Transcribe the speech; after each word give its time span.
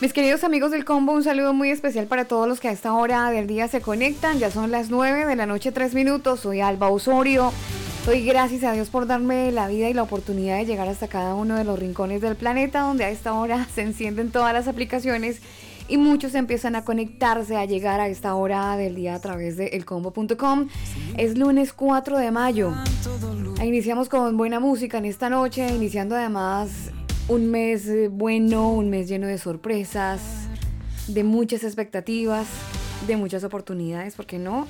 Mis 0.00 0.12
queridos 0.12 0.44
amigos 0.44 0.70
del 0.70 0.84
combo, 0.84 1.12
un 1.12 1.24
saludo 1.24 1.52
muy 1.52 1.70
especial 1.70 2.06
para 2.06 2.26
todos 2.26 2.46
los 2.46 2.60
que 2.60 2.68
a 2.68 2.70
esta 2.70 2.92
hora 2.92 3.32
del 3.32 3.48
día 3.48 3.66
se 3.66 3.80
conectan. 3.80 4.38
Ya 4.38 4.48
son 4.48 4.70
las 4.70 4.90
9 4.90 5.26
de 5.26 5.34
la 5.34 5.44
noche, 5.44 5.72
3 5.72 5.92
minutos. 5.94 6.38
Soy 6.38 6.60
Alba 6.60 6.88
Osorio. 6.88 7.52
Doy 8.06 8.24
gracias 8.24 8.62
a 8.62 8.70
Dios 8.70 8.90
por 8.90 9.08
darme 9.08 9.50
la 9.50 9.66
vida 9.66 9.88
y 9.90 9.94
la 9.94 10.04
oportunidad 10.04 10.56
de 10.58 10.66
llegar 10.66 10.86
hasta 10.86 11.08
cada 11.08 11.34
uno 11.34 11.56
de 11.56 11.64
los 11.64 11.76
rincones 11.76 12.20
del 12.20 12.36
planeta, 12.36 12.82
donde 12.82 13.02
a 13.02 13.10
esta 13.10 13.32
hora 13.32 13.66
se 13.74 13.82
encienden 13.82 14.30
todas 14.30 14.54
las 14.54 14.68
aplicaciones 14.68 15.40
y 15.88 15.96
muchos 15.96 16.36
empiezan 16.36 16.76
a 16.76 16.84
conectarse, 16.84 17.56
a 17.56 17.64
llegar 17.64 17.98
a 17.98 18.06
esta 18.06 18.36
hora 18.36 18.76
del 18.76 18.94
día 18.94 19.16
a 19.16 19.20
través 19.20 19.56
de 19.56 19.66
elcombo.com. 19.66 20.68
Es 21.16 21.36
lunes 21.36 21.72
4 21.72 22.18
de 22.18 22.30
mayo. 22.30 22.72
Iniciamos 23.64 24.08
con 24.08 24.36
buena 24.36 24.60
música 24.60 24.98
en 24.98 25.06
esta 25.06 25.28
noche, 25.28 25.66
iniciando 25.74 26.14
además 26.14 26.92
un 27.28 27.50
mes 27.50 27.86
eh, 27.88 28.08
bueno, 28.08 28.70
un 28.70 28.88
mes 28.88 29.08
lleno 29.08 29.26
de 29.26 29.38
sorpresas, 29.38 30.20
de 31.06 31.24
muchas 31.24 31.62
expectativas, 31.62 32.46
de 33.06 33.16
muchas 33.16 33.44
oportunidades, 33.44 34.14
¿por 34.14 34.26
qué 34.26 34.38
no? 34.38 34.66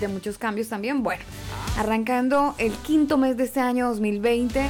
De 0.00 0.06
muchos 0.06 0.38
cambios 0.38 0.68
también. 0.68 1.02
Bueno, 1.02 1.22
arrancando 1.76 2.54
el 2.58 2.72
quinto 2.72 3.18
mes 3.18 3.36
de 3.36 3.44
este 3.44 3.60
año 3.60 3.88
2020. 3.88 4.64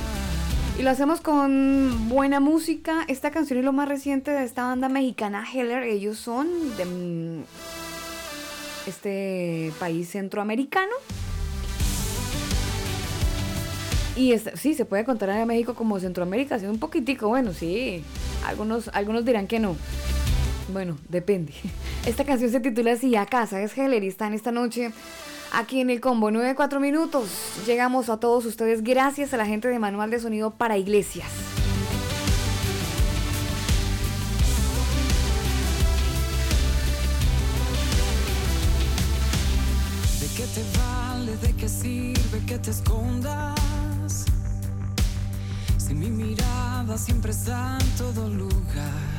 Y 0.78 0.82
lo 0.82 0.90
hacemos 0.90 1.20
con 1.20 2.08
buena 2.08 2.40
música. 2.40 3.04
Esta 3.08 3.30
canción 3.30 3.58
es 3.58 3.64
lo 3.64 3.72
más 3.72 3.88
reciente 3.88 4.30
de 4.30 4.44
esta 4.44 4.62
banda 4.62 4.88
mexicana 4.88 5.44
Heller. 5.52 5.82
Ellos 5.82 6.18
son 6.18 6.48
de 6.76 6.84
mm, 6.84 7.44
este 8.86 9.72
país 9.78 10.08
centroamericano. 10.08 10.92
Y 14.18 14.36
sí, 14.56 14.74
se 14.74 14.84
puede 14.84 15.04
contar 15.04 15.30
a 15.30 15.46
México 15.46 15.74
como 15.74 16.00
Centroamérica, 16.00 16.58
sí, 16.58 16.66
un 16.66 16.80
poquitico, 16.80 17.28
bueno, 17.28 17.52
sí. 17.52 18.02
Algunos, 18.44 18.90
algunos 18.92 19.24
dirán 19.24 19.46
que 19.46 19.60
no. 19.60 19.76
Bueno, 20.72 20.98
depende. 21.08 21.52
Esta 22.06 22.24
canción 22.24 22.50
se 22.50 22.58
titula 22.58 22.92
así, 22.92 23.14
A 23.14 23.26
casa, 23.26 23.62
es 23.62 23.78
Heller 23.78 24.02
y 24.02 24.08
está 24.08 24.26
en 24.26 24.34
esta 24.34 24.50
noche 24.50 24.90
aquí 25.52 25.80
en 25.80 25.88
el 25.90 26.00
combo 26.00 26.32
94 26.32 26.80
minutos. 26.80 27.28
Llegamos 27.64 28.08
a 28.08 28.18
todos 28.18 28.44
ustedes 28.44 28.82
gracias 28.82 29.32
a 29.34 29.36
la 29.36 29.46
gente 29.46 29.68
de 29.68 29.78
Manual 29.78 30.10
de 30.10 30.18
Sonido 30.18 30.50
para 30.50 30.76
Iglesias. 30.76 31.28
¿De 40.20 40.26
qué 40.36 40.42
te 40.42 40.76
vale? 40.76 41.36
¿De 41.36 41.52
qué 41.52 41.68
sirve 41.68 42.44
que 42.48 42.58
te 42.58 42.70
escondas? 42.72 43.67
Si 45.88 45.94
mi 45.94 46.10
mirada 46.10 46.98
siempre 46.98 47.32
está 47.32 47.78
en 47.80 47.90
todo 47.96 48.28
lugar, 48.28 49.18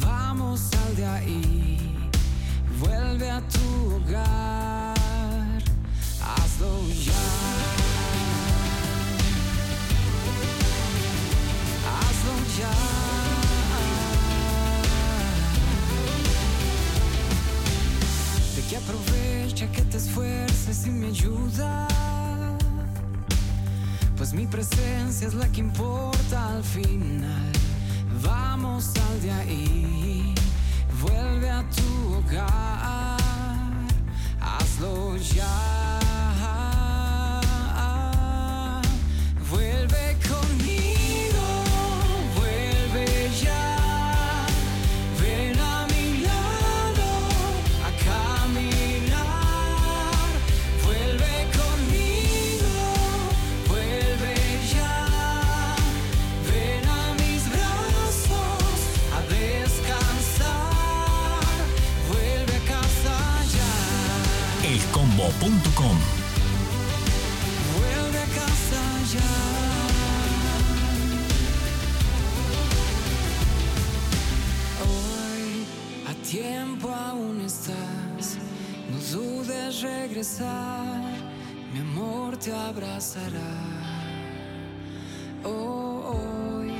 vamos 0.00 0.70
al 0.86 0.94
de 0.94 1.04
ahí, 1.04 2.08
vuelve 2.78 3.28
a 3.28 3.40
tu 3.48 3.96
hogar, 3.96 4.94
hazlo 6.22 6.88
ya. 6.88 7.24
Hazlo 11.98 12.34
ya. 12.60 12.74
De 18.54 18.62
que 18.68 18.76
aprovecha 18.76 19.66
que 19.72 19.82
te 19.82 19.96
esfuerces 19.96 20.86
y 20.86 20.90
me 20.90 21.08
ayudas 21.08 22.27
pues 24.18 24.32
mi 24.32 24.46
presencia 24.48 25.28
es 25.28 25.34
la 25.34 25.46
que 25.52 25.60
importa 25.60 26.48
al 26.48 26.64
final. 26.64 27.52
Vamos 28.20 28.92
al 29.08 29.22
de 29.22 29.30
ahí, 29.30 30.34
vuelve 31.00 31.48
a 31.48 31.64
tu 31.70 32.14
hogar, 32.14 33.16
hazlo 34.40 35.16
ya. 35.18 36.00
Vuelve 39.48 40.16
a 68.16 68.26
casa 68.38 68.82
ya. 69.12 69.32
Hoy 74.88 75.66
a 76.06 76.14
tiempo 76.26 76.88
aún 76.88 77.42
estás, 77.42 78.38
no 78.90 78.98
dudes 79.12 79.82
regresar, 79.82 81.02
mi 81.72 81.80
amor 81.80 82.36
te 82.38 82.52
abrazará. 82.52 83.54
hoy 85.44 86.72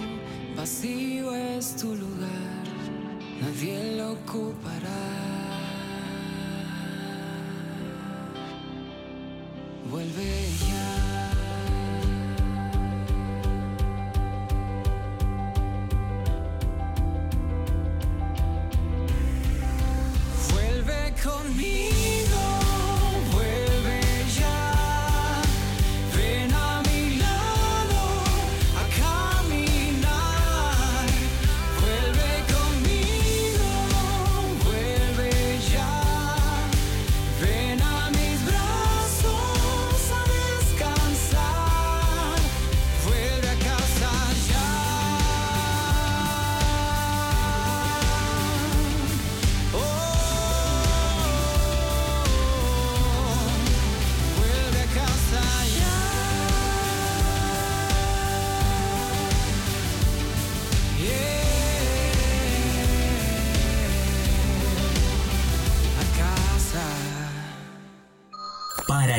vacío 0.57 1.35
es 1.35 1.77
tu 1.77 1.95
lugar, 1.95 2.65
nadie 3.41 3.97
lo 3.97 4.13
ocupará. 4.13 5.28
Vuelve 9.91 10.49
ya. 10.69 11.28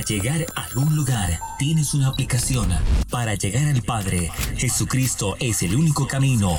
Llegar 0.10 0.44
a 0.56 0.64
algún 0.64 0.96
lugar, 0.96 1.40
tienes 1.60 1.94
una 1.94 2.08
aplicación. 2.08 2.68
Para 3.12 3.36
llegar 3.36 3.68
al 3.68 3.84
Padre, 3.84 4.32
Jesucristo 4.58 5.38
es 5.40 5.62
el 5.62 5.76
único 5.76 6.08
camino. 6.08 6.58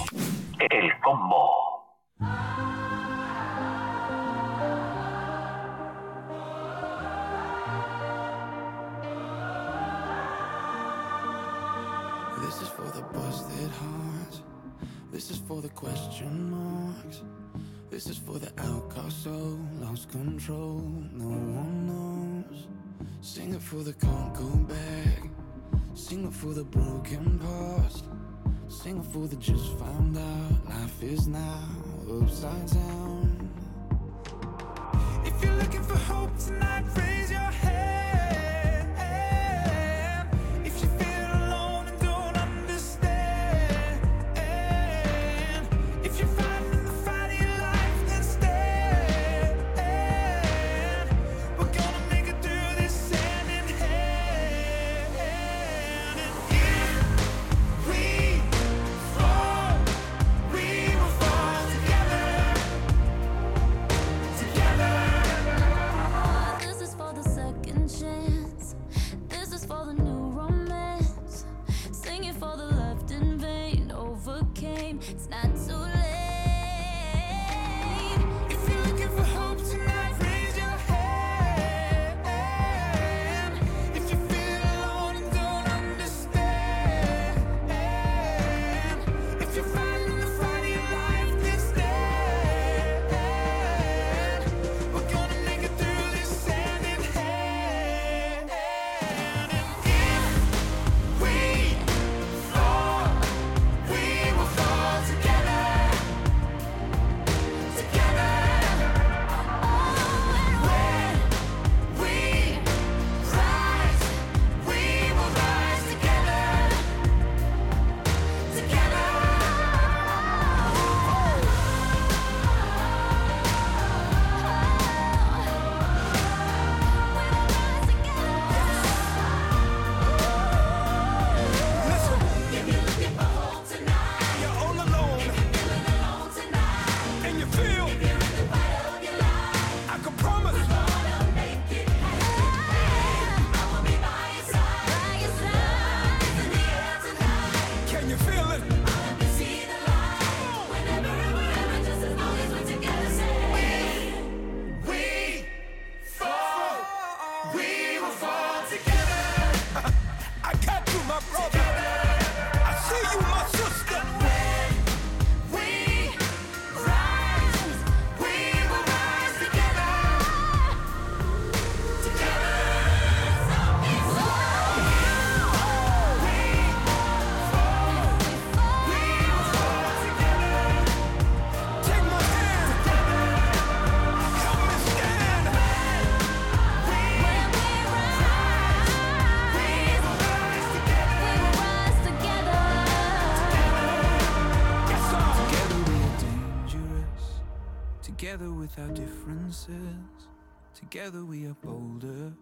Together 200.74 201.24
we 201.24 201.46
are 201.46 201.56
bolder, 201.62 202.32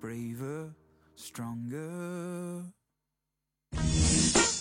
braver, 0.00 0.72
stronger. 1.16 2.62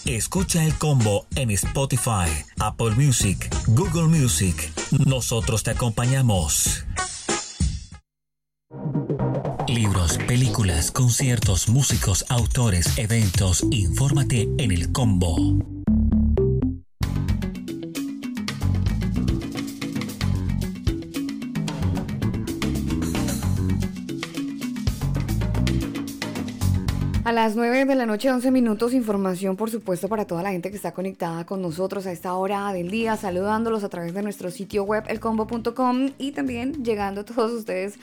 Escucha 0.06 0.64
el 0.64 0.74
combo 0.78 1.28
en 1.36 1.52
Spotify, 1.52 2.30
Apple 2.60 2.92
Music, 2.92 3.50
Google 3.68 4.08
Music. 4.08 4.72
Nosotros 5.06 5.64
te 5.64 5.72
acompañamos. 5.72 6.86
Libros, 9.68 10.18
películas, 10.28 10.92
conciertos, 10.92 11.68
músicos, 11.68 12.26
autores, 12.30 12.98
eventos. 12.98 13.66
Infórmate 13.70 14.48
en 14.58 14.72
el 14.72 14.92
combo. 14.94 15.77
A 27.28 27.34
las 27.34 27.58
9 27.58 27.84
de 27.84 27.96
la 27.96 28.06
noche, 28.06 28.32
11 28.32 28.52
minutos, 28.52 28.94
información 28.94 29.58
por 29.58 29.70
supuesto 29.70 30.08
para 30.08 30.24
toda 30.24 30.42
la 30.44 30.52
gente 30.52 30.70
que 30.70 30.78
está 30.78 30.94
conectada 30.94 31.46
con 31.46 31.62
nosotros 31.62 32.08
a 32.08 32.14
esta 32.14 32.34
hora 32.34 32.72
del 32.72 32.90
día, 32.90 33.18
saludándolos 33.18 33.84
a 33.84 33.90
través 33.90 34.14
de 34.14 34.24
nuestro 34.24 34.50
sitio 34.50 34.86
web 34.86 35.04
elcombo.com 35.10 36.12
y 36.18 36.32
también 36.32 36.86
llegando 36.86 37.20
a 37.20 37.26
todos 37.26 37.52
ustedes 37.52 37.96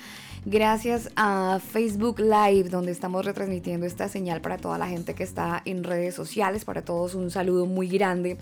gracias 0.44 1.10
a 1.16 1.58
Facebook 1.66 2.20
Live, 2.20 2.68
donde 2.68 2.92
estamos 2.92 3.24
retransmitiendo 3.24 3.86
esta 3.86 4.10
señal 4.10 4.42
para 4.42 4.58
toda 4.58 4.76
la 4.76 4.88
gente 4.88 5.14
que 5.14 5.22
está 5.22 5.62
en 5.64 5.84
redes 5.84 6.14
sociales. 6.14 6.66
Para 6.66 6.82
todos 6.82 7.14
un 7.14 7.30
saludo 7.30 7.64
muy 7.64 7.88
grande. 7.88 8.36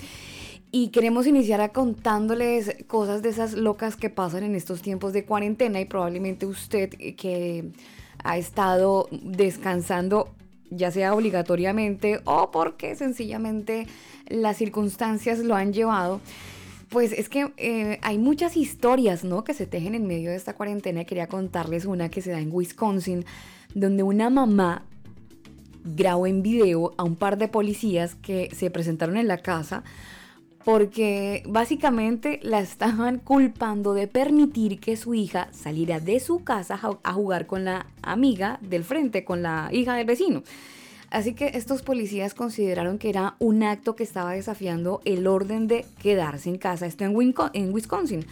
Y 0.72 0.88
queremos 0.88 1.28
iniciar 1.28 1.70
contándoles 1.70 2.74
cosas 2.88 3.22
de 3.22 3.28
esas 3.28 3.52
locas 3.52 3.94
que 3.94 4.10
pasan 4.10 4.42
en 4.42 4.56
estos 4.56 4.82
tiempos 4.82 5.12
de 5.12 5.24
cuarentena 5.24 5.80
y 5.80 5.84
probablemente 5.84 6.44
usted 6.44 6.90
que 7.16 7.70
ha 8.24 8.36
estado 8.36 9.06
descansando 9.12 10.28
ya 10.76 10.90
sea 10.90 11.14
obligatoriamente 11.14 12.20
o 12.24 12.50
porque 12.50 12.96
sencillamente 12.96 13.86
las 14.28 14.56
circunstancias 14.56 15.38
lo 15.40 15.54
han 15.54 15.72
llevado. 15.72 16.20
Pues 16.88 17.12
es 17.12 17.28
que 17.28 17.52
eh, 17.56 17.98
hay 18.02 18.18
muchas 18.18 18.56
historias, 18.56 19.24
¿no? 19.24 19.44
Que 19.44 19.54
se 19.54 19.66
tejen 19.66 19.94
en 19.94 20.06
medio 20.06 20.30
de 20.30 20.36
esta 20.36 20.54
cuarentena. 20.54 21.04
Quería 21.04 21.26
contarles 21.26 21.86
una 21.86 22.10
que 22.10 22.20
se 22.20 22.30
da 22.30 22.38
en 22.38 22.52
Wisconsin, 22.52 23.24
donde 23.74 24.02
una 24.02 24.28
mamá 24.28 24.84
grabó 25.84 26.26
en 26.26 26.42
video 26.42 26.92
a 26.96 27.04
un 27.04 27.16
par 27.16 27.38
de 27.38 27.48
policías 27.48 28.14
que 28.14 28.50
se 28.54 28.70
presentaron 28.70 29.16
en 29.16 29.26
la 29.26 29.38
casa 29.38 29.84
porque 30.64 31.42
básicamente 31.46 32.40
la 32.42 32.60
estaban 32.60 33.18
culpando 33.18 33.94
de 33.94 34.06
permitir 34.06 34.80
que 34.80 34.96
su 34.96 35.14
hija 35.14 35.48
saliera 35.52 36.00
de 36.00 36.20
su 36.20 36.44
casa 36.44 36.78
a 37.02 37.12
jugar 37.12 37.46
con 37.46 37.64
la 37.64 37.86
amiga 38.02 38.58
del 38.60 38.84
frente, 38.84 39.24
con 39.24 39.42
la 39.42 39.68
hija 39.72 39.94
del 39.94 40.06
vecino. 40.06 40.42
Así 41.12 41.34
que 41.34 41.50
estos 41.54 41.82
policías 41.82 42.32
consideraron 42.32 42.98
que 42.98 43.10
era 43.10 43.36
un 43.38 43.62
acto 43.62 43.94
que 43.96 44.02
estaba 44.02 44.32
desafiando 44.32 45.02
el 45.04 45.26
orden 45.26 45.66
de 45.66 45.84
quedarse 46.00 46.48
en 46.48 46.56
casa. 46.56 46.86
Esto 46.86 47.04
en, 47.04 47.14
Wisconsin. 47.74 48.24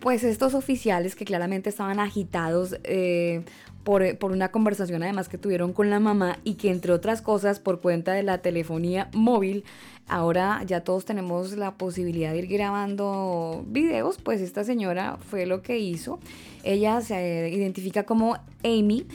Pues 0.00 0.24
estos 0.24 0.54
oficiales 0.54 1.14
que 1.14 1.24
claramente 1.24 1.70
estaban 1.70 2.00
agitados 2.00 2.76
eh, 2.82 3.44
por, 3.88 4.18
por, 4.18 4.32
una 4.32 4.50
conversación 4.50 5.02
además 5.02 5.30
que 5.30 5.38
tuvieron 5.38 5.72
con 5.72 5.88
la 5.88 5.98
mamá 5.98 6.36
y 6.44 6.56
que 6.56 6.70
entre 6.70 6.92
otras 6.92 7.22
cosas 7.22 7.58
por 7.58 7.80
cuenta 7.80 8.12
de 8.12 8.22
la 8.22 8.42
telefonía 8.42 9.08
móvil, 9.14 9.64
ahora 10.06 10.62
ya 10.66 10.82
todos 10.82 11.06
tenemos 11.06 11.56
la 11.56 11.78
posibilidad 11.78 12.32
de 12.32 12.40
ir 12.40 12.48
grabando 12.48 13.64
videos, 13.66 14.18
pues 14.22 14.42
esta 14.42 14.62
señora 14.62 15.16
fue 15.30 15.46
lo 15.46 15.62
que 15.62 15.78
hizo. 15.78 16.18
Ella 16.64 17.00
se 17.00 17.48
identifica 17.48 18.02
como 18.02 18.36
Amy 18.62 19.06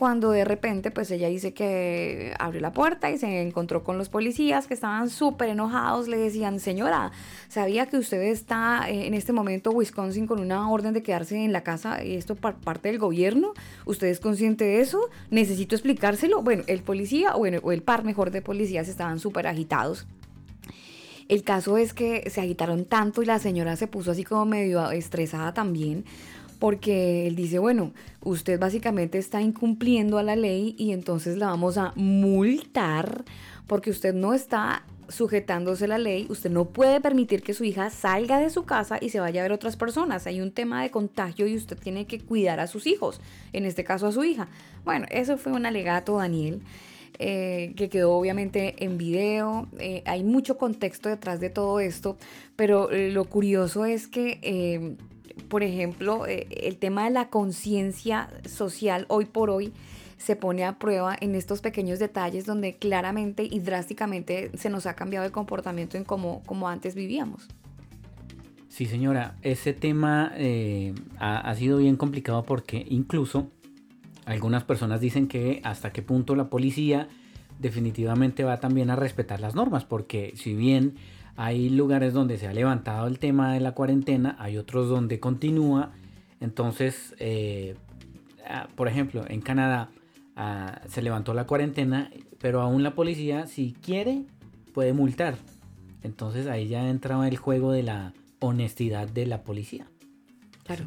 cuando 0.00 0.30
de 0.30 0.46
repente 0.46 0.90
pues 0.90 1.10
ella 1.10 1.28
dice 1.28 1.52
que 1.52 2.32
abrió 2.38 2.62
la 2.62 2.72
puerta 2.72 3.10
y 3.10 3.18
se 3.18 3.42
encontró 3.42 3.84
con 3.84 3.98
los 3.98 4.08
policías 4.08 4.66
que 4.66 4.72
estaban 4.72 5.10
súper 5.10 5.50
enojados, 5.50 6.08
le 6.08 6.16
decían, 6.16 6.58
señora, 6.58 7.12
¿sabía 7.50 7.84
que 7.84 7.98
usted 7.98 8.22
está 8.22 8.88
eh, 8.88 9.06
en 9.06 9.12
este 9.12 9.34
momento 9.34 9.72
Wisconsin 9.72 10.26
con 10.26 10.40
una 10.40 10.70
orden 10.70 10.94
de 10.94 11.02
quedarse 11.02 11.44
en 11.44 11.52
la 11.52 11.64
casa 11.64 12.02
y 12.02 12.16
esto 12.16 12.34
por 12.34 12.54
parte 12.54 12.88
del 12.88 12.98
gobierno? 12.98 13.52
¿Usted 13.84 14.06
es 14.06 14.20
consciente 14.20 14.64
de 14.64 14.80
eso? 14.80 15.10
¿Necesito 15.28 15.74
explicárselo? 15.74 16.42
Bueno, 16.42 16.62
el 16.66 16.80
policía, 16.80 17.34
bueno, 17.34 17.58
o 17.62 17.70
el 17.70 17.82
par 17.82 18.02
mejor 18.02 18.30
de 18.30 18.40
policías 18.40 18.88
estaban 18.88 19.18
súper 19.18 19.46
agitados. 19.46 20.06
El 21.28 21.42
caso 21.42 21.76
es 21.76 21.92
que 21.92 22.30
se 22.30 22.40
agitaron 22.40 22.86
tanto 22.86 23.22
y 23.22 23.26
la 23.26 23.38
señora 23.38 23.76
se 23.76 23.86
puso 23.86 24.12
así 24.12 24.24
como 24.24 24.46
medio 24.46 24.90
estresada 24.92 25.52
también 25.52 26.06
porque 26.60 27.26
él 27.26 27.34
dice, 27.34 27.58
bueno, 27.58 27.92
usted 28.22 28.60
básicamente 28.60 29.18
está 29.18 29.40
incumpliendo 29.40 30.18
a 30.18 30.22
la 30.22 30.36
ley 30.36 30.76
y 30.78 30.92
entonces 30.92 31.36
la 31.36 31.46
vamos 31.46 31.76
a 31.78 31.92
multar 31.96 33.24
porque 33.66 33.90
usted 33.90 34.14
no 34.14 34.34
está 34.34 34.84
sujetándose 35.08 35.86
a 35.86 35.88
la 35.88 35.98
ley, 35.98 36.26
usted 36.28 36.50
no 36.50 36.66
puede 36.66 37.00
permitir 37.00 37.42
que 37.42 37.54
su 37.54 37.64
hija 37.64 37.90
salga 37.90 38.38
de 38.38 38.50
su 38.50 38.64
casa 38.64 38.98
y 39.00 39.08
se 39.08 39.20
vaya 39.20 39.40
a 39.40 39.44
ver 39.44 39.52
otras 39.52 39.76
personas. 39.76 40.26
Hay 40.26 40.40
un 40.40 40.52
tema 40.52 40.82
de 40.82 40.90
contagio 40.90 41.46
y 41.48 41.56
usted 41.56 41.76
tiene 41.78 42.06
que 42.06 42.20
cuidar 42.20 42.60
a 42.60 42.66
sus 42.66 42.86
hijos, 42.86 43.20
en 43.52 43.64
este 43.64 43.82
caso 43.82 44.06
a 44.06 44.12
su 44.12 44.22
hija. 44.22 44.48
Bueno, 44.84 45.06
eso 45.10 45.36
fue 45.36 45.52
un 45.52 45.66
alegato, 45.66 46.18
Daniel. 46.18 46.62
Eh, 47.22 47.74
que 47.76 47.90
quedó 47.90 48.12
obviamente 48.12 48.82
en 48.82 48.96
video. 48.96 49.68
Eh, 49.78 50.02
hay 50.06 50.24
mucho 50.24 50.56
contexto 50.56 51.10
detrás 51.10 51.38
de 51.38 51.50
todo 51.50 51.78
esto, 51.78 52.16
pero 52.56 52.90
eh, 52.90 53.10
lo 53.10 53.26
curioso 53.26 53.84
es 53.84 54.08
que 54.08 54.96
por 55.48 55.62
ejemplo, 55.62 56.26
eh, 56.26 56.46
el 56.50 56.76
tema 56.76 57.04
de 57.04 57.10
la 57.10 57.28
conciencia 57.28 58.30
social 58.46 59.06
hoy 59.08 59.24
por 59.24 59.50
hoy 59.50 59.72
se 60.16 60.36
pone 60.36 60.64
a 60.64 60.78
prueba 60.78 61.16
en 61.18 61.34
estos 61.34 61.62
pequeños 61.62 61.98
detalles 61.98 62.44
donde 62.44 62.74
claramente 62.74 63.42
y 63.42 63.60
drásticamente 63.60 64.50
se 64.54 64.68
nos 64.68 64.86
ha 64.86 64.94
cambiado 64.94 65.24
el 65.24 65.32
comportamiento 65.32 65.96
en 65.96 66.04
como, 66.04 66.42
como 66.44 66.68
antes 66.68 66.94
vivíamos. 66.94 67.48
Sí, 68.68 68.86
señora, 68.86 69.34
ese 69.42 69.72
tema 69.72 70.32
eh, 70.36 70.94
ha, 71.18 71.52
sido 71.56 71.78
bien 71.78 71.96
complicado 71.96 72.44
porque 72.44 72.86
incluso 72.88 73.50
algunas 74.26 74.62
personas 74.62 75.00
dicen 75.00 75.26
que 75.26 75.60
hasta 75.64 75.92
qué 75.92 76.02
punto 76.02 76.36
la 76.36 76.50
policía 76.50 77.08
definitivamente 77.58 78.44
va 78.44 78.60
también 78.60 78.90
a 78.90 78.96
respetar 78.96 79.40
las 79.40 79.54
normas, 79.54 79.84
porque 79.84 80.34
si 80.36 80.54
bien 80.54 80.94
hay 81.42 81.70
lugares 81.70 82.12
donde 82.12 82.36
se 82.36 82.48
ha 82.48 82.52
levantado 82.52 83.06
el 83.06 83.18
tema 83.18 83.54
de 83.54 83.60
la 83.60 83.72
cuarentena, 83.72 84.36
hay 84.38 84.58
otros 84.58 84.90
donde 84.90 85.20
continúa. 85.20 85.90
Entonces, 86.38 87.14
eh, 87.18 87.76
ah, 88.46 88.68
por 88.74 88.88
ejemplo, 88.88 89.24
en 89.26 89.40
Canadá 89.40 89.88
ah, 90.36 90.82
se 90.86 91.00
levantó 91.00 91.32
la 91.32 91.46
cuarentena, 91.46 92.10
pero 92.38 92.60
aún 92.60 92.82
la 92.82 92.94
policía, 92.94 93.46
si 93.46 93.72
quiere, 93.72 94.24
puede 94.74 94.92
multar. 94.92 95.36
Entonces 96.02 96.46
ahí 96.46 96.68
ya 96.68 96.86
entra 96.90 97.26
el 97.26 97.38
juego 97.38 97.72
de 97.72 97.84
la 97.84 98.12
honestidad 98.40 99.08
de 99.08 99.24
la 99.24 99.42
policía. 99.42 99.86
Claro. 100.64 100.84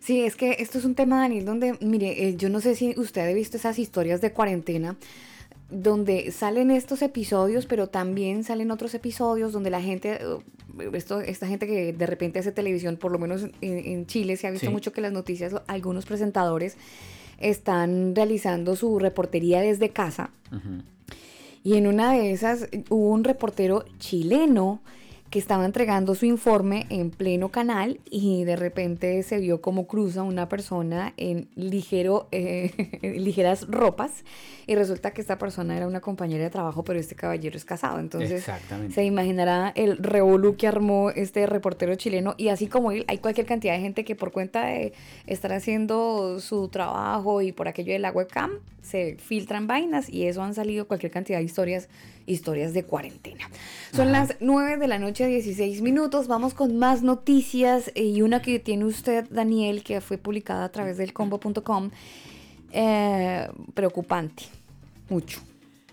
Sí, 0.00 0.20
es 0.20 0.36
que 0.36 0.56
esto 0.58 0.76
es 0.76 0.84
un 0.84 0.96
tema, 0.96 1.20
Daniel, 1.20 1.46
donde, 1.46 1.78
mire, 1.80 2.28
eh, 2.28 2.36
yo 2.36 2.50
no 2.50 2.60
sé 2.60 2.74
si 2.74 2.92
usted 2.98 3.26
ha 3.26 3.32
visto 3.32 3.56
esas 3.56 3.78
historias 3.78 4.20
de 4.20 4.34
cuarentena 4.34 4.96
donde 5.70 6.32
salen 6.32 6.70
estos 6.70 7.02
episodios, 7.02 7.66
pero 7.66 7.88
también 7.88 8.42
salen 8.44 8.70
otros 8.70 8.94
episodios 8.94 9.52
donde 9.52 9.70
la 9.70 9.82
gente, 9.82 10.18
uh, 10.26 10.94
esto, 10.94 11.20
esta 11.20 11.46
gente 11.46 11.66
que 11.66 11.92
de 11.92 12.06
repente 12.06 12.38
hace 12.38 12.52
televisión, 12.52 12.96
por 12.96 13.12
lo 13.12 13.18
menos 13.18 13.46
en, 13.60 14.06
Chile 14.06 14.36
se 14.36 14.46
ha 14.46 14.50
visto 14.50 14.70
mucho 14.70 14.92
que 14.92 15.00
las 15.00 15.12
noticias, 15.12 15.54
algunos 15.66 16.06
presentadores 16.06 16.76
están 17.38 18.14
realizando 18.14 18.76
su 18.76 18.98
reportería 18.98 19.60
desde 19.60 19.90
casa. 19.90 20.30
Y 21.62 21.74
en 21.74 21.86
una 21.86 22.12
de 22.12 22.32
esas 22.32 22.68
hubo 22.88 23.10
un 23.10 23.24
reportero 23.24 23.84
chileno 23.98 24.80
que 25.30 25.38
estaba 25.38 25.64
entregando 25.66 26.14
su 26.14 26.24
informe 26.26 26.86
en 26.88 27.10
pleno 27.10 27.50
canal 27.50 28.00
y 28.10 28.44
de 28.44 28.56
repente 28.56 29.22
se 29.22 29.38
vio 29.38 29.60
como 29.60 29.86
cruza 29.86 30.22
una 30.22 30.48
persona 30.48 31.12
en 31.16 31.48
ligero, 31.54 32.28
eh, 32.32 32.72
ligeras 33.18 33.66
ropas 33.68 34.24
y 34.66 34.74
resulta 34.74 35.12
que 35.12 35.20
esta 35.20 35.38
persona 35.38 35.76
era 35.76 35.86
una 35.86 36.00
compañera 36.00 36.44
de 36.44 36.50
trabajo, 36.50 36.82
pero 36.82 36.98
este 36.98 37.14
caballero 37.14 37.56
es 37.56 37.64
casado. 37.64 37.98
Entonces 37.98 38.44
se 38.92 39.04
imaginará 39.04 39.72
el 39.74 39.98
revolú 39.98 40.56
que 40.56 40.66
armó 40.66 41.10
este 41.10 41.46
reportero 41.46 41.94
chileno 41.96 42.34
y 42.38 42.48
así 42.48 42.66
como 42.66 42.92
él, 42.92 43.04
hay 43.08 43.18
cualquier 43.18 43.46
cantidad 43.46 43.74
de 43.74 43.80
gente 43.80 44.04
que 44.04 44.14
por 44.14 44.32
cuenta 44.32 44.66
de 44.66 44.92
estar 45.26 45.52
haciendo 45.52 46.40
su 46.40 46.68
trabajo 46.68 47.42
y 47.42 47.52
por 47.52 47.68
aquello 47.68 47.92
de 47.92 47.98
la 47.98 48.12
webcam 48.12 48.50
se 48.82 49.16
filtran 49.18 49.66
vainas 49.66 50.08
y 50.08 50.26
eso 50.26 50.42
han 50.42 50.54
salido 50.54 50.86
cualquier 50.86 51.12
cantidad 51.12 51.38
de 51.38 51.44
historias, 51.44 51.88
historias 52.28 52.74
de 52.74 52.84
cuarentena. 52.84 53.48
Son 53.92 54.12
las 54.12 54.36
9 54.40 54.76
de 54.76 54.86
la 54.86 54.98
noche, 54.98 55.26
16 55.26 55.82
minutos. 55.82 56.28
Vamos 56.28 56.54
con 56.54 56.76
más 56.76 57.02
noticias 57.02 57.90
y 57.94 58.22
una 58.22 58.42
que 58.42 58.58
tiene 58.58 58.84
usted, 58.84 59.26
Daniel, 59.30 59.82
que 59.82 60.00
fue 60.00 60.18
publicada 60.18 60.64
a 60.64 60.68
través 60.70 60.98
del 60.98 61.12
combo.com. 61.12 61.90
Eh, 62.70 63.48
preocupante, 63.74 64.44
mucho. 65.08 65.40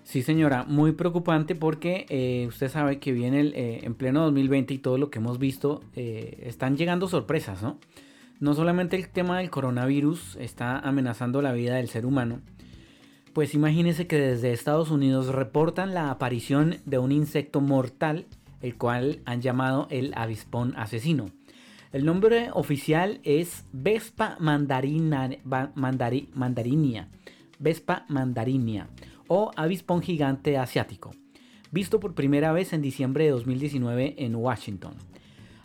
Sí, 0.04 0.22
señora, 0.22 0.66
muy 0.66 0.92
preocupante 0.92 1.56
porque 1.56 2.06
eh, 2.10 2.46
usted 2.48 2.70
sabe 2.70 3.00
que 3.00 3.12
viene 3.12 3.40
el, 3.40 3.54
eh, 3.56 3.80
en 3.84 3.96
pleno 3.96 4.22
2020 4.26 4.74
y 4.74 4.78
todo 4.78 4.98
lo 4.98 5.10
que 5.10 5.20
hemos 5.20 5.40
visto, 5.40 5.82
están 5.96 6.78
llegando 6.78 7.08
sorpresas, 7.08 7.64
¿no? 7.64 7.80
No 8.40 8.54
solamente 8.54 8.98
el 8.98 9.10
tema 9.10 9.40
del 9.40 9.50
coronavirus 9.50 10.36
está 10.40 10.78
amenazando 10.80 11.42
la 11.42 11.54
vida 11.54 11.76
del 11.76 11.88
ser 11.88 12.06
humano, 12.06 12.42
pues 13.36 13.54
imagínense 13.54 14.08
que 14.08 14.18
desde 14.18 14.54
Estados 14.54 14.92
Unidos 14.92 15.28
reportan 15.28 15.94
la 15.94 16.10
aparición 16.10 16.78
de 16.86 17.00
un 17.00 17.12
insecto 17.12 17.60
mortal, 17.60 18.28
el 18.62 18.78
cual 18.78 19.20
han 19.26 19.42
llamado 19.42 19.88
el 19.92 20.14
avispón 20.16 20.74
asesino. 20.78 21.32
El 21.92 22.06
nombre 22.06 22.48
oficial 22.54 23.20
es 23.24 23.66
Vespa 23.74 24.38
mandarina, 24.40 25.30
mandarinia, 25.76 27.10
Vespa 27.60 28.06
mandarinia 28.08 28.88
o 29.28 29.52
avispón 29.58 30.02
gigante 30.02 30.58
asiático, 30.58 31.12
visto 31.72 32.00
por 32.00 32.16
primera 32.16 32.54
vez 32.54 32.72
en 32.72 32.82
diciembre 32.82 33.26
de 33.26 33.32
2019 33.32 34.16
en 34.18 34.34
Washington. 34.38 34.94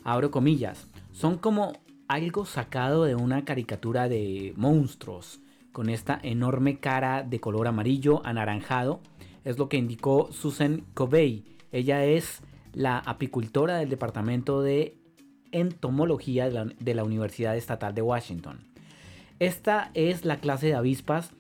Abro 0.03 0.33
comillas, 0.33 0.89
son 1.13 1.39
como 1.39 1.75
algo 2.09 2.47
sacado 2.47 3.05
de 3.05 3.15
una 3.15 3.45
caricatura 3.45 4.09
de 4.09 4.55
monstruos 4.57 5.41
con 5.73 5.89
esta 5.89 6.19
enorme 6.23 6.79
cara 6.79 7.23
de 7.23 7.41
color 7.41 7.69
amarillo 7.69 8.25
anaranjado. 8.25 9.01
Es 9.45 9.59
lo 9.59 9.69
que 9.69 9.77
indicó 9.77 10.31
Susan 10.33 10.85
Covey. 10.95 11.45
Ella 11.73 12.05
es 12.05 12.43
la 12.73 12.99
apicultora 12.99 13.79
del 13.79 13.89
Departamento 13.89 14.63
de 14.63 14.97
Entomología 15.53 16.49
de 16.49 16.95
la, 16.95 17.05
Universidad 17.05 17.57
Estatal 17.57 17.95
de 17.95 18.03
Washington. 18.03 18.61
Esta 19.39 19.91
es 19.95 20.25
la 20.25 20.37
clase 20.37 20.67
de 20.67 20.75
avispas 20.75 21.33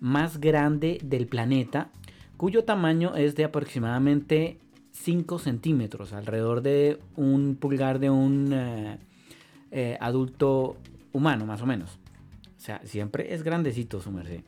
más 0.00 0.40
grande 0.40 0.98
del 1.02 1.26
planeta, 1.26 1.90
cuyo 2.36 2.64
tamaño 2.64 3.16
es 3.16 3.34
de 3.34 3.44
aproximadamente 3.44 4.58
5 4.92 5.38
centímetros, 5.38 6.12
alrededor 6.12 6.62
de 6.62 7.00
un 7.16 7.56
pulgar 7.56 7.98
de 7.98 8.08
un 8.08 8.50
eh, 8.52 8.98
eh, 9.72 9.98
adulto 10.00 10.76
humano, 11.12 11.44
más 11.44 11.60
o 11.60 11.66
menos. 11.66 11.99
O 12.60 12.62
sea, 12.62 12.82
siempre 12.84 13.32
es 13.32 13.42
grandecito 13.42 14.02
su 14.02 14.10
merced. 14.10 14.42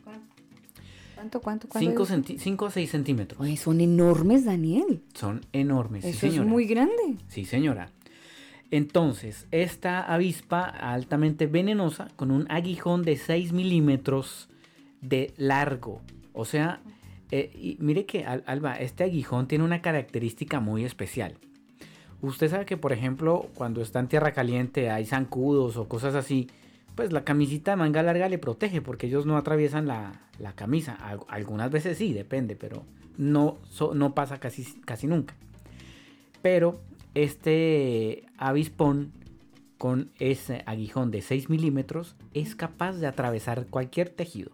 ¿Cuánto, 1.15 1.41
cuánto, 1.41 1.67
cuánto? 1.67 2.05
5 2.05 2.67
a 2.67 2.71
6 2.71 2.91
centímetros. 2.91 3.59
son 3.59 3.81
enormes, 3.81 4.45
Daniel. 4.45 5.03
Son 5.15 5.41
enormes, 5.55 6.05
Eso 6.05 6.27
es 6.27 6.39
muy 6.41 6.67
grande. 6.67 7.17
Sí, 7.29 7.47
señora. 7.47 7.89
Entonces, 8.71 9.47
esta 9.51 10.03
avispa 10.03 10.65
altamente 10.65 11.47
venenosa 11.47 12.09
con 12.17 12.31
un 12.31 12.45
aguijón 12.51 13.03
de 13.03 13.17
6 13.17 13.55
milímetros 13.55 14.51
de 15.01 15.33
largo. 15.39 16.03
O 16.35 16.45
sea, 16.45 16.83
eh, 17.31 17.77
mire 17.79 18.05
que, 18.05 18.27
Alba, 18.27 18.75
este 18.75 19.05
aguijón 19.05 19.49
tiene 19.49 19.65
una 19.65 19.81
característica 19.81 20.61
muy 20.61 20.85
especial. 20.85 21.39
Usted 22.21 22.51
sabe 22.51 22.67
que, 22.67 22.77
por 22.77 22.93
ejemplo, 22.93 23.49
cuando 23.55 23.81
está 23.81 24.01
en 24.01 24.09
tierra 24.09 24.33
caliente 24.33 24.91
hay 24.91 25.07
zancudos 25.07 25.79
o 25.79 25.89
cosas 25.89 26.15
así 26.15 26.51
pues 26.95 27.13
la 27.13 27.25
camisita 27.25 27.73
de 27.73 27.77
manga 27.77 28.03
larga 28.03 28.29
le 28.29 28.39
protege 28.39 28.83
porque 28.83 29.07
ellos 29.07 29.27
no 29.27 29.37
atraviesan 29.37 29.87
la, 29.87 30.21
camisa. 30.55 30.99
Algunas 31.29 31.71
veces 31.71 31.99
sí, 31.99 32.13
depende, 32.13 32.57
pero 32.57 32.85
no, 33.17 33.59
no 33.95 34.15
pasa 34.15 34.39
casi, 34.39 34.65
casi 34.83 35.07
nunca. 35.07 35.35
Pero 36.43 36.81
este 37.15 38.27
avispón 38.37 39.13
con 39.79 40.11
ese 40.19 40.63
aguijón 40.67 41.11
de 41.11 41.23
6 41.23 41.49
milímetros 41.51 42.17
es 42.35 42.55
capaz 42.55 42.95
de 42.95 43.07
atravesar 43.07 43.67
cualquier 43.67 44.09
tejido. 44.11 44.51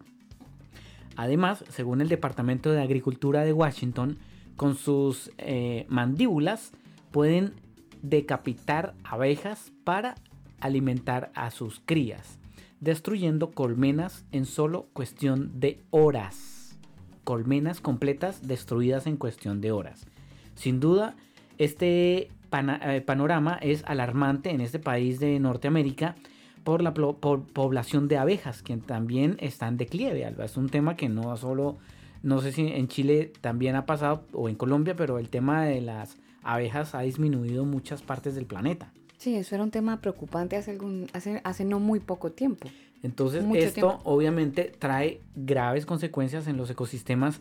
Además, 1.16 1.64
según 1.68 2.00
el 2.00 2.08
Departamento 2.08 2.70
de 2.70 2.80
Agricultura 2.80 3.44
de 3.44 3.52
Washington, 3.52 4.18
con 4.56 4.76
sus 4.76 5.32
eh, 5.38 5.86
mandíbulas 5.88 6.72
pueden 7.10 7.54
decapitar 8.02 8.94
abejas 9.04 9.72
para 9.84 10.14
alimentar 10.60 11.30
a 11.34 11.50
sus 11.50 11.80
crías, 11.84 12.38
destruyendo 12.80 13.50
colmenas 13.50 14.24
en 14.32 14.44
solo 14.44 14.88
cuestión 14.92 15.60
de 15.60 15.80
horas. 15.90 16.78
Colmenas 17.24 17.80
completas 17.80 18.46
destruidas 18.46 19.06
en 19.06 19.16
cuestión 19.16 19.60
de 19.60 19.72
horas. 19.72 20.06
Sin 20.54 20.80
duda, 20.80 21.16
este 21.58 22.30
eh, 22.50 23.02
panorama 23.04 23.58
es 23.60 23.84
alarmante 23.84 24.50
en 24.50 24.60
este 24.60 24.78
país 24.78 25.20
de 25.20 25.38
Norteamérica 25.38 26.16
por 26.64 26.82
la 26.82 26.92
población 26.92 28.08
de 28.08 28.18
abejas, 28.18 28.62
que 28.62 28.76
también 28.76 29.36
está 29.40 29.68
en 29.68 29.76
declive. 29.76 30.24
Alba. 30.24 30.44
Es 30.44 30.56
un 30.56 30.68
tema 30.68 30.96
que 30.96 31.08
no 31.08 31.36
solo, 31.36 31.78
no 32.22 32.40
sé 32.40 32.52
si 32.52 32.66
en 32.66 32.88
Chile 32.88 33.32
también 33.40 33.74
ha 33.74 33.86
pasado 33.86 34.24
o 34.32 34.48
en 34.48 34.54
Colombia, 34.54 34.94
pero 34.96 35.18
el 35.18 35.30
tema 35.30 35.64
de 35.64 35.80
las 35.80 36.18
abejas 36.42 36.94
ha 36.94 37.00
disminuido 37.00 37.62
en 37.62 37.70
muchas 37.70 38.02
partes 38.02 38.34
del 38.34 38.46
planeta. 38.46 38.92
Sí, 39.18 39.34
eso 39.34 39.56
era 39.56 39.64
un 39.64 39.72
tema 39.72 40.00
preocupante 40.00 40.56
hace, 40.56 40.70
algún, 40.70 41.08
hace, 41.12 41.40
hace 41.44 41.64
no 41.64 41.80
muy 41.80 41.98
poco 41.98 42.30
tiempo. 42.30 42.68
Entonces, 43.02 43.44
esto 43.54 44.00
obviamente 44.04 44.72
trae 44.78 45.20
graves 45.34 45.86
consecuencias 45.86 46.46
en 46.46 46.56
los 46.56 46.70
ecosistemas 46.70 47.40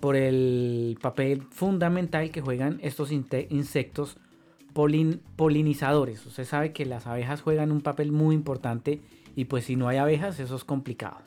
por 0.00 0.16
el 0.16 0.98
papel 1.00 1.42
fundamental 1.50 2.30
que 2.30 2.42
juegan 2.42 2.78
estos 2.82 3.10
insectos 3.10 4.18
polinizadores. 5.36 6.26
Usted 6.26 6.44
sabe 6.44 6.72
que 6.72 6.84
las 6.84 7.06
abejas 7.06 7.40
juegan 7.40 7.72
un 7.72 7.80
papel 7.80 8.12
muy 8.12 8.34
importante 8.34 9.00
y 9.34 9.46
pues 9.46 9.64
si 9.64 9.76
no 9.76 9.88
hay 9.88 9.96
abejas 9.96 10.40
eso 10.40 10.56
es 10.56 10.64
complicado. 10.64 11.18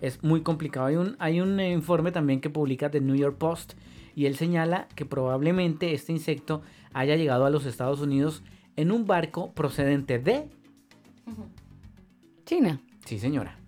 Es 0.00 0.22
muy 0.22 0.42
complicado. 0.42 0.86
Hay 0.86 0.96
un, 0.96 1.16
hay 1.18 1.40
un 1.40 1.60
informe 1.60 2.12
también 2.12 2.40
que 2.40 2.50
publica 2.50 2.90
The 2.90 3.00
New 3.00 3.16
York 3.16 3.36
Post 3.36 3.74
y 4.14 4.26
él 4.26 4.36
señala 4.36 4.86
que 4.94 5.04
probablemente 5.04 5.92
este 5.92 6.12
insecto 6.12 6.62
haya 6.92 7.16
llegado 7.16 7.44
a 7.44 7.50
los 7.50 7.66
Estados 7.66 8.00
Unidos 8.00 8.42
en 8.76 8.92
un 8.92 9.06
barco 9.06 9.52
procedente 9.52 10.18
de 10.18 10.48
China. 12.44 12.80
Sí, 13.04 13.18
señora 13.18 13.58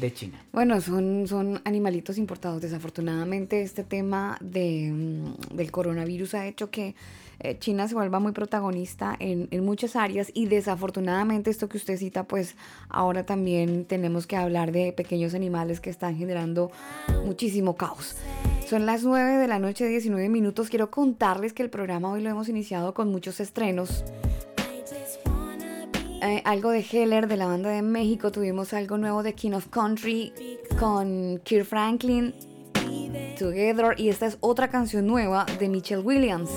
de 0.00 0.12
China. 0.12 0.44
Bueno, 0.52 0.80
son, 0.80 1.26
son 1.26 1.60
animalitos 1.64 2.18
importados. 2.18 2.62
Desafortunadamente 2.62 3.62
este 3.62 3.84
tema 3.84 4.38
de, 4.40 4.90
mm, 4.92 5.56
del 5.56 5.70
coronavirus 5.70 6.34
ha 6.34 6.46
hecho 6.46 6.70
que 6.70 6.94
eh, 7.40 7.56
China 7.58 7.86
se 7.86 7.94
vuelva 7.94 8.18
muy 8.18 8.32
protagonista 8.32 9.16
en, 9.18 9.46
en, 9.52 9.64
muchas 9.64 9.94
áreas 9.94 10.30
y 10.34 10.46
desafortunadamente 10.46 11.50
esto 11.50 11.68
que 11.68 11.76
usted 11.76 11.96
cita, 11.96 12.24
pues 12.24 12.56
ahora 12.88 13.24
también 13.24 13.84
tenemos 13.84 14.26
que 14.26 14.36
hablar 14.36 14.72
de 14.72 14.92
pequeños 14.92 15.34
animales 15.34 15.80
que 15.80 15.90
están 15.90 16.16
generando 16.16 16.72
muchísimo 17.24 17.76
caos. 17.76 18.16
Son 18.68 18.86
las 18.86 19.04
9 19.04 19.36
de 19.36 19.46
la 19.46 19.60
noche, 19.60 19.86
19 19.86 20.28
minutos. 20.28 20.68
Quiero 20.68 20.90
contarles 20.90 21.52
que 21.52 21.62
el 21.62 21.70
programa 21.70 22.10
hoy 22.10 22.22
lo 22.22 22.28
hemos 22.28 22.48
iniciado 22.48 22.92
con 22.92 23.10
muchos 23.10 23.40
estrenos. 23.40 24.04
Eh, 26.20 26.42
algo 26.44 26.70
de 26.70 26.80
Heller 26.80 27.28
de 27.28 27.36
la 27.36 27.46
banda 27.46 27.70
de 27.70 27.80
México, 27.82 28.32
tuvimos 28.32 28.72
algo 28.72 28.98
nuevo 28.98 29.22
de 29.22 29.34
King 29.34 29.52
of 29.52 29.68
Country 29.68 30.32
con 30.80 31.40
Kirk 31.44 31.64
Franklin, 31.64 32.34
Together, 33.38 33.94
y 33.96 34.08
esta 34.08 34.26
es 34.26 34.36
otra 34.40 34.68
canción 34.68 35.06
nueva 35.06 35.46
de 35.60 35.68
Michelle 35.68 36.02
Williams. 36.02 36.50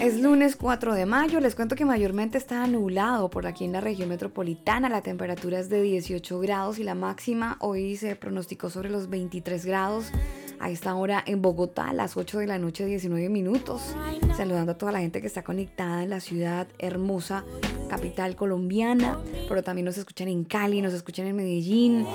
Es 0.00 0.20
lunes 0.20 0.54
4 0.54 0.94
de 0.94 1.04
mayo, 1.04 1.40
les 1.40 1.56
cuento 1.56 1.74
que 1.74 1.84
mayormente 1.84 2.38
está 2.38 2.64
nublado 2.68 3.28
por 3.28 3.48
aquí 3.48 3.64
en 3.64 3.72
la 3.72 3.80
región 3.80 4.08
metropolitana, 4.08 4.88
la 4.88 5.02
temperatura 5.02 5.58
es 5.58 5.68
de 5.68 5.82
18 5.82 6.38
grados 6.38 6.78
y 6.78 6.84
la 6.84 6.94
máxima 6.94 7.56
hoy 7.58 7.96
se 7.96 8.14
pronosticó 8.14 8.70
sobre 8.70 8.88
los 8.88 9.10
23 9.10 9.66
grados 9.66 10.12
a 10.60 10.70
esta 10.70 10.94
hora 10.94 11.24
en 11.26 11.40
Bogotá 11.40 11.88
a 11.88 11.92
las 11.94 12.16
8 12.16 12.38
de 12.38 12.46
la 12.46 12.58
noche 12.58 12.84
19 12.84 13.30
minutos. 13.30 13.96
Saludando 14.36 14.72
a 14.72 14.78
toda 14.78 14.92
la 14.92 15.00
gente 15.00 15.20
que 15.20 15.26
está 15.26 15.42
conectada 15.42 16.02
en 16.02 16.10
la 16.10 16.20
ciudad 16.20 16.68
hermosa, 16.78 17.44
capital 17.88 18.36
colombiana, 18.36 19.18
pero 19.48 19.62
también 19.62 19.86
nos 19.86 19.96
escuchan 19.96 20.28
en 20.28 20.44
Cali, 20.44 20.82
nos 20.82 20.92
escuchan 20.92 21.26
en 21.26 21.36
Medellín, 21.36 22.06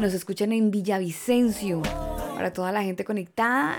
nos 0.00 0.14
escuchan 0.14 0.52
en 0.52 0.70
Villavicencio. 0.70 1.82
Para 2.34 2.54
toda 2.54 2.72
la 2.72 2.82
gente 2.82 3.04
conectada 3.04 3.76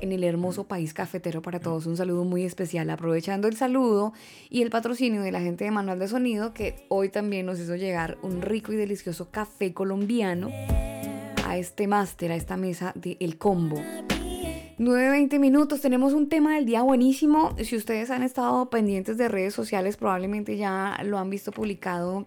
en 0.00 0.12
el 0.12 0.22
hermoso 0.22 0.64
país 0.68 0.94
cafetero 0.94 1.42
para 1.42 1.58
todos. 1.58 1.86
Un 1.86 1.96
saludo 1.96 2.22
muy 2.22 2.44
especial, 2.44 2.88
aprovechando 2.88 3.48
el 3.48 3.56
saludo 3.56 4.12
y 4.48 4.62
el 4.62 4.70
patrocinio 4.70 5.22
de 5.22 5.32
la 5.32 5.40
gente 5.40 5.64
de 5.64 5.72
Manual 5.72 5.98
de 5.98 6.06
Sonido, 6.06 6.54
que 6.54 6.86
hoy 6.88 7.08
también 7.08 7.46
nos 7.46 7.58
hizo 7.58 7.74
llegar 7.74 8.16
un 8.22 8.42
rico 8.42 8.72
y 8.72 8.76
delicioso 8.76 9.30
café 9.32 9.74
colombiano 9.74 10.50
este 11.56 11.86
máster, 11.86 12.32
a 12.32 12.36
esta 12.36 12.56
mesa 12.56 12.92
de 12.94 13.16
Combo. 13.38 13.76
9.20 13.76 15.38
minutos, 15.38 15.80
tenemos 15.80 16.12
un 16.12 16.28
tema 16.28 16.56
del 16.56 16.66
día 16.66 16.82
buenísimo. 16.82 17.54
Si 17.62 17.76
ustedes 17.76 18.10
han 18.10 18.22
estado 18.22 18.70
pendientes 18.70 19.16
de 19.16 19.28
redes 19.28 19.54
sociales, 19.54 19.96
probablemente 19.96 20.56
ya 20.56 20.98
lo 21.04 21.18
han 21.18 21.30
visto 21.30 21.52
publicado 21.52 22.26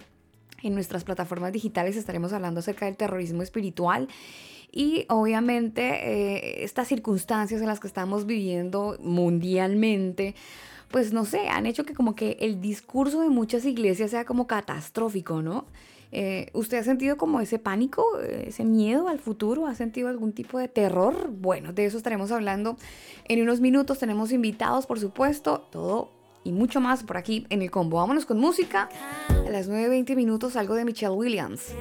en 0.63 0.73
nuestras 0.73 1.03
plataformas 1.03 1.51
digitales. 1.51 1.97
Estaremos 1.97 2.31
hablando 2.33 2.61
acerca 2.61 2.85
del 2.85 2.95
terrorismo 2.95 3.41
espiritual 3.43 4.07
y 4.71 5.05
obviamente 5.09 5.81
eh, 5.81 6.63
estas 6.63 6.87
circunstancias 6.87 7.61
en 7.61 7.67
las 7.67 7.79
que 7.79 7.87
estamos 7.87 8.25
viviendo 8.25 8.97
mundialmente 9.01 10.35
pues 10.89 11.11
no 11.11 11.25
sé, 11.25 11.49
han 11.49 11.65
hecho 11.65 11.85
que 11.85 11.93
como 11.93 12.15
que 12.15 12.37
el 12.39 12.61
discurso 12.61 13.21
de 13.21 13.29
muchas 13.29 13.65
iglesias 13.65 14.11
sea 14.11 14.25
como 14.25 14.47
catastrófico, 14.47 15.41
¿no? 15.41 15.65
Eh, 16.11 16.49
¿Usted 16.53 16.77
ha 16.77 16.83
sentido 16.83 17.17
como 17.17 17.39
ese 17.39 17.59
pánico, 17.59 18.19
ese 18.19 18.63
miedo 18.63 19.07
al 19.07 19.19
futuro? 19.19 19.67
¿Ha 19.67 19.75
sentido 19.75 20.09
algún 20.09 20.33
tipo 20.33 20.59
de 20.59 20.67
terror? 20.67 21.29
Bueno, 21.29 21.73
de 21.73 21.85
eso 21.85 21.97
estaremos 21.97 22.31
hablando 22.31 22.77
en 23.25 23.41
unos 23.41 23.59
minutos. 23.59 23.99
Tenemos 23.99 24.31
invitados, 24.31 24.85
por 24.85 24.99
supuesto, 24.99 25.67
todo 25.71 26.11
y 26.43 26.51
mucho 26.53 26.79
más 26.79 27.03
por 27.03 27.17
aquí 27.17 27.45
en 27.49 27.61
el 27.61 27.71
combo. 27.71 27.97
Vámonos 27.97 28.25
con 28.25 28.39
música. 28.39 28.89
A 29.29 29.49
las 29.49 29.69
9.20 29.69 30.15
minutos 30.15 30.55
algo 30.55 30.75
de 30.75 30.85
Michelle 30.85 31.13
Williams. 31.13 31.73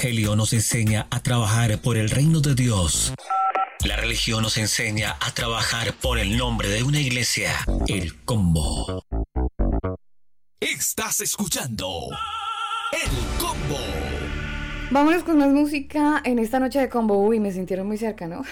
Evangelio 0.00 0.34
nos 0.34 0.54
enseña 0.54 1.06
a 1.10 1.20
trabajar 1.20 1.76
por 1.82 1.98
el 1.98 2.08
reino 2.08 2.40
de 2.40 2.54
Dios. 2.54 3.12
La 3.84 3.96
religión 3.96 4.42
nos 4.42 4.56
enseña 4.56 5.18
a 5.20 5.30
trabajar 5.34 5.92
por 5.92 6.18
el 6.18 6.38
nombre 6.38 6.70
de 6.70 6.82
una 6.82 6.98
iglesia, 6.98 7.50
el 7.86 8.18
combo. 8.24 9.04
Estás 10.58 11.20
escuchando 11.20 12.08
el 12.92 13.10
combo. 13.38 13.76
Vámonos 14.90 15.22
con 15.22 15.36
más 15.36 15.50
música 15.50 16.22
en 16.24 16.38
esta 16.38 16.60
noche 16.60 16.80
de 16.80 16.88
combo. 16.88 17.22
Uy, 17.22 17.38
me 17.38 17.52
sintieron 17.52 17.86
muy 17.86 17.98
cerca, 17.98 18.26
¿no? 18.26 18.42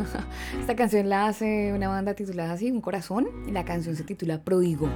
esta 0.58 0.74
canción 0.74 1.10
la 1.10 1.26
hace 1.26 1.74
una 1.74 1.88
banda 1.88 2.14
titulada 2.14 2.54
así, 2.54 2.70
Un 2.70 2.80
Corazón, 2.80 3.28
y 3.46 3.50
la 3.50 3.66
canción 3.66 3.94
se 3.94 4.04
titula 4.04 4.42
Pródigo. 4.42 4.88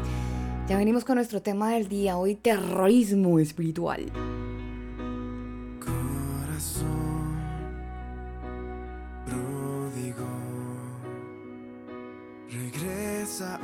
Ya 0.71 0.79
venimos 0.79 1.05
con 1.05 1.17
nuestro 1.17 1.43
tema 1.43 1.73
del 1.75 1.87
día 1.91 2.17
hoy, 2.17 2.35
terrorismo 2.35 3.39
espiritual. 3.39 4.11
sa 13.39 13.55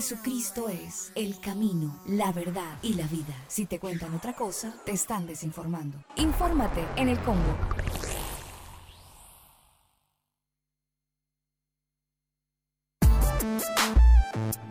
Jesucristo 0.00 0.70
es 0.70 1.12
el 1.14 1.38
camino, 1.40 2.00
la 2.06 2.32
verdad 2.32 2.78
y 2.80 2.94
la 2.94 3.06
vida. 3.08 3.36
Si 3.48 3.66
te 3.66 3.78
cuentan 3.78 4.14
otra 4.14 4.32
cosa, 4.32 4.74
te 4.86 4.92
están 4.92 5.26
desinformando. 5.26 6.02
Infórmate 6.16 6.82
en 6.96 7.10
el 7.10 7.20
combo. 7.20 7.54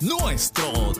Nuestro 0.01 0.93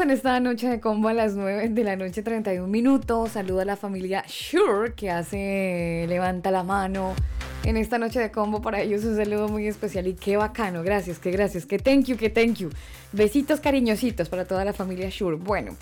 En 0.00 0.10
esta 0.10 0.40
noche 0.40 0.68
de 0.68 0.80
combo 0.80 1.08
a 1.08 1.12
las 1.12 1.34
9 1.34 1.68
de 1.68 1.84
la 1.84 1.96
noche, 1.96 2.22
31 2.22 2.66
minutos. 2.66 3.32
Saludo 3.32 3.60
a 3.60 3.64
la 3.66 3.76
familia 3.76 4.24
Sure 4.26 4.94
que 4.94 5.10
hace, 5.10 6.06
levanta 6.08 6.50
la 6.50 6.64
mano 6.64 7.14
en 7.62 7.76
esta 7.76 7.98
noche 7.98 8.18
de 8.18 8.32
combo. 8.32 8.62
Para 8.62 8.80
ellos 8.80 9.04
un 9.04 9.16
saludo 9.16 9.48
muy 9.48 9.68
especial 9.68 10.06
y 10.08 10.14
qué 10.14 10.38
bacano. 10.38 10.82
Gracias, 10.82 11.18
qué 11.18 11.30
gracias, 11.30 11.66
qué 11.66 11.78
thank 11.78 12.06
you, 12.06 12.16
qué 12.16 12.30
thank 12.30 12.54
you. 12.54 12.70
Besitos 13.12 13.60
cariñositos 13.60 14.30
para 14.30 14.46
toda 14.46 14.64
la 14.64 14.72
familia 14.72 15.10
Sure. 15.10 15.36
Bueno. 15.36 15.76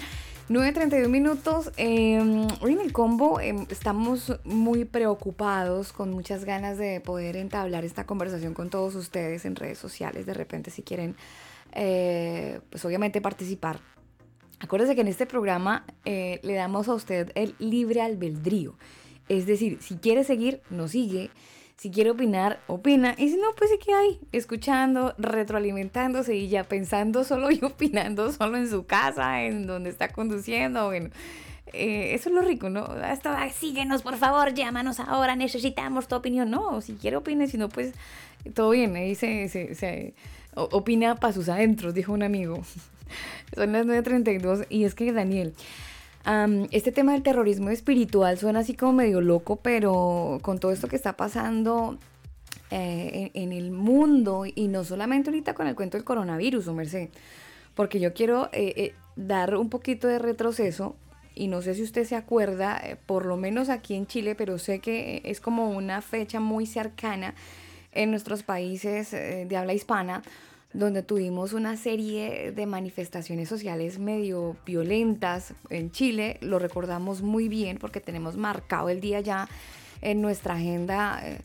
9.31 0.50 1.08
minutos. 1.08 1.70
Em, 1.76 2.48
hoy 2.60 2.72
en 2.72 2.80
el 2.80 2.92
combo 2.92 3.40
em, 3.40 3.64
estamos 3.70 4.36
muy 4.42 4.84
preocupados, 4.84 5.92
con 5.92 6.10
muchas 6.10 6.44
ganas 6.44 6.76
de 6.76 7.00
poder 7.00 7.36
entablar 7.36 7.84
esta 7.84 8.04
conversación 8.04 8.54
con 8.54 8.68
todos 8.70 8.96
ustedes 8.96 9.44
en 9.44 9.54
redes 9.54 9.78
sociales. 9.78 10.26
De 10.26 10.34
repente, 10.34 10.72
si 10.72 10.82
quieren 10.82 11.14
eh, 11.72 12.60
pues 12.70 12.84
obviamente 12.84 13.20
participar. 13.20 13.78
Acuérdese 14.60 14.94
que 14.94 15.00
en 15.00 15.08
este 15.08 15.24
programa 15.26 15.84
eh, 16.04 16.38
le 16.42 16.52
damos 16.54 16.88
a 16.88 16.94
usted 16.94 17.32
el 17.34 17.54
libre 17.58 18.02
albedrío. 18.02 18.74
Es 19.28 19.46
decir, 19.46 19.78
si 19.80 19.96
quiere 19.96 20.22
seguir, 20.22 20.60
nos 20.68 20.90
sigue. 20.90 21.30
Si 21.76 21.90
quiere 21.90 22.10
opinar, 22.10 22.60
opina. 22.66 23.14
Y 23.16 23.30
si 23.30 23.36
no, 23.38 23.54
pues 23.56 23.70
se 23.70 23.78
queda 23.78 24.00
ahí, 24.00 24.20
escuchando, 24.32 25.14
retroalimentándose 25.16 26.36
y 26.36 26.48
ya 26.48 26.64
pensando 26.64 27.24
solo 27.24 27.50
y 27.50 27.64
opinando 27.64 28.30
solo 28.32 28.58
en 28.58 28.68
su 28.68 28.84
casa, 28.84 29.42
en 29.44 29.66
donde 29.66 29.88
está 29.88 30.08
conduciendo. 30.08 30.92
Eh, 30.92 31.10
eso 31.72 32.28
es 32.28 32.34
lo 32.34 32.42
rico, 32.42 32.68
¿no? 32.68 32.82
Hasta 32.82 33.48
síguenos, 33.48 34.02
por 34.02 34.16
favor, 34.16 34.52
llámanos 34.52 35.00
ahora, 35.00 35.36
necesitamos 35.36 36.06
tu 36.06 36.16
opinión. 36.16 36.50
No, 36.50 36.82
si 36.82 36.94
quiere 36.94 37.16
opine, 37.16 37.46
si 37.46 37.56
no, 37.56 37.70
pues 37.70 37.94
todo 38.52 38.70
bien. 38.70 38.94
Ahí 38.96 39.14
se, 39.14 39.48
se 39.48 40.14
opina 40.54 41.14
para 41.14 41.32
sus 41.32 41.48
adentros, 41.48 41.94
dijo 41.94 42.12
un 42.12 42.24
amigo. 42.24 42.60
Son 43.54 43.72
las 43.72 43.86
9.32 43.86 44.66
y 44.68 44.84
es 44.84 44.94
que 44.94 45.12
Daniel, 45.12 45.54
este 46.70 46.92
tema 46.92 47.12
del 47.12 47.22
terrorismo 47.22 47.70
espiritual 47.70 48.38
suena 48.38 48.60
así 48.60 48.74
como 48.74 48.92
medio 48.92 49.20
loco, 49.20 49.56
pero 49.56 50.38
con 50.42 50.58
todo 50.58 50.72
esto 50.72 50.88
que 50.88 50.96
está 50.96 51.16
pasando 51.16 51.98
eh, 52.70 53.30
en, 53.34 53.52
el 53.52 53.70
mundo 53.70 54.44
y 54.46 54.68
no 54.68 54.84
solamente 54.84 55.30
ahorita 55.30 55.54
con 55.54 55.66
el 55.66 55.74
cuento 55.74 55.96
del 55.96 56.04
coronavirus, 56.04 56.68
o 56.68 56.74
merced, 56.74 57.08
porque 57.74 58.00
yo 58.00 58.12
quiero 58.12 58.48
eh, 58.52 58.74
eh, 58.76 58.94
dar 59.16 59.56
un 59.56 59.70
poquito 59.70 60.06
de 60.08 60.18
retroceso 60.18 60.96
y 61.34 61.48
no 61.48 61.62
sé 61.62 61.74
si 61.74 61.82
usted 61.82 62.04
se 62.04 62.16
acuerda, 62.16 62.82
por 63.06 63.24
lo 63.24 63.36
menos 63.36 63.70
aquí 63.70 63.94
en 63.94 64.06
Chile, 64.06 64.34
pero 64.34 64.58
sé 64.58 64.80
que 64.80 65.22
es 65.24 65.40
como 65.40 65.70
una 65.70 66.02
fecha 66.02 66.40
muy 66.40 66.66
cercana 66.66 67.34
en 67.92 68.10
nuestros 68.10 68.42
países 68.42 69.12
eh, 69.12 69.46
de 69.48 69.56
habla 69.56 69.72
hispana, 69.72 70.22
donde 70.72 71.02
tuvimos 71.02 71.52
una 71.52 71.76
serie 71.76 72.52
de 72.52 72.66
manifestaciones 72.66 73.48
sociales 73.48 73.98
medio 73.98 74.56
violentas 74.64 75.54
en 75.68 75.90
Chile. 75.90 76.38
Lo 76.40 76.58
recordamos 76.58 77.22
muy 77.22 77.48
bien 77.48 77.78
porque 77.78 78.00
tenemos 78.00 78.36
marcado 78.36 78.88
el 78.88 79.00
día 79.00 79.20
ya 79.20 79.48
en 80.00 80.22
nuestra 80.22 80.54
agenda. 80.54 81.20
Eh, 81.24 81.40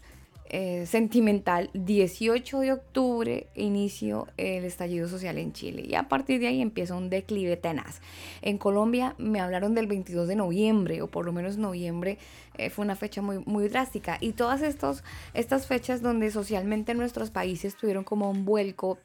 eh, 0.48 0.86
sentimental, 0.86 1.72
18 1.74 2.60
de 2.60 2.72
octubre 2.72 3.48
inicio 3.56 4.28
el 4.38 4.64
estallido 4.64 5.08
social 5.08 5.40
en 5.40 5.54
Chile 5.54 5.84
y 5.88 5.96
a 5.96 6.08
partir 6.08 6.40
de 6.40 6.46
ahí 6.46 6.62
empieza 6.62 6.94
un 6.94 7.10
declive 7.10 7.58
tenaz. 7.58 8.00
En 8.44 8.60
Colombia 8.60 9.16
me 9.18 9.40
hablaron 9.40 9.74
del 9.74 9.88
22 9.88 10.28
de 10.28 10.36
noviembre 10.36 11.02
o 11.02 11.08
por 11.08 11.26
lo 11.26 11.34
menos 11.34 11.58
noviembre 11.58 12.20
eh, 12.60 12.70
fue 12.70 12.86
una 12.86 12.96
fecha 12.96 13.24
muy, 13.24 13.40
muy 13.40 13.68
drástica 13.70 14.20
y 14.22 14.34
todas 14.34 14.62
estos, 14.62 15.04
estas 15.34 15.66
fechas 15.66 16.04
donde 16.04 16.30
socialmente 16.30 16.94
nuestros 16.94 17.32
países 17.32 17.76
tuvieron 17.76 18.04
como 18.04 18.30
un 18.30 18.46
vuelco 18.46 19.00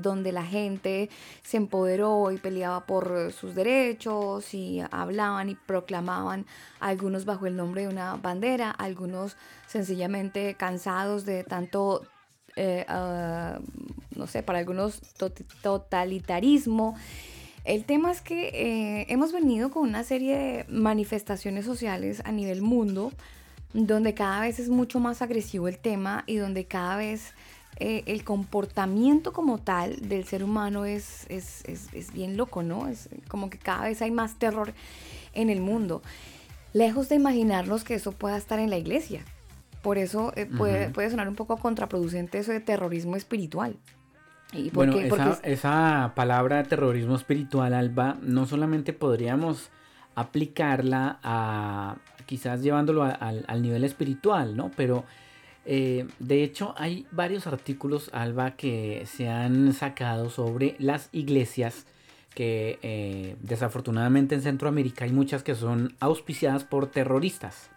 donde 0.00 0.32
la 0.32 0.44
gente 0.44 1.10
se 1.42 1.56
empoderó 1.56 2.30
y 2.30 2.38
peleaba 2.38 2.86
por 2.86 3.32
sus 3.32 3.54
derechos 3.54 4.54
y 4.54 4.80
hablaban 4.90 5.50
y 5.50 5.54
proclamaban, 5.54 6.46
algunos 6.80 7.24
bajo 7.24 7.46
el 7.46 7.56
nombre 7.56 7.82
de 7.82 7.88
una 7.88 8.16
bandera, 8.16 8.70
algunos 8.70 9.36
sencillamente 9.66 10.54
cansados 10.54 11.24
de 11.24 11.44
tanto, 11.44 12.06
eh, 12.56 12.84
ah, 12.88 13.58
no 14.16 14.26
sé, 14.26 14.42
para 14.42 14.58
algunos 14.58 15.00
totalitarismo. 15.62 16.96
El 17.64 17.84
tema 17.84 18.10
es 18.10 18.22
que 18.22 18.48
eh, 18.48 19.06
hemos 19.10 19.32
venido 19.32 19.70
con 19.70 19.82
una 19.86 20.02
serie 20.02 20.38
de 20.38 20.64
manifestaciones 20.68 21.66
sociales 21.66 22.22
a 22.24 22.32
nivel 22.32 22.62
mundo, 22.62 23.12
donde 23.74 24.14
cada 24.14 24.40
vez 24.40 24.58
es 24.58 24.70
mucho 24.70 25.00
más 25.00 25.20
agresivo 25.20 25.68
el 25.68 25.78
tema 25.78 26.24
y 26.26 26.36
donde 26.36 26.64
cada 26.64 26.96
vez 26.96 27.34
eh, 27.80 28.02
el 28.06 28.24
comportamiento 28.24 29.32
como 29.32 29.58
tal 29.58 29.96
del 30.08 30.24
ser 30.24 30.42
humano 30.42 30.84
es, 30.84 31.26
es, 31.28 32.12
bien 32.12 32.36
loco, 32.36 32.64
¿no? 32.64 32.88
Es 32.88 33.08
como 33.28 33.50
que 33.50 33.58
cada 33.58 33.84
vez 33.84 34.02
hay 34.02 34.10
más 34.10 34.34
terror 34.34 34.72
en 35.32 35.48
el 35.48 35.60
mundo. 35.60 36.02
Lejos 36.72 37.08
de 37.08 37.14
imaginarnos 37.14 37.84
que 37.84 37.94
eso 37.94 38.10
pueda 38.10 38.36
estar 38.36 38.58
en 38.58 38.70
la 38.70 38.78
iglesia. 38.78 39.22
Por 39.80 39.96
eso 39.96 40.32
eh, 40.34 40.46
puede, 40.46 40.90
puede 40.90 41.08
sonar 41.08 41.28
un 41.28 41.36
poco 41.36 41.56
contraproducente 41.56 42.38
eso 42.38 42.50
de 42.50 42.58
terrorismo 42.58 43.14
espiritual. 43.14 43.76
¿Y 44.52 44.70
bueno, 44.70 44.96
esa, 45.44 46.12
palabra 46.16 46.64
terrorismo 46.64 47.14
espiritual, 47.14 47.74
Alba, 47.74 48.16
no 48.22 48.46
solamente 48.46 48.92
podríamos 48.92 49.70
aplicarla 50.16 51.20
a 51.22 51.96
quizás 52.26 52.60
llevándolo 52.60 53.04
al 53.04 53.62
nivel 53.62 53.84
espiritual, 53.84 54.56
¿no? 54.56 54.72
Pero 54.74 55.04
eh, 55.70 56.06
de 56.18 56.42
hecho, 56.44 56.74
hay 56.78 57.06
varios 57.10 57.46
artículos, 57.46 58.08
Alba, 58.14 58.52
que 58.52 59.04
se 59.04 59.28
han 59.28 59.74
sacado 59.74 60.30
sobre 60.30 60.76
las 60.78 61.10
iglesias 61.12 61.84
que 62.34 62.78
eh, 62.80 63.36
desafortunadamente 63.42 64.34
en 64.34 64.40
Centroamérica 64.40 65.04
hay 65.04 65.12
muchas 65.12 65.42
que 65.42 65.54
son 65.54 65.94
auspiciadas 66.00 66.64
por 66.64 66.86
terroristas, 66.86 67.68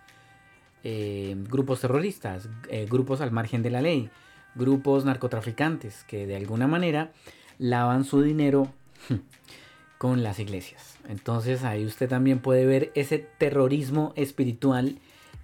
eh, 0.86 1.36
grupos 1.50 1.82
terroristas, 1.82 2.48
grupos 2.88 3.20
al 3.20 3.32
margen 3.32 3.62
de 3.62 3.72
la 3.72 3.82
ley, 3.82 4.10
grupos 4.56 5.04
narcotraficantes 5.04 6.06
que 6.06 6.26
de 6.26 6.38
alguna 6.38 6.68
manera 6.68 7.12
lavan 7.60 8.06
su 8.06 8.22
dinero 8.22 8.72
con 9.98 10.24
las 10.24 10.40
iglesias. 10.40 10.98
Entonces 11.10 11.66
ahí 11.66 11.86
usted 11.86 12.08
también 12.08 12.40
puede 12.40 12.66
ver 12.66 12.94
ese 12.96 13.20
terrorismo 13.20 14.14
espiritual 14.16 14.98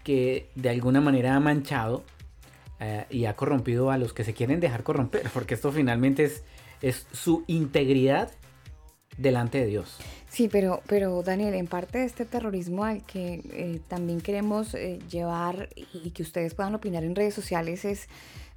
que 0.05 0.47
de 0.55 0.69
alguna 0.69 1.01
manera 1.01 1.36
ha 1.36 1.41
manchado 1.41 2.05
eh, 2.79 3.05
y 3.09 3.25
ha 3.25 3.35
corrompido 3.35 3.91
a 3.91 3.97
los 3.97 4.13
que 4.13 4.23
se 4.23 4.33
quieren 4.33 4.59
dejar 4.59 4.83
corromper, 4.83 5.29
porque 5.33 5.53
esto 5.53 5.71
finalmente 5.71 6.23
es, 6.25 6.43
es 6.81 7.07
su 7.11 7.43
integridad 7.47 8.31
delante 9.17 9.59
de 9.59 9.65
Dios. 9.65 9.97
Sí, 10.29 10.49
pero, 10.51 10.81
pero 10.87 11.23
Daniel, 11.23 11.55
en 11.55 11.67
parte 11.67 11.99
de 11.99 12.05
este 12.05 12.25
terrorismo 12.25 12.83
al 12.83 13.03
que 13.03 13.41
eh, 13.51 13.81
también 13.87 14.21
queremos 14.21 14.75
eh, 14.75 14.99
llevar 15.09 15.69
y 15.75 16.11
que 16.11 16.21
ustedes 16.21 16.53
puedan 16.53 16.75
opinar 16.75 17.03
en 17.03 17.15
redes 17.15 17.33
sociales 17.33 17.85
es, 17.85 18.07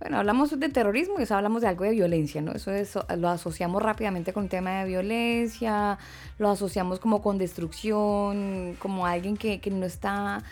bueno, 0.01 0.19
hablamos 0.19 0.59
de 0.59 0.69
terrorismo 0.69 1.15
y 1.19 1.23
eso 1.23 1.37
hablamos 1.37 1.63
de 1.63 1.69
algo 1.69 1.85
de 1.85 1.93
violencia, 1.93 2.43
¿no? 2.43 2.53
Eso 2.53 2.73
es, 2.73 2.99
lo 3.17 3.29
asociamos 3.29 3.83
rápidamente 3.83 4.33
con 4.33 4.45
el 4.45 4.51
tema 4.51 4.81
de 4.81 4.89
violencia, 4.89 5.99
lo 6.39 6.51
asociamos 6.51 6.99
como 6.99 7.23
con 7.23 7.39
destrucción, 7.39 8.77
como 8.79 9.07
alguien 9.07 9.37
que, 9.37 9.61
que 9.61 9.71
no 9.71 9.87
está 9.87 10.43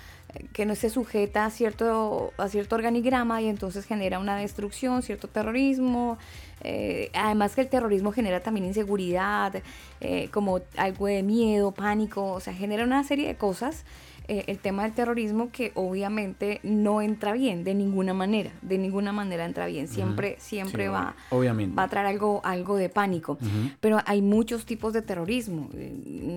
que 0.52 0.66
no 0.66 0.74
se 0.74 0.90
sujeta 0.90 1.46
a 1.46 1.50
cierto, 1.50 2.32
a 2.36 2.48
cierto 2.48 2.76
organigrama 2.76 3.40
y 3.40 3.48
entonces 3.48 3.84
genera 3.86 4.18
una 4.18 4.36
destrucción, 4.36 5.02
cierto 5.02 5.28
terrorismo. 5.28 6.18
Eh, 6.62 7.10
además 7.14 7.54
que 7.54 7.60
el 7.62 7.68
terrorismo 7.68 8.12
genera 8.12 8.40
también 8.40 8.66
inseguridad, 8.66 9.62
eh, 10.00 10.28
como 10.30 10.60
algo 10.76 11.06
de 11.06 11.22
miedo, 11.22 11.72
pánico, 11.72 12.32
o 12.32 12.40
sea, 12.40 12.52
genera 12.52 12.84
una 12.84 13.04
serie 13.04 13.26
de 13.26 13.36
cosas. 13.36 13.84
Eh, 14.30 14.44
el 14.48 14.58
tema 14.58 14.82
del 14.82 14.92
terrorismo 14.92 15.50
que 15.50 15.72
obviamente 15.74 16.60
no 16.62 17.00
entra 17.00 17.32
bien 17.32 17.64
de 17.64 17.72
ninguna 17.74 18.12
manera, 18.12 18.50
de 18.60 18.76
ninguna 18.76 19.10
manera 19.10 19.46
entra 19.46 19.64
bien, 19.64 19.88
siempre, 19.88 20.36
siempre 20.38 20.90
va, 20.90 21.16
obviamente. 21.30 21.74
va 21.74 21.84
a 21.84 21.88
traer 21.88 22.08
algo, 22.08 22.42
algo 22.44 22.76
de 22.76 22.90
pánico. 22.90 23.38
Pero 23.80 24.00
hay 24.04 24.20
muchos 24.20 24.66
tipos 24.66 24.92
de 24.92 25.00
terrorismo, 25.00 25.70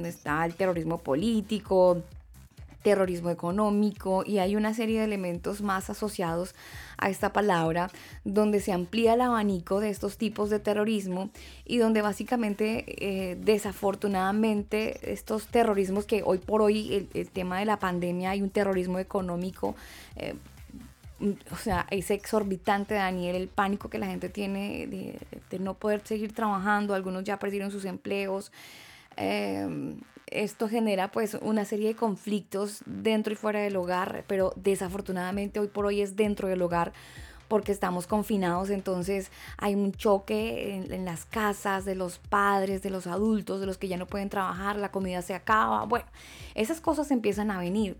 está 0.06 0.46
el 0.46 0.56
terrorismo 0.56 1.00
político, 1.00 2.02
terrorismo 2.82 3.30
económico 3.30 4.24
y 4.26 4.39
hay 4.39 4.56
una 4.56 4.74
serie 4.74 5.00
de 5.00 5.06
elementos 5.06 5.62
más 5.62 5.89
asociados 5.89 6.56
a 6.98 7.10
esta 7.10 7.34
palabra 7.34 7.89
donde 8.24 8.60
se 8.60 8.74
amplía 8.74 9.13
el 9.13 9.22
abanico 9.22 9.80
de 9.80 9.89
estos 9.89 10.17
tipos 10.17 10.50
de 10.50 10.60
terrorismo 10.60 11.30
y 11.65 11.78
donde 11.78 12.02
básicamente 12.02 12.86
eh, 12.88 13.38
desafortunadamente 13.39 15.12
estos 15.12 15.48
terrorismos 15.48 16.06
que 16.06 16.24
hoy 16.24 16.39
por 16.39 16.62
hoy 16.62 17.08
el, 17.13 17.30
tema 17.30 17.60
de 17.60 17.65
la 17.65 17.80
pandemia 17.80 18.32
hay 18.32 18.41
un 18.41 18.50
terrorismo 18.50 19.00
económico 19.00 19.76
eh, 20.15 20.36
o 21.52 21.56
sea, 21.56 21.86
ese 21.91 22.15
exorbitante, 22.15 22.96
Daniel, 22.96 23.36
el 23.36 23.48
pánico 23.48 23.91
que 23.91 24.00
la 24.00 24.08
gente 24.08 24.28
tiene 24.28 24.88
de, 24.88 25.60
no 25.60 25.76
poder 25.76 26.02
seguir 26.04 26.34
trabajando, 26.34 26.96
algunos 26.96 27.24
ya 27.24 27.38
perdieron 27.38 27.70
sus 27.70 27.86
empleos. 27.86 28.52
Eh, 29.17 29.96
esto 30.32 30.67
genera 30.67 31.12
pues 31.12 31.38
una 31.41 31.65
serie 31.65 31.89
de 31.89 31.96
conflictos 31.96 32.82
dentro 32.86 33.34
y 33.34 33.36
fuera 33.36 33.60
del 33.60 33.76
hogar, 33.76 34.24
pero 34.28 34.54
desafortunadamente 34.56 35.60
hoy 35.60 35.67
por 35.67 35.86
hoy 35.86 36.02
es 36.02 36.15
dentro 36.15 36.48
del 36.48 36.62
hogar 36.62 36.94
porque 37.50 37.74
estamos 37.74 38.08
confinados, 38.08 38.70
entonces 38.70 39.30
hay 39.58 39.76
un 39.76 39.91
choque 39.91 40.86
en, 40.89 41.04
las 41.04 41.26
casas 41.26 41.84
de 41.84 41.96
los 41.96 42.17
padres, 42.17 42.82
de 42.82 42.89
los 42.89 43.08
adultos, 43.08 43.60
de 43.60 43.65
los 43.65 43.78
que 43.78 43.89
ya 43.89 43.98
no 43.98 44.08
pueden 44.08 44.30
trabajar, 44.30 44.78
la 44.78 44.89
comida 44.89 45.22
se 45.22 45.34
acaba, 45.34 45.84
bueno, 45.84 46.06
esas 46.56 46.80
cosas 46.80 47.12
empiezan 47.12 47.52
a 47.52 47.60
venir. 47.60 47.98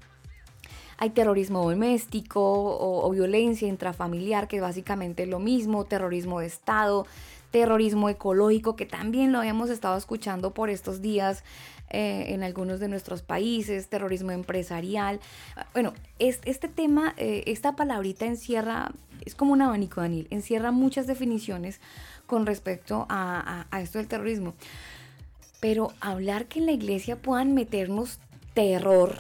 Hay 0.98 1.10
terrorismo 1.10 1.70
doméstico 1.70 2.42
o, 2.42 3.06
o 3.06 3.10
violencia 3.12 3.68
intrafamiliar, 3.68 4.48
que 4.48 4.56
es 4.56 4.62
básicamente 4.62 5.26
lo 5.26 5.40
mismo, 5.40 5.84
terrorismo 5.84 6.40
de 6.40 6.46
Estado, 6.46 7.06
terrorismo 7.52 8.08
ecológico, 8.08 8.78
que 8.78 8.86
también 8.86 9.34
lo 9.34 9.40
habíamos 9.40 9.70
estado 9.70 9.98
escuchando 9.98 10.52
por 10.52 10.70
estos 10.70 11.02
días 11.02 11.44
eh, 11.94 12.34
en 12.34 12.42
algunos 12.44 12.80
de 12.80 12.88
nuestros 12.88 13.22
países, 13.22 13.90
terrorismo 13.90 14.32
empresarial. 14.32 15.20
Bueno, 15.74 15.94
este 16.20 16.70
tema, 16.70 17.14
eh, 17.18 17.44
esta 17.48 17.76
palabrita 17.76 18.26
encierra, 18.26 18.94
es 19.26 19.36
como 19.36 19.52
un 19.52 19.62
abanico, 19.62 20.00
Daniel, 20.00 20.28
encierra 20.30 20.72
muchas 20.72 21.06
definiciones 21.06 21.82
con 22.28 22.46
respecto 22.46 23.06
a, 23.10 23.68
esto 23.82 23.98
del 23.98 24.08
terrorismo. 24.08 24.54
Pero 25.60 25.92
hablar 26.00 26.46
que 26.46 26.60
en 26.60 26.68
la 26.68 26.72
iglesia 26.72 27.22
puedan 27.22 27.54
meternos 27.54 28.20
terror 28.54 29.18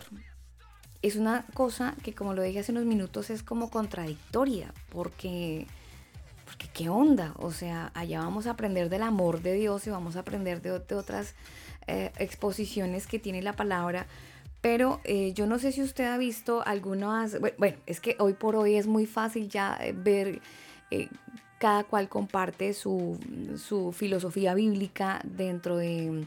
es 1.01 1.17
una 1.17 1.45
cosa 1.53 1.95
que, 2.03 2.13
como 2.13 2.33
lo 2.33 2.41
dije 2.41 2.59
hace 2.59 2.71
unos 2.71 2.85
minutos, 2.85 3.29
es 3.31 3.43
como 3.43 3.69
contradictoria, 3.69 4.73
porque, 4.89 5.67
porque 6.45 6.69
qué 6.73 6.87
onda, 6.87 7.33
o 7.37 7.51
sea, 7.51 7.91
allá 7.95 8.19
vamos 8.19 8.47
a 8.47 8.51
aprender 8.51 8.89
del 8.89 9.01
amor 9.01 9.41
de 9.41 9.55
Dios 9.55 9.85
y 9.87 9.89
vamos 9.89 10.15
a 10.15 10.19
aprender 10.19 10.61
de, 10.61 10.79
de 10.79 10.95
otras 10.95 11.33
eh, 11.87 12.11
exposiciones 12.17 13.07
que 13.07 13.19
tiene 13.19 13.41
la 13.41 13.53
palabra. 13.53 14.07
Pero 14.61 15.01
eh, 15.03 15.33
yo 15.33 15.47
no 15.47 15.57
sé 15.57 15.71
si 15.71 15.81
usted 15.81 16.05
ha 16.05 16.17
visto 16.17 16.63
algunas, 16.65 17.39
bueno, 17.57 17.77
es 17.87 17.99
que 17.99 18.15
hoy 18.19 18.33
por 18.33 18.55
hoy 18.55 18.75
es 18.75 18.85
muy 18.85 19.07
fácil 19.07 19.49
ya 19.49 19.77
eh, 19.81 19.93
ver, 19.95 20.41
cada 21.57 21.83
cual 21.83 22.09
comparte 22.09 22.73
su, 22.73 23.17
su 23.57 23.91
filosofía 23.91 24.53
bíblica 24.53 25.21
dentro 25.23 25.77
de 25.77 26.25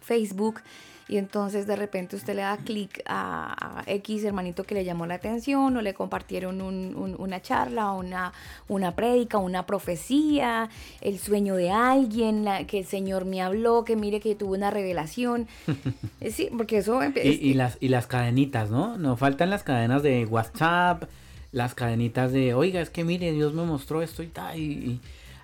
Facebook 0.00 0.60
y 1.06 1.18
entonces 1.18 1.66
de 1.66 1.76
repente 1.76 2.16
usted 2.16 2.34
le 2.34 2.42
da 2.42 2.56
clic 2.56 3.02
a, 3.06 3.82
X 3.86 4.24
hermanito 4.24 4.64
que 4.64 4.74
le 4.74 4.84
llamó 4.84 5.06
la 5.06 5.14
atención 5.14 5.76
o 5.76 5.82
le 5.82 5.92
compartieron 5.92 6.62
una 6.62 7.42
charla, 7.42 7.92
una, 7.92 8.32
una 8.68 8.94
prédica, 8.94 9.38
una 9.38 9.66
profecía, 9.66 10.70
el 11.02 11.18
sueño 11.18 11.56
de 11.56 11.70
alguien, 11.70 12.46
que 12.66 12.78
el 12.80 12.86
Señor 12.86 13.26
me 13.26 13.42
habló, 13.42 13.84
que 13.84 13.96
mire 13.96 14.20
que 14.20 14.34
tuvo 14.34 14.54
una 14.54 14.70
revelación. 14.70 15.46
Eh, 16.20 16.30
sí, 16.30 16.48
porque 16.56 16.78
eso... 16.78 17.00
Y, 17.04 17.28
y, 17.28 17.54
las, 17.54 17.76
y 17.80 17.88
las 17.88 18.06
cadenitas, 18.06 18.70
¿no? 18.70 18.96
No 18.96 19.16
faltan 19.16 19.50
las 19.50 19.62
cadenas 19.62 20.02
de 20.02 20.24
WhatsApp, 20.24 21.04
las 21.52 21.74
cadenitas 21.74 22.32
de, 22.32 22.54
oiga, 22.54 22.80
es 22.80 22.88
que 22.88 23.04
mire, 23.04 23.32
Dios 23.32 23.52
me 23.52 23.64
mostró 23.64 24.00
esto 24.00 24.22
y 24.22 24.28
tal. 24.28 24.58
Y, 24.58 25.00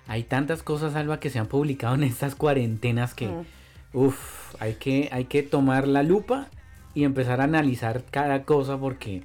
hay 0.07 0.23
tantas 0.23 0.63
cosas, 0.63 0.95
Alba, 0.95 1.19
que 1.19 1.29
se 1.29 1.39
han 1.39 1.47
publicado 1.47 1.95
en 1.95 2.03
estas 2.03 2.35
cuarentenas 2.35 3.13
que... 3.13 3.27
Mm. 3.27 3.45
Uf, 3.93 4.40
hay 4.61 4.75
que, 4.75 5.09
hay 5.11 5.25
que 5.25 5.41
tomar 5.41 5.87
la 5.87 6.03
lupa 6.03 6.47
y 6.93 7.03
empezar 7.03 7.41
a 7.41 7.45
analizar 7.45 8.03
cada 8.11 8.43
cosa 8.43 8.77
porque 8.77 9.23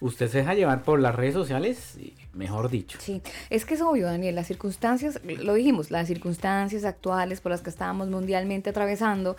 usted 0.00 0.28
se 0.28 0.38
deja 0.38 0.54
llevar 0.54 0.84
por 0.84 1.00
las 1.00 1.16
redes 1.16 1.34
sociales, 1.34 1.98
mejor 2.32 2.70
dicho. 2.70 2.96
Sí, 3.00 3.20
es 3.50 3.64
que 3.64 3.74
es 3.74 3.82
obvio, 3.82 4.06
Daniel, 4.06 4.36
las 4.36 4.46
circunstancias, 4.46 5.20
lo 5.24 5.54
dijimos, 5.54 5.90
las 5.90 6.06
circunstancias 6.06 6.84
actuales 6.84 7.40
por 7.40 7.50
las 7.50 7.60
que 7.62 7.70
estábamos 7.70 8.08
mundialmente 8.08 8.70
atravesando, 8.70 9.36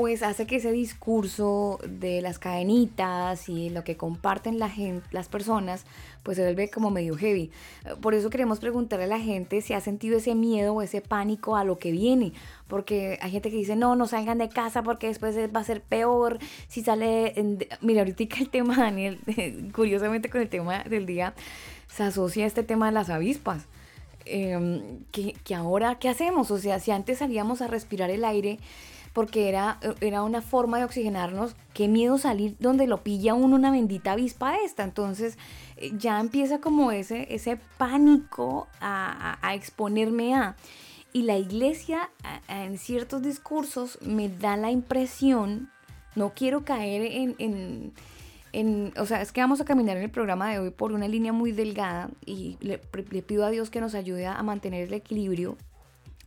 pues 0.00 0.22
hace 0.22 0.46
que 0.46 0.56
ese 0.56 0.72
discurso 0.72 1.78
de 1.86 2.22
las 2.22 2.38
cadenitas 2.38 3.50
y 3.50 3.68
lo 3.68 3.84
que 3.84 3.98
comparten 3.98 4.58
la 4.58 4.72
las 5.10 5.28
personas, 5.28 5.84
pues 6.22 6.38
se 6.38 6.42
vuelve 6.42 6.70
como 6.70 6.90
medio 6.90 7.16
heavy. 7.18 7.50
Por 8.00 8.14
eso 8.14 8.30
queremos 8.30 8.60
preguntarle 8.60 9.04
a 9.04 9.08
la 9.08 9.20
gente 9.20 9.60
si 9.60 9.74
ha 9.74 9.80
sentido 9.82 10.16
ese 10.16 10.34
miedo 10.34 10.72
o 10.72 10.80
ese 10.80 11.02
pánico 11.02 11.54
a 11.54 11.64
lo 11.64 11.78
que 11.78 11.90
viene, 11.90 12.32
porque 12.66 13.18
hay 13.20 13.30
gente 13.30 13.50
que 13.50 13.58
dice, 13.58 13.76
no, 13.76 13.94
no 13.94 14.06
salgan 14.06 14.38
de 14.38 14.48
casa 14.48 14.82
porque 14.82 15.08
después 15.08 15.36
va 15.54 15.60
a 15.60 15.64
ser 15.64 15.82
peor, 15.82 16.38
si 16.66 16.82
sale, 16.82 17.34
mira, 17.82 18.00
ahorita 18.00 18.36
el 18.38 18.48
tema, 18.48 18.76
Daniel, 18.78 19.20
curiosamente 19.74 20.30
con 20.30 20.40
el 20.40 20.48
tema 20.48 20.82
del 20.84 21.04
día, 21.04 21.34
se 21.88 22.04
asocia 22.04 22.46
este 22.46 22.62
tema 22.62 22.86
de 22.86 22.92
las 22.92 23.10
avispas. 23.10 23.66
Em, 24.24 25.00
que, 25.12 25.34
que 25.44 25.54
ahora, 25.54 25.98
¿qué 25.98 26.08
hacemos? 26.08 26.50
O 26.50 26.58
sea, 26.58 26.78
si 26.78 26.90
antes 26.90 27.18
salíamos 27.18 27.60
a 27.60 27.66
respirar 27.66 28.08
el 28.08 28.24
aire, 28.24 28.58
porque 29.12 29.48
era, 29.48 29.78
era 30.00 30.22
una 30.22 30.42
forma 30.42 30.78
de 30.78 30.84
oxigenarnos. 30.84 31.56
Qué 31.74 31.88
miedo 31.88 32.18
salir 32.18 32.56
donde 32.60 32.86
lo 32.86 33.02
pilla 33.02 33.34
uno 33.34 33.56
una 33.56 33.70
bendita 33.70 34.12
avispa 34.12 34.56
esta. 34.56 34.84
Entonces 34.84 35.38
eh, 35.76 35.92
ya 35.96 36.20
empieza 36.20 36.60
como 36.60 36.92
ese, 36.92 37.34
ese 37.34 37.58
pánico 37.78 38.68
a, 38.80 39.38
exponerme 39.54 40.34
a. 40.34 40.56
Y 41.12 41.22
la 41.22 41.38
iglesia 41.38 42.08
en 42.46 42.78
ciertos 42.78 43.22
discursos 43.22 43.98
me 44.00 44.28
da 44.28 44.56
la 44.56 44.70
impresión, 44.70 45.68
no 46.14 46.34
quiero 46.36 46.64
caer 46.64 47.02
en, 47.02 47.34
en, 47.38 47.92
en, 48.52 48.92
o 48.96 49.06
sea, 49.06 49.20
es 49.20 49.32
que 49.32 49.40
vamos 49.40 49.60
a 49.60 49.64
caminar 49.64 49.96
en 49.96 50.04
el 50.04 50.10
programa 50.10 50.52
de 50.52 50.60
hoy 50.60 50.70
por 50.70 50.92
una 50.92 51.08
línea 51.08 51.32
muy 51.32 51.50
delgada 51.50 52.10
y 52.24 52.58
le 52.60 52.78
pido 53.22 53.44
a 53.44 53.50
Dios 53.50 53.70
que 53.70 53.80
nos 53.80 53.96
ayude 53.96 54.28
a 54.28 54.40
mantener 54.44 54.86
el 54.86 54.94
equilibrio 54.94 55.56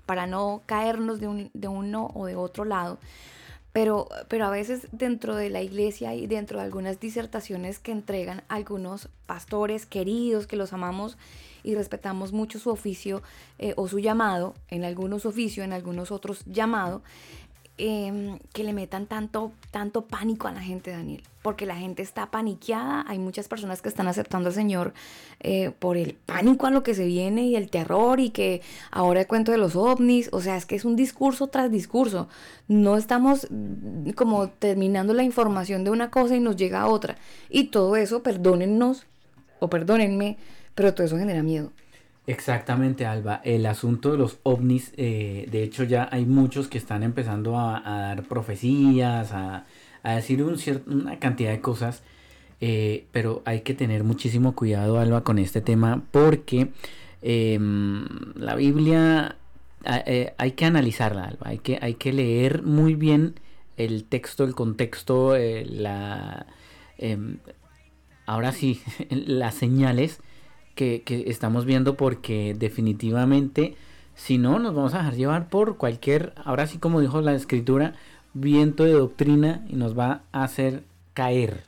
para 0.05 0.27
no 0.27 0.61
caernos 0.65 1.19
de, 1.19 1.27
un, 1.27 1.51
de 1.53 1.67
uno 1.67 2.11
o 2.13 2.25
de 2.25 2.35
otro 2.35 2.65
lado. 2.65 2.97
Pero, 3.71 4.07
pero 4.27 4.45
a 4.45 4.51
veces 4.51 4.87
dentro 4.91 5.35
de 5.35 5.49
la 5.49 5.63
iglesia 5.63 6.13
y 6.13 6.27
dentro 6.27 6.59
de 6.59 6.65
algunas 6.65 6.99
disertaciones 6.99 7.79
que 7.79 7.91
entregan 7.91 8.43
algunos 8.47 9.09
pastores 9.25 9.87
queridos 9.87 10.45
que 10.45 10.57
los 10.57 10.73
amamos 10.73 11.17
y 11.63 11.73
respetamos 11.73 12.33
mucho 12.33 12.59
su 12.59 12.69
oficio 12.69 13.23
eh, 13.57 13.73
o 13.75 13.87
su 13.87 13.97
llamado, 13.97 14.53
en 14.67 14.83
algunos 14.83 15.25
oficio, 15.25 15.63
en 15.63 15.73
algunos 15.73 16.11
otros 16.11 16.43
llamado, 16.45 17.01
Em, 17.79 18.37
que 18.53 18.63
le 18.63 18.71
metan 18.71 19.07
tanto, 19.07 19.51
tanto 19.71 20.03
pánico 20.03 20.47
a 20.47 20.51
la 20.51 20.61
gente, 20.61 20.91
Daniel, 20.91 21.23
porque 21.41 21.65
la 21.65 21.75
gente 21.75 22.03
está 22.03 22.29
paniqueada, 22.29 23.03
hay 23.07 23.17
muchas 23.17 23.47
personas 23.47 23.81
que 23.81 23.89
están 23.89 24.07
aceptando 24.07 24.49
al 24.49 24.53
Señor 24.53 24.93
eh, 25.39 25.71
por 25.79 25.97
el 25.97 26.13
pánico 26.13 26.67
a 26.67 26.69
lo 26.69 26.83
que 26.83 26.93
se 26.93 27.03
viene 27.05 27.47
y 27.47 27.55
el 27.55 27.71
terror 27.71 28.19
y 28.19 28.29
que 28.29 28.61
ahora 28.91 29.21
el 29.21 29.27
cuento 29.27 29.51
de 29.51 29.57
los 29.57 29.75
ovnis, 29.75 30.29
o 30.33 30.39
sea, 30.39 30.55
es 30.55 30.67
que 30.67 30.75
es 30.75 30.85
un 30.85 30.95
discurso 30.95 31.47
tras 31.47 31.71
discurso, 31.71 32.27
no 32.67 32.95
estamos 32.95 33.47
mm, 33.49 34.11
como 34.11 34.49
terminando 34.49 35.15
la 35.15 35.23
información 35.23 35.83
de 35.83 35.89
una 35.89 36.11
cosa 36.11 36.35
y 36.35 36.41
nos 36.41 36.55
llega 36.55 36.81
a 36.81 36.87
otra, 36.87 37.17
y 37.49 37.65
todo 37.65 37.95
eso, 37.95 38.21
perdónennos 38.21 39.07
o 39.59 39.71
perdónenme, 39.71 40.37
pero 40.75 40.93
todo 40.93 41.07
eso 41.07 41.17
genera 41.17 41.41
miedo. 41.41 41.71
Exactamente, 42.25 43.05
Alba. 43.05 43.41
El 43.43 43.65
asunto 43.65 44.11
de 44.11 44.17
los 44.17 44.39
ovnis, 44.43 44.93
eh, 44.95 45.47
de 45.51 45.63
hecho 45.63 45.83
ya 45.83 46.07
hay 46.11 46.25
muchos 46.25 46.69
que 46.69 46.77
están 46.77 47.03
empezando 47.03 47.59
a, 47.59 47.81
dar 47.81 48.23
profecías, 48.23 49.31
a, 49.33 49.65
decir 50.03 50.43
una 50.87 51.19
cantidad 51.19 51.51
de 51.51 51.59
cosas, 51.59 52.03
eh, 52.61 53.05
pero 53.11 53.41
hay 53.45 53.61
que 53.61 53.73
tener 53.73 54.03
muchísimo 54.05 54.55
cuidado, 54.55 54.99
Alba, 54.99 55.23
con 55.23 55.37
este 55.37 55.59
tema 55.61 56.03
porque 56.11 56.69
em, 57.21 58.05
la 58.35 58.55
Biblia 58.55 59.35
eh, 60.05 60.33
hay 60.37 60.51
que 60.53 60.65
analizarla, 60.65 61.25
Alba, 61.25 61.49
hay 61.49 61.59
que, 61.59 61.77
hay 61.81 61.95
que 61.95 62.13
leer 62.13 62.63
muy 62.63 62.95
bien 62.95 63.35
el 63.75 64.05
texto, 64.05 64.43
el 64.45 64.55
contexto, 64.55 65.35
la... 65.37 66.45
Em, 66.97 67.37
ahora 68.25 68.53
sí, 68.53 68.81
las 69.09 69.55
señales 69.55 70.21
que, 70.75 71.03
estamos 71.27 71.65
viendo 71.65 71.95
porque 71.95 72.55
definitivamente 72.57 73.75
si 74.15 74.37
no 74.37 74.59
nos 74.59 74.75
vamos 74.75 74.93
a 74.93 74.99
dejar 74.99 75.15
llevar 75.15 75.49
por 75.49 75.77
cualquier, 75.77 76.33
ahora 76.43 76.67
sí 76.67 76.77
como 76.77 77.01
dijo 77.01 77.21
la 77.21 77.33
escritura, 77.33 77.93
viento 78.33 78.83
de 78.83 78.93
doctrina 78.93 79.65
y 79.69 79.75
nos 79.75 79.97
va 79.97 80.21
a 80.31 80.43
hacer 80.43 80.83
caer. 81.13 81.63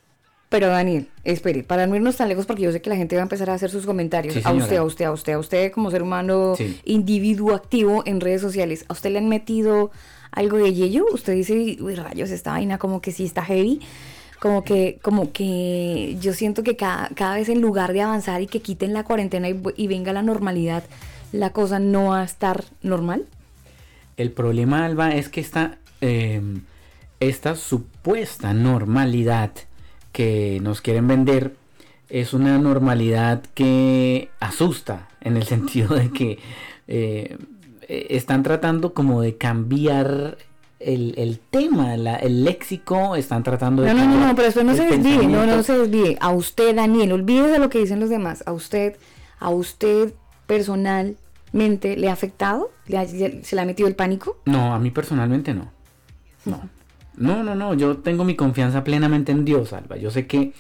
Pero 0.50 0.68
Daniel, 0.68 1.10
espere, 1.24 1.64
para 1.64 1.88
no 1.88 1.96
irnos 1.96 2.18
tan 2.18 2.30
lejos 2.30 2.46
porque 2.46 2.62
yo 2.62 2.72
sé 2.72 2.82
que 2.82 2.90
la 2.90 2.96
gente 2.96 3.16
va 3.16 3.24
a 3.24 3.24
empezar 3.24 3.50
a 3.50 3.56
hacer 3.56 3.70
sus 3.70 3.86
comentarios. 3.86 4.46
a 4.46 4.54
usted, 4.54 4.78
a 4.78 4.84
usted, 4.84 5.06
a 5.06 5.12
usted, 5.12 5.34
a 5.34 5.40
usted 5.40 5.72
como 5.72 5.92
ser 5.92 6.04
humano, 6.04 6.56
individuo 6.86 7.54
activo 7.54 8.04
en 8.06 8.22
redes 8.22 8.42
sociales, 8.42 8.86
¿a 8.88 8.94
usted 8.94 9.12
le 9.12 9.18
han 9.18 9.28
metido 9.28 9.92
algo 10.32 10.58
de 10.58 10.74
yello? 10.74 11.06
Usted 11.12 11.34
dice, 11.34 11.78
uy, 11.82 11.96
rayos, 11.96 12.30
esta 12.30 12.52
vaina 12.52 12.78
como 12.78 13.02
que 13.02 13.12
sí 13.12 13.26
está 13.26 13.44
heavy. 13.44 13.82
Como 14.40 14.64
que, 14.64 15.00
como 15.02 15.32
que 15.32 16.18
yo 16.20 16.34
siento 16.34 16.64
que 16.64 16.76
cada, 16.76 17.10
cada 17.10 17.36
vez 17.36 17.50
en 17.50 17.62
lugar 17.62 17.94
de 17.94 18.02
avanzar 18.02 18.42
y 18.42 18.48
que 18.48 18.62
quiten 18.62 18.94
la 18.94 19.04
cuarentena 19.04 19.48
y, 19.50 19.88
venga 19.88 20.14
la 20.14 20.22
normalidad, 20.22 20.84
la 21.32 21.52
cosa 21.52 21.80
no 21.80 22.10
va 22.10 22.22
a 22.22 22.26
estar 22.26 22.64
normal. 22.82 23.26
El 24.18 24.32
problema, 24.32 24.86
Alba, 24.86 25.14
es 25.16 25.30
que 25.30 25.42
esta, 25.42 25.78
eh, 26.02 26.42
esta 27.20 27.56
supuesta 27.56 28.54
normalidad 28.54 29.52
que 30.12 30.60
nos 30.62 30.82
quieren 30.82 31.08
vender 31.08 31.56
es 32.10 32.34
una 32.34 32.58
normalidad 32.58 33.44
que 33.54 34.30
asusta, 34.40 35.10
en 35.22 35.38
el 35.38 35.44
sentido 35.48 35.96
de 35.96 36.12
que 36.12 36.40
eh, 36.88 37.38
están 37.88 38.44
tratando 38.44 38.94
como 38.94 39.22
de 39.22 39.38
cambiar 39.38 40.38
el, 40.80 41.14
el 41.18 41.40
tema, 41.40 41.96
la- 41.98 42.16
el 42.18 42.44
léxico, 42.44 43.16
están 43.16 43.44
tratando 43.44 43.82
de... 43.84 43.94
No, 43.94 44.06
no, 44.06 44.28
no, 44.28 44.36
pero 44.36 44.46
después 44.46 44.66
no 44.66 44.76
se 44.76 44.86
desvíe, 44.86 45.28
no, 45.28 45.46
no 45.46 45.64
se 45.64 45.78
desvíe. 45.78 46.18
A 46.20 46.32
usted, 46.32 46.76
Daniel, 46.76 47.12
olvídese 47.14 47.50
de 47.52 47.60
lo 47.60 47.70
que 47.70 47.80
dicen 47.80 48.00
los 48.00 48.10
demás. 48.10 48.44
A 48.46 48.52
usted, 48.54 48.96
a 49.40 49.50
usted 49.50 50.14
personalmente, 50.48 51.96
¿le 51.98 52.10
ha 52.10 52.14
afectado? 52.14 52.72
¿Le 52.88 52.98
ha- 52.98 53.08
¿Se 53.08 53.56
le 53.56 53.62
ha 53.62 53.66
metido 53.66 53.88
el 53.88 53.96
pánico? 53.96 54.38
No, 54.46 54.74
a 54.74 54.80
mí 54.80 54.92
personalmente 54.92 55.54
no. 55.54 55.72
No. 56.46 56.70
No, 57.18 57.44
no, 57.44 57.56
no. 57.56 57.74
Yo 57.74 57.98
tengo 57.98 58.24
mi 58.26 58.36
confianza 58.36 58.84
plenamente 58.84 59.32
en 59.32 59.46
Dios, 59.46 59.74
Alba. 59.74 59.98
Yo 59.98 60.12
sé 60.12 60.28
que 60.28 60.54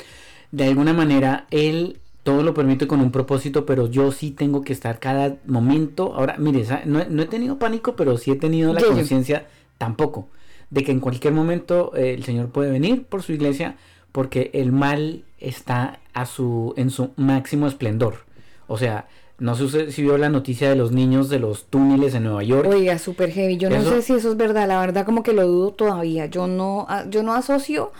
de 0.51 0.65
alguna 0.67 0.93
manera 0.93 1.47
Él 1.51 1.99
todo 2.23 2.41
lo 2.41 2.53
permite 2.55 2.87
con 2.87 3.01
un 3.01 3.11
propósito, 3.11 3.65
pero 3.65 3.87
yo 3.89 4.11
sí 4.11 4.31
tengo 4.31 4.63
que 4.63 4.73
estar 4.73 4.99
cada 4.99 5.35
momento. 5.45 6.13
Ahora, 6.15 6.37
mire, 6.39 6.65
no, 6.85 6.99
he- 7.01 7.07
no 7.09 7.21
he 7.21 7.25
tenido 7.27 7.59
pánico, 7.59 7.95
pero 7.95 8.17
sí 8.17 8.31
he 8.31 8.35
tenido 8.35 8.73
la 8.73 8.79
conciencia 8.81 9.45
tampoco 9.77 10.29
de 10.69 10.83
que 10.83 10.91
en 10.91 10.99
cualquier 10.99 11.33
momento 11.33 11.91
eh, 11.95 12.13
el 12.13 12.23
Señor 12.23 12.49
puede 12.49 12.71
venir 12.71 13.05
por 13.05 13.23
su 13.23 13.33
iglesia 13.33 13.77
porque 14.11 14.51
el 14.53 14.71
mal 14.71 15.23
está 15.39 15.99
a 16.13 16.25
su 16.25 16.73
en 16.77 16.89
su 16.89 17.11
máximo 17.17 17.67
esplendor. 17.67 18.25
O 18.67 18.77
sea, 18.77 19.07
no 19.37 19.55
sé 19.55 19.91
si 19.91 20.01
vio 20.01 20.17
la 20.17 20.29
noticia 20.29 20.69
de 20.69 20.75
los 20.75 20.91
niños 20.91 21.29
de 21.29 21.39
los 21.39 21.65
túneles 21.65 22.13
en 22.13 22.23
Nueva 22.23 22.43
York. 22.43 22.67
Oiga, 22.69 22.97
súper 22.97 23.31
heavy. 23.31 23.57
Yo 23.57 23.69
no 23.69 23.83
sé 23.83 24.01
si 24.01 24.13
eso 24.13 24.31
es 24.31 24.37
verdad. 24.37 24.67
La 24.67 24.79
verdad, 24.79 25.05
como 25.05 25.23
que 25.23 25.33
lo 25.33 25.45
dudo 25.45 25.71
todavía. 25.71 26.27
Yo 26.27 26.47
no, 26.47 26.85
ah, 26.87 27.05
yo 27.09 27.21
no 27.21 27.33
asocio 27.33 27.91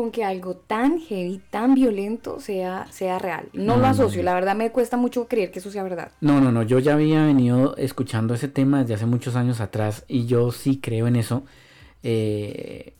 con 0.00 0.10
que 0.10 0.24
algo 0.24 0.56
tan 0.56 0.98
heavy, 1.00 1.40
tan 1.50 1.74
violento 1.74 2.40
sea, 2.40 2.86
sea 2.90 3.18
real. 3.18 3.48
No, 3.52 3.74
No, 3.76 3.80
lo 3.82 3.86
asocio. 3.88 4.22
no. 4.22 4.24
La 4.26 4.34
verdad, 4.34 4.56
me 4.56 4.70
cuesta 4.72 4.96
mucho 4.96 5.28
creer 5.28 5.50
que 5.50 5.58
eso 5.58 5.70
sea 5.70 5.82
verdad. 5.82 6.12
No, 6.20 6.40
no, 6.40 6.50
no, 6.52 6.62
yo 6.62 6.78
ya 6.78 6.94
había 6.94 7.24
venido 7.24 7.76
escuchando 7.76 8.32
ese 8.34 8.48
tema 8.48 8.80
desde 8.80 8.94
hace 8.94 9.06
muchos 9.06 9.36
años 9.36 9.60
atrás 9.60 10.04
y 10.08 10.26
yo 10.26 10.52
sí 10.52 10.78
creo 10.82 11.06
en 11.06 11.16
eso. 11.16 11.44
eh, 12.02 12.94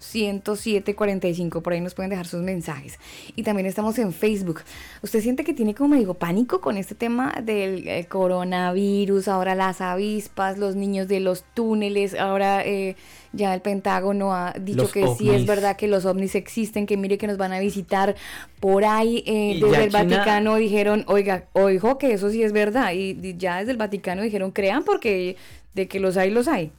10745, 0.00 1.62
por 1.62 1.72
ahí 1.72 1.80
nos 1.80 1.94
pueden 1.94 2.10
dejar 2.10 2.26
sus 2.26 2.42
mensajes. 2.42 2.98
Y 3.36 3.42
también 3.42 3.66
estamos 3.66 3.98
en 3.98 4.12
Facebook. 4.12 4.60
¿Usted 5.02 5.20
siente 5.20 5.44
que 5.44 5.52
tiene, 5.52 5.74
como 5.74 5.94
digo, 5.96 6.14
pánico 6.14 6.60
con 6.60 6.76
este 6.76 6.94
tema 6.94 7.34
del 7.42 7.86
eh, 7.88 8.06
coronavirus, 8.08 9.28
ahora 9.28 9.54
las 9.54 9.80
avispas, 9.80 10.58
los 10.58 10.76
niños 10.76 11.08
de 11.08 11.20
los 11.20 11.44
túneles, 11.54 12.14
ahora 12.14 12.64
eh, 12.64 12.96
ya 13.32 13.54
el 13.54 13.60
Pentágono 13.60 14.34
ha 14.34 14.52
dicho 14.58 14.82
Los 14.82 14.92
que 14.92 15.06
sí 15.18 15.30
es 15.30 15.46
verdad 15.46 15.76
que 15.76 15.88
los 15.88 16.04
ovnis 16.06 16.34
existen, 16.34 16.86
que 16.86 16.96
mire 16.96 17.18
que 17.18 17.26
nos 17.26 17.36
van 17.36 17.52
a 17.52 17.60
visitar 17.60 18.16
por 18.60 18.84
ahí 18.84 19.22
eh, 19.26 19.58
desde 19.60 19.84
el 19.84 19.90
China- 19.90 20.04
Vaticano 20.18 20.56
dijeron, 20.56 21.04
oiga, 21.08 21.44
oijo 21.52 21.98
que 21.98 22.12
eso 22.12 22.30
sí 22.30 22.42
es 22.42 22.52
verdad. 22.52 22.92
Y, 22.92 23.18
y 23.22 23.36
ya 23.36 23.58
desde 23.58 23.72
el 23.72 23.76
Vaticano 23.76 24.22
dijeron, 24.22 24.50
crean 24.50 24.84
porque 24.84 25.36
de 25.74 25.86
que 25.88 26.00
los 26.00 26.16
hay, 26.16 26.30
los 26.30 26.48
hay. 26.48 26.72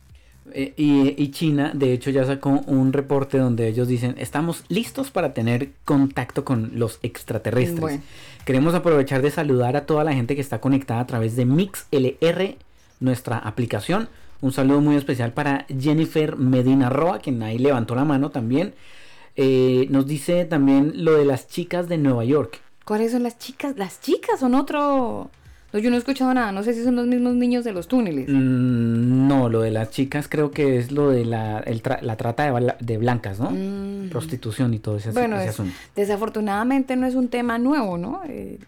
Eh, 0.53 0.73
y, 0.77 1.21
y 1.21 1.31
China, 1.31 1.71
de 1.73 1.93
hecho, 1.93 2.09
ya 2.09 2.25
sacó 2.25 2.61
un 2.67 2.93
reporte 2.93 3.37
donde 3.37 3.67
ellos 3.67 3.87
dicen, 3.87 4.15
estamos 4.17 4.63
listos 4.67 5.11
para 5.11 5.33
tener 5.33 5.71
contacto 5.85 6.45
con 6.45 6.71
los 6.75 6.99
extraterrestres. 7.01 7.79
Bueno. 7.79 8.03
Queremos 8.45 8.73
aprovechar 8.73 9.21
de 9.21 9.31
saludar 9.31 9.75
a 9.75 9.85
toda 9.85 10.03
la 10.03 10.13
gente 10.13 10.35
que 10.35 10.41
está 10.41 10.59
conectada 10.59 11.01
a 11.01 11.07
través 11.07 11.35
de 11.35 11.45
MixLR, 11.45 12.55
nuestra 12.99 13.37
aplicación. 13.37 14.09
Un 14.41 14.53
saludo 14.53 14.81
muy 14.81 14.95
especial 14.95 15.33
para 15.33 15.65
Jennifer 15.67 16.37
Medina 16.37 16.89
Roa, 16.89 17.19
quien 17.19 17.43
ahí 17.43 17.57
levantó 17.57 17.93
la 17.95 18.05
mano 18.05 18.31
también. 18.31 18.73
Eh, 19.35 19.87
nos 19.89 20.07
dice 20.07 20.45
también 20.45 21.03
lo 21.03 21.13
de 21.13 21.25
las 21.25 21.47
chicas 21.47 21.87
de 21.89 21.97
Nueva 21.97 22.25
York. 22.25 22.59
¿Cuáles 22.85 23.11
son 23.11 23.23
las 23.23 23.37
chicas? 23.37 23.77
Las 23.77 24.01
chicas 24.01 24.39
son 24.39 24.55
otro... 24.55 25.29
No, 25.71 25.79
yo 25.79 25.89
no 25.89 25.95
he 25.95 25.99
escuchado 25.99 26.33
nada, 26.33 26.51
no 26.51 26.63
sé 26.63 26.73
si 26.73 26.83
son 26.83 26.95
los 26.95 27.05
mismos 27.05 27.35
niños 27.35 27.63
de 27.63 27.71
los 27.73 27.87
túneles. 27.87 28.27
Mm, 28.27 29.27
no, 29.27 29.49
lo 29.49 29.61
de 29.61 29.71
las 29.71 29.91
chicas 29.91 30.27
creo 30.27 30.49
que 30.51 30.77
es 30.77 30.91
lo 30.91 31.09
de 31.11 31.25
la, 31.25 31.59
el 31.59 31.83
tra- 31.83 32.01
la 32.01 32.15
trata 32.17 32.51
de, 32.79 32.97
blancas, 32.97 33.39
¿no? 33.39 33.51
Mm. 33.51 34.09
Prostitución 34.09 34.73
y 34.73 34.79
todo 34.79 34.97
ese, 34.97 35.11
Bueno, 35.11 35.35
ese 35.35 35.45
es- 35.45 35.49
asunto. 35.51 35.73
desafortunadamente 35.95 36.95
no 36.95 37.05
es 37.05 37.15
un 37.15 37.27
tema 37.27 37.57
nuevo, 37.59 37.97
¿no? 37.97 38.21
Eh, 38.27 38.59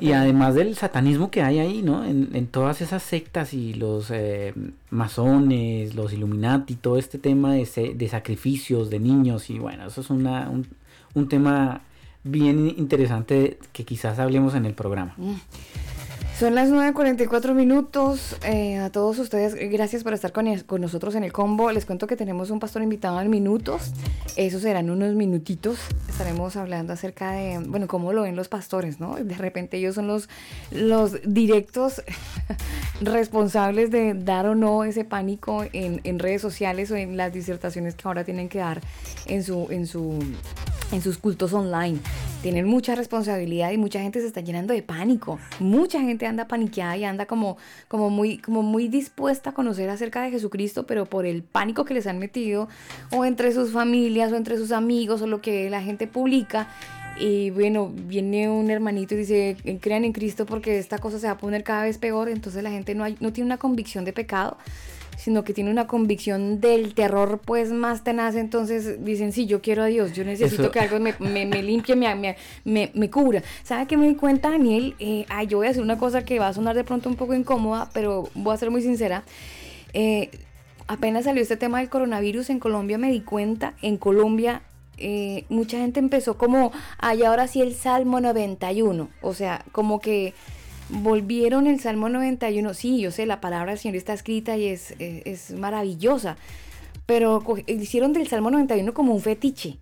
Y, 0.00 0.12
además 0.12 0.54
del 0.54 0.74
satanismo 0.76 1.30
que 1.30 1.42
hay 1.42 1.58
ahí, 1.58 1.82
¿no? 1.82 2.04
En, 2.04 2.30
en 2.32 2.46
todas 2.46 2.80
esas 2.80 3.02
sectas 3.02 3.52
y 3.52 3.74
los 3.74 4.10
eh, 4.10 4.54
masones, 4.90 5.94
los 5.94 6.12
Illuminati, 6.12 6.74
todo 6.74 6.96
este 6.98 7.18
tema 7.18 7.52
de, 7.54 7.94
de 7.94 8.08
sacrificios 8.08 8.90
de 8.90 8.98
niños 8.98 9.50
y 9.50 9.58
bueno, 9.58 9.86
eso 9.86 10.00
es 10.00 10.10
una, 10.10 10.48
un, 10.50 10.66
un 11.14 11.28
tema 11.28 11.82
bien 12.26 12.74
interesante 12.76 13.58
que 13.72 13.84
quizás 13.84 14.18
hablemos 14.18 14.54
en 14.54 14.66
el 14.66 14.74
programa. 14.74 15.14
Son 16.38 16.54
las 16.54 16.68
9.44 16.68 17.54
minutos. 17.54 18.36
Eh, 18.44 18.76
a 18.76 18.90
todos 18.90 19.18
ustedes, 19.18 19.54
gracias 19.72 20.04
por 20.04 20.12
estar 20.12 20.32
con, 20.32 20.46
con 20.66 20.82
nosotros 20.82 21.14
en 21.14 21.24
el 21.24 21.32
combo. 21.32 21.72
Les 21.72 21.86
cuento 21.86 22.06
que 22.06 22.14
tenemos 22.14 22.50
un 22.50 22.60
pastor 22.60 22.82
invitado 22.82 23.18
en 23.22 23.30
minutos. 23.30 23.92
Esos 24.36 24.60
serán 24.60 24.90
unos 24.90 25.14
minutitos. 25.14 25.78
Estaremos 26.10 26.56
hablando 26.56 26.92
acerca 26.92 27.32
de, 27.32 27.58
bueno, 27.66 27.86
cómo 27.86 28.12
lo 28.12 28.20
ven 28.20 28.36
los 28.36 28.48
pastores, 28.48 29.00
¿no? 29.00 29.16
De 29.16 29.34
repente 29.34 29.78
ellos 29.78 29.94
son 29.94 30.08
los, 30.08 30.28
los 30.70 31.22
directos 31.24 32.02
responsables 33.00 33.90
de 33.90 34.12
dar 34.12 34.46
o 34.46 34.54
no 34.54 34.84
ese 34.84 35.06
pánico 35.06 35.64
en, 35.72 36.02
en 36.04 36.18
redes 36.18 36.42
sociales 36.42 36.90
o 36.90 36.96
en 36.96 37.16
las 37.16 37.32
disertaciones 37.32 37.94
que 37.94 38.06
ahora 38.08 38.24
tienen 38.24 38.50
que 38.50 38.58
dar 38.58 38.82
en 39.24 39.42
su, 39.42 39.68
en 39.70 39.86
su, 39.86 40.18
en 40.92 41.02
sus 41.02 41.18
cultos 41.18 41.52
online. 41.52 41.98
Tienen 42.42 42.66
mucha 42.66 42.94
responsabilidad 42.94 43.72
y 43.72 43.78
mucha 43.78 44.00
gente 44.00 44.20
se 44.20 44.26
está 44.26 44.40
llenando 44.40 44.72
de 44.72 44.82
pánico. 44.82 45.38
Mucha 45.58 46.00
gente 46.00 46.26
anda 46.26 46.46
paniqueada 46.46 46.96
y 46.96 47.04
anda 47.04 47.26
como, 47.26 47.56
como, 47.88 48.10
muy, 48.10 48.38
como 48.38 48.62
muy 48.62 48.88
dispuesta 48.88 49.50
a 49.50 49.54
conocer 49.54 49.90
acerca 49.90 50.22
de 50.22 50.30
Jesucristo, 50.30 50.86
pero 50.86 51.06
por 51.06 51.26
el 51.26 51.42
pánico 51.42 51.84
que 51.84 51.94
les 51.94 52.06
han 52.06 52.18
metido 52.18 52.68
o 53.10 53.24
entre 53.24 53.52
sus 53.52 53.72
familias 53.72 54.32
o 54.32 54.36
entre 54.36 54.58
sus 54.58 54.72
amigos 54.72 55.22
o 55.22 55.26
lo 55.26 55.40
que 55.40 55.70
la 55.70 55.82
gente 55.82 56.06
publica. 56.06 56.68
Y 57.18 57.50
bueno, 57.50 57.90
viene 57.92 58.50
un 58.50 58.70
hermanito 58.70 59.14
y 59.14 59.18
dice, 59.18 59.56
crean 59.80 60.04
en 60.04 60.12
Cristo 60.12 60.44
porque 60.44 60.78
esta 60.78 60.98
cosa 60.98 61.18
se 61.18 61.26
va 61.26 61.32
a 61.32 61.38
poner 61.38 61.64
cada 61.64 61.82
vez 61.82 61.98
peor. 61.98 62.28
Entonces 62.28 62.62
la 62.62 62.70
gente 62.70 62.94
no, 62.94 63.04
hay, 63.04 63.16
no 63.20 63.32
tiene 63.32 63.46
una 63.46 63.58
convicción 63.58 64.04
de 64.04 64.12
pecado, 64.12 64.58
sino 65.16 65.44
que 65.44 65.52
tiene 65.52 65.70
una 65.70 65.86
convicción 65.86 66.60
del 66.60 66.94
terror 66.94 67.40
pues 67.44 67.72
más 67.72 68.04
tenaz. 68.04 68.36
Entonces 68.36 69.04
dicen, 69.04 69.32
sí, 69.32 69.46
yo 69.46 69.60
quiero 69.60 69.82
a 69.82 69.86
Dios, 69.86 70.12
yo 70.12 70.24
necesito 70.24 70.62
Eso- 70.62 70.70
que 70.70 70.80
algo 70.80 71.00
me, 71.00 71.14
me, 71.18 71.46
me 71.46 71.62
limpie, 71.62 71.96
me, 71.96 72.36
me, 72.64 73.10
cubra. 73.10 73.42
¿Sabe 73.62 73.86
qué 73.86 73.96
me 73.96 74.06
di 74.08 74.14
cuenta, 74.14 74.50
Daniel? 74.50 74.94
Eh, 74.98 75.24
ay, 75.28 75.46
yo 75.46 75.58
voy 75.58 75.66
a 75.66 75.70
hacer 75.70 75.82
una 75.82 75.98
cosa 75.98 76.24
que 76.24 76.38
va 76.38 76.48
a 76.48 76.52
sonar 76.52 76.76
de 76.76 76.84
pronto 76.84 77.08
un 77.08 77.16
poco 77.16 77.34
incómoda, 77.34 77.90
pero 77.92 78.28
voy 78.34 78.54
a 78.54 78.58
ser 78.58 78.70
muy 78.70 78.82
sincera. 78.82 79.24
Eh, 79.92 80.30
apenas 80.86 81.24
salió 81.24 81.42
este 81.42 81.56
tema 81.56 81.80
del 81.80 81.88
coronavirus 81.88 82.50
en 82.50 82.58
Colombia, 82.60 82.98
me 82.98 83.10
di 83.10 83.20
cuenta, 83.20 83.74
en 83.82 83.96
Colombia 83.96 84.62
eh, 84.98 85.44
mucha 85.50 85.78
gente 85.78 86.00
empezó 86.00 86.38
como, 86.38 86.72
ay, 86.98 87.22
ahora 87.22 87.48
sí 87.48 87.60
el 87.60 87.74
Salmo 87.74 88.20
91. 88.20 89.08
O 89.20 89.34
sea, 89.34 89.64
como 89.72 90.00
que 90.00 90.32
volvieron 90.88 91.66
el 91.66 91.80
Salmo 91.80 92.08
91. 92.08 92.74
Sí, 92.74 93.00
yo 93.00 93.10
sé, 93.10 93.26
la 93.26 93.40
palabra 93.40 93.72
del 93.72 93.78
Señor 93.78 93.96
está 93.96 94.12
escrita 94.12 94.56
y 94.56 94.66
es, 94.66 94.94
es, 94.98 95.52
maravillosa. 95.52 96.36
Pero 97.06 97.42
hicieron 97.66 98.12
del 98.12 98.26
Salmo 98.28 98.50
91 98.50 98.92
como 98.94 99.14
un 99.14 99.20
fetiche. 99.20 99.78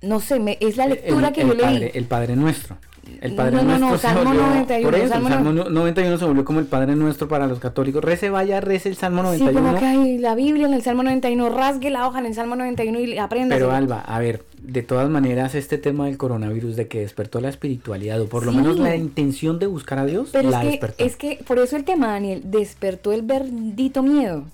No 0.00 0.20
sé, 0.20 0.38
me, 0.38 0.58
es 0.60 0.76
la 0.76 0.86
lectura 0.86 1.32
que 1.32 1.42
yo 1.42 1.56
padre, 1.56 1.78
leí. 1.78 1.90
El 1.94 2.04
Padre 2.04 2.36
Nuestro. 2.36 2.76
El 3.20 3.34
Padre 3.34 3.56
no, 3.56 3.62
no, 3.62 3.78
Nuestro 3.78 3.90
no, 3.90 3.98
Salmo 3.98 4.34
91. 4.34 4.90
Por 4.90 4.98
eso, 4.98 5.08
Salmo, 5.08 5.28
el 5.28 5.34
Salmo 5.34 5.52
91 5.52 6.18
se 6.18 6.24
volvió 6.24 6.44
como 6.44 6.60
el 6.60 6.66
Padre 6.66 6.96
Nuestro 6.96 7.28
para 7.28 7.46
los 7.46 7.58
católicos. 7.58 8.02
Rece, 8.02 8.30
vaya, 8.30 8.60
rece 8.60 8.88
el 8.88 8.96
Salmo 8.96 9.22
91. 9.22 9.50
Sí, 9.50 9.56
como 9.56 9.78
que 9.78 9.84
hay 9.84 10.18
la 10.18 10.34
Biblia 10.34 10.66
en 10.66 10.74
el 10.74 10.82
Salmo 10.82 11.02
91, 11.02 11.48
rasgue 11.50 11.90
la 11.90 12.06
hoja 12.06 12.18
en 12.18 12.26
el 12.26 12.34
Salmo 12.34 12.56
91 12.56 13.00
y 13.00 13.18
aprenda. 13.18 13.54
Pero 13.56 13.72
Alba, 13.72 14.00
a 14.00 14.18
ver, 14.18 14.44
de 14.64 14.82
todas 14.82 15.10
maneras, 15.10 15.54
este 15.54 15.76
tema 15.76 16.06
del 16.06 16.16
coronavirus, 16.16 16.74
de 16.76 16.88
que 16.88 17.00
despertó 17.00 17.40
la 17.40 17.50
espiritualidad, 17.50 18.20
o 18.20 18.28
por 18.28 18.46
lo 18.46 18.52
menos 18.52 18.78
la 18.78 18.96
intención 18.96 19.58
de 19.58 19.66
buscar 19.66 19.98
a 19.98 20.06
Dios, 20.06 20.30
Pero 20.32 20.50
la 20.50 20.60
es 20.60 20.64
que, 20.64 20.70
despertó. 20.70 21.04
es 21.04 21.16
que 21.16 21.44
por 21.46 21.58
eso 21.58 21.76
el 21.76 21.84
tema, 21.84 22.08
Daniel, 22.08 22.42
despertó 22.46 23.12
el 23.12 23.22
bendito 23.22 24.02
miedo. 24.02 24.44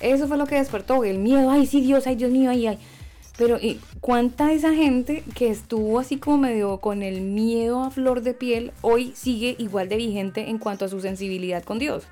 Eso 0.00 0.26
fue 0.26 0.38
lo 0.38 0.46
que 0.46 0.54
despertó, 0.54 1.04
el 1.04 1.18
miedo. 1.18 1.50
Ay, 1.50 1.66
sí, 1.66 1.82
Dios, 1.82 2.06
ay, 2.06 2.16
Dios 2.16 2.30
mío, 2.30 2.50
ay, 2.50 2.66
ay. 2.66 2.78
Pero 3.36 3.58
¿y 3.58 3.78
cuánta 4.00 4.48
de 4.48 4.54
esa 4.54 4.74
gente 4.74 5.22
que 5.34 5.50
estuvo 5.50 5.98
así 5.98 6.16
como 6.16 6.38
medio 6.38 6.78
con 6.78 7.02
el 7.02 7.20
miedo 7.20 7.84
a 7.84 7.90
flor 7.90 8.22
de 8.22 8.34
piel, 8.34 8.72
hoy 8.80 9.12
sigue 9.14 9.54
igual 9.58 9.88
de 9.88 9.96
vigente 9.96 10.48
en 10.48 10.58
cuanto 10.58 10.86
a 10.86 10.88
su 10.88 11.00
sensibilidad 11.00 11.62
con 11.62 11.78
Dios? 11.78 12.04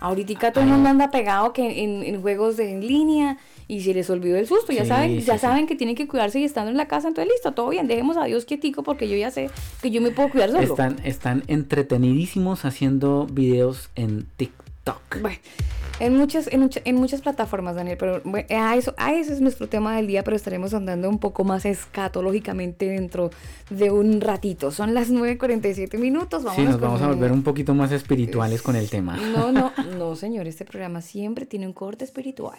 Ahorita 0.00 0.52
todo 0.52 0.64
el 0.64 0.70
mundo 0.70 0.88
anda 0.88 1.10
pegado 1.10 1.52
que 1.52 1.84
en, 1.84 2.02
en 2.02 2.20
juegos 2.20 2.56
de 2.56 2.72
en 2.72 2.86
línea 2.86 3.38
y 3.68 3.80
se 3.82 3.94
les 3.94 4.08
olvidó 4.10 4.36
el 4.36 4.46
susto. 4.46 4.72
Ya 4.72 4.82
Sí, 4.82 4.88
saben, 4.88 5.20
sí, 5.20 5.26
ya 5.26 5.34
sí. 5.34 5.40
saben 5.40 5.66
que 5.66 5.74
tienen 5.76 5.96
que 5.96 6.06
cuidarse 6.08 6.40
y 6.40 6.44
estando 6.44 6.70
en 6.70 6.76
la 6.76 6.86
casa, 6.88 7.08
entonces 7.08 7.32
listo, 7.32 7.52
todo 7.52 7.68
bien, 7.70 7.86
dejemos 7.86 8.16
a 8.16 8.24
Dios 8.24 8.44
quietico 8.44 8.82
porque 8.82 9.08
yo 9.08 9.16
ya 9.16 9.30
sé 9.30 9.50
que 9.82 9.90
yo 9.90 10.00
me 10.00 10.10
puedo 10.10 10.30
cuidar 10.30 10.50
solo. 10.50 10.62
Están, 10.62 10.96
están 11.04 11.42
entretenidísimos 11.48 12.64
haciendo 12.64 13.26
videos 13.30 13.90
en 13.94 14.26
TikTok. 14.36 15.20
Bueno, 15.22 15.38
en 16.00 16.16
muchas, 16.16 16.48
en, 16.52 16.60
mucha- 16.60 16.80
en 16.84 16.96
muchas 16.96 17.20
plataformas, 17.22 17.76
Daniel, 17.76 17.96
pero 17.98 18.20
bueno, 18.24 18.46
a 18.50 18.76
eso, 18.76 18.92
a 18.98 19.14
ese 19.14 19.32
es 19.32 19.40
nuestro 19.40 19.68
tema 19.68 19.96
del 19.96 20.06
día, 20.08 20.24
pero 20.24 20.36
estaremos 20.36 20.74
andando 20.74 21.08
un 21.08 21.18
poco 21.18 21.44
más 21.44 21.64
escatológicamente 21.64 22.86
dentro 22.86 23.30
de 23.70 23.90
un 23.90 24.20
ratito. 24.20 24.70
Son 24.72 24.92
las 24.92 25.10
9.47 25.10 25.96
minutos. 25.98 26.42
Sí, 26.42 26.46
vámonos 26.48 26.70
nos 26.72 26.80
vamos 26.80 27.02
a 27.02 27.06
volver 27.08 27.32
un 27.32 27.42
poquito 27.42 27.74
más 27.74 27.92
espirituales 27.92 28.60
con 28.60 28.76
el 28.76 28.90
tema. 28.90 29.16
No, 29.16 29.52
no, 29.52 29.72
no, 29.98 30.16
señor, 30.16 30.48
este 30.48 30.64
programa 30.64 31.00
siempre 31.00 31.46
tiene 31.46 31.66
un 31.66 31.72
corte 31.72 32.04
espiritual. 32.04 32.58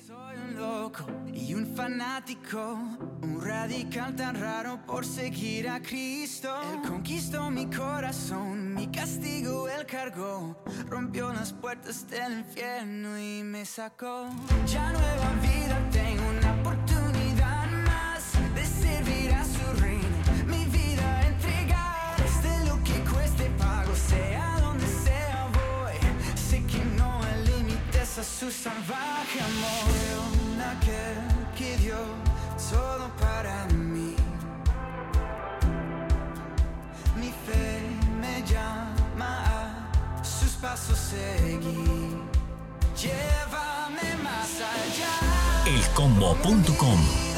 Loco 0.56 1.06
y 1.34 1.54
un 1.54 1.66
fanático, 1.76 2.80
un 3.22 3.42
radical 3.42 4.16
tan 4.16 4.40
raro 4.40 4.80
por 4.86 5.06
seguir 5.06 5.68
a 5.68 5.82
Cristo. 5.82 6.50
Él 6.72 6.90
conquistó 6.90 7.52
mi 7.52 7.66
corazón, 7.66 8.74
mi 8.74 8.88
castigo 8.88 9.68
él 9.68 9.86
cargó, 9.86 10.56
rompió 10.88 11.34
las 11.34 11.52
puertas 11.52 12.08
del 12.10 12.40
infierno 12.40 13.20
y 13.20 13.44
me 13.44 13.66
sacó. 13.66 14.30
Ya 14.66 14.92
nueva 14.94 15.32
vida 15.42 15.90
tengo 15.92 16.24
una 16.38 16.62
oportunidad 16.62 17.68
más 17.86 18.32
de 18.56 18.66
servir 18.66 19.34
a 19.34 19.44
su 19.44 19.82
reino, 19.82 20.46
mi 20.48 20.64
vida 20.66 21.28
entregar, 21.28 22.16
desde 22.18 22.66
lo 22.66 22.82
que 22.84 22.94
cueste 23.12 23.50
pago, 23.58 23.94
sea 23.94 24.60
donde 24.62 24.88
sea 24.88 25.48
voy. 25.52 26.38
Sé 26.38 26.64
que 26.66 26.84
no 26.98 27.22
hay 27.24 27.46
límites 27.46 28.18
a 28.20 28.24
su 28.24 28.50
salvaje 28.50 29.42
amor. 29.42 30.35
Aquel 30.72 31.18
que 31.56 31.78
dio 31.78 31.98
todo 32.70 33.10
para 33.20 33.66
mí. 33.74 34.16
Mi 37.16 37.32
fe 37.46 37.82
me 38.22 38.42
llama 38.52 39.32
a 40.20 40.24
sus 40.24 40.54
pasos 40.54 40.98
seguir. 40.98 42.20
Llévame 43.02 44.16
más 44.24 44.52
allá. 44.74 45.14
elcombo.com 45.66 47.35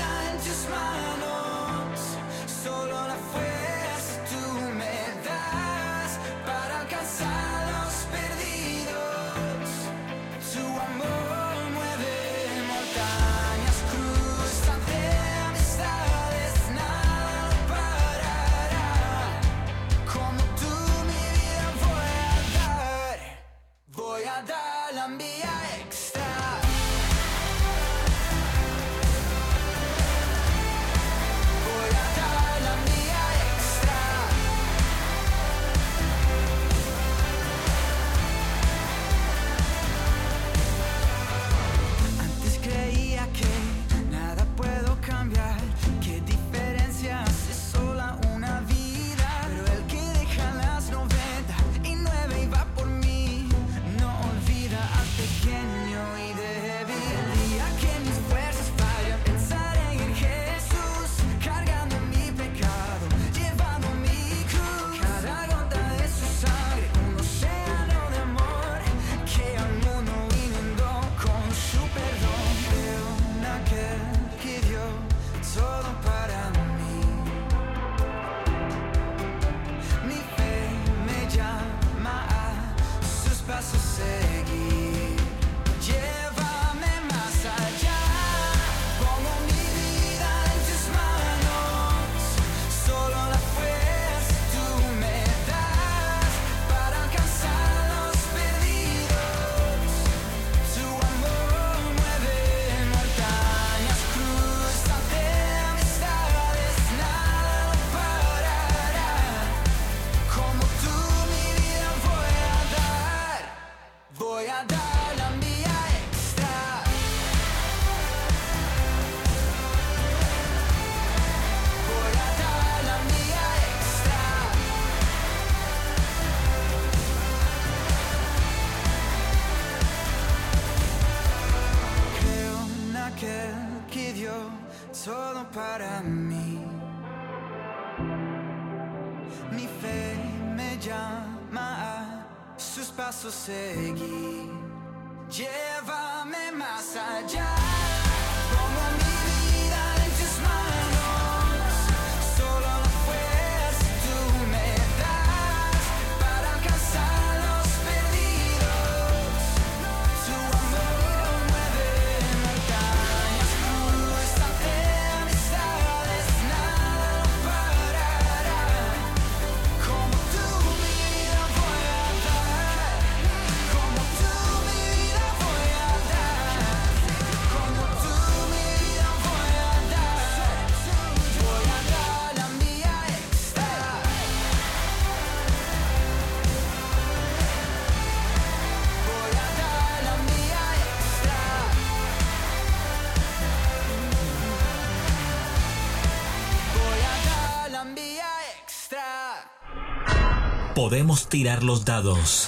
Podemos 200.88 201.28
tirar 201.28 201.64
los 201.64 201.84
dados. 201.84 202.48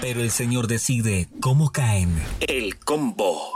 Pero 0.00 0.20
el 0.20 0.30
Señor 0.30 0.68
decide 0.68 1.28
cómo 1.40 1.72
caen. 1.72 2.22
El 2.38 2.78
combo. 2.78 3.47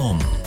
www.radiomaría.com. 0.00 0.39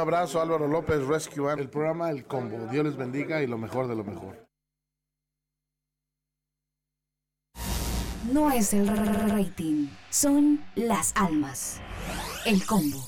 abrazo, 0.00 0.40
Álvaro 0.40 0.66
López, 0.66 1.06
Rescue 1.06 1.52
el 1.52 1.68
programa 1.68 2.10
El 2.10 2.24
Combo. 2.24 2.66
Dios 2.70 2.84
les 2.84 2.96
bendiga 2.96 3.42
y 3.42 3.46
lo 3.46 3.58
mejor 3.58 3.86
de 3.86 3.94
lo 3.94 4.04
mejor. 4.04 4.46
No 8.32 8.50
es 8.50 8.74
el 8.74 8.86
rating, 8.86 9.88
son 10.10 10.60
las 10.74 11.12
almas. 11.16 11.80
El 12.44 12.64
Combo. 12.66 12.99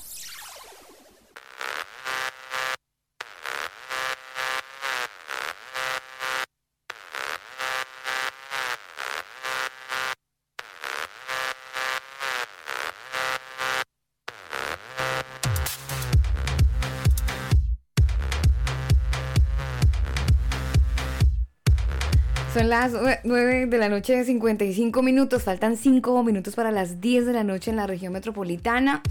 Son 22.53 22.69
las 22.69 22.91
9 23.23 23.65
de 23.65 23.77
la 23.79 23.89
noche 23.89 24.15
de 24.15 24.25
55 24.25 25.01
minutos. 25.01 25.41
Faltan 25.41 25.75
5 25.75 26.23
minutos 26.23 26.53
para 26.53 26.69
las 26.69 27.01
10 27.01 27.25
de 27.25 27.33
la 27.33 27.43
noche 27.43 27.71
en 27.71 27.77
la 27.77 27.87
región 27.87 28.13
metropolitana. 28.13 29.01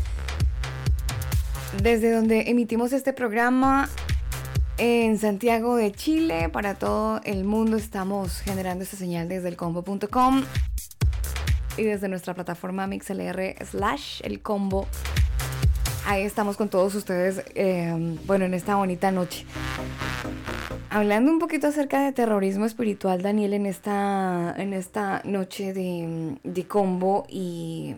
Desde 1.82 2.12
donde 2.12 2.51
emitimos 2.51 2.93
este 2.93 3.12
programa 3.12 3.88
en 4.78 5.18
Santiago 5.18 5.74
de 5.74 5.90
Chile, 5.90 6.51
para 6.51 6.76
todo 6.76 7.20
el 7.24 7.43
mundo 7.43 7.76
estamos 7.76 8.38
generando 8.43 8.84
esta 8.84 8.97
señal 8.97 9.28
desde 9.28 9.49
el 9.49 9.57
combo.com 9.57 10.45
y 11.76 11.82
desde 11.82 12.07
nuestra 12.07 12.34
plataforma 12.34 12.86
MixLR 12.86 13.57
slash 13.66 14.20
el 14.22 14.40
combo. 14.40 14.86
Ahí 16.07 16.22
estamos 16.22 16.57
con 16.57 16.68
todos 16.68 16.95
ustedes, 16.95 17.43
eh, 17.57 18.16
bueno, 18.24 18.45
en 18.45 18.55
esta 18.55 18.76
bonita 18.76 19.11
noche. 19.11 19.45
Hablando 20.95 21.32
un 21.32 21.38
poquito 21.38 21.68
acerca 21.68 22.05
de 22.05 22.12
terrorismo 22.12 22.66
espiritual, 22.66 23.22
Daniel, 23.22 23.55
en 23.55 23.64
esta, 23.64 24.55
en 24.59 24.74
esta 24.74 25.22
noche 25.24 25.72
de, 25.72 26.66
combo 26.68 27.24
y, 27.30 27.95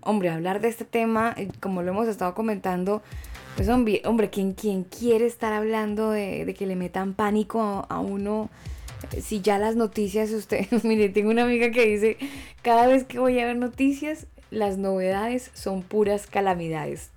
hombre, 0.00 0.30
hablar 0.30 0.60
de 0.60 0.68
este 0.68 0.84
tema, 0.84 1.34
eh, 1.36 1.48
como 1.58 1.82
lo 1.82 1.90
hemos 1.90 2.06
estado 2.06 2.34
comentando, 2.34 3.02
pues 3.56 3.68
hombre, 3.68 4.00
hombre 4.04 4.30
quien, 4.30 4.54
quiere 4.84 5.26
estar 5.26 5.52
hablando 5.52 6.12
de, 6.12 6.54
que 6.56 6.68
le 6.68 6.76
metan 6.76 7.14
pánico 7.14 7.84
a, 7.88 7.98
uno 7.98 8.48
si 9.20 9.40
ya 9.40 9.58
las 9.58 9.74
noticias, 9.74 10.30
usted, 10.34 10.68
mire, 10.84 11.08
tengo 11.08 11.30
una 11.30 11.42
amiga 11.42 11.72
que 11.72 11.84
dice, 11.84 12.16
cada 12.62 12.86
vez 12.86 13.02
que 13.02 13.18
voy 13.18 13.40
a 13.40 13.46
ver 13.46 13.56
noticias, 13.56 14.28
las 14.52 14.78
novedades 14.78 15.50
son 15.52 15.82
puras 15.82 16.28
calamidades. 16.28 17.10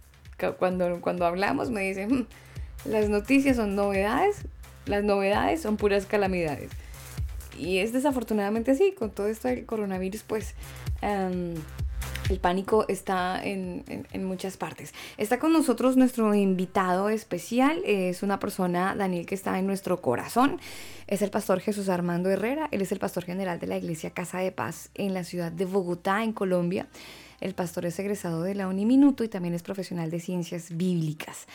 Cuando, 0.58 1.02
cuando 1.02 1.28
hablamos 1.28 1.70
me 1.70 1.82
dicen, 1.82 2.22
mm, 2.22 2.26
las 2.90 3.10
noticias 3.10 3.58
son 3.58 3.76
novedades, 3.76 4.44
las 4.86 5.04
novedades 5.04 5.62
son 5.62 5.78
puras 5.78 6.06
calamidades. 6.06 6.72
Y 7.58 7.78
es 7.78 7.94
desafortunadamente 7.94 8.72
así, 8.72 8.92
con 8.92 9.12
todo 9.12 9.28
esto 9.28 9.48
del 9.48 9.66
coronavirus, 9.66 10.24
pues 10.24 10.56
em, 11.02 11.56
el 12.30 12.40
pánico 12.40 12.86
está 12.88 13.40
en, 13.44 13.84
muchas 14.20 14.58
partes. 14.58 14.94
Está 15.18 15.40
con 15.40 15.54
nosotros 15.54 15.96
nuestro 15.96 16.34
invitado 16.34 17.10
especial, 17.10 17.82
es 17.86 18.24
una 18.24 18.40
persona, 18.40 18.96
Daniel, 18.96 19.26
que 19.26 19.36
está 19.36 19.58
en 19.60 19.68
nuestro 19.68 20.02
corazón. 20.02 20.60
Es 21.08 21.22
el 21.22 21.30
pastor 21.30 21.60
Jesús 21.60 21.88
Armando 21.88 22.30
Herrera, 22.30 22.68
él 22.72 22.82
es 22.82 22.92
el 22.92 23.00
pastor 23.00 23.24
general 23.24 23.60
de 23.60 23.68
la 23.68 23.78
iglesia 23.78 24.10
Casa 24.10 24.40
de 24.40 24.52
Paz 24.52 24.90
en 24.96 25.14
la 25.14 25.24
ciudad 25.24 25.52
de 25.52 25.66
Bogotá, 25.66 26.24
en 26.24 26.34
Colombia. 26.34 26.88
El 27.42 27.54
pastor 27.54 27.86
es 27.86 28.00
egresado 28.00 28.42
de 28.42 28.56
la 28.56 28.68
Uniminuto 28.68 29.24
y 29.24 29.28
también 29.28 29.54
es 29.54 29.62
profesional 29.62 30.10
de 30.10 30.20
ciencias 30.20 30.76
bíblicas. 30.76 31.46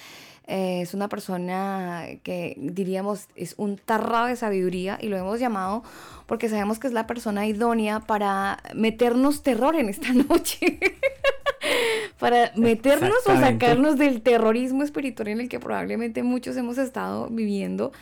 Eh, 0.47 0.81
es 0.81 0.95
una 0.95 1.09
persona 1.09 2.07
que 2.25 2.57
diríamos 2.59 3.29
es 3.37 3.55
un 3.57 3.77
tarrado 3.77 4.27
de 4.27 4.37
sabiduría 4.37 4.99
y 5.01 5.09
lo 5.09 5.17
hemos 5.17 5.39
llamado 5.39 5.85
porque 6.27 6.49
sabemos 6.49 6.79
que 6.79 6.89
es 6.89 6.93
la 6.93 7.07
persona 7.07 7.47
idónea 7.47 8.01
para 8.01 8.59
meternos 8.75 9.43
terror 9.43 9.77
en 9.77 9.89
esta 9.89 10.13
noche. 10.29 10.81
para 12.19 12.53
meternos 12.57 13.27
o 13.27 13.37
sacarnos 13.37 13.97
del 13.97 14.23
terrorismo 14.23 14.83
espiritual 14.83 15.29
en 15.29 15.41
el 15.41 15.49
que 15.49 15.61
probablemente 15.61 16.23
muchos 16.23 16.57
hemos 16.57 16.79
estado 16.79 17.29
viviendo 17.29 17.93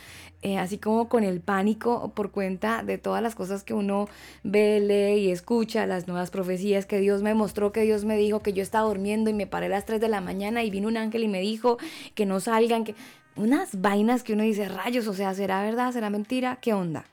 eh, 0.41 0.57
así 0.57 0.77
como 0.77 1.09
con 1.09 1.23
el 1.23 1.41
pánico 1.41 2.13
por 2.15 2.31
cuenta 2.31 2.81
de 2.83 2.97
todas 2.97 3.21
las 3.21 3.35
cosas 3.35 3.63
que 3.63 3.73
uno 3.73 4.07
ve, 4.43 4.79
lee 4.79 5.25
y 5.25 5.31
escucha, 5.31 5.85
las 5.85 6.07
nuevas 6.07 6.31
profecías 6.31 6.85
que 6.85 6.99
Dios 6.99 7.21
me 7.21 7.33
mostró, 7.33 7.73
que 7.73 7.81
Dios 7.81 8.05
me 8.05 8.15
dijo 8.15 8.39
que 8.39 8.53
yo 8.53 8.63
estaba 8.63 8.87
durmiendo 8.87 9.29
y 9.29 9.33
me 9.33 9.47
paré 9.47 9.65
a 9.65 9.69
las 9.69 9.85
3 9.85 9.99
de 9.99 10.07
la 10.07 10.21
mañana 10.21 10.63
y 10.63 10.71
vino 10.71 10.87
un 10.87 10.97
ángel 10.97 11.23
y 11.23 11.27
me 11.27 11.41
dijo 11.41 11.77
que 12.15 12.25
no 12.25 12.39
salgan, 12.39 12.85
que 12.85 12.95
unas 13.35 13.81
vainas 13.81 14.23
que 14.23 14.33
uno 14.33 14.43
dice, 14.43 14.69
rayos, 14.69 15.07
o 15.07 15.13
sea, 15.13 15.33
¿será 15.33 15.61
verdad? 15.61 15.91
¿Será 15.91 16.09
mentira? 16.09 16.57
¿Qué 16.61 16.73
onda? 16.73 17.05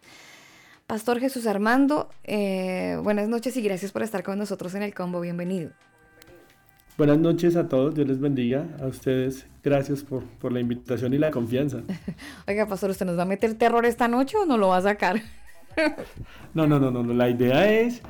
Pastor 0.87 1.19
Jesús 1.19 1.49
Armando, 1.49 2.09
eh, 2.23 2.97
buenas 3.03 3.29
noches 3.29 3.57
y 3.57 3.63
gracias 3.63 3.91
por 3.91 4.05
estar 4.05 4.23
con 4.23 4.39
nosotros 4.39 4.73
en 4.77 4.83
el 4.83 4.95
combo, 4.95 5.21
bienvenido. 5.21 5.73
Buenas 6.97 7.19
noches 7.19 7.57
a 7.57 7.69
todos, 7.69 7.95
Dios 7.95 8.09
les 8.09 8.19
bendiga. 8.19 8.67
A 8.81 8.87
ustedes, 8.87 9.47
gracias 9.63 10.03
por, 10.03 10.23
por 10.25 10.51
la 10.51 10.61
invitación 10.61 11.13
y 11.13 11.19
la 11.19 11.31
confianza. 11.31 11.83
Oiga, 12.49 12.67
pastor, 12.67 12.89
¿usted 12.89 13.05
nos 13.05 13.19
va 13.19 13.23
a 13.23 13.27
meter 13.27 13.53
terror 13.53 13.85
esta 13.85 14.09
noche 14.09 14.39
o 14.39 14.47
no 14.47 14.57
lo 14.57 14.69
va 14.69 14.79
a 14.79 14.83
sacar? 14.83 15.21
no, 16.55 16.67
no, 16.67 16.81
no, 16.81 16.91
no, 16.91 17.03
la 17.13 17.29
idea 17.29 17.71
es 17.71 18.01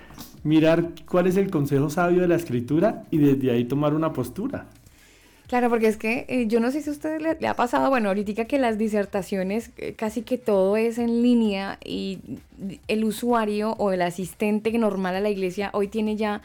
mirar 0.45 0.91
cuál 1.09 1.27
es 1.27 1.37
el 1.37 1.51
consejo 1.51 1.91
sabio 1.91 2.21
de 2.21 2.29
la 2.29 2.37
escritura 2.37 3.03
y 3.11 3.19
desde 3.19 3.51
ahí 3.51 3.65
tomar 3.65 3.93
una 3.93 4.13
postura. 4.13 4.67
Claro, 5.49 5.69
porque 5.69 5.89
es 5.89 5.97
que 5.97 6.25
eh, 6.29 6.47
yo 6.47 6.61
no 6.61 6.71
sé 6.71 6.81
si 6.81 6.91
a 6.91 6.93
usted 6.93 7.21
le, 7.21 7.49
ha 7.49 7.55
pasado, 7.55 7.91
bueno, 7.91 8.09
ahorita 8.09 8.45
que 8.45 8.59
las 8.61 8.79
disertaciones 8.79 9.71
eh, 9.79 9.95
casi 9.95 10.23
que 10.23 10.39
todo 10.39 10.77
es 10.77 10.99
en 10.99 11.23
línea 11.23 11.79
y 11.85 12.21
el 12.87 13.03
usuario 13.03 13.73
o 13.79 13.91
el 13.91 14.03
asistente 14.03 14.71
normal 14.79 15.17
a 15.17 15.21
la 15.21 15.31
iglesia 15.31 15.71
hoy 15.73 15.89
tiene 15.89 16.15
ya 16.15 16.41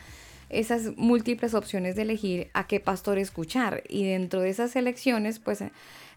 esas 0.52 0.98
múltiples 0.98 1.54
opciones 1.54 1.96
de 1.96 2.04
elegir 2.04 2.50
a 2.54 2.68
qué 2.68 2.80
pastor 2.80 3.18
escuchar. 3.18 3.84
Y 3.90 4.06
dentro 4.06 4.42
de 4.42 4.50
esas 4.50 4.76
elecciones, 4.76 5.40
pues 5.40 5.62
eh, 5.62 5.72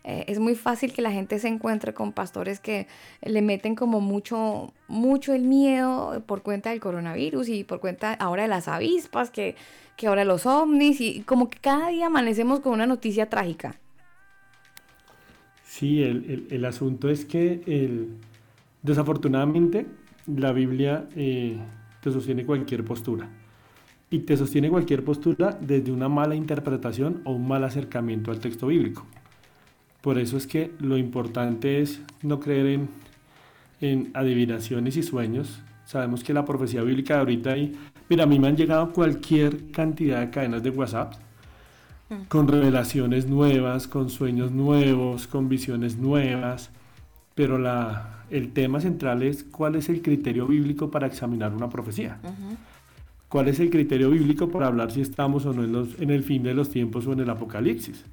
es 0.05 0.39
muy 0.39 0.55
fácil 0.55 0.93
que 0.93 1.03
la 1.03 1.13
gente 1.13 1.39
se 1.39 1.49
encuentre 1.49 1.95
con 1.95 2.13
pastores 2.13 2.61
que 2.61 2.87
le 3.23 3.43
meten 3.43 3.75
como 3.75 4.01
mucho, 4.01 4.73
mucho 4.89 5.33
el 5.33 5.43
miedo 5.43 6.23
por 6.27 6.43
cuenta 6.43 6.71
del 6.71 6.81
coronavirus 6.81 7.49
y 7.49 7.65
por 7.65 7.81
cuenta 7.81 8.13
ahora 8.15 8.43
de 8.43 8.49
las 8.49 8.69
avispas, 8.69 9.31
que, 9.31 9.57
que 9.97 10.09
ahora 10.09 10.25
los 10.25 10.47
ovnis, 10.47 11.01
y 11.01 11.21
como 11.23 11.49
que 11.49 11.59
cada 11.59 11.89
día 11.89 12.07
amanecemos 12.07 12.61
con 12.61 12.73
una 12.73 12.87
noticia 12.87 13.31
trágica. 13.31 13.79
Sí, 15.65 16.03
el, 16.03 16.65
asunto 16.65 17.09
es 17.09 17.25
que 17.25 17.63
el, 17.67 18.19
desafortunadamente 18.83 19.87
la 20.27 20.53
Biblia 20.53 21.09
eh, 21.17 21.59
te 22.01 22.13
sostiene 22.13 22.47
cualquier 22.47 22.85
postura 22.85 23.29
y 24.15 24.21
te 24.21 24.37
sostiene 24.37 24.71
cualquier 24.71 25.05
postura 25.05 25.59
desde 25.61 25.91
una 25.91 26.09
mala 26.09 26.37
interpretación 26.37 27.21
o 27.25 27.33
un 27.33 27.49
mal 27.49 27.65
acercamiento 27.65 28.31
al 28.31 28.39
texto 28.39 28.69
bíblico. 28.69 29.05
Por 30.03 30.19
eso 30.19 30.37
es 30.37 30.47
que 30.47 30.71
lo 30.79 30.97
importante 30.97 31.81
es 31.83 32.01
no 32.23 32.39
creer 32.39 32.67
en, 32.67 32.89
en 33.81 34.11
adivinaciones 34.15 34.97
y 34.97 35.03
sueños. 35.03 35.63
Sabemos 35.85 36.23
que 36.23 36.33
la 36.33 36.45
profecía 36.45 36.83
bíblica 36.83 37.15
de 37.15 37.21
ahorita 37.21 37.53
hay, 37.55 37.77
mira, 38.09 38.23
a 38.23 38.27
mí 38.29 38.39
me 38.39 38.47
han 38.47 38.57
llegado 38.57 38.93
cualquier 38.93 39.73
cantidad 39.73 40.21
de 40.21 40.31
cadenas 40.31 40.63
de 40.63 40.71
WhatsApp 40.71 41.15
mm. 42.09 42.27
con 42.29 42.47
revelaciones 42.47 43.27
nuevas, 43.27 43.89
con 43.89 44.11
sueños 44.11 44.53
nuevos, 44.53 45.27
con 45.27 45.49
visiones 45.49 45.97
nuevas, 45.97 46.71
pero 47.35 47.59
la, 47.59 48.23
el 48.31 48.53
tema 48.53 48.79
central 48.79 49.25
es 49.25 49.43
cuál 49.43 49.75
es 49.75 49.89
el 49.89 50.03
criterio 50.03 50.47
bíblico 50.47 50.89
para 50.89 51.09
examinar 51.09 51.53
una 51.53 51.69
profecía 51.69 52.21
cuál 53.35 53.49
es 53.49 53.59
el 53.59 53.69
criterio 53.69 54.11
bíblico 54.11 54.49
para 54.49 54.69
hablar 54.69 54.93
si 54.93 55.01
estamos 55.01 55.45
o 55.45 55.53
no 55.53 55.89
en, 55.99 56.11
el 56.11 56.23
fin 56.23 56.45
de 56.45 56.55
los 56.55 56.71
tiempos 56.71 57.05
o 57.09 57.15
en 57.15 57.19
el 57.19 57.29
apocalipsis. 57.29 58.05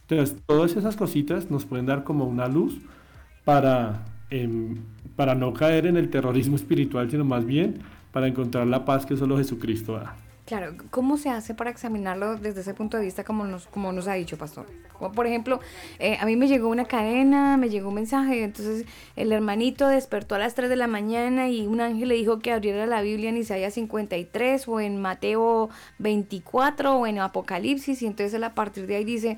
Entonces, 0.00 0.36
todas 0.46 0.74
esas 0.74 0.96
cositas 0.96 1.48
nos 1.48 1.64
pueden 1.64 1.86
dar 1.86 2.02
como 2.02 2.24
una 2.24 2.48
luz 2.48 2.80
para, 3.44 4.04
em, 4.30 4.78
para 5.14 5.36
no 5.36 5.52
caer 5.52 5.86
en 5.86 5.96
el 5.96 6.10
terrorismo 6.10 6.56
espiritual, 6.62 7.08
sino 7.08 7.24
más 7.24 7.46
bien 7.46 7.82
para 8.10 8.26
encontrar 8.26 8.66
la 8.66 8.84
paz 8.84 9.06
que 9.06 9.16
solo 9.16 9.38
Jesucristo 9.38 9.92
da. 9.92 10.16
Claro, 10.44 10.74
¿cómo 10.90 11.16
se 11.16 11.30
hace 11.30 11.54
para 11.54 11.70
examinarlo 11.70 12.36
desde 12.36 12.60
ese 12.60 12.74
punto 12.74 12.98
de 12.98 13.04
vista 13.04 13.24
como 13.24 13.44
nos, 13.44 13.66
como 13.66 13.92
nos 13.92 14.06
ha 14.08 14.14
dicho, 14.14 14.36
pastor? 14.36 14.66
por 15.14 15.26
ejemplo, 15.26 15.60
eh, 15.98 16.16
a 16.20 16.26
mí 16.26 16.36
me 16.36 16.48
llegó 16.48 16.68
una 16.68 16.84
cadena, 16.84 17.56
me 17.56 17.68
llegó 17.68 17.88
un 17.88 17.96
mensaje, 17.96 18.44
entonces 18.44 18.86
el 19.16 19.32
hermanito 19.32 19.88
despertó 19.88 20.34
a 20.34 20.38
las 20.38 20.54
3 20.54 20.68
de 20.68 20.76
la 20.76 20.86
mañana 20.86 21.48
y 21.48 21.66
un 21.66 21.80
ángel 21.80 22.08
le 22.08 22.14
dijo 22.14 22.38
que 22.38 22.52
abriera 22.52 22.86
la 22.86 23.02
Biblia 23.02 23.30
en 23.30 23.36
Isaías 23.36 23.74
53 23.74 24.68
o 24.68 24.80
en 24.80 25.00
Mateo 25.00 25.68
24 25.98 26.96
o 26.96 27.06
en 27.06 27.18
Apocalipsis 27.18 28.02
y 28.02 28.06
entonces 28.06 28.34
él 28.34 28.44
a 28.44 28.54
partir 28.54 28.86
de 28.86 28.96
ahí 28.96 29.04
dice, 29.04 29.36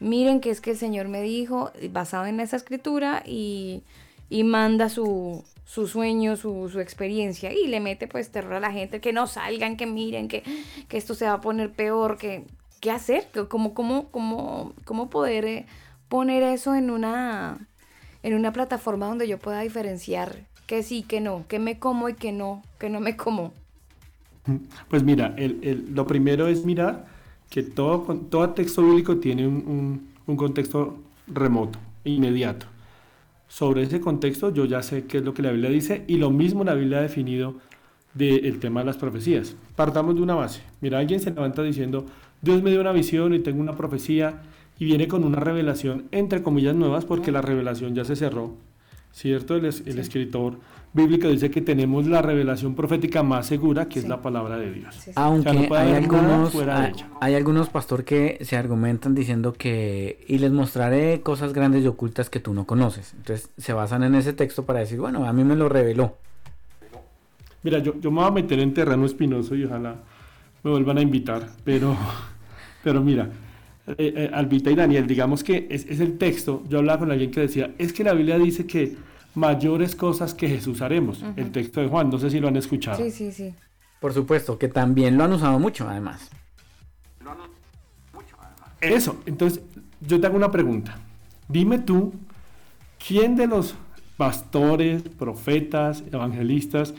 miren 0.00 0.40
que 0.40 0.50
es 0.50 0.60
que 0.60 0.72
el 0.72 0.76
Señor 0.76 1.08
me 1.08 1.22
dijo, 1.22 1.70
basado 1.90 2.26
en 2.26 2.40
esa 2.40 2.56
escritura 2.56 3.22
y, 3.24 3.82
y 4.28 4.44
manda 4.44 4.88
su, 4.88 5.44
su 5.66 5.88
sueño, 5.88 6.36
su, 6.36 6.68
su, 6.70 6.80
experiencia 6.80 7.52
y 7.52 7.66
le 7.66 7.80
mete 7.80 8.06
pues 8.06 8.30
terror 8.30 8.54
a 8.54 8.60
la 8.60 8.70
gente, 8.70 9.00
que 9.00 9.12
no 9.12 9.26
salgan, 9.26 9.76
que 9.76 9.84
miren, 9.84 10.28
que, 10.28 10.44
que 10.88 10.96
esto 10.96 11.14
se 11.14 11.26
va 11.26 11.34
a 11.34 11.40
poner 11.40 11.72
peor, 11.72 12.16
que 12.16 12.44
qué 12.80 12.92
hacer, 12.92 13.28
cómo, 13.48 13.74
cómo, 13.74 14.08
cómo, 14.10 14.72
cómo 14.84 15.10
poder 15.10 15.44
eh, 15.44 15.66
poner 16.08 16.44
eso 16.44 16.76
en 16.76 16.90
una, 16.90 17.66
en 18.22 18.34
una 18.34 18.52
plataforma 18.52 19.06
donde 19.06 19.26
yo 19.26 19.38
pueda 19.38 19.60
diferenciar 19.60 20.46
que 20.66 20.84
sí, 20.84 21.02
que 21.02 21.20
no, 21.20 21.44
que 21.48 21.58
me 21.58 21.80
como 21.80 22.08
y 22.08 22.14
que 22.14 22.30
no, 22.30 22.62
que 22.78 22.88
no 22.88 23.00
me 23.00 23.16
como. 23.16 23.52
Pues 24.88 25.02
mira, 25.02 25.34
el, 25.36 25.58
el, 25.62 25.92
lo 25.92 26.06
primero 26.06 26.46
es 26.46 26.64
mirar 26.64 27.06
que 27.50 27.64
todo, 27.64 28.02
todo 28.30 28.50
texto 28.50 28.82
bíblico 28.82 29.16
tiene 29.16 29.48
un, 29.48 29.56
un, 29.66 30.08
un 30.26 30.36
contexto 30.36 30.96
remoto, 31.26 31.80
inmediato 32.04 32.66
sobre 33.48 33.82
ese 33.82 34.00
contexto 34.00 34.52
yo 34.52 34.64
ya 34.64 34.82
sé 34.82 35.06
qué 35.06 35.18
es 35.18 35.24
lo 35.24 35.34
que 35.34 35.42
la 35.42 35.50
Biblia 35.52 35.70
dice 35.70 36.04
y 36.08 36.16
lo 36.16 36.30
mismo 36.30 36.64
la 36.64 36.74
Biblia 36.74 36.98
ha 36.98 37.02
definido 37.02 37.54
del 38.14 38.58
tema 38.58 38.80
de 38.80 38.86
las 38.86 38.96
profecías. 38.96 39.56
Partamos 39.74 40.14
de 40.14 40.22
una 40.22 40.34
base. 40.34 40.62
Mira, 40.80 40.98
alguien 40.98 41.20
se 41.20 41.30
levanta 41.30 41.62
diciendo, 41.62 42.06
Dios 42.40 42.62
me 42.62 42.70
dio 42.70 42.80
una 42.80 42.92
visión 42.92 43.34
y 43.34 43.40
tengo 43.40 43.60
una 43.60 43.76
profecía 43.76 44.42
y 44.78 44.86
viene 44.86 45.08
con 45.08 45.24
una 45.24 45.38
revelación, 45.38 46.06
entre 46.12 46.42
comillas, 46.42 46.74
nuevas 46.74 47.04
porque 47.04 47.32
la 47.32 47.42
revelación 47.42 47.94
ya 47.94 48.04
se 48.04 48.16
cerró. 48.16 48.54
¿Cierto? 49.12 49.56
El, 49.56 49.64
el 49.64 49.98
escritor 49.98 50.58
bíblico 50.96 51.28
dice 51.28 51.50
que 51.50 51.60
tenemos 51.60 52.06
la 52.06 52.22
revelación 52.22 52.74
profética 52.74 53.22
más 53.22 53.46
segura, 53.46 53.88
que 53.88 54.00
es 54.00 54.08
la 54.08 54.20
palabra 54.20 54.56
de 54.56 54.72
Dios. 54.72 54.96
Aunque 55.14 55.68
hay, 55.70 55.92
algunos, 55.92 56.52
hay, 57.20 57.34
algunos, 57.34 57.68
pastor, 57.68 58.04
que 58.04 58.38
se 58.40 58.56
argumentan 58.56 59.14
diciendo 59.14 59.52
que, 59.52 60.24
y 60.26 60.38
les 60.38 60.50
mostraré 60.50 61.20
cosas 61.20 61.52
grandes 61.52 61.84
y 61.84 61.86
ocultas 61.86 62.30
que 62.30 62.40
tú 62.40 62.52
no 62.54 62.66
conoces. 62.66 63.14
Entonces 63.14 63.50
se 63.56 63.72
basan 63.72 64.02
en 64.02 64.16
ese 64.16 64.32
texto 64.32 64.64
para 64.64 64.80
decir, 64.80 64.98
bueno, 64.98 65.24
a 65.26 65.32
mí 65.32 65.44
me 65.44 65.54
lo 65.54 65.68
reveló. 65.68 66.16
Mira, 67.62 67.78
yo, 67.78 68.00
yo 68.00 68.10
me 68.10 68.20
voy 68.20 68.28
a 68.28 68.30
meter 68.32 68.58
en 68.58 68.74
terreno 68.74 69.06
espinoso 69.06 69.54
y 69.54 69.64
ojalá 69.64 69.96
me 70.64 70.70
vuelvan 70.70 70.98
a 70.98 71.02
invitar, 71.02 71.48
pero, 71.62 71.96
pero 72.82 73.00
mira, 73.02 73.28
eh, 73.86 73.94
eh, 73.98 74.30
Albita 74.32 74.70
y 74.70 74.74
Daniel, 74.74 75.06
digamos 75.06 75.44
que 75.44 75.68
es, 75.70 75.86
es 75.86 76.00
el 76.00 76.18
texto, 76.18 76.64
yo 76.68 76.78
hablaba 76.78 77.00
con 77.00 77.10
alguien 77.10 77.30
que 77.30 77.40
decía, 77.40 77.72
es 77.78 77.92
que 77.92 78.02
la 78.02 78.14
Biblia 78.14 78.38
dice 78.38 78.66
que 78.66 78.96
mayores 79.36 79.94
cosas 79.94 80.34
que 80.34 80.48
Jesús 80.48 80.82
haremos. 80.82 81.24
El 81.36 81.52
texto 81.52 81.80
de 81.80 81.88
Juan, 81.88 82.10
no 82.10 82.18
sé 82.18 82.30
si 82.30 82.40
lo 82.40 82.48
han 82.48 82.56
escuchado. 82.56 82.96
Sí, 82.96 83.10
sí, 83.10 83.30
sí. 83.30 83.54
Por 84.00 84.12
supuesto, 84.12 84.58
que 84.58 84.68
también 84.68 85.16
lo 85.16 85.24
han 85.24 85.32
usado 85.32 85.58
mucho, 85.58 85.88
además. 85.88 86.30
Eso, 88.80 89.20
entonces 89.26 89.62
yo 90.00 90.20
te 90.20 90.26
hago 90.26 90.36
una 90.36 90.50
pregunta. 90.50 90.98
Dime 91.48 91.78
tú, 91.78 92.12
¿quién 92.98 93.36
de 93.36 93.46
los 93.46 93.74
pastores, 94.16 95.02
profetas, 95.02 96.02
evangelistas, 96.10 96.94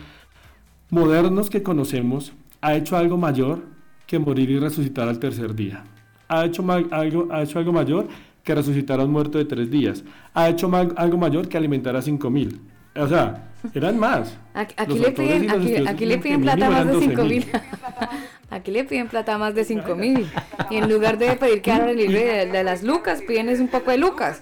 modernos 0.90 1.50
que 1.50 1.64
conocemos, 1.64 2.34
ha 2.62 2.76
hecho 2.76 2.96
algo 2.96 3.18
mayor 3.18 3.64
que 4.06 4.20
morir 4.20 4.50
y 4.50 4.60
resucitar 4.60 5.08
al 5.08 5.20
tercer 5.20 5.54
día. 5.54 5.84
Ha 6.30 6.46
hecho, 6.46 6.66
algo, 6.92 7.28
ha 7.32 7.42
hecho 7.42 7.60
algo 7.60 7.74
mayor 7.74 8.08
que 8.48 8.56
resucitar 8.56 9.02
a 9.02 9.04
un 9.04 9.12
muerto 9.12 9.38
de 9.38 9.44
tres 9.44 9.70
días. 9.70 10.06
Ha 10.34 10.48
hecho 10.48 10.72
algo 10.96 11.18
mayor 11.18 11.50
que 11.50 11.58
alimentar 11.58 11.98
a 11.98 12.02
cinco 12.02 12.30
mil. 12.30 12.62
O 12.96 13.06
sea, 13.06 13.50
eran 13.74 14.00
más. 14.00 14.38
Aquí, 14.54 14.98
le 14.98 15.12
piden, 15.12 15.52
aquí, 15.86 16.06
le 16.06 16.18
piden 16.18 16.42
plata 16.42 16.70
más 16.70 16.88
de 16.88 17.00
cinco 17.00 17.24
mil. 17.26 17.46
Aquí 18.50 18.72
le 18.72 18.86
piden 18.86 19.10
plata 19.10 19.38
más 19.38 19.54
de 19.54 19.66
cinco 19.66 19.94
mil. 19.98 20.26
Y 20.70 20.78
en 20.78 20.90
lugar 20.90 21.18
de 21.18 21.36
pedir 21.36 21.62
que 21.62 21.70
hagan 21.74 21.90
el 21.90 21.98
libro 21.98 22.18
de, 22.18 22.64
las 22.64 22.82
lucas, 22.82 23.22
piden 23.28 23.50
un 23.60 23.68
poco 23.68 23.92
de 23.92 23.98
lucas. 23.98 24.42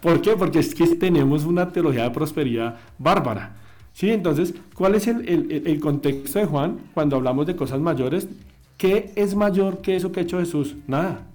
¿Por 0.00 0.22
qué? 0.22 0.36
Porque 0.36 0.60
es 0.60 0.72
que 0.72 0.86
tenemos 0.94 1.44
una 1.44 1.72
teología 1.72 2.04
de 2.04 2.10
prosperidad 2.10 2.76
bárbara. 2.98 3.56
Sí, 3.92 4.12
entonces, 4.12 4.54
¿cuál 4.74 4.94
es 4.94 5.08
el, 5.08 5.80
contexto 5.80 6.38
de 6.38 6.44
Juan 6.44 6.78
cuando 6.94 7.16
hablamos 7.16 7.48
de 7.48 7.56
cosas 7.56 7.80
mayores? 7.80 8.28
¿Qué 8.78 9.10
es 9.16 9.34
mayor 9.34 9.80
que 9.80 9.96
eso 9.96 10.12
que 10.12 10.20
ha 10.20 10.22
hecho 10.22 10.38
Jesús? 10.38 10.76
Nada. 10.86 11.26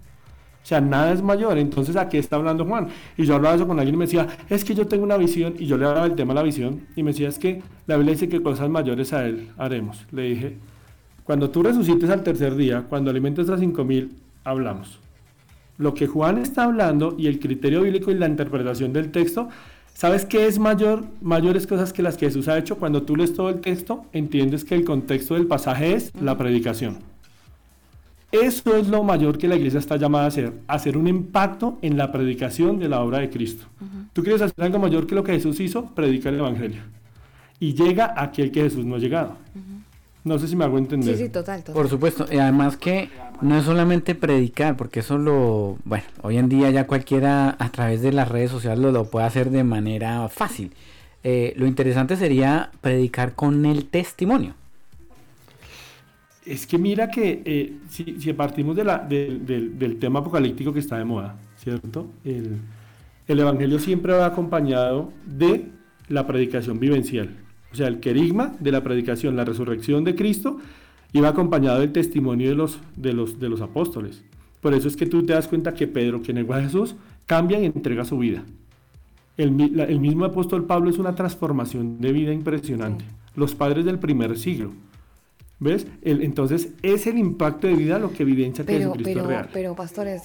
O 0.65 0.67
sea, 0.67 0.81
nada 0.81 1.13
es 1.13 1.21
mayor. 1.21 1.59
Entonces, 1.59 1.95
¿a 1.95 2.09
qué 2.09 2.17
está 2.17 2.37
hablando 2.37 2.65
Juan? 2.65 2.87
Y 3.15 3.25
yo 3.25 3.35
hablaba 3.35 3.55
eso 3.55 3.67
con 3.67 3.77
alguien 3.77 3.93
y 3.93 3.97
me 3.99 4.05
decía, 4.05 4.27
es 4.49 4.65
que 4.65 4.73
yo 4.73 4.87
tengo 4.87 5.03
una 5.03 5.15
visión, 5.15 5.53
y 5.59 5.67
yo 5.67 5.77
le 5.77 5.85
hablaba 5.85 6.07
el 6.07 6.15
tema 6.15 6.33
de 6.33 6.39
la 6.39 6.43
visión, 6.43 6.81
y 6.95 7.03
me 7.03 7.11
decía, 7.11 7.29
es 7.29 7.37
que 7.37 7.61
la 7.85 7.97
Biblia 7.97 8.13
dice 8.13 8.27
que 8.27 8.41
cosas 8.41 8.67
mayores 8.67 9.13
a 9.13 9.27
él 9.27 9.49
haremos. 9.57 10.05
Le 10.11 10.23
dije, 10.23 10.57
cuando 11.23 11.51
tú 11.51 11.61
resucites 11.61 12.09
al 12.09 12.23
tercer 12.23 12.55
día, 12.55 12.83
cuando 12.89 13.11
alimentes 13.11 13.47
a 13.49 13.59
cinco 13.59 13.83
mil, 13.83 14.17
hablamos. 14.43 14.99
Lo 15.77 15.93
que 15.93 16.07
Juan 16.07 16.39
está 16.39 16.63
hablando 16.63 17.15
y 17.15 17.27
el 17.27 17.39
criterio 17.39 17.83
bíblico 17.83 18.09
y 18.09 18.15
la 18.15 18.27
interpretación 18.27 18.91
del 18.91 19.11
texto 19.11 19.49
¿Sabes 19.95 20.25
qué 20.25 20.45
es 20.45 20.59
mayor, 20.59 21.05
mayores 21.21 21.65
cosas 21.65 21.93
que 21.93 22.01
las 22.01 22.17
que 22.17 22.25
Jesús 22.25 22.49
ha 22.49 22.57
hecho? 22.57 22.77
Cuando 22.77 23.03
tú 23.03 23.15
lees 23.15 23.33
todo 23.33 23.47
el 23.49 23.61
texto, 23.61 24.03
entiendes 24.11 24.65
que 24.65 24.75
el 24.75 24.83
contexto 24.83 25.35
del 25.35 25.47
pasaje 25.47 25.93
es 25.93 26.11
la 26.19 26.37
predicación. 26.37 26.97
Eso 28.41 28.75
es 28.75 28.87
lo 28.87 29.03
mayor 29.03 29.37
que 29.37 29.47
la 29.47 29.55
iglesia 29.55 29.79
está 29.79 29.97
llamada 29.97 30.25
a 30.25 30.27
hacer, 30.27 30.53
hacer 30.67 30.97
un 30.97 31.07
impacto 31.07 31.77
en 31.81 31.97
la 31.97 32.11
predicación 32.11 32.79
de 32.79 32.89
la 32.89 33.01
obra 33.01 33.19
de 33.19 33.29
Cristo. 33.29 33.65
¿Tú 34.13 34.23
quieres 34.23 34.41
hacer 34.41 34.63
algo 34.63 34.79
mayor 34.79 35.07
que 35.07 35.15
lo 35.15 35.23
que 35.23 35.33
Jesús 35.33 35.59
hizo? 35.59 35.85
Predica 35.93 36.29
el 36.29 36.39
Evangelio. 36.39 36.81
Y 37.59 37.73
llega 37.73 38.13
aquel 38.15 38.51
que 38.51 38.61
Jesús 38.61 38.85
no 38.85 38.95
ha 38.95 38.99
llegado. 38.99 39.37
No 40.23 40.39
sé 40.39 40.47
si 40.47 40.55
me 40.55 40.65
hago 40.65 40.79
entender. 40.79 41.15
Sí, 41.15 41.25
sí, 41.25 41.29
total, 41.29 41.59
total. 41.59 41.75
Por 41.75 41.87
supuesto, 41.87 42.25
y 42.31 42.37
además 42.37 42.77
que 42.77 43.09
no 43.41 43.57
es 43.57 43.63
solamente 43.63 44.15
predicar, 44.15 44.75
porque 44.75 45.01
eso 45.01 45.19
lo, 45.19 45.77
bueno, 45.85 46.05
hoy 46.23 46.37
en 46.37 46.49
día 46.49 46.71
ya 46.71 46.87
cualquiera 46.87 47.55
a 47.59 47.69
través 47.69 48.01
de 48.01 48.11
las 48.11 48.27
redes 48.27 48.49
sociales 48.49 48.79
lo, 48.91 49.05
puede 49.05 49.27
hacer 49.27 49.51
de 49.51 49.63
manera 49.63 50.27
fácil. 50.29 50.73
Eh, 51.23 51.53
lo 51.57 51.67
interesante 51.67 52.15
sería 52.15 52.71
predicar 52.81 53.33
con 53.33 53.65
el 53.65 53.85
testimonio. 53.85 54.55
Es 56.45 56.67
que 56.67 56.77
mira 56.77 57.09
que 57.09 57.41
eh, 57.43 57.73
si, 57.89 58.19
si, 58.19 58.33
partimos 58.33 58.75
de 58.75 58.83
la, 58.83 58.99
del 58.99 59.97
tema 59.99 60.19
apocalíptico 60.19 60.71
que 60.71 60.79
está 60.79 60.97
de 60.97 61.05
moda, 61.05 61.37
¿cierto? 61.57 62.07
El, 62.23 62.57
el 63.27 63.39
Evangelio 63.39 63.79
siempre 63.79 64.13
va 64.13 64.27
acompañado 64.27 65.11
de 65.25 65.69
la 66.07 66.27
predicación 66.27 66.79
vivencial. 66.79 67.29
O 67.71 67.75
sea, 67.75 67.87
el 67.87 67.99
querigma 67.99 68.55
de 68.59 68.71
la 68.71 68.83
predicación, 68.83 69.35
la 69.35 69.43
resurrección 69.45 70.03
de 70.03 70.15
Cristo, 70.15 70.59
iba 71.13 71.29
acompañado 71.29 71.79
del 71.79 71.91
testimonio 71.91 72.49
de 72.49 72.55
los, 72.55 72.79
de 72.95 73.13
los, 73.13 73.39
de 73.39 73.49
los 73.49 73.61
apóstoles. 73.61 74.23
Por 74.61 74.73
eso 74.73 74.87
es 74.87 74.95
que 74.95 75.05
tú 75.05 75.25
te 75.25 75.33
das 75.33 75.47
cuenta 75.47 75.73
que 75.73 75.87
Pedro, 75.87 76.21
que 76.21 76.33
negó 76.33 76.53
a 76.53 76.61
Jesús, 76.61 76.95
cambia 77.25 77.59
y 77.59 77.65
entrega 77.65 78.05
su 78.05 78.17
vida. 78.17 78.43
El, 79.37 79.79
el 79.79 79.99
mismo 79.99 80.25
apóstol 80.25 80.65
Pablo 80.65 80.89
es 80.89 80.97
una 80.97 81.15
transformación 81.15 81.99
de 81.99 82.13
vida 82.13 82.31
impresionante. 82.31 83.05
Los 83.35 83.55
padres 83.55 83.85
del 83.85 83.99
primer 83.99 84.37
siglo. 84.37 84.71
¿Ves? 85.57 85.87
entonces 86.01 86.69
es 86.81 87.07
el 87.07 87.17
impacto 87.17 87.67
de 87.67 87.75
vida 87.75 87.97
lo 87.97 88.11
que 88.11 88.23
evidencia 88.23 88.65
que 88.65 88.73
Jesucristo 88.73 89.09
pero, 89.09 89.21
es 89.21 89.27
real. 89.27 89.49
Pero, 89.53 89.75
pastores, 89.75 90.23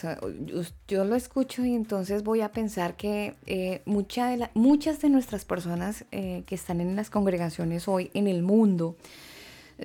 yo, 0.89 1.05
lo 1.05 1.15
escucho 1.15 1.65
y 1.65 1.75
entonces 1.75 2.25
voy 2.25 2.41
a 2.41 2.51
pensar 2.51 2.97
que 2.97 3.35
eh, 3.47 3.83
de 3.87 4.51
muchas 4.55 5.01
de 5.01 5.09
nuestras 5.09 5.45
personas 5.45 6.05
eh, 6.11 6.43
que 6.47 6.57
están 6.57 6.81
en 6.81 6.97
las 6.97 7.11
congregaciones 7.11 7.87
hoy 7.87 8.11
en 8.13 8.27
el 8.27 8.43
mundo, 8.43 8.97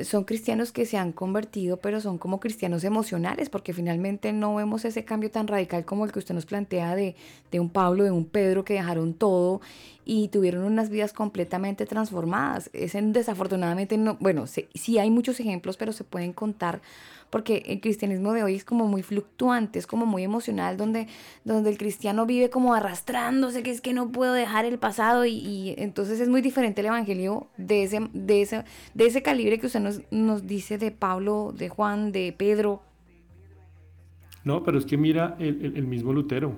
son 0.03 0.25
cristianos 0.25 0.71
que 0.71 0.85
se 0.85 0.97
han 0.97 1.11
convertido, 1.11 1.77
pero 1.77 2.01
son 2.01 2.17
como 2.17 2.39
cristianos 2.39 2.83
emocionales, 2.83 3.49
porque 3.49 3.73
finalmente 3.73 4.33
no 4.33 4.55
vemos 4.55 4.83
ese 4.85 5.05
cambio 5.05 5.31
tan 5.31 5.47
radical 5.47 5.85
como 5.85 6.05
el 6.05 6.11
que 6.11 6.19
usted 6.19 6.35
nos 6.35 6.45
plantea 6.45 6.95
de, 6.95 7.15
de 7.51 7.59
un 7.59 7.69
Pablo, 7.69 8.03
de 8.03 8.11
un 8.11 8.25
Pedro 8.25 8.65
que 8.65 8.73
dejaron 8.73 9.13
todo 9.13 9.61
y 10.03 10.27
tuvieron 10.27 10.63
unas 10.63 10.89
vidas 10.89 11.13
completamente 11.13 11.85
transformadas. 11.85 12.69
Es 12.73 12.93
desafortunadamente, 12.93 13.97
no, 13.97 14.17
bueno, 14.19 14.45
sí 14.47 14.97
hay 14.97 15.09
muchos 15.09 15.39
ejemplos, 15.39 15.77
pero 15.77 15.93
se 15.93 16.03
pueden 16.03 16.33
contar 16.33 16.81
porque 17.29 17.63
el 17.67 17.81
cristianismo 17.81 18.33
de 18.33 18.43
hoy 18.43 18.55
es 18.55 18.63
como 18.63 18.87
muy 18.87 19.03
fluctuante, 19.03 19.79
es 19.79 19.87
como 19.87 20.05
muy 20.05 20.23
emocional, 20.23 20.77
donde, 20.77 21.07
donde 21.43 21.69
el 21.69 21.77
cristiano 21.77 22.25
vive 22.25 22.49
como 22.49 22.73
arrastrándose, 22.73 23.63
que 23.63 23.71
es 23.71 23.81
que 23.81 23.93
no 23.93 24.11
puedo 24.11 24.33
dejar 24.33 24.65
el 24.65 24.77
pasado 24.77 25.25
y, 25.25 25.75
entonces 25.77 26.19
es 26.19 26.29
muy 26.29 26.41
diferente 26.41 26.81
el 26.81 26.87
evangelio 26.87 27.47
de 27.57 27.83
ese, 27.83 28.07
de 28.13 28.41
ese, 28.41 28.63
de 28.93 29.05
ese 29.05 29.21
calibre 29.21 29.59
que 29.59 29.67
usted 29.67 29.79
nos, 29.79 30.01
nos 30.11 30.47
dice 30.47 30.77
de 30.77 30.91
Pablo, 30.91 31.53
de 31.57 31.69
Juan, 31.69 32.11
de 32.11 32.33
Pedro. 32.37 32.81
No, 34.43 34.63
pero 34.63 34.77
es 34.77 34.85
que 34.85 34.95
mira 34.95 35.35
el, 35.39 35.87
mismo 35.87 36.13
Lutero, 36.13 36.53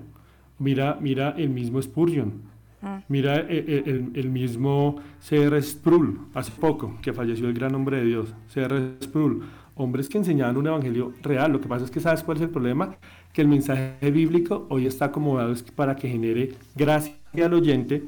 mira, 0.58 0.98
mira 1.00 1.30
el 1.30 1.48
mismo 1.48 1.80
Spurgeon, 1.80 2.42
ah. 2.82 3.00
Mira 3.08 3.40
el, 3.40 4.12
el, 4.14 4.28
mismo 4.28 4.96
C.R. 5.20 5.60
Sproul, 5.62 6.20
hace 6.34 6.52
poco, 6.52 6.98
que 7.00 7.12
falleció 7.12 7.48
el 7.48 7.54
gran 7.54 7.74
hombre 7.74 7.96
de 7.96 8.04
Dios, 8.04 8.34
C.R. 8.48 8.98
Sproul, 9.02 9.42
hombres 9.78 10.08
que 10.08 10.18
enseñaban 10.18 10.56
un 10.56 10.66
evangelio 10.66 11.14
real. 11.22 11.52
Lo 11.52 11.60
que 11.60 11.68
pasa 11.68 11.84
es 11.84 11.90
que 11.90 12.00
sabes 12.00 12.22
cuál 12.22 12.36
es 12.36 12.42
el 12.42 12.50
problema, 12.50 12.96
que 13.32 13.40
el 13.40 13.48
mensaje 13.48 14.10
bíblico 14.10 14.66
hoy 14.68 14.86
está 14.86 15.06
acomodado 15.06 15.54
para 15.74 15.96
que 15.96 16.08
genere 16.08 16.52
gracia 16.76 17.14
al 17.42 17.54
oyente 17.54 18.02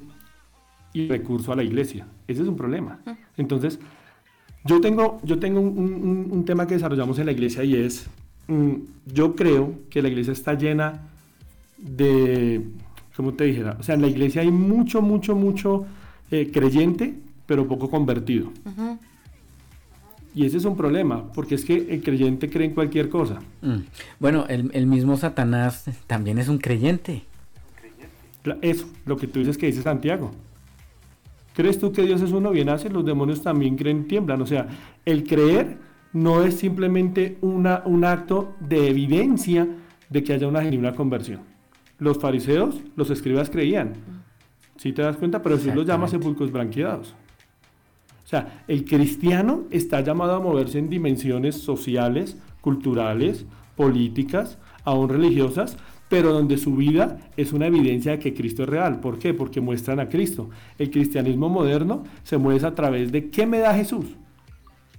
y 0.92 1.08
recurso 1.08 1.52
a 1.52 1.56
la 1.56 1.62
iglesia. 1.62 2.06
Ese 2.26 2.42
es 2.42 2.48
un 2.48 2.56
problema. 2.56 2.98
Entonces, 3.36 3.78
yo 4.64 4.80
tengo, 4.80 5.20
yo 5.22 5.38
tengo 5.38 5.60
un, 5.60 6.44
tema 6.44 6.66
que 6.66 6.74
desarrollamos 6.74 7.18
en 7.18 7.26
la 7.26 7.32
iglesia 7.32 7.64
y 7.64 7.76
es, 7.76 8.06
mm, 8.48 8.74
yo 9.06 9.34
creo 9.34 9.74
que 9.88 10.02
la 10.02 10.08
iglesia 10.08 10.32
está 10.32 10.54
llena 10.54 11.00
de, 11.78 12.62
¿cómo 13.16 13.32
te 13.34 13.44
dijera? 13.44 13.76
O 13.78 13.82
sea, 13.82 13.94
en 13.94 14.02
la 14.02 14.08
iglesia 14.08 14.42
hay 14.42 14.50
mucho, 14.50 15.00
mucho, 15.00 15.34
mucho 15.34 15.86
eh, 16.30 16.50
creyente, 16.52 17.14
pero 17.46 17.66
poco 17.66 17.88
convertido. 17.88 18.52
Y 20.34 20.46
ese 20.46 20.58
es 20.58 20.64
un 20.64 20.76
problema, 20.76 21.32
porque 21.32 21.56
es 21.56 21.64
que 21.64 21.88
el 21.90 22.02
creyente 22.02 22.48
cree 22.48 22.66
en 22.66 22.74
cualquier 22.74 23.08
cosa. 23.08 23.40
Mm. 23.62 23.78
Bueno, 24.18 24.46
el, 24.48 24.86
mismo 24.86 25.16
Satanás 25.16 25.84
también 26.06 26.38
es 26.38 26.48
un 26.48 26.58
creyente. 26.58 27.24
Eso, 28.62 28.88
lo 29.06 29.16
que 29.16 29.26
tú 29.26 29.40
dices 29.40 29.58
que 29.58 29.66
dice 29.66 29.82
Santiago. 29.82 30.30
¿Crees 31.54 31.78
tú 31.78 31.92
que 31.92 32.02
Dios 32.02 32.22
es 32.22 32.30
uno? 32.30 32.52
Bien 32.52 32.68
hace, 32.68 32.88
los 32.88 33.04
demonios 33.04 33.42
también 33.42 33.76
creen, 33.76 34.06
tiemblan. 34.06 34.40
O 34.40 34.46
sea, 34.46 34.68
el 35.04 35.24
creer 35.24 35.78
no 36.12 36.44
es 36.44 36.54
simplemente 36.54 37.36
una, 37.40 37.82
un 37.84 38.04
acto 38.04 38.54
de 38.60 38.88
evidencia 38.88 39.68
de 40.08 40.24
que 40.24 40.32
haya 40.32 40.46
una 40.46 40.62
genuina 40.62 40.94
conversión. 40.94 41.40
Los 41.98 42.18
fariseos, 42.18 42.80
los 42.96 43.10
escribas 43.10 43.50
creían. 43.50 43.94
Si 44.76 44.92
te 44.92 45.02
das 45.02 45.16
cuenta, 45.16 45.42
pero 45.42 45.58
Jesús 45.58 45.74
los 45.74 45.86
llama 45.86 46.08
sepulcros 46.08 46.50
branqueados. 46.50 47.14
O 48.30 48.36
sea, 48.38 48.62
el 48.68 48.84
cristiano 48.84 49.64
está 49.72 50.02
llamado 50.02 50.36
a 50.36 50.38
moverse 50.38 50.78
en 50.78 50.88
dimensiones 50.88 51.56
sociales, 51.56 52.36
culturales, 52.60 53.44
políticas, 53.74 54.56
aún 54.84 55.08
religiosas, 55.08 55.76
pero 56.08 56.32
donde 56.32 56.56
su 56.56 56.76
vida 56.76 57.18
es 57.36 57.52
una 57.52 57.66
evidencia 57.66 58.12
de 58.12 58.18
que 58.20 58.32
Cristo 58.32 58.62
es 58.62 58.68
real. 58.68 59.00
¿Por 59.00 59.18
qué? 59.18 59.34
Porque 59.34 59.60
muestran 59.60 59.98
a 59.98 60.08
Cristo. 60.08 60.48
El 60.78 60.92
cristianismo 60.92 61.48
moderno 61.48 62.04
se 62.22 62.38
mueve 62.38 62.64
a 62.64 62.72
través 62.72 63.10
de 63.10 63.30
¿qué 63.30 63.46
me 63.46 63.58
da 63.58 63.74
Jesús? 63.74 64.06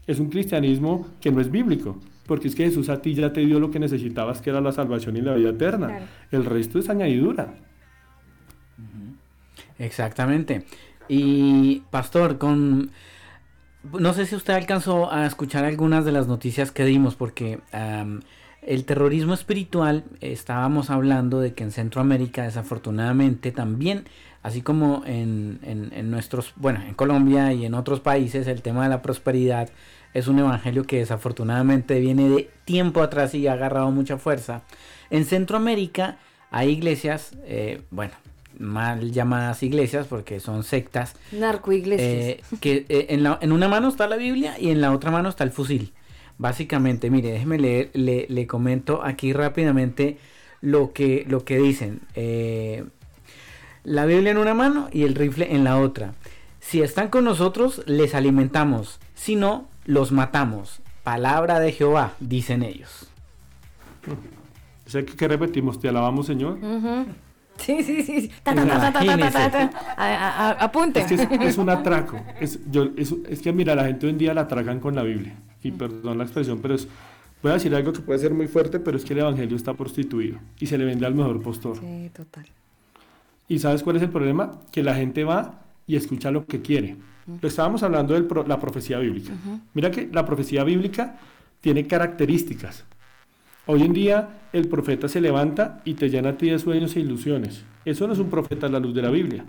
Es 0.05 0.19
un 0.19 0.27
cristianismo 0.27 1.07
que 1.21 1.31
no 1.31 1.39
es 1.39 1.49
bíblico, 1.49 1.99
porque 2.25 2.49
es 2.49 2.55
que 2.55 2.65
Jesús 2.65 2.89
a 2.89 3.01
ti 3.01 3.13
ya 3.13 3.31
te 3.31 3.45
dio 3.45 3.61
lo 3.61 3.71
que 3.71 3.79
necesitabas, 3.79 4.41
que 4.41 4.49
era 4.49 4.59
la 4.59 4.73
salvación 4.73 5.15
y 5.15 5.21
la 5.21 5.35
vida 5.35 5.51
eterna. 5.51 6.01
El 6.31 6.43
resto 6.43 6.79
es 6.79 6.89
añadidura. 6.89 7.53
Exactamente. 9.79 10.65
Y 11.07 11.83
pastor, 11.91 12.37
con 12.37 12.91
no 13.83 14.13
sé 14.13 14.25
si 14.25 14.35
usted 14.35 14.53
alcanzó 14.53 15.11
a 15.11 15.25
escuchar 15.25 15.65
algunas 15.65 16.05
de 16.05 16.11
las 16.11 16.27
noticias 16.27 16.71
que 16.71 16.85
dimos, 16.85 17.15
porque 17.15 17.59
el 18.61 18.85
terrorismo 18.85 19.33
espiritual, 19.33 20.03
estábamos 20.19 20.89
hablando 20.89 21.39
de 21.39 21.53
que 21.53 21.63
en 21.63 21.71
Centroamérica, 21.71 22.43
desafortunadamente, 22.43 23.51
también, 23.51 24.05
así 24.43 24.61
como 24.61 25.03
en, 25.05 25.59
en, 25.63 26.11
nuestros, 26.11 26.53
bueno, 26.55 26.81
en 26.87 26.93
Colombia 26.93 27.53
y 27.53 27.65
en 27.65 27.73
otros 27.73 27.99
países, 27.99 28.47
el 28.47 28.61
tema 28.61 28.83
de 28.83 28.89
la 28.89 29.01
prosperidad 29.01 29.69
es 30.13 30.27
un 30.27 30.39
evangelio 30.39 30.83
que 30.83 30.97
desafortunadamente 30.97 31.99
viene 31.99 32.29
de 32.29 32.49
tiempo 32.65 33.01
atrás 33.01 33.33
y 33.33 33.47
ha 33.47 33.53
agarrado 33.53 33.89
mucha 33.91 34.17
fuerza. 34.17 34.61
En 35.09 35.25
Centroamérica 35.25 36.17
hay 36.51 36.69
iglesias, 36.69 37.35
eh, 37.45 37.81
bueno, 37.91 38.13
mal 38.61 39.11
llamadas 39.11 39.63
iglesias 39.63 40.07
porque 40.07 40.39
son 40.39 40.63
sectas. 40.63 41.15
Narcoiglesias. 41.31 42.07
Eh, 42.07 42.41
que 42.59 42.85
eh, 42.89 43.07
en, 43.09 43.23
la, 43.23 43.37
en 43.41 43.51
una 43.51 43.67
mano 43.67 43.89
está 43.89 44.07
la 44.07 44.15
Biblia 44.15 44.59
y 44.59 44.69
en 44.69 44.81
la 44.81 44.91
otra 44.91 45.11
mano 45.11 45.29
está 45.29 45.43
el 45.43 45.51
fusil. 45.51 45.93
Básicamente, 46.37 47.09
mire, 47.09 47.31
déjeme 47.31 47.59
leer, 47.59 47.91
le, 47.93 48.25
le 48.29 48.47
comento 48.47 49.03
aquí 49.03 49.33
rápidamente 49.33 50.17
lo 50.61 50.93
que, 50.93 51.25
lo 51.27 51.43
que 51.43 51.57
dicen. 51.57 52.01
Eh, 52.15 52.85
la 53.83 54.05
Biblia 54.05 54.31
en 54.31 54.37
una 54.37 54.53
mano 54.53 54.89
y 54.91 55.03
el 55.03 55.15
rifle 55.15 55.53
en 55.53 55.63
la 55.63 55.79
otra. 55.79 56.13
Si 56.59 56.81
están 56.81 57.09
con 57.09 57.25
nosotros, 57.25 57.83
les 57.87 58.15
alimentamos. 58.15 58.99
Si 59.15 59.35
no, 59.35 59.67
los 59.85 60.11
matamos. 60.11 60.81
Palabra 61.03 61.59
de 61.59 61.71
Jehová, 61.71 62.13
dicen 62.19 62.61
ellos. 62.61 63.09
O 64.85 64.89
sea, 64.89 65.03
que, 65.03 65.27
repetimos, 65.27 65.79
te 65.79 65.89
alabamos, 65.89 66.27
Señor. 66.27 66.59
Sí, 67.65 67.83
sí, 67.83 68.03
sí. 68.03 68.31
Apunte. 69.95 71.05
Es, 71.41 71.57
un 71.57 71.69
atraco. 71.77 72.19
Es, 72.39 72.59
yo, 72.71 72.89
es, 72.97 73.41
que, 73.41 73.53
mira, 73.53 73.75
la 73.75 73.85
gente 73.85 74.05
hoy 74.05 74.11
en 74.11 74.17
día 74.17 74.33
la 74.33 74.41
atracan 74.41 74.79
con 74.79 74.95
la 74.95 75.03
Biblia. 75.03 75.35
Y 75.63 75.71
perdón 75.71 76.17
la 76.17 76.23
expresión, 76.23 76.59
pero 76.61 76.73
es, 76.73 76.87
voy 77.43 77.51
a 77.51 77.53
decir 77.55 77.73
algo 77.75 77.93
que 77.93 77.99
puede 77.99 78.19
ser 78.19 78.33
muy 78.33 78.47
fuerte, 78.47 78.79
pero 78.79 78.97
es 78.97 79.05
que 79.05 79.13
el 79.13 79.19
Evangelio 79.19 79.55
está 79.55 79.73
prostituido 79.75 80.39
y 80.59 80.65
se 80.65 80.77
le 80.77 80.85
vende 80.85 81.05
al 81.05 81.13
mejor 81.13 81.41
postor. 81.41 81.77
Sí, 81.77 82.09
total. 82.13 82.45
¿Y 83.47 83.59
sabes 83.59 83.83
cuál 83.83 83.97
es 83.97 84.01
el 84.01 84.09
problema? 84.09 84.61
Que 84.71 84.81
la 84.81 84.95
gente 84.95 85.23
va 85.23 85.61
y 85.85 85.95
escucha 85.95 86.31
lo 86.31 86.45
que 86.45 86.61
quiere. 86.61 86.95
Lo 87.41 87.47
estábamos 87.47 87.83
hablando 87.83 88.13
de 88.13 88.25
la 88.47 88.59
profecía 88.59 88.97
bíblica. 88.97 89.33
Mira 89.73 89.91
que 89.91 90.09
la 90.11 90.25
profecía 90.25 90.63
bíblica 90.63 91.17
tiene 91.59 91.85
características. 91.85 92.85
Hoy 93.67 93.83
en 93.83 93.93
día 93.93 94.41
el 94.53 94.67
profeta 94.67 95.07
se 95.07 95.21
levanta 95.21 95.81
y 95.85 95.93
te 95.93 96.09
llena 96.09 96.29
a 96.29 96.37
ti 96.37 96.49
de 96.49 96.59
sueños 96.59 96.95
e 96.95 96.99
ilusiones. 96.99 97.63
Eso 97.85 98.07
no 98.07 98.13
es 98.13 98.19
un 98.19 98.29
profeta 98.29 98.67
a 98.67 98.69
la 98.69 98.79
luz 98.79 98.93
de 98.93 99.01
la 99.01 99.11
Biblia. 99.11 99.45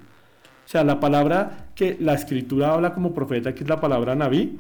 O 0.65 0.69
sea, 0.69 0.85
la 0.85 1.01
palabra 1.01 1.69
que 1.75 1.97
la 1.99 2.15
escritura 2.15 2.75
habla 2.75 2.95
como 2.95 3.15
profeta, 3.15 3.55
que 3.55 3.65
es 3.65 3.69
la 3.69 3.81
palabra 3.81 4.15
naví, 4.15 4.59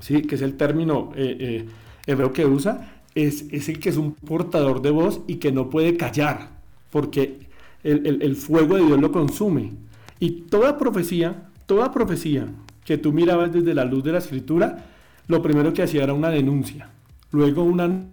¿sí? 0.00 0.22
que 0.22 0.34
es 0.34 0.42
el 0.42 0.54
término 0.56 1.12
eh, 1.14 1.36
eh, 1.38 1.66
hebreo 2.06 2.32
que 2.32 2.46
usa, 2.46 3.02
es, 3.14 3.46
es, 3.50 3.68
el 3.68 3.78
que 3.78 3.90
es 3.90 3.96
un 3.96 4.14
portador 4.14 4.82
de 4.82 4.90
voz 4.90 5.20
y 5.26 5.36
que 5.36 5.52
no 5.52 5.70
puede 5.70 5.96
callar, 5.96 6.48
porque 6.90 7.46
el, 7.82 8.22
el 8.22 8.36
fuego 8.36 8.76
de 8.76 8.86
Dios 8.86 9.00
lo 9.00 9.12
consume. 9.12 9.72
Y 10.18 10.42
toda 10.42 10.76
profecía, 10.76 11.48
toda 11.66 11.92
profecía 11.92 12.48
que 12.84 12.98
tú 12.98 13.12
mirabas 13.12 13.52
desde 13.52 13.74
la 13.74 13.84
luz 13.84 14.02
de 14.02 14.12
la 14.12 14.18
escritura, 14.18 14.86
lo 15.28 15.42
primero 15.42 15.72
que 15.72 15.82
hacía 15.82 16.02
era 16.02 16.14
una 16.14 16.30
denuncia, 16.30 16.90
luego 17.30 17.62
una 17.62 18.06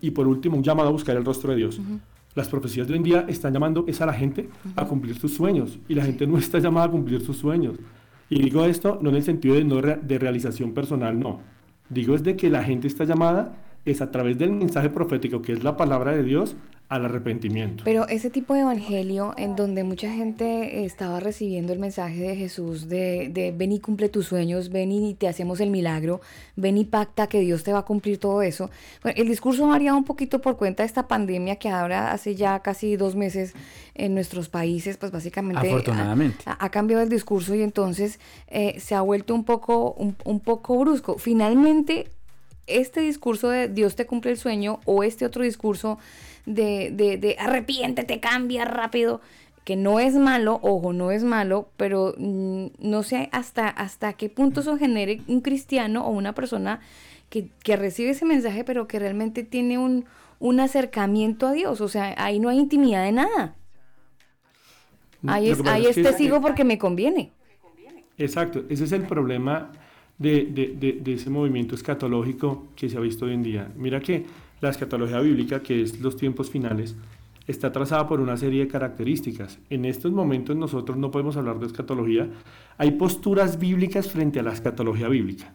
y 0.00 0.10
por 0.10 0.26
último 0.26 0.56
un 0.56 0.62
llamado 0.62 0.88
a 0.88 0.92
buscar 0.92 1.16
el 1.16 1.24
rostro 1.24 1.50
de 1.50 1.58
Dios. 1.58 1.80
Las 2.34 2.48
profecías 2.48 2.86
de 2.86 2.92
hoy 2.92 2.98
en 2.98 3.04
día 3.04 3.24
están 3.28 3.52
llamando 3.52 3.84
es 3.88 4.00
a 4.00 4.06
la 4.06 4.12
gente 4.12 4.48
a 4.76 4.84
cumplir 4.84 5.18
sus 5.18 5.34
sueños 5.34 5.78
y 5.88 5.94
la 5.94 6.04
gente 6.04 6.26
no 6.26 6.38
está 6.38 6.58
llamada 6.58 6.86
a 6.86 6.90
cumplir 6.90 7.20
sus 7.20 7.36
sueños. 7.36 7.76
Y 8.28 8.40
digo 8.40 8.64
esto 8.64 8.98
no 9.02 9.10
en 9.10 9.16
el 9.16 9.22
sentido 9.24 9.56
de, 9.56 9.64
no 9.64 9.80
de 9.80 10.18
realización 10.18 10.72
personal, 10.72 11.18
no. 11.18 11.40
Digo 11.88 12.14
es 12.14 12.22
de 12.22 12.36
que 12.36 12.48
la 12.48 12.62
gente 12.62 12.86
está 12.86 13.04
llamada 13.04 13.56
es 13.84 14.00
a 14.00 14.10
través 14.10 14.38
del 14.38 14.52
mensaje 14.52 14.90
profético 14.90 15.42
que 15.42 15.52
es 15.52 15.64
la 15.64 15.76
palabra 15.76 16.12
de 16.12 16.22
Dios 16.22 16.56
al 16.90 17.04
arrepentimiento. 17.04 17.84
Pero 17.84 18.08
ese 18.08 18.30
tipo 18.30 18.52
de 18.52 18.60
evangelio 18.60 19.32
en 19.36 19.54
donde 19.54 19.84
mucha 19.84 20.12
gente 20.12 20.84
estaba 20.84 21.20
recibiendo 21.20 21.72
el 21.72 21.78
mensaje 21.78 22.18
de 22.18 22.34
Jesús 22.34 22.88
de, 22.88 23.30
de 23.32 23.52
ven 23.52 23.70
y 23.70 23.78
cumple 23.78 24.08
tus 24.08 24.26
sueños, 24.26 24.70
ven 24.70 24.90
y 24.90 25.14
te 25.14 25.28
hacemos 25.28 25.60
el 25.60 25.70
milagro, 25.70 26.20
ven 26.56 26.76
y 26.76 26.84
pacta 26.84 27.28
que 27.28 27.40
Dios 27.40 27.62
te 27.62 27.72
va 27.72 27.78
a 27.78 27.84
cumplir 27.84 28.18
todo 28.18 28.42
eso. 28.42 28.70
Bueno, 29.04 29.22
el 29.22 29.28
discurso 29.28 29.66
ha 29.66 29.68
variado 29.68 29.96
un 29.96 30.04
poquito 30.04 30.40
por 30.40 30.56
cuenta 30.56 30.82
de 30.82 30.88
esta 30.88 31.06
pandemia 31.06 31.56
que 31.56 31.68
ahora 31.68 32.10
hace 32.10 32.34
ya 32.34 32.58
casi 32.58 32.96
dos 32.96 33.14
meses 33.14 33.54
en 33.94 34.14
nuestros 34.14 34.48
países, 34.48 34.96
pues 34.96 35.12
básicamente 35.12 35.68
Afortunadamente. 35.68 36.44
Ha, 36.44 36.70
cambiado 36.70 37.04
el 37.04 37.08
discurso 37.08 37.54
y 37.54 37.62
entonces 37.62 38.18
eh, 38.48 38.80
se 38.80 38.96
ha 38.96 39.00
vuelto 39.00 39.32
un 39.36 39.44
poco, 39.44 39.92
un, 39.92 40.16
un 40.24 40.40
poco 40.40 40.76
brusco. 40.76 41.18
Finalmente, 41.18 42.08
este 42.78 43.00
discurso 43.00 43.48
de 43.48 43.68
Dios 43.68 43.96
te 43.96 44.06
cumple 44.06 44.32
el 44.32 44.36
sueño 44.36 44.80
o 44.84 45.02
este 45.02 45.24
otro 45.24 45.42
discurso 45.42 45.98
de, 46.46 46.90
de, 46.92 47.16
de 47.16 47.36
arrepiéntete, 47.38 48.20
cambia 48.20 48.64
rápido, 48.64 49.20
que 49.64 49.76
no 49.76 50.00
es 50.00 50.14
malo, 50.14 50.58
ojo, 50.62 50.92
no 50.92 51.10
es 51.10 51.22
malo, 51.22 51.70
pero 51.76 52.14
mm, 52.16 52.66
no 52.78 53.02
sé 53.02 53.28
hasta, 53.32 53.68
hasta 53.68 54.12
qué 54.14 54.28
punto 54.28 54.60
eso 54.60 54.76
genere 54.76 55.20
un 55.28 55.40
cristiano 55.40 56.04
o 56.06 56.10
una 56.10 56.34
persona 56.34 56.80
que, 57.28 57.48
que 57.62 57.76
recibe 57.76 58.10
ese 58.10 58.24
mensaje, 58.24 58.64
pero 58.64 58.88
que 58.88 58.98
realmente 58.98 59.44
tiene 59.44 59.78
un, 59.78 60.06
un, 60.38 60.60
acercamiento 60.60 61.46
a 61.46 61.52
Dios. 61.52 61.80
O 61.80 61.88
sea, 61.88 62.14
ahí 62.18 62.40
no 62.40 62.48
hay 62.48 62.58
intimidad 62.58 63.04
de 63.04 63.12
nada. 63.12 63.54
Ahí 65.26 65.50
es, 65.50 65.60
ahí 65.66 65.86
es 65.86 65.96
testigo 65.96 66.40
porque 66.40 66.64
me 66.64 66.78
conviene. 66.78 67.30
Exacto, 68.18 68.64
ese 68.68 68.84
es 68.84 68.92
el 68.92 69.02
problema 69.02 69.70
de, 70.20 70.44
de, 70.44 71.00
de, 71.02 71.12
ese 71.14 71.30
movimiento 71.30 71.74
escatológico 71.74 72.68
que 72.76 72.90
se 72.90 72.98
ha 72.98 73.00
visto 73.00 73.24
hoy 73.24 73.32
en 73.32 73.42
día. 73.42 73.72
Mira 73.74 74.00
que 74.00 74.26
la 74.60 74.68
escatología 74.68 75.18
bíblica, 75.20 75.62
que 75.62 75.80
es 75.80 75.98
los 76.00 76.16
tiempos 76.16 76.50
finales, 76.50 76.94
está 77.46 77.72
trazada 77.72 78.06
por 78.06 78.20
una 78.20 78.36
serie 78.36 78.60
de 78.60 78.68
características. 78.68 79.58
En 79.70 79.86
estos 79.86 80.12
momentos 80.12 80.54
nosotros 80.56 80.98
no 80.98 81.10
podemos 81.10 81.38
hablar 81.38 81.58
de 81.58 81.66
escatología. 81.66 82.28
Hay 82.76 82.92
posturas 82.92 83.58
bíblicas 83.58 84.10
frente 84.10 84.38
a 84.40 84.42
la 84.42 84.52
escatología 84.52 85.08
bíblica. 85.08 85.54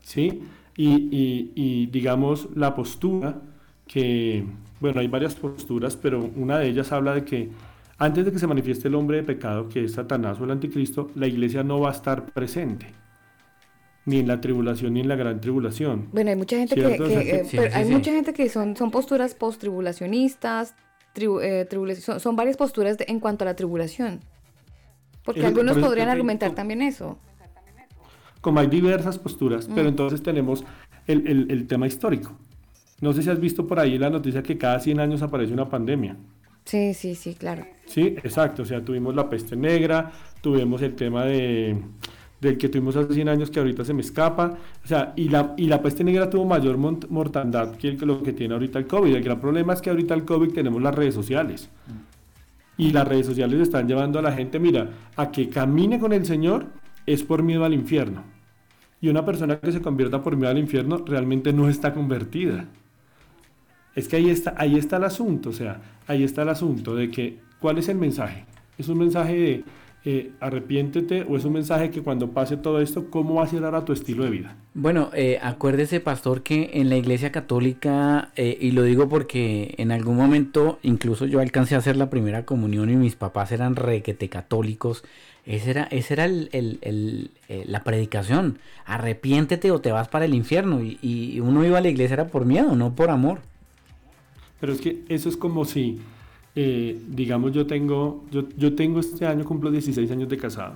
¿Sí? 0.00 0.42
Y, 0.74 1.50
y, 1.54 1.86
digamos 1.86 2.48
la 2.56 2.74
postura 2.74 3.42
que, 3.86 4.42
bueno, 4.80 5.00
hay 5.00 5.08
varias 5.08 5.34
posturas, 5.34 5.96
pero 5.96 6.30
una 6.34 6.58
de 6.58 6.68
ellas 6.68 6.92
habla 6.92 7.14
de 7.14 7.24
que 7.26 7.50
antes 7.98 8.24
de 8.24 8.32
que 8.32 8.38
se 8.38 8.46
manifieste 8.46 8.88
el 8.88 8.94
hombre 8.94 9.18
de 9.18 9.22
pecado, 9.24 9.68
que 9.68 9.84
es 9.84 9.92
Satanás 9.92 10.40
o 10.40 10.44
el 10.44 10.52
anticristo, 10.52 11.10
la 11.14 11.26
iglesia 11.26 11.62
no 11.62 11.80
va 11.80 11.90
a 11.90 11.92
estar 11.92 12.24
presente 12.32 12.86
ni 14.06 14.18
en 14.18 14.28
la 14.28 14.40
tribulación 14.40 14.94
ni 14.94 15.00
en 15.00 15.08
la 15.08 15.16
gran 15.16 15.40
tribulación. 15.40 16.08
Bueno, 16.12 16.30
hay 16.30 16.36
mucha 16.36 16.56
gente 16.56 16.74
que, 16.74 16.82
eh, 16.82 17.70
hay 17.72 17.84
mucha 17.86 18.12
gente 18.12 18.32
que 18.32 18.48
son, 18.48 18.76
son 18.76 18.90
posturas 18.90 19.34
post-tribulacionistas, 19.34 20.74
eh, 21.16 21.68
son, 22.18 22.36
varias 22.36 22.56
posturas 22.56 22.96
en 23.06 23.20
cuanto 23.20 23.44
a 23.44 23.46
la 23.46 23.56
tribulación. 23.56 24.20
Porque 25.24 25.44
algunos 25.44 25.78
podrían 25.78 26.08
argumentar 26.08 26.54
también 26.54 26.82
eso. 26.82 27.18
Como 28.40 28.58
hay 28.58 28.68
diversas 28.68 29.18
posturas, 29.18 29.68
pero 29.68 29.84
mm. 29.84 29.88
entonces 29.88 30.22
tenemos 30.22 30.64
el, 31.06 31.50
el, 31.50 31.66
tema 31.66 31.86
histórico. 31.86 32.32
No 33.00 33.12
sé 33.12 33.22
si 33.22 33.30
has 33.30 33.38
visto 33.38 33.66
por 33.66 33.78
ahí 33.78 33.98
la 33.98 34.08
noticia 34.08 34.42
que 34.42 34.56
cada 34.56 34.80
100 34.80 34.98
años 34.98 35.22
aparece 35.22 35.52
una 35.52 35.68
pandemia. 35.68 36.16
Sí, 36.64 36.94
sí, 36.94 37.14
sí, 37.14 37.34
claro. 37.34 37.66
Sí, 37.86 38.16
exacto. 38.22 38.62
O 38.62 38.64
sea, 38.64 38.82
tuvimos 38.82 39.14
la 39.14 39.28
peste 39.28 39.56
negra, 39.56 40.10
tuvimos 40.40 40.80
el 40.82 40.94
tema 40.94 41.24
de 41.24 41.76
del 42.40 42.56
que 42.56 42.68
tuvimos 42.68 42.96
hace 42.96 43.14
100 43.14 43.28
años 43.28 43.50
que 43.50 43.60
ahorita 43.60 43.84
se 43.84 43.92
me 43.92 44.00
escapa. 44.00 44.56
O 44.84 44.88
sea, 44.88 45.12
y 45.16 45.28
la, 45.28 45.54
y 45.56 45.66
la 45.66 45.82
peste 45.82 46.04
negra 46.04 46.30
tuvo 46.30 46.46
mayor 46.46 46.78
mortandad 46.78 47.76
que 47.76 47.92
lo 47.92 48.22
que 48.22 48.32
tiene 48.32 48.54
ahorita 48.54 48.78
el 48.78 48.86
COVID. 48.86 49.14
El 49.14 49.22
gran 49.22 49.40
problema 49.40 49.72
es 49.74 49.82
que 49.82 49.90
ahorita 49.90 50.14
el 50.14 50.24
COVID 50.24 50.52
tenemos 50.52 50.80
las 50.80 50.94
redes 50.94 51.14
sociales. 51.14 51.68
Y 52.78 52.92
las 52.92 53.06
redes 53.06 53.26
sociales 53.26 53.60
están 53.60 53.86
llevando 53.86 54.18
a 54.18 54.22
la 54.22 54.32
gente, 54.32 54.58
mira, 54.58 54.88
a 55.16 55.30
que 55.30 55.50
camine 55.50 55.98
con 55.98 56.14
el 56.14 56.24
Señor 56.24 56.66
es 57.04 57.22
por 57.22 57.42
miedo 57.42 57.64
al 57.64 57.74
infierno. 57.74 58.24
Y 59.02 59.08
una 59.08 59.24
persona 59.24 59.58
que 59.58 59.72
se 59.72 59.82
convierta 59.82 60.22
por 60.22 60.36
miedo 60.36 60.50
al 60.50 60.58
infierno 60.58 61.02
realmente 61.06 61.52
no 61.52 61.68
está 61.68 61.92
convertida. 61.92 62.66
Es 63.94 64.08
que 64.08 64.16
ahí 64.16 64.30
está, 64.30 64.54
ahí 64.56 64.76
está 64.76 64.96
el 64.96 65.04
asunto, 65.04 65.50
o 65.50 65.52
sea, 65.52 65.80
ahí 66.06 66.22
está 66.22 66.42
el 66.42 66.48
asunto 66.50 66.94
de 66.94 67.10
que, 67.10 67.38
¿cuál 67.58 67.78
es 67.78 67.88
el 67.88 67.96
mensaje? 67.98 68.44
Es 68.78 68.88
un 68.88 68.98
mensaje 68.98 69.34
de, 69.34 69.64
eh, 70.02 70.32
arrepiéntete 70.40 71.26
o 71.28 71.36
es 71.36 71.44
un 71.44 71.52
mensaje 71.52 71.90
que 71.90 72.02
cuando 72.02 72.30
pase 72.30 72.56
todo 72.56 72.80
esto, 72.80 73.10
¿cómo 73.10 73.34
va 73.34 73.44
a 73.44 73.46
ser 73.46 73.64
ahora 73.64 73.84
tu 73.84 73.92
estilo 73.92 74.24
de 74.24 74.30
vida? 74.30 74.56
Bueno, 74.72 75.10
eh, 75.12 75.38
acuérdese, 75.42 76.00
pastor, 76.00 76.42
que 76.42 76.70
en 76.74 76.88
la 76.88 76.96
iglesia 76.96 77.30
católica, 77.32 78.30
eh, 78.36 78.56
y 78.58 78.70
lo 78.70 78.82
digo 78.82 79.10
porque 79.10 79.74
en 79.76 79.92
algún 79.92 80.16
momento 80.16 80.78
incluso 80.82 81.26
yo 81.26 81.40
alcancé 81.40 81.74
a 81.74 81.78
hacer 81.78 81.96
la 81.96 82.08
primera 82.08 82.46
comunión 82.46 82.88
y 82.88 82.96
mis 82.96 83.14
papás 83.14 83.52
eran 83.52 83.76
requete 83.76 84.30
católicos. 84.30 85.04
Esa 85.44 85.70
era, 85.70 85.84
ese 85.84 86.14
era 86.14 86.24
el, 86.24 86.48
el, 86.52 87.30
la 87.66 87.84
predicación. 87.84 88.58
Arrepiéntete 88.86 89.70
o 89.70 89.80
te 89.80 89.92
vas 89.92 90.08
para 90.08 90.24
el 90.24 90.34
infierno. 90.34 90.82
Y, 90.82 90.98
y 91.02 91.40
uno 91.40 91.64
iba 91.64 91.78
a 91.78 91.80
la 91.80 91.88
iglesia 91.88 92.14
era 92.14 92.28
por 92.28 92.46
miedo, 92.46 92.74
no 92.76 92.94
por 92.94 93.10
amor. 93.10 93.40
Pero 94.60 94.72
es 94.72 94.80
que 94.80 95.02
eso 95.08 95.28
es 95.28 95.36
como 95.36 95.64
si 95.64 95.98
eh, 96.54 97.00
digamos, 97.08 97.52
yo 97.52 97.66
tengo, 97.66 98.24
yo, 98.30 98.48
yo 98.56 98.74
tengo 98.74 99.00
este 99.00 99.26
año, 99.26 99.44
cumplo 99.44 99.70
16 99.70 100.10
años 100.10 100.28
de 100.28 100.36
casado, 100.36 100.74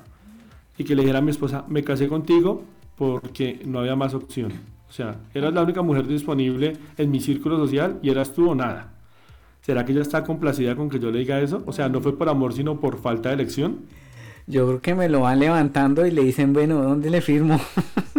y 0.78 0.84
que 0.84 0.94
le 0.94 1.02
dijera 1.02 1.18
a 1.18 1.22
mi 1.22 1.30
esposa, 1.30 1.64
me 1.68 1.82
casé 1.82 2.08
contigo 2.08 2.62
porque 2.96 3.60
no 3.64 3.80
había 3.80 3.96
más 3.96 4.14
opción. 4.14 4.52
O 4.88 4.92
sea, 4.92 5.16
eras 5.34 5.52
la 5.52 5.62
única 5.62 5.82
mujer 5.82 6.06
disponible 6.06 6.74
en 6.96 7.10
mi 7.10 7.20
círculo 7.20 7.56
social 7.56 7.98
y 8.02 8.10
eras 8.10 8.32
tú 8.32 8.50
o 8.50 8.54
nada. 8.54 8.92
¿Será 9.60 9.84
que 9.84 9.92
ella 9.92 10.02
está 10.02 10.22
complacida 10.24 10.76
con 10.76 10.90
que 10.90 10.98
yo 10.98 11.10
le 11.10 11.20
diga 11.20 11.40
eso? 11.40 11.62
O 11.66 11.72
sea, 11.72 11.88
no 11.88 12.00
fue 12.00 12.16
por 12.16 12.28
amor, 12.28 12.52
sino 12.52 12.78
por 12.78 13.00
falta 13.00 13.30
de 13.30 13.36
elección. 13.36 13.80
Yo 14.46 14.66
creo 14.66 14.80
que 14.82 14.94
me 14.94 15.08
lo 15.08 15.20
van 15.20 15.40
levantando 15.40 16.06
y 16.06 16.10
le 16.10 16.22
dicen, 16.22 16.52
bueno, 16.52 16.82
¿dónde 16.82 17.08
le 17.08 17.22
firmo? 17.22 17.58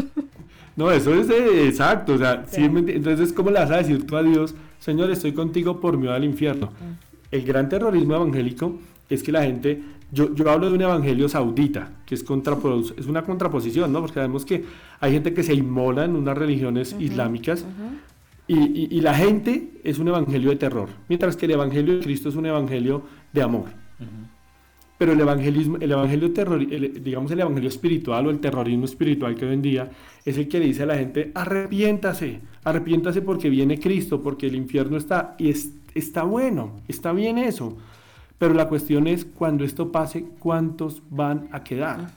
no, 0.75 0.89
eso 0.89 1.13
es 1.13 1.29
exacto. 1.29 2.15
O 2.15 2.17
sea, 2.17 2.43
entonces, 2.51 3.31
¿cómo 3.31 3.51
le 3.51 3.59
vas 3.59 3.69
a 3.69 3.77
decir 3.77 4.07
tú 4.07 4.17
a 4.17 4.23
Dios, 4.23 4.55
Señor, 4.79 5.11
estoy 5.11 5.33
contigo 5.33 5.79
por 5.79 5.97
miedo 5.97 6.13
al 6.13 6.23
infierno? 6.23 6.71
El 7.35 7.45
gran 7.45 7.69
terrorismo 7.69 8.15
evangélico 8.15 8.79
es 9.09 9.23
que 9.23 9.31
la 9.31 9.43
gente, 9.43 9.81
yo, 10.11 10.33
yo 10.33 10.49
hablo 10.49 10.69
de 10.69 10.75
un 10.75 10.81
evangelio 10.81 11.29
saudita, 11.29 11.91
que 12.05 12.15
es, 12.15 12.25
es 12.97 13.05
una 13.05 13.23
contraposición, 13.23 13.91
¿no? 13.91 13.99
Porque 14.01 14.15
sabemos 14.15 14.45
que 14.45 14.63
hay 14.99 15.11
gente 15.11 15.33
que 15.33 15.43
se 15.43 15.53
inmola 15.53 16.05
en 16.05 16.15
unas 16.15 16.37
religiones 16.37 16.95
islámicas 16.99 17.65
y, 18.47 18.95
y, 18.95 19.01
la 19.01 19.15
gente 19.15 19.71
es 19.83 19.97
un 19.97 20.07
evangelio 20.07 20.51
de 20.51 20.55
terror, 20.55 20.89
mientras 21.09 21.35
que 21.35 21.45
el 21.45 21.53
evangelio 21.53 21.95
de 21.97 22.03
Cristo 22.03 22.29
es 22.29 22.35
un 22.35 22.45
evangelio 22.45 23.03
de 23.33 23.41
amor. 23.41 23.65
Pero 24.97 25.11
el 25.11 25.19
evangelismo, 25.19 25.77
el 25.81 25.91
evangelio 25.91 26.31
terror, 26.31 26.65
digamos 26.65 27.29
el 27.31 27.39
evangelio 27.39 27.67
espiritual 27.67 28.27
o 28.27 28.29
el 28.29 28.39
terrorismo 28.39 28.85
espiritual 28.85 29.35
que 29.35 29.45
hoy 29.45 29.53
en 29.53 29.61
día 29.61 29.91
es 30.23 30.37
el 30.37 30.47
que 30.47 30.59
le 30.59 30.67
dice 30.67 30.83
a 30.83 30.85
la 30.85 30.95
gente, 30.95 31.31
arrepiéntase, 31.33 32.39
arrepiéntase 32.63 33.21
porque 33.21 33.49
viene 33.49 33.79
Cristo, 33.79 34.21
porque 34.21 34.47
el 34.47 34.55
infierno 34.55 34.95
está, 34.95 35.35
y 35.37 35.49
está 35.95 36.23
bueno, 36.23 36.81
está 36.87 37.11
bien 37.11 37.39
eso. 37.39 37.75
Pero 38.37 38.53
la 38.53 38.67
cuestión 38.67 39.07
es, 39.07 39.25
cuando 39.25 39.63
esto 39.63 39.91
pase, 39.91 40.25
¿cuántos 40.39 41.01
van 41.09 41.47
a 41.51 41.63
quedar? 41.63 42.11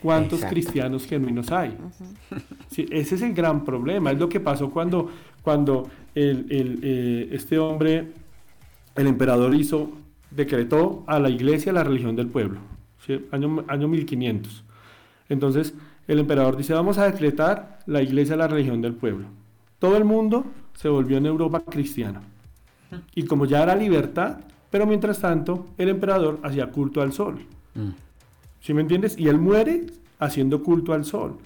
¿Cuántos 0.00 0.44
cristianos 0.44 1.06
genuinos 1.06 1.50
hay? 1.50 1.76
ese 2.70 3.14
es 3.14 3.22
el 3.22 3.34
gran 3.34 3.64
problema. 3.64 4.12
Es 4.12 4.18
lo 4.18 4.28
que 4.28 4.40
pasó 4.40 4.70
cuando, 4.70 5.10
cuando 5.42 5.90
el, 6.14 6.46
eh, 6.50 7.28
este 7.32 7.58
hombre, 7.58 8.12
el 8.94 9.06
emperador 9.06 9.54
hizo 9.54 9.90
decretó 10.30 11.04
a 11.06 11.18
la 11.18 11.28
iglesia 11.28 11.72
la 11.72 11.84
religión 11.84 12.16
del 12.16 12.28
pueblo, 12.28 12.60
año, 13.30 13.64
año 13.68 13.88
1500. 13.88 14.64
Entonces 15.28 15.74
el 16.08 16.18
emperador 16.18 16.56
dice, 16.56 16.72
vamos 16.72 16.98
a 16.98 17.04
decretar 17.04 17.80
la 17.86 18.02
iglesia 18.02 18.36
la 18.36 18.48
religión 18.48 18.80
del 18.80 18.94
pueblo. 18.94 19.26
Todo 19.78 19.96
el 19.96 20.04
mundo 20.04 20.46
se 20.74 20.88
volvió 20.88 21.18
en 21.18 21.26
Europa 21.26 21.60
cristiano. 21.60 22.31
Y 23.14 23.24
como 23.24 23.46
ya 23.46 23.62
era 23.62 23.74
libertad, 23.74 24.38
pero 24.70 24.86
mientras 24.86 25.20
tanto 25.20 25.66
el 25.78 25.88
emperador 25.90 26.40
hacía 26.42 26.70
culto 26.70 27.02
al 27.02 27.12
sol. 27.12 27.40
Mm. 27.74 27.90
¿Sí 28.60 28.74
me 28.74 28.80
entiendes? 28.80 29.18
Y 29.18 29.28
él 29.28 29.38
muere 29.38 29.86
haciendo 30.18 30.62
culto 30.62 30.92
al 30.92 31.04
sol. 31.04 31.36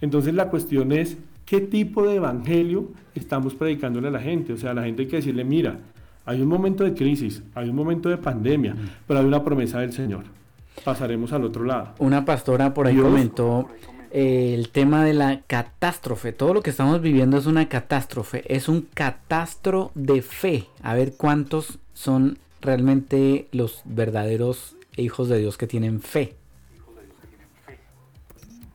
Entonces 0.00 0.34
la 0.34 0.48
cuestión 0.48 0.92
es, 0.92 1.16
¿qué 1.44 1.60
tipo 1.60 2.06
de 2.06 2.16
evangelio 2.16 2.88
estamos 3.14 3.54
predicándole 3.54 4.08
a 4.08 4.10
la 4.10 4.20
gente? 4.20 4.52
O 4.52 4.56
sea, 4.56 4.70
a 4.70 4.74
la 4.74 4.84
gente 4.84 5.02
hay 5.02 5.08
que 5.08 5.16
decirle, 5.16 5.44
mira, 5.44 5.78
hay 6.24 6.40
un 6.40 6.48
momento 6.48 6.84
de 6.84 6.94
crisis, 6.94 7.42
hay 7.54 7.68
un 7.68 7.76
momento 7.76 8.08
de 8.08 8.16
pandemia, 8.16 8.74
mm. 8.74 8.88
pero 9.06 9.20
hay 9.20 9.26
una 9.26 9.42
promesa 9.44 9.80
del 9.80 9.92
Señor. 9.92 10.24
Pasaremos 10.84 11.32
al 11.32 11.44
otro 11.44 11.64
lado. 11.64 11.94
Una 11.98 12.24
pastora 12.24 12.74
por 12.74 12.86
ahí 12.86 12.96
comentó 12.96 13.68
el 14.16 14.70
tema 14.70 15.04
de 15.04 15.12
la 15.12 15.42
catástrofe. 15.46 16.32
Todo 16.32 16.54
lo 16.54 16.62
que 16.62 16.70
estamos 16.70 17.02
viviendo 17.02 17.36
es 17.36 17.44
una 17.44 17.68
catástrofe, 17.68 18.44
es 18.48 18.66
un 18.66 18.88
catastro 18.94 19.90
de 19.94 20.22
fe. 20.22 20.68
A 20.82 20.94
ver 20.94 21.18
cuántos 21.18 21.78
son 21.92 22.38
realmente 22.62 23.46
los 23.52 23.82
verdaderos 23.84 24.74
hijos 24.96 25.28
de 25.28 25.38
Dios 25.38 25.58
que 25.58 25.66
tienen 25.66 26.00
fe. 26.00 26.34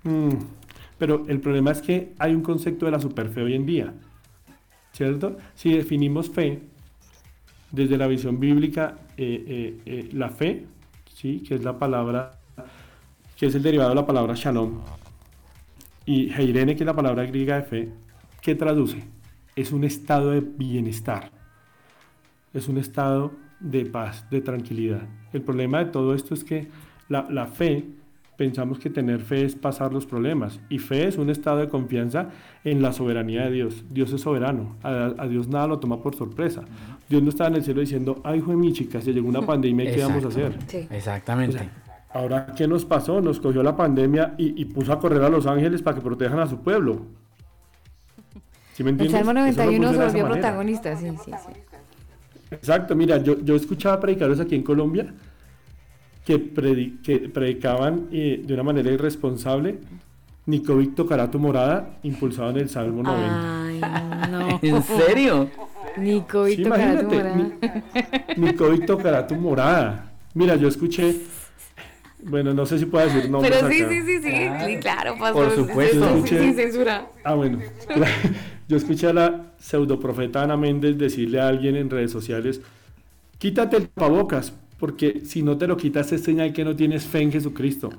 Mm, 0.04 0.36
pero 1.00 1.26
el 1.28 1.40
problema 1.40 1.72
es 1.72 1.82
que 1.82 2.14
hay 2.20 2.36
un 2.36 2.44
concepto 2.44 2.86
de 2.86 2.92
la 2.92 3.00
superfe 3.00 3.42
hoy 3.42 3.56
en 3.56 3.66
día, 3.66 3.96
¿cierto? 4.94 5.38
Si 5.56 5.74
definimos 5.74 6.30
fe 6.30 6.62
desde 7.72 7.98
la 7.98 8.06
visión 8.06 8.40
bíblica, 8.40 9.00
eh, 9.18 9.44
eh, 9.48 9.82
eh, 9.88 10.10
la 10.14 10.30
fe, 10.30 10.68
¿sí? 11.16 11.40
que 11.40 11.56
es 11.56 11.64
la 11.64 11.80
palabra, 11.80 12.38
que 13.36 13.48
es 13.48 13.56
el 13.56 13.64
derivado 13.64 13.90
de 13.90 13.96
la 13.96 14.06
palabra 14.06 14.36
shalom, 14.36 14.82
y 16.06 16.32
heirene, 16.32 16.76
que 16.76 16.84
es 16.84 16.88
la 16.88 16.96
palabra 16.96 17.26
griega 17.26 17.56
de 17.56 17.64
fe, 17.64 17.90
¿qué 18.42 18.56
traduce? 18.56 19.04
Es 19.56 19.72
un 19.72 19.84
estado 19.84 20.32
de 20.32 20.42
bienestar, 20.42 21.32
es 22.54 22.68
un 22.68 22.78
estado 22.78 23.34
de 23.60 23.86
paz, 23.86 24.30
de 24.30 24.42
tranquilidad. 24.42 25.02
El 25.34 25.42
problema 25.42 25.80
de 25.80 25.92
todo 25.92 26.16
esto 26.16 26.34
es 26.34 26.44
que 26.44 26.68
la, 27.08 27.28
la 27.30 27.48
fe 27.48 27.86
pensamos 28.42 28.80
que 28.80 28.90
tener 28.90 29.22
fe 29.22 29.46
es 29.46 29.54
pasar 29.54 29.94
los 29.94 30.08
problemas. 30.08 30.60
Y 30.68 30.80
fe 30.80 31.08
es 31.08 31.20
un 31.20 31.30
estado 31.30 31.60
de 31.60 31.70
confianza 31.70 32.30
en 32.64 32.82
la 32.82 32.92
soberanía 32.92 33.44
de 33.44 33.52
Dios. 33.52 33.86
Dios 33.92 34.12
es 34.14 34.22
soberano. 34.22 34.78
A, 34.82 35.28
Dios 35.28 35.48
nada 35.48 35.68
lo 35.68 35.78
toma 35.78 36.02
por 36.02 36.16
sorpresa. 36.16 36.64
Dios 37.08 37.22
no 37.22 37.30
está 37.30 37.46
en 37.46 37.56
el 37.58 37.64
cielo 37.64 37.82
diciendo, 37.82 38.20
ay, 38.24 38.40
hijo 38.40 38.50
de 38.50 38.58
mi 38.58 38.74
chica, 38.74 39.00
se 39.00 39.14
llegó 39.14 39.30
una 39.30 39.42
pandemia, 39.46 39.94
¿qué 39.94 40.02
vamos 40.02 40.26
a 40.26 40.30
hacer? 40.30 40.58
Exactamente. 40.90 41.70
Ahora, 42.14 42.48
¿qué 42.56 42.68
nos 42.68 42.86
pasó? 42.86 43.22
Nos 43.22 43.40
cogió 43.40 43.64
la 43.64 43.76
pandemia 43.76 44.36
y, 44.38 44.66
puso 44.66 44.94
a 44.94 45.00
correr 45.00 45.22
a 45.24 45.30
los 45.30 45.46
ángeles 45.48 45.82
para 45.82 45.96
que 45.96 46.02
protejan 46.02 46.40
a 46.40 46.48
su 46.48 46.60
pueblo. 46.60 47.06
¿Sí 48.74 48.84
me 48.84 48.92
entiendes? 48.92 49.20
El 49.20 49.26
Salmo 49.26 49.40
91 49.40 49.92
se 49.92 49.98
volvió 49.98 50.26
protagonista, 50.28 50.96
sí, 50.96 51.10
sí, 51.24 51.32
sí. 51.32 51.62
Exacto, 52.52 52.96
mira, 52.96 53.18
yo, 53.18 53.40
yo 53.40 53.56
escuchaba 53.56 54.00
predicadores 54.00 54.40
aquí 54.40 54.56
en 54.56 54.64
Colombia 54.64 55.14
que, 56.26 56.40
predicaban 56.40 58.08
eh, 58.12 58.42
de 58.46 58.54
una 58.54 58.64
manera 58.64 58.92
irresponsable. 58.92 59.80
Nicovic 60.46 60.96
tocará 60.96 61.30
tu 61.30 61.40
morada, 61.40 61.98
impulsado 62.04 62.50
en 62.50 62.58
el 62.58 62.70
Salmo 62.70 63.04
90. 63.04 63.66
Ay, 63.66 63.82
no. 64.32 64.60
¿En 64.62 64.84
serio? 64.84 65.50
Nicovic 65.98 66.64
tocará 66.64 67.00
tu 67.02 67.08
morada. 67.08 67.52
Nicovic 68.38 68.86
tocará 68.86 69.28
tu 69.28 69.36
morada. 69.36 70.12
Mira, 70.34 70.56
yo 70.56 70.68
escuché. 70.68 71.16
Bueno, 72.24 72.54
no 72.54 72.66
sé 72.66 72.80
si 72.80 72.86
puedo 72.86 73.06
decir 73.06 73.30
nombres. 73.30 73.56
Pero 73.56 73.70
sí, 73.70 73.80
sí, 73.80 74.02
sí, 74.02 74.22
sí, 74.22 74.50
sí, 74.66 74.78
claro, 74.78 75.16
Por 75.18 75.56
supuesto. 75.56 76.26
sin 76.26 76.56
censura. 76.56 77.08
Ah, 77.24 77.34
bueno. 77.36 77.60
Yo 78.68 78.78
escuché 78.78 79.08
a 79.08 79.14
la 79.14 79.54
pseudoprofeta 79.60 80.44
Ana 80.44 80.56
Méndez 80.56 80.98
decirle 80.98 81.42
a 81.42 81.48
alguien 81.48 81.76
en 81.76 81.90
redes 81.90 82.12
sociales: 82.12 82.62
quítate 83.38 83.78
el 83.78 83.90
tapabocas, 83.90 84.54
porque 84.82 85.22
si 85.26 85.44
no 85.44 85.58
te 85.58 85.68
lo 85.68 85.78
quitas 85.78 86.12
es 86.12 86.24
señal 86.24 86.54
que 86.54 86.64
no 86.64 86.76
tienes 86.76 87.06
fe 87.06 87.22
en 87.22 87.32
Jesucristo. 87.32 87.92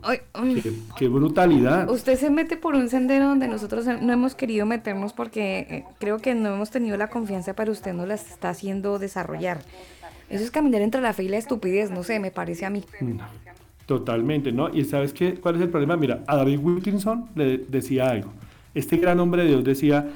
Qué, 0.96 1.08
brutalidad. 1.08 1.88
Usted 1.90 2.18
se 2.18 2.30
mete 2.30 2.56
por 2.56 2.74
un 2.74 2.88
sendero 2.88 3.28
donde 3.28 3.48
nosotros 3.48 3.86
no 3.86 4.12
hemos 4.12 4.34
querido 4.34 4.66
meternos 4.66 5.12
porque 5.12 5.58
eh, 5.58 5.84
creo 6.00 6.18
que 6.18 6.34
no 6.34 6.54
hemos 6.54 6.70
tenido 6.70 6.96
la 6.96 7.08
confianza, 7.08 7.54
para 7.54 7.70
usted 7.70 7.92
no 7.92 8.06
la 8.06 8.14
está 8.14 8.50
haciendo 8.50 8.98
desarrollar. 8.98 9.60
Eso 10.28 10.42
es 10.42 10.50
caminar 10.50 10.80
entre 10.80 11.00
la 11.02 11.12
fe 11.12 11.24
y 11.24 11.28
la 11.28 11.36
estupidez, 11.36 11.90
no 11.90 12.02
sé, 12.02 12.18
me 12.18 12.30
parece 12.30 12.64
a 12.64 12.70
mí. 12.70 12.82
Totalmente, 13.86 14.52
¿no? 14.52 14.74
Y 14.74 14.84
sabes 14.84 15.12
qué, 15.12 15.34
cuál 15.34 15.56
es 15.56 15.62
el 15.62 15.68
problema? 15.68 15.96
Mira, 15.96 16.22
a 16.26 16.36
David 16.36 16.58
Wilkinson 16.60 17.30
le 17.34 17.58
decía 17.58 18.10
algo. 18.10 18.32
Este 18.74 18.96
gran 18.96 19.20
hombre 19.20 19.42
de 19.42 19.48
Dios 19.48 19.64
decía, 19.64 20.08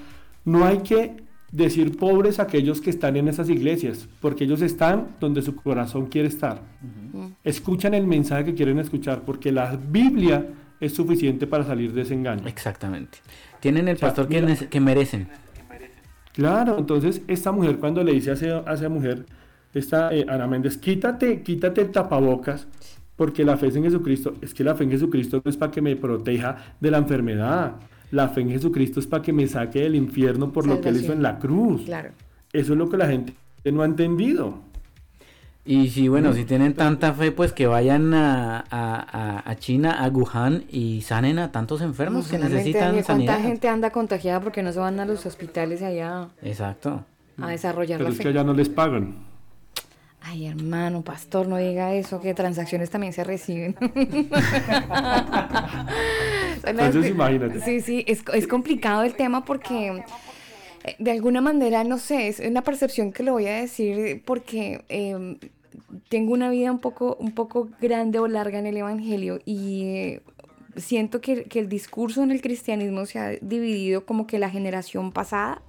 no 0.45 0.65
hay 0.65 0.79
que 0.79 1.27
decir 1.53 1.97
pobres 1.97 2.39
aquellos 2.39 2.81
que 2.81 2.91
están 2.91 3.17
en 3.17 3.29
esas 3.29 3.49
iglesias, 3.49 4.09
porque 4.21 4.45
ellos 4.45 4.63
están 4.63 5.09
donde 5.21 5.43
su 5.43 5.55
corazón 5.57 6.07
quiere 6.07 6.29
estar. 6.29 6.61
Escuchan 7.45 7.95
el 7.95 8.07
mensaje 8.07 8.47
que 8.47 8.55
quieren 8.55 8.79
escuchar, 8.79 9.23
porque 9.23 9.53
la 9.53 9.77
Biblia 9.77 10.47
es 10.81 10.95
suficiente 10.95 11.47
para 11.47 11.65
salir 11.65 11.93
de 11.93 12.03
ese 12.03 12.15
engaño. 12.15 12.47
Exactamente. 12.47 13.19
Tienen 13.61 13.89
el 13.89 13.97
pastor 13.97 14.29
que, 14.29 14.81
merecen. 14.81 15.29
Claro, 16.33 16.77
entonces 16.79 17.23
esta 17.29 17.53
mujer 17.53 17.79
cuando 17.79 18.05
le 18.05 18.13
dice 18.13 18.31
a 18.31 18.73
esa, 18.75 18.89
mujer, 18.89 19.25
esta 19.73 20.13
eh, 20.15 20.27
Ana 20.29 20.47
Méndez, 20.47 20.77
quítate, 20.77 21.43
quítate 21.43 21.81
el 21.81 21.91
tapabocas, 21.91 22.67
porque 23.17 23.45
la 23.45 23.57
fe 23.57 23.69
es 23.69 23.77
en 23.77 23.85
Jesucristo, 23.85 24.35
es 24.41 24.55
que 24.55 24.63
la 24.63 24.75
fe 24.75 24.85
en 24.85 24.91
Jesucristo 24.91 25.41
no 25.45 25.51
es 25.51 25.57
para 25.57 25.73
que 25.73 25.83
me 25.83 25.97
proteja 25.97 26.57
de 26.81 26.91
la 26.91 26.99
enfermedad, 26.99 27.77
la 28.11 28.29
fe 28.29 28.43
en 28.43 28.51
Jesucristo 28.51 29.01
es 29.01 29.07
para 29.07 29.23
que 29.23 29.33
me 29.33 29.47
saque 29.49 29.81
del 29.81 29.95
infierno 29.95 30.53
por 30.53 30.67
lo 30.67 30.81
que 30.81 30.91
él 30.91 30.97
hizo 30.97 31.13
en 31.13 31.23
la 31.23 31.39
cruz. 31.39 31.83
Claro. 31.87 32.11
Eso 32.53 32.73
es 32.73 32.79
lo 32.79 32.89
que 32.89 32.97
la 32.97 33.09
gente 33.09 33.35
no 33.65 33.83
ha 33.83 33.87
entendido. 33.87 34.61
Y 35.65 35.89
si, 35.89 36.07
bueno, 36.07 36.33
si 36.33 36.45
tienen 36.45 36.75
tanta 36.75 37.13
fe, 37.13 37.33
pues 37.33 37.53
que 37.53 37.67
vayan 37.67 38.15
a, 38.15 38.65
a, 38.71 39.51
a 39.51 39.57
China, 39.57 40.05
a 40.05 40.09
Wuhan 40.09 40.63
y 40.71 41.01
sanen 41.01 41.41
a 41.41 41.51
tantos 41.51 41.81
enfermos 41.81 42.29
que 42.29 42.39
necesitan 42.39 43.03
sanidad. 43.03 43.35
¿Cuánta 43.35 43.49
gente 43.49 43.69
anda 43.69 43.91
contagiada 43.91 44.41
porque 44.41 44.63
no 44.63 44.73
se 44.73 44.79
van 44.79 45.01
a 45.01 45.05
los 45.05 45.27
hospitales 45.27 45.83
allá? 45.83 46.29
Exacto. 46.41 47.05
A 47.43 47.49
desarrollar 47.49 47.99
Pero 47.99 48.11
la 48.11 48.15
es 48.15 48.21
que 48.21 48.29
allá 48.29 48.45
no 48.45 48.55
les 48.55 48.69
pagan. 48.69 49.26
Ay, 50.29 50.47
hermano, 50.47 51.03
pastor, 51.03 51.47
no 51.47 51.57
diga 51.57 51.95
eso, 51.95 52.21
que 52.21 52.35
transacciones 52.35 52.91
también 52.91 53.13
se 53.13 53.23
reciben. 53.23 53.77
Entonces, 56.65 57.11
imagínate. 57.11 57.61
Sí, 57.61 57.81
sí, 57.81 58.05
es, 58.09 58.25
es 58.35 58.49
complicado 58.49 59.05
el 59.05 59.15
tema 59.15 59.45
porque 59.45 60.03
eh, 60.83 60.97
de 60.99 61.13
alguna 61.13 61.41
manera, 61.41 61.85
no 61.85 61.99
sé, 61.99 62.27
es 62.27 62.41
una 62.41 62.63
percepción 62.63 63.13
que 63.13 63.23
lo 63.23 63.35
voy 63.35 63.47
a 63.47 63.61
decir 63.61 64.21
porque 64.25 64.85
em, 64.89 65.39
tengo 66.09 66.33
una 66.33 66.51
vida 66.51 66.73
un 66.73 66.81
poco, 66.81 67.17
un 67.21 67.31
poco 67.31 67.69
grande 67.81 68.19
o 68.19 68.27
larga 68.27 68.59
en 68.59 68.67
el 68.67 68.79
Evangelio 68.79 69.39
y 69.45 69.83
eh, 69.85 70.23
siento 70.75 71.21
que, 71.21 71.45
que, 71.45 71.61
el 71.61 71.69
discurso 71.69 72.25
en 72.25 72.33
el 72.33 72.41
cristianismo 72.41 73.07
se 73.07 73.21
ha 73.21 73.31
dividido 73.41 74.05
como 74.05 74.27
que 74.27 74.41
la 74.41 74.51
generación 74.51 75.13
pasada 75.13 75.63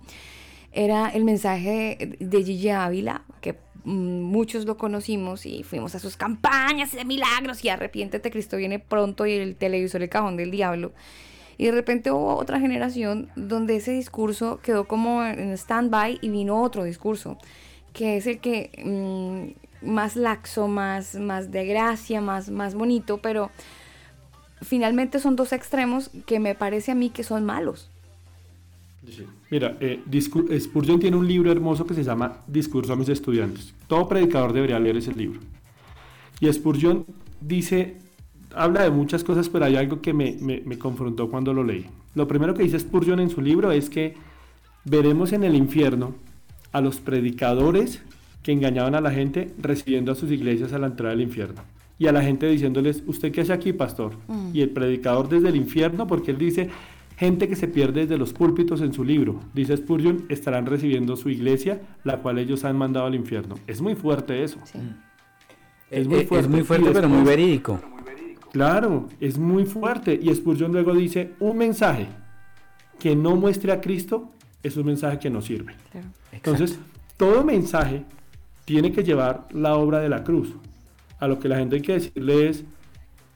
era 0.71 1.09
el 1.09 1.25
mensaje 1.25 2.17
de 2.19 2.43
Gigi 2.43 2.69
Ávila, 2.69 3.21
que 3.39 3.66
muchos 3.87 4.65
lo 4.65 4.77
conocimos 4.77 5.45
y 5.45 5.63
fuimos 5.63 5.95
a 5.95 5.99
sus 5.99 6.17
campañas 6.17 6.91
de 6.91 7.05
milagros 7.05 7.63
y 7.63 7.69
arrepiéntete, 7.69 8.31
Cristo 8.31 8.57
viene 8.57 8.79
pronto 8.79 9.25
y 9.25 9.33
el 9.33 9.55
televisor 9.55 10.03
el 10.03 10.09
cajón 10.09 10.37
del 10.37 10.51
diablo. 10.51 10.91
Y 11.57 11.65
de 11.65 11.71
repente 11.71 12.11
hubo 12.11 12.35
otra 12.35 12.59
generación 12.59 13.29
donde 13.35 13.77
ese 13.77 13.91
discurso 13.91 14.59
quedó 14.61 14.87
como 14.87 15.23
en 15.23 15.51
stand-by 15.53 16.19
y 16.21 16.29
vino 16.29 16.61
otro 16.61 16.83
discurso 16.83 17.37
que 17.97 18.17
es 18.17 18.27
el 18.27 18.39
que 18.39 18.71
mm, 18.85 19.89
más 19.89 20.15
laxo, 20.15 20.67
más, 20.67 21.15
más 21.15 21.51
de 21.51 21.65
gracia, 21.65 22.21
más, 22.21 22.49
más 22.49 22.75
bonito, 22.75 23.17
pero 23.17 23.49
finalmente 24.61 25.19
son 25.19 25.35
dos 25.35 25.51
extremos 25.51 26.11
que 26.27 26.39
me 26.39 26.53
parece 26.53 26.91
a 26.91 26.95
mí 26.95 27.09
que 27.09 27.23
son 27.23 27.43
malos. 27.43 27.89
Mira, 29.49 29.77
eh, 29.79 30.01
Spurgeon 30.59 30.99
tiene 30.99 31.17
un 31.17 31.27
libro 31.27 31.51
hermoso 31.51 31.85
que 31.85 31.93
se 31.93 32.03
llama 32.03 32.39
Discurso 32.47 32.93
a 32.93 32.95
mis 32.95 33.09
estudiantes. 33.09 33.73
Todo 33.87 34.07
predicador 34.07 34.53
debería 34.53 34.79
leer 34.79 34.97
ese 34.97 35.13
libro. 35.13 35.39
Y 36.39 36.51
Spurgeon 36.51 37.05
dice, 37.41 37.97
habla 38.53 38.83
de 38.83 38.91
muchas 38.91 39.23
cosas, 39.23 39.49
pero 39.49 39.65
hay 39.65 39.75
algo 39.75 40.01
que 40.01 40.13
me, 40.13 40.37
me 40.41 40.77
confrontó 40.77 41.29
cuando 41.29 41.53
lo 41.53 41.63
leí. 41.63 41.85
Lo 42.15 42.27
primero 42.27 42.53
que 42.53 42.63
dice 42.63 42.79
Spurgeon 42.79 43.19
en 43.19 43.29
su 43.29 43.41
libro 43.41 43.71
es 43.71 43.89
que 43.89 44.15
veremos 44.85 45.33
en 45.33 45.43
el 45.43 45.55
infierno 45.55 46.15
a 46.71 46.81
los 46.81 46.99
predicadores 46.99 48.01
que 48.43 48.51
engañaban 48.51 48.95
a 48.95 49.01
la 49.01 49.11
gente 49.11 49.53
recibiendo 49.59 50.11
a 50.11 50.15
sus 50.15 50.31
iglesias 50.31 50.73
a 50.73 50.79
la 50.79 50.87
entrada 50.87 51.11
del 51.11 51.21
infierno. 51.21 51.61
Y 51.99 52.07
a 52.07 52.11
la 52.11 52.21
gente 52.21 52.47
diciéndoles, 52.47 53.03
¿usted 53.07 53.31
qué 53.31 53.41
hace 53.41 53.53
aquí, 53.53 53.73
pastor? 53.73 54.13
Mm. 54.27 54.51
Y 54.53 54.61
el 54.61 54.69
predicador 54.69 55.27
desde 55.27 55.49
el 55.49 55.55
infierno, 55.55 56.07
porque 56.07 56.31
él 56.31 56.37
dice, 56.37 56.69
gente 57.17 57.49
que 57.49 57.55
se 57.55 57.67
pierde 57.67 58.01
desde 58.01 58.17
los 58.17 58.31
púlpitos 58.31 58.79
en 58.81 58.93
su 58.93 59.03
libro, 59.03 59.41
dice 59.53 59.75
Spurgeon, 59.75 60.25
estarán 60.29 60.67
recibiendo 60.67 61.15
su 61.15 61.29
iglesia, 61.29 61.81
la 62.03 62.21
cual 62.21 62.37
ellos 62.37 62.63
han 62.63 62.77
mandado 62.77 63.07
al 63.07 63.15
infierno. 63.15 63.55
Es 63.65 63.81
muy 63.81 63.95
fuerte 63.95 64.43
eso. 64.43 64.59
Es, 65.89 66.07
muy 66.07 66.25
fuerte, 66.25 66.45
es 66.45 66.47
muy 66.47 66.63
fuerte 66.63 66.91
pero 66.93 67.09
muy 67.09 67.23
verídico. 67.23 67.81
Claro, 68.51 69.09
es 69.19 69.37
muy 69.37 69.65
fuerte. 69.65 70.17
Y 70.21 70.33
Spurgeon 70.33 70.71
luego 70.71 70.93
dice, 70.93 71.33
un 71.39 71.57
mensaje 71.57 72.07
que 72.99 73.15
no 73.15 73.35
muestre 73.35 73.71
a 73.71 73.81
Cristo 73.81 74.31
es 74.61 74.77
un 74.77 74.85
mensaje 74.85 75.17
que 75.17 75.29
no 75.29 75.41
sirve. 75.41 75.75
Entonces, 76.31 76.79
todo 77.17 77.43
mensaje 77.43 78.03
tiene 78.65 78.91
que 78.91 79.03
llevar 79.03 79.47
la 79.51 79.75
obra 79.75 79.99
de 79.99 80.09
la 80.09 80.23
cruz. 80.23 80.53
A 81.19 81.27
lo 81.27 81.39
que 81.39 81.49
la 81.49 81.57
gente 81.57 81.77
hay 81.77 81.81
que 81.81 81.93
decirle 81.93 82.49
es, 82.49 82.63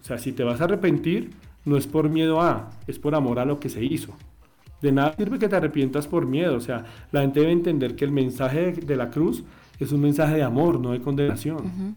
o 0.02 0.04
sea, 0.04 0.20
si 0.20 0.34
te 0.34 0.44
vas 0.44 0.62
a 0.62 0.66
arrepentir, 0.66 1.32
no 1.66 1.78
es 1.78 1.88
por 1.88 2.10
miedo 2.10 2.42
a, 2.42 2.70
es 2.88 3.00
por 3.00 3.16
amor 3.16 3.40
a 3.40 3.46
lo 3.46 3.60
que 3.60 3.70
se 3.70 3.84
hizo. 3.84 4.14
De 4.82 4.92
nada 4.92 5.14
sirve 5.14 5.38
que 5.38 5.48
te 5.48 5.56
arrepientas 5.56 6.08
por 6.08 6.26
miedo. 6.26 6.56
O 6.56 6.60
sea, 6.60 6.86
la 7.12 7.22
gente 7.22 7.40
debe 7.40 7.52
entender 7.52 7.96
que 7.96 8.06
el 8.06 8.12
mensaje 8.12 8.72
de, 8.72 8.96
la 8.96 9.10
cruz 9.10 9.44
es 9.80 9.92
un 9.92 10.02
mensaje 10.02 10.36
de 10.36 10.44
amor, 10.44 10.80
no 10.80 10.92
de 10.92 11.02
condenación. 11.02 11.96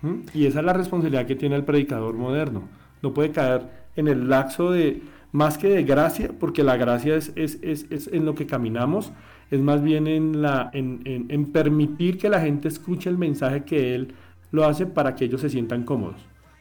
¿Mm? 0.00 0.14
Y 0.32 0.46
esa 0.46 0.60
es 0.60 0.64
la 0.64 0.72
responsabilidad 0.72 1.26
que 1.26 1.36
tiene 1.36 1.56
el 1.56 1.64
predicador 1.64 2.14
moderno. 2.14 2.62
No 3.02 3.12
puede 3.12 3.30
caer 3.30 3.68
en 3.96 4.08
el 4.08 4.28
laxo 4.28 4.70
de, 4.70 5.02
más 5.32 5.58
que 5.58 5.68
de 5.68 5.82
gracia, 5.84 6.30
porque 6.38 6.62
la 6.62 6.76
gracia 6.76 7.16
es, 7.16 7.32
es, 7.36 7.58
es, 7.62 7.86
es 7.90 8.08
en 8.08 8.24
lo 8.24 8.34
que 8.34 8.46
caminamos, 8.46 9.12
es 9.50 9.60
más 9.60 9.82
bien 9.82 10.06
en, 10.06 10.42
la, 10.42 10.70
en, 10.72 11.02
en, 11.04 11.46
permitir 11.46 12.18
que 12.18 12.28
la 12.28 12.40
gente 12.40 12.68
escuche 12.68 13.10
el 13.10 13.18
mensaje 13.18 13.64
que 13.64 13.94
él 13.94 14.14
lo 14.52 14.64
hace 14.64 14.86
para 14.86 15.14
que 15.14 15.24
ellos 15.24 15.40
se 15.40 15.50
sientan 15.50 15.84
cómodos. 15.84 16.20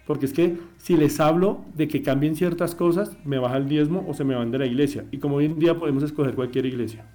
Porque 0.10 0.26
es 0.26 0.34
que 0.34 0.57
si 0.80 0.98
les 0.98 1.19
hablo 1.19 1.64
de 1.76 1.88
que 1.88 2.02
cambien 2.02 2.36
ciertas 2.36 2.73
cosas, 2.73 3.15
me 3.26 3.38
baja 3.38 3.57
el 3.57 3.69
diezmo 3.69 4.03
o 4.10 4.15
se 4.15 4.23
me 4.23 4.34
van 4.34 4.49
de 4.49 4.57
la 4.57 4.65
iglesia. 4.65 5.06
Y 5.11 5.19
como 5.19 5.36
hoy 5.36 5.45
en 5.45 5.60
día 5.60 5.77
podemos 5.77 6.02
escoger 6.02 6.34
cualquier 6.34 6.65
iglesia. 6.65 7.06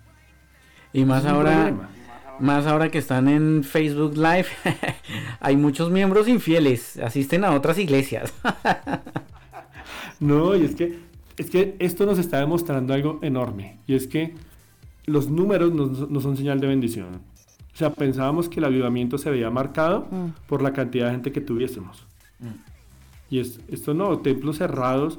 Y 0.93 1.05
más 1.05 1.27
ahora, 1.27 1.91
más 2.39 2.66
ahora 2.66 2.93
que 2.93 2.99
están 2.99 3.27
en 3.27 3.65
Facebook 3.65 4.16
Live, 4.16 4.47
hay 5.41 5.57
muchos 5.57 5.91
miembros 5.91 6.29
infieles, 6.29 6.97
asisten 6.99 7.43
a 7.43 7.51
otras 7.51 7.81
iglesias. 7.81 8.33
no, 10.21 10.55
y 10.55 10.62
es 10.62 10.77
que 10.77 11.01
es 11.37 11.51
que 11.51 11.75
esto 11.81 12.07
nos 12.07 12.21
está 12.21 12.39
demostrando 12.39 12.95
algo 12.95 13.19
enorme, 13.23 13.81
y 13.89 13.97
es 13.97 14.07
que 14.07 14.37
los 15.07 15.29
números 15.29 15.73
no, 15.73 16.21
son 16.21 16.37
señal 16.37 16.61
de 16.61 16.69
bendición. 16.69 17.23
O 17.75 17.77
sea, 17.77 17.93
pensábamos 17.93 18.49
que 18.49 18.61
el 18.61 18.66
avivamiento 18.66 19.19
se 19.19 19.31
veía 19.31 19.51
marcado 19.51 20.07
mm. 20.12 20.47
por 20.47 20.62
la 20.62 20.73
cantidad 20.73 21.07
de 21.07 21.11
gente 21.15 21.33
que 21.33 21.41
tuviésemos. 21.41 22.07
Mm. 22.39 22.73
Y 23.30 23.40
es, 23.40 23.60
esto 23.68 23.94
no, 23.94 24.18
templos 24.18 24.59
cerrados 24.59 25.18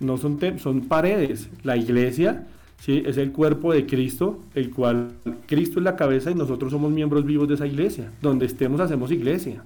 no 0.00 0.16
son, 0.16 0.38
son 0.58 0.82
paredes. 0.82 1.48
La 1.62 1.76
iglesia 1.76 2.46
¿sí? 2.80 3.02
es 3.06 3.16
el 3.16 3.32
cuerpo 3.32 3.72
de 3.72 3.86
Cristo, 3.86 4.40
el 4.54 4.70
cual 4.70 5.12
Cristo 5.46 5.78
es 5.78 5.84
la 5.84 5.96
cabeza 5.96 6.30
y 6.30 6.34
nosotros 6.34 6.72
somos 6.72 6.90
miembros 6.90 7.24
vivos 7.24 7.48
de 7.48 7.54
esa 7.54 7.66
iglesia. 7.66 8.10
Donde 8.20 8.46
estemos 8.46 8.80
hacemos 8.80 9.10
iglesia. 9.10 9.62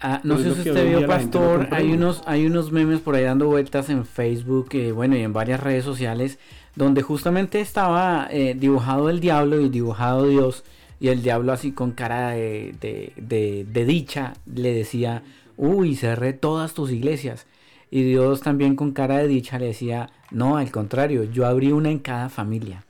Ah, 0.00 0.20
no 0.22 0.38
sé 0.38 0.54
si 0.54 0.68
usted 0.68 0.88
vio, 0.88 1.06
Pastor, 1.08 1.68
hay 1.72 1.90
unos, 1.90 2.22
hay 2.24 2.46
unos 2.46 2.70
memes 2.70 3.00
por 3.00 3.16
ahí 3.16 3.24
dando 3.24 3.46
vueltas 3.46 3.90
en 3.90 4.06
Facebook, 4.06 4.68
eh, 4.74 4.92
bueno, 4.92 5.16
y 5.16 5.22
en 5.22 5.32
varias 5.32 5.58
redes 5.58 5.84
sociales, 5.84 6.38
donde 6.76 7.02
justamente 7.02 7.60
estaba 7.60 8.28
eh, 8.30 8.54
dibujado 8.56 9.10
el 9.10 9.18
diablo 9.18 9.60
y 9.60 9.68
dibujado 9.68 10.28
Dios, 10.28 10.62
y 11.00 11.08
el 11.08 11.22
diablo 11.22 11.52
así 11.52 11.72
con 11.72 11.90
cara 11.90 12.30
de, 12.30 12.74
de, 13.16 13.84
dicha 13.84 14.34
le 14.46 14.72
decía, 14.72 15.24
uy, 15.58 15.94
cerré 15.96 16.32
todas 16.32 16.72
tus 16.72 16.90
iglesias. 16.90 17.46
Y 17.90 18.02
Dios 18.02 18.40
también 18.40 18.76
con 18.76 18.92
cara 18.92 19.18
de 19.18 19.28
dicha 19.28 19.58
le 19.58 19.66
decía, 19.66 20.10
no, 20.30 20.56
al 20.56 20.70
contrario, 20.70 21.24
yo 21.24 21.46
abrí 21.46 21.72
una 21.72 21.90
en 21.90 21.98
cada 21.98 22.30
familia. 22.30 22.84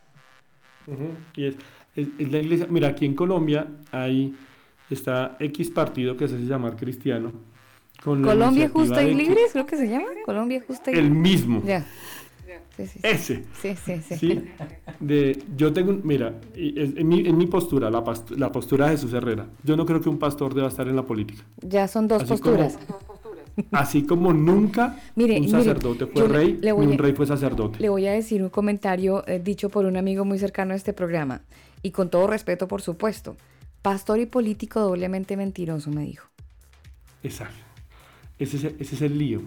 y 1.34 1.46
es, 1.46 1.56
la 1.96 2.38
iglesia, 2.38 2.66
mira, 2.70 2.88
aquí 2.88 3.06
en 3.06 3.14
Colombia 3.14 3.66
hay 3.90 4.34
está 4.90 5.36
X 5.40 5.70
partido 5.70 6.16
que 6.16 6.28
se 6.28 6.36
hace 6.36 6.44
llamar 6.44 6.76
cristiano. 6.76 7.32
Colombia 8.02 8.68
Justa 8.68 9.02
y 9.02 9.14
Libre, 9.14 9.40
creo 9.52 9.66
que 9.66 9.76
se 9.76 9.88
llama. 9.88 10.06
Colombia 10.24 10.62
Justa 10.64 10.92
y 10.92 10.94
El 10.94 11.10
mismo. 11.10 11.62
Ya. 11.64 11.84
Ese. 12.78 13.44
Sí, 13.60 13.74
sí, 13.76 14.00
sí. 14.16 14.44
De, 15.00 15.42
yo 15.56 15.72
tengo, 15.72 15.92
mira, 16.02 16.34
en 16.55 17.09
mi, 17.09 17.26
en 17.26 17.36
mi 17.36 17.46
postura, 17.46 17.90
la, 17.90 18.02
la, 18.36 18.52
postura 18.52 18.86
de 18.86 18.92
Jesús 18.92 19.12
Herrera, 19.12 19.46
yo 19.64 19.76
no 19.76 19.84
creo 19.84 20.00
que 20.00 20.09
un 20.09 20.18
pastor 20.18 20.55
deba 20.55 20.68
estar 20.68 20.86
en 20.88 20.96
la 20.96 21.02
política. 21.05 21.44
Ya 21.62 21.88
son 21.88 22.09
dos 22.09 22.24
posturas. 22.24 22.78
así 23.72 24.02
como 24.05 24.32
nunca 24.32 24.96
un 25.16 25.48
sacerdote 25.48 26.06
fue 26.06 26.28
rey, 26.28 26.60
ni 26.62 26.70
un 26.70 26.98
rey 26.98 27.12
fue 27.12 27.26
sacerdote. 27.26 27.80
Le 27.80 27.88
voy 27.88 28.06
a 28.06 28.12
decir 28.12 28.42
un 28.42 28.50
comentario 28.50 29.26
eh, 29.26 29.40
dicho 29.42 29.68
por 29.68 29.86
un 29.86 29.96
amigo 29.96 30.24
muy 30.24 30.38
cercano 30.38 30.74
a 30.74 30.76
este 30.76 30.92
programa, 30.92 31.42
y 31.82 31.90
con 31.90 32.10
todo 32.10 32.26
respeto, 32.26 32.68
por 32.68 32.82
supuesto. 32.82 33.36
Pastor 33.82 34.18
y 34.18 34.26
político 34.26 34.80
doblemente 34.80 35.36
mentiroso, 35.36 35.90
me 35.90 36.02
dijo. 36.02 36.28
Exacto. 37.22 37.56
Ese 38.38 38.56
es, 38.56 38.64
ese 38.64 38.94
es 38.94 39.02
el 39.02 39.18
lío, 39.18 39.42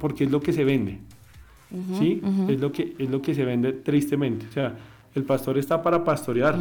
porque 0.00 0.24
es 0.24 0.30
lo 0.30 0.40
que 0.40 0.52
se 0.52 0.64
vende. 0.64 0.98
¿Sí? 1.98 2.22
es, 2.48 2.60
lo 2.60 2.70
que, 2.72 2.94
es 2.98 3.10
lo 3.10 3.20
que 3.20 3.34
se 3.34 3.44
vende 3.44 3.72
tristemente. 3.72 4.46
O 4.48 4.52
sea, 4.52 4.74
el 5.16 5.24
pastor 5.24 5.56
está 5.56 5.82
para 5.82 6.04
pastorear, 6.04 6.56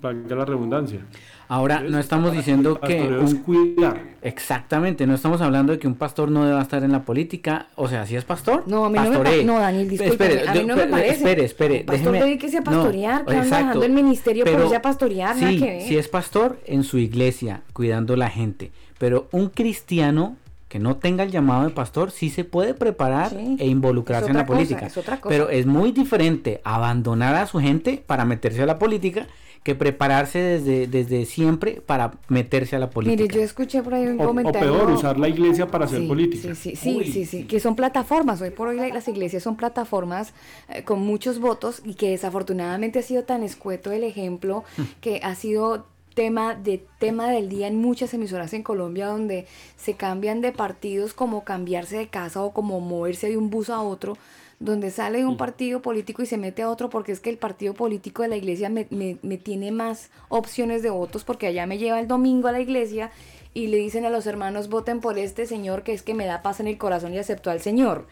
para 0.00 0.22
que 0.22 0.34
la 0.34 0.46
redundancia. 0.46 1.00
Ahora, 1.48 1.80
no 1.80 1.98
estamos 1.98 2.32
diciendo 2.32 2.80
que... 2.80 3.02
Un... 3.02 3.36
cuidar. 3.38 4.00
Exactamente, 4.22 5.06
no 5.06 5.14
estamos 5.14 5.42
hablando 5.42 5.72
de 5.72 5.78
que 5.78 5.86
un 5.86 5.96
pastor 5.96 6.30
no 6.30 6.46
deba 6.46 6.62
estar 6.62 6.82
en 6.82 6.92
la 6.92 7.02
política. 7.02 7.68
O 7.74 7.88
sea, 7.88 8.06
si 8.06 8.16
es 8.16 8.24
pastor, 8.24 8.64
No, 8.66 8.86
a 8.86 8.88
mí 8.88 8.98
no 8.98 9.22
me 9.22 9.44
No, 9.44 9.58
Daniel, 9.58 9.88
disculpe, 9.88 10.24
espere, 10.24 10.48
a 10.48 10.54
mí 10.54 10.64
no 10.64 10.76
me 10.76 10.86
parece. 10.86 11.16
Espere, 11.16 11.44
espere. 11.44 11.84
Pastor 11.84 12.12
déjeme... 12.12 12.38
que 12.38 12.48
sea 12.48 12.62
pastorear, 12.62 13.26
que 13.26 13.36
anda 13.36 13.58
dejando 13.58 13.84
el 13.84 13.92
ministerio 13.92 14.44
pero, 14.44 14.62
por 14.62 14.70
ya 14.70 14.80
pastorear, 14.80 15.36
sí, 15.36 15.58
si 15.86 15.98
es 15.98 16.08
pastor, 16.08 16.58
en 16.64 16.84
su 16.84 16.96
iglesia, 16.96 17.62
cuidando 17.74 18.16
la 18.16 18.30
gente. 18.30 18.72
Pero 18.98 19.28
un 19.32 19.50
cristiano 19.50 20.36
que 20.70 20.78
no 20.78 20.96
tenga 20.96 21.24
el 21.24 21.32
llamado 21.32 21.64
de 21.64 21.70
pastor, 21.70 22.12
sí 22.12 22.30
se 22.30 22.44
puede 22.44 22.74
preparar 22.74 23.36
e 23.58 23.66
involucrarse 23.66 24.30
en 24.30 24.36
la 24.36 24.46
política. 24.46 24.88
Pero 25.28 25.50
es 25.50 25.66
muy 25.66 25.90
diferente 25.90 26.60
abandonar 26.62 27.34
a 27.34 27.46
su 27.46 27.58
gente 27.58 28.00
para 28.06 28.24
meterse 28.24 28.62
a 28.62 28.66
la 28.66 28.78
política 28.78 29.26
que 29.64 29.74
prepararse 29.74 30.38
desde, 30.38 30.86
desde 30.86 31.26
siempre 31.26 31.82
para 31.84 32.12
meterse 32.28 32.76
a 32.76 32.78
la 32.78 32.88
política. 32.88 33.20
Mire, 33.20 33.34
yo 33.34 33.42
escuché 33.42 33.82
por 33.82 33.94
ahí 33.94 34.06
un 34.06 34.18
comentario. 34.18 34.72
O 34.72 34.76
peor, 34.76 34.90
usar 34.92 35.18
la 35.18 35.28
iglesia 35.28 35.66
para 35.66 35.86
hacer 35.86 36.06
política. 36.06 36.54
Sí, 36.54 36.76
sí, 36.76 37.02
sí, 37.04 37.26
sí, 37.26 37.44
que 37.46 37.58
son 37.58 37.74
plataformas. 37.74 38.40
Hoy 38.40 38.50
por 38.50 38.68
hoy 38.68 38.76
las 38.92 39.08
iglesias 39.08 39.42
son 39.42 39.56
plataformas 39.56 40.34
eh, 40.68 40.84
con 40.84 41.00
muchos 41.00 41.40
votos 41.40 41.82
y 41.84 41.94
que 41.94 42.10
desafortunadamente 42.10 43.00
ha 43.00 43.02
sido 43.02 43.24
tan 43.24 43.42
escueto 43.42 43.90
el 43.90 44.04
ejemplo 44.04 44.62
hmm. 44.76 44.82
que 45.00 45.20
ha 45.24 45.34
sido 45.34 45.88
tema 46.20 46.54
de 46.54 46.84
tema 46.98 47.30
del 47.30 47.48
día 47.48 47.66
en 47.66 47.80
muchas 47.80 48.12
emisoras 48.12 48.52
en 48.52 48.62
Colombia 48.62 49.06
donde 49.06 49.46
se 49.78 49.94
cambian 49.94 50.42
de 50.42 50.52
partidos 50.52 51.14
como 51.14 51.44
cambiarse 51.44 51.96
de 51.96 52.08
casa 52.08 52.42
o 52.42 52.52
como 52.52 52.78
moverse 52.78 53.30
de 53.30 53.38
un 53.38 53.48
bus 53.48 53.70
a 53.70 53.80
otro 53.80 54.18
donde 54.58 54.90
sale 54.90 55.20
de 55.20 55.24
un 55.24 55.38
partido 55.38 55.80
político 55.80 56.22
y 56.22 56.26
se 56.26 56.36
mete 56.36 56.60
a 56.60 56.68
otro 56.68 56.90
porque 56.90 57.12
es 57.12 57.20
que 57.20 57.30
el 57.30 57.38
partido 57.38 57.72
político 57.72 58.20
de 58.20 58.28
la 58.28 58.36
iglesia 58.36 58.68
me, 58.68 58.86
me, 58.90 59.38
tiene 59.38 59.72
más 59.72 60.10
opciones 60.28 60.82
de 60.82 60.90
votos 60.90 61.24
porque 61.24 61.46
allá 61.46 61.64
me 61.64 61.78
lleva 61.78 61.98
el 61.98 62.06
domingo 62.06 62.48
a 62.48 62.52
la 62.52 62.60
iglesia 62.60 63.10
y 63.54 63.68
le 63.68 63.78
dicen 63.78 64.04
a 64.04 64.10
los 64.10 64.26
hermanos 64.26 64.68
voten 64.68 65.00
por 65.00 65.18
este 65.18 65.46
señor 65.46 65.84
que 65.84 65.94
es 65.94 66.02
que 66.02 66.12
me 66.12 66.26
da 66.26 66.42
paz 66.42 66.60
en 66.60 66.66
el 66.66 66.76
corazón 66.76 67.14
y 67.14 67.18
aceptó 67.18 67.50
al 67.50 67.62
señor. 67.62 68.04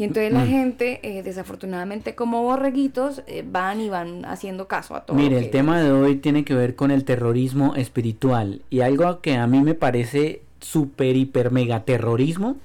Y 0.00 0.04
entonces 0.04 0.32
la 0.32 0.46
mm. 0.46 0.48
gente, 0.48 1.00
eh, 1.02 1.22
desafortunadamente 1.22 2.14
como 2.14 2.42
borreguitos, 2.42 3.22
eh, 3.26 3.44
van 3.46 3.82
y 3.82 3.90
van 3.90 4.24
haciendo 4.24 4.66
caso 4.66 4.96
a 4.96 5.04
todo. 5.04 5.14
Mire, 5.14 5.36
el 5.36 5.50
tema 5.50 5.78
de 5.82 5.92
hoy 5.92 6.16
tiene 6.16 6.42
que 6.42 6.54
ver 6.54 6.74
con 6.74 6.90
el 6.90 7.04
terrorismo 7.04 7.74
espiritual. 7.76 8.62
Y 8.70 8.80
algo 8.80 9.20
que 9.20 9.36
a 9.36 9.46
mí 9.46 9.60
me 9.60 9.74
parece 9.74 10.40
super, 10.58 11.16
hiper, 11.16 11.50
mega 11.50 11.84
terrorismo 11.84 12.56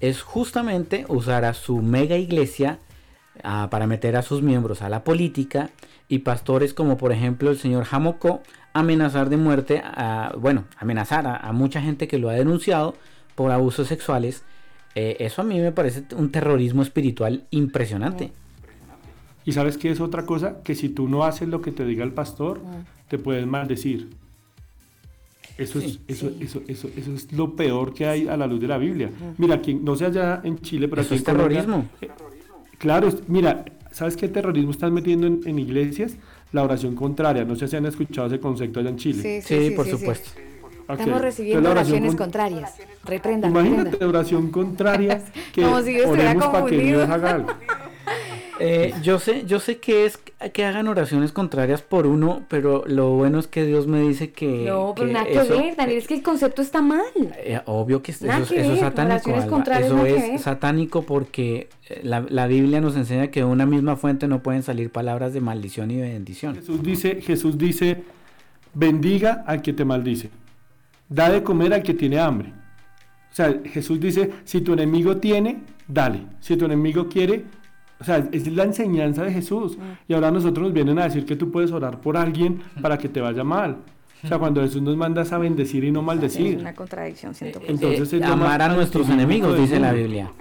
es 0.00 0.22
justamente 0.22 1.04
usar 1.08 1.44
a 1.44 1.52
su 1.52 1.82
mega 1.82 2.16
iglesia 2.16 2.78
para 3.42 3.86
meter 3.86 4.16
a 4.16 4.22
sus 4.22 4.40
miembros 4.40 4.80
a 4.80 4.88
la 4.88 5.04
política 5.04 5.68
y 6.08 6.20
pastores 6.20 6.72
como 6.72 6.96
por 6.96 7.12
ejemplo 7.12 7.50
el 7.50 7.58
señor 7.58 7.84
Jamocó 7.84 8.42
amenazar 8.72 9.28
de 9.28 9.36
muerte, 9.36 9.82
a, 9.84 10.32
bueno, 10.38 10.64
amenazar 10.78 11.26
a, 11.26 11.52
mucha 11.52 11.82
gente 11.82 12.08
que 12.08 12.18
lo 12.18 12.30
ha 12.30 12.32
denunciado 12.32 12.94
por 13.34 13.52
abusos 13.52 13.88
sexuales. 13.88 14.42
Eh, 15.00 15.16
eso 15.20 15.42
a 15.42 15.44
mí 15.44 15.60
me 15.60 15.70
parece 15.70 16.02
un 16.16 16.32
terrorismo 16.32 16.82
espiritual 16.82 17.44
impresionante. 17.52 18.32
Y 19.44 19.52
sabes 19.52 19.78
que 19.78 19.92
es 19.92 20.00
otra 20.00 20.26
cosa, 20.26 20.60
que 20.64 20.74
si 20.74 20.88
tú 20.88 21.08
no 21.08 21.22
haces 21.22 21.46
lo 21.46 21.60
que 21.60 21.70
te 21.70 21.84
diga 21.84 22.02
el 22.02 22.10
pastor, 22.10 22.60
te 23.06 23.16
pueden 23.16 23.48
maldecir. 23.48 24.08
Eso, 25.56 25.78
es, 25.78 26.00
eso, 26.08 26.32
eso, 26.40 26.62
eso, 26.66 26.90
eso, 26.96 27.14
es 27.14 27.32
lo 27.32 27.54
peor 27.54 27.94
que 27.94 28.06
hay 28.06 28.26
a 28.26 28.36
la 28.36 28.48
luz 28.48 28.60
de 28.60 28.66
la 28.66 28.76
Biblia. 28.76 29.08
Mira, 29.36 29.60
quien 29.60 29.84
no 29.84 29.94
sé 29.94 30.06
allá 30.06 30.40
en 30.42 30.58
Chile, 30.58 30.88
pero 30.88 31.02
eso 31.02 31.14
es 31.14 31.22
terrorismo. 31.22 31.86
Eh, 32.00 32.08
claro, 32.76 33.08
mira, 33.28 33.66
¿sabes 33.92 34.16
qué 34.16 34.26
terrorismo 34.26 34.72
están 34.72 34.92
metiendo 34.92 35.28
en, 35.28 35.58
iglesias? 35.60 36.16
La 36.50 36.64
oración 36.64 36.96
contraria. 36.96 37.44
No 37.44 37.54
sé 37.54 37.68
si 37.68 37.76
han 37.76 37.86
escuchado 37.86 38.26
ese 38.26 38.40
concepto 38.40 38.80
allá 38.80 38.90
en 38.90 38.96
Chile. 38.96 39.42
Sí, 39.42 39.70
por 39.76 39.86
supuesto. 39.86 40.30
Estamos 40.88 41.20
recibiendo 41.20 41.70
oraciones 41.70 42.14
contrarias. 42.14 42.74
Reprendan. 43.04 43.50
Imagínate, 43.50 44.04
oración 44.04 44.50
contraria 44.50 45.22
que 45.52 45.62
Como 45.68 45.80
si 45.82 46.00
oremos 46.00 46.46
para 46.46 46.66
que 46.66 46.78
Dios 46.78 47.08
haga 47.08 47.30
algo. 47.30 47.48
Eh, 48.60 48.92
yo 49.02 49.18
sé, 49.18 49.44
yo 49.46 49.60
sé 49.60 49.78
que 49.78 50.04
es 50.04 50.18
que 50.52 50.64
hagan 50.64 50.88
oraciones 50.88 51.32
contrarias 51.32 51.82
por 51.82 52.06
uno, 52.06 52.42
pero 52.48 52.84
lo 52.86 53.10
bueno 53.10 53.38
es 53.38 53.46
que 53.46 53.64
Dios 53.64 53.86
me 53.86 54.00
dice 54.00 54.30
que. 54.30 54.64
No, 54.66 54.94
pero 54.96 55.12
nada 55.12 55.26
que 55.26 55.38
ver, 55.38 55.76
Daniel, 55.76 55.98
es 55.98 56.06
que 56.06 56.14
el 56.14 56.22
concepto 56.22 56.62
está 56.62 56.82
mal. 56.82 57.04
Eh, 57.36 57.60
obvio 57.66 58.02
que, 58.02 58.12
eso, 58.12 58.26
es 58.26 58.80
satánico. 58.80 59.30
Eso 59.30 60.06
es 60.06 60.42
satánico 60.42 61.02
porque 61.02 61.68
eh, 61.88 62.00
la, 62.02 62.24
la, 62.28 62.46
Biblia 62.46 62.80
nos 62.80 62.96
enseña 62.96 63.28
que 63.28 63.40
de 63.40 63.46
una 63.46 63.66
misma 63.66 63.96
fuente 63.96 64.26
no 64.26 64.42
pueden 64.42 64.62
salir 64.62 64.90
palabras 64.90 65.32
de 65.32 65.40
maldición 65.40 65.90
y 65.90 65.96
de 65.96 66.08
bendición. 66.08 66.56
Jesús 66.56 66.82
dice, 66.82 67.20
Jesús 67.20 67.58
dice, 67.58 68.02
bendiga 68.74 69.44
al 69.46 69.62
que 69.62 69.72
te 69.72 69.84
maldice, 69.84 70.30
da 71.08 71.30
de 71.30 71.42
comer 71.42 71.74
al 71.74 71.82
que 71.82 71.94
tiene 71.94 72.18
hambre. 72.18 72.52
O 73.30 73.34
sea, 73.34 73.60
Jesús 73.64 74.00
dice, 74.00 74.30
si 74.44 74.60
tu 74.60 74.72
enemigo 74.72 75.16
tiene, 75.18 75.62
dale. 75.86 76.26
Si 76.40 76.56
tu 76.56 76.64
enemigo 76.64 77.08
quiere, 77.08 77.44
o 78.00 78.04
sea, 78.04 78.28
es 78.32 78.46
la 78.52 78.64
enseñanza 78.64 79.24
de 79.24 79.32
Jesús. 79.32 79.76
Mm. 79.76 79.82
Y 80.08 80.14
ahora 80.14 80.30
nosotros 80.30 80.64
nos 80.64 80.72
vienen 80.72 80.98
a 80.98 81.04
decir 81.04 81.24
que 81.24 81.36
tú 81.36 81.50
puedes 81.50 81.72
orar 81.72 82.00
por 82.00 82.16
alguien 82.16 82.60
para 82.80 82.98
que 82.98 83.08
te 83.08 83.20
vaya 83.20 83.44
mal. 83.44 83.78
O 84.22 84.26
sea, 84.26 84.38
cuando 84.38 84.60
Jesús 84.62 84.82
nos 84.82 84.96
manda 84.96 85.22
a 85.22 85.38
bendecir 85.38 85.84
y 85.84 85.92
no 85.92 86.02
maldecir. 86.02 86.56
Es 86.56 86.60
una 86.60 86.74
contradicción, 86.74 87.34
siento. 87.34 87.60
Entonces, 87.66 88.12
eh, 88.14 88.24
amar 88.24 88.60
a 88.62 88.68
nuestros 88.68 89.08
enemigos, 89.08 89.56
dice 89.56 89.78
la 89.78 89.92
Biblia. 89.92 90.32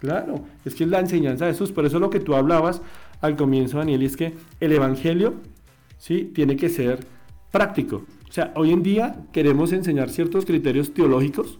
Claro, 0.00 0.44
es 0.64 0.74
que 0.74 0.84
es 0.84 0.90
la 0.90 0.98
enseñanza 1.00 1.46
de 1.46 1.52
Jesús. 1.52 1.72
Por 1.72 1.86
eso 1.86 2.00
lo 2.00 2.10
que 2.10 2.20
tú 2.20 2.34
hablabas 2.34 2.82
al 3.20 3.36
comienzo, 3.36 3.78
Daniel, 3.78 4.02
es 4.02 4.16
que 4.16 4.34
el 4.60 4.72
Evangelio, 4.72 5.34
¿sí? 5.98 6.30
Tiene 6.34 6.56
que 6.56 6.68
ser 6.68 7.06
práctico. 7.50 8.04
O 8.28 8.32
sea, 8.32 8.52
hoy 8.56 8.72
en 8.72 8.82
día 8.82 9.26
queremos 9.32 9.72
enseñar 9.72 10.10
ciertos 10.10 10.44
criterios 10.44 10.92
teológicos, 10.92 11.58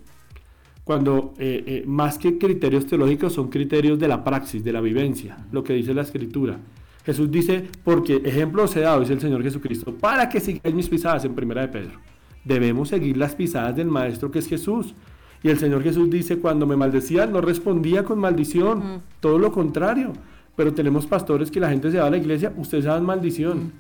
cuando 0.85 1.35
eh, 1.39 1.65
eh, 1.67 1.85
más 1.87 2.17
que 2.17 2.39
criterios 2.39 2.87
teológicos 2.87 3.33
son 3.33 3.49
criterios 3.49 3.99
de 3.99 4.07
la 4.07 4.23
praxis, 4.23 4.63
de 4.63 4.73
la 4.73 4.81
vivencia, 4.81 5.37
lo 5.51 5.65
que 5.65 5.73
dice 5.73 5.95
la 5.95 6.03
escritura. 6.03 6.59
Jesús 7.05 7.31
dice, 7.31 7.65
porque 7.85 8.21
ejemplo 8.25 8.65
os 8.65 8.77
he 8.77 8.81
dado, 8.81 9.01
dice 9.01 9.13
el 9.13 9.21
Señor 9.21 9.43
Jesucristo, 9.43 9.95
para 9.95 10.29
que 10.29 10.41
sigáis 10.41 10.75
mis 10.75 10.89
pisadas 10.89 11.25
en 11.25 11.35
primera 11.35 11.63
de 11.63 11.69
Pedro. 11.69 12.01
Debemos 12.45 12.89
seguir 12.91 13.17
las 13.17 13.35
pisadas 13.35 13.75
del 13.75 13.89
Maestro 13.89 14.31
que 14.31 14.39
es 14.39 14.49
Jesús. 14.49 14.95
Y 15.43 15.49
el 15.49 15.59
Señor 15.59 15.83
Jesús 15.83 16.09
dice, 16.09 16.39
cuando 16.39 16.67
me 16.67 16.77
maldecían, 16.77 17.33
no 17.33 17.41
respondía 17.41 18.05
con 18.05 18.19
maldición, 18.19 19.03
todo 19.21 19.39
lo 19.39 19.53
contrario. 19.53 20.13
Pero 20.55 20.73
tenemos 20.73 21.07
pastores 21.07 21.51
que 21.51 21.61
la 21.61 21.69
gente 21.69 21.91
se 21.91 21.99
va 21.99 22.07
a 22.07 22.11
la 22.11 22.17
iglesia, 22.17 22.53
ustedes 22.57 22.85
saben 22.85 23.05
maldición. 23.05 23.73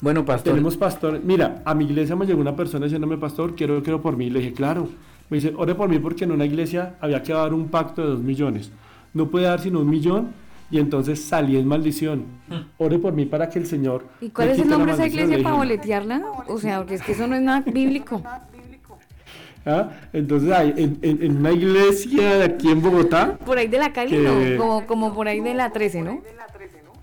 Bueno, 0.00 0.24
pastor. 0.24 0.52
Tenemos 0.54 0.76
pastores. 0.76 1.22
Mira, 1.24 1.62
a 1.64 1.74
mi 1.74 1.84
iglesia 1.84 2.14
me 2.14 2.24
llegó 2.24 2.40
una 2.40 2.54
persona 2.54 2.86
diciéndome, 2.86 3.18
pastor, 3.18 3.54
quiero, 3.54 3.82
quiero 3.82 4.00
por 4.00 4.16
mí. 4.16 4.30
Le 4.30 4.40
dije, 4.40 4.52
claro, 4.52 4.88
me 5.28 5.38
dice, 5.38 5.52
ore 5.56 5.74
por 5.74 5.88
mí 5.88 5.98
porque 5.98 6.24
en 6.24 6.32
una 6.32 6.44
iglesia 6.44 6.94
había 7.00 7.22
que 7.22 7.32
dar 7.32 7.52
un 7.52 7.68
pacto 7.68 8.02
de 8.02 8.08
dos 8.08 8.20
millones. 8.20 8.70
No 9.12 9.28
puede 9.28 9.46
dar 9.46 9.60
sino 9.60 9.80
un 9.80 9.90
millón 9.90 10.32
y 10.70 10.78
entonces 10.78 11.24
salí 11.24 11.56
en 11.56 11.66
maldición. 11.66 12.26
Hmm. 12.48 12.60
Ore 12.78 12.98
por 12.98 13.12
mí 13.12 13.26
para 13.26 13.48
que 13.48 13.58
el 13.58 13.66
Señor... 13.66 14.04
¿Y 14.20 14.30
cuál 14.30 14.50
es 14.50 14.60
el 14.60 14.68
nombre 14.68 14.92
de 14.92 14.98
esa 14.98 15.06
iglesia 15.06 15.42
para 15.42 15.56
boletearla? 15.56 16.22
O 16.46 16.58
sea, 16.58 16.78
porque 16.78 16.94
es 16.94 17.02
que 17.02 17.12
eso 17.12 17.26
no 17.26 17.34
es 17.34 17.42
nada 17.42 17.60
bíblico. 17.60 18.22
¿Ah? 19.66 19.90
Entonces 20.12 20.50
hay 20.50 20.72
en, 21.02 21.36
una 21.36 21.52
iglesia 21.52 22.36
de 22.38 22.44
aquí 22.44 22.70
en 22.70 22.80
Bogotá. 22.80 23.36
Por 23.44 23.58
ahí 23.58 23.66
de 23.66 23.78
la 23.78 23.92
Cali, 23.92 24.16
no, 24.16 24.56
como, 24.56 24.86
como 24.86 25.14
por 25.14 25.28
ahí 25.28 25.40
de 25.40 25.54
la 25.54 25.70
13, 25.70 26.02
¿no? 26.02 26.22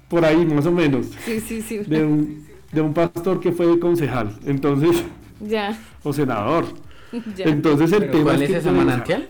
Por 0.08 0.24
ahí, 0.24 0.46
más 0.46 0.66
o 0.66 0.72
menos. 0.72 1.08
Sí, 1.26 1.40
sí, 1.42 1.62
sí. 1.62 1.80
De 1.80 2.04
un, 2.04 2.46
de 2.76 2.82
un 2.82 2.94
pastor 2.94 3.40
que 3.40 3.52
fue 3.52 3.80
concejal, 3.80 4.38
entonces. 4.46 5.04
Ya. 5.40 5.78
O 6.04 6.14
senador. 6.14 6.66
Entonces 7.40 7.92
el 7.92 8.12
tema 8.12 8.26
¿Cuál 8.26 8.44
es, 8.44 8.50
ese 8.52 8.70
manantial? 8.70 9.28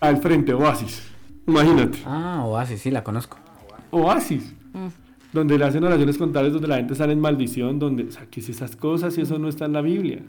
al 0.00 0.16
frente, 0.18 0.54
Oasis. 0.54 1.02
Imagínate. 1.46 1.98
Ah, 2.06 2.44
Oasis, 2.46 2.80
sí, 2.80 2.90
la 2.90 3.04
conozco. 3.04 3.36
Oasis. 3.90 4.54
Mm. 4.72 4.86
Donde 5.32 5.58
le 5.58 5.64
hacen 5.66 5.84
oraciones 5.84 6.16
contables, 6.16 6.52
donde 6.54 6.68
la 6.68 6.76
gente 6.76 6.94
sale 6.94 7.12
en 7.12 7.20
maldición, 7.20 7.78
donde, 7.78 8.04
o 8.04 8.10
sea, 8.10 8.26
esas 8.34 8.74
cosas 8.76 9.18
y 9.18 9.22
eso 9.22 9.38
no 9.38 9.48
está 9.48 9.66
en 9.66 9.74
la 9.74 9.82
Biblia. 9.82 10.22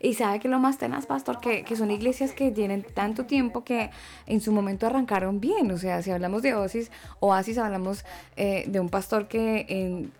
Y 0.00 0.14
sabe 0.14 0.40
que 0.40 0.48
lo 0.48 0.58
más 0.58 0.78
tenaz, 0.78 1.06
pastor, 1.06 1.38
que, 1.40 1.62
que, 1.62 1.76
son 1.76 1.90
iglesias 1.90 2.32
que 2.32 2.50
tienen 2.50 2.84
tanto 2.94 3.24
tiempo 3.24 3.62
que 3.64 3.90
en 4.26 4.40
su 4.40 4.52
momento 4.52 4.86
arrancaron 4.86 5.40
bien. 5.40 5.70
O 5.70 5.78
sea, 5.78 6.02
si 6.02 6.10
hablamos 6.10 6.42
de 6.42 6.54
Oasis, 6.54 6.90
Oasis 7.20 7.56
hablamos 7.56 8.04
eh, 8.36 8.64
de 8.66 8.80
un 8.80 8.88
pastor 8.88 9.28
que 9.28 10.10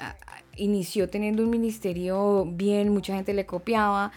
inició 0.56 1.08
teniendo 1.08 1.42
un 1.42 1.50
ministerio 1.50 2.44
bien, 2.46 2.92
mucha 2.92 3.14
gente 3.14 3.34
le 3.34 3.46
copiaba 3.46 4.12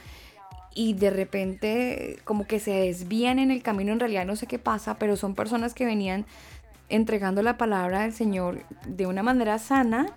y 0.73 0.93
de 0.93 1.09
repente 1.09 2.17
como 2.25 2.45
que 2.45 2.59
se 2.59 2.71
desvían 2.71 3.39
en 3.39 3.49
el 3.49 3.63
camino, 3.63 3.93
en 3.93 3.99
realidad 3.99 4.25
no 4.25 4.35
sé 4.35 4.45
qué 4.45 4.59
pasa, 4.59 4.99
pero 4.99 5.15
son 5.15 5.33
personas 5.33 5.73
que 5.73 5.85
venían 5.85 6.25
entregando 6.89 7.41
la 7.41 7.57
palabra 7.57 8.01
del 8.01 8.13
Señor 8.13 8.59
de 8.85 9.07
una 9.07 9.23
manera 9.23 9.57
sana 9.57 10.07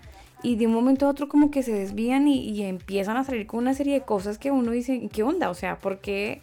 y 0.42 0.56
de 0.56 0.66
un 0.66 0.74
momento 0.74 1.06
a 1.06 1.10
otro 1.10 1.28
como 1.28 1.50
que 1.50 1.62
se 1.62 1.72
desvían 1.72 2.28
y, 2.28 2.62
empiezan 2.62 3.16
a 3.16 3.24
salir 3.24 3.46
con 3.46 3.60
una 3.60 3.74
serie 3.74 3.94
de 3.94 4.00
cosas 4.02 4.38
que 4.38 4.50
uno 4.50 4.72
dice, 4.72 5.08
¿qué 5.12 5.22
onda? 5.22 5.50
O 5.50 5.54
sea, 5.54 5.78
¿por 5.78 5.98
qué, 5.98 6.40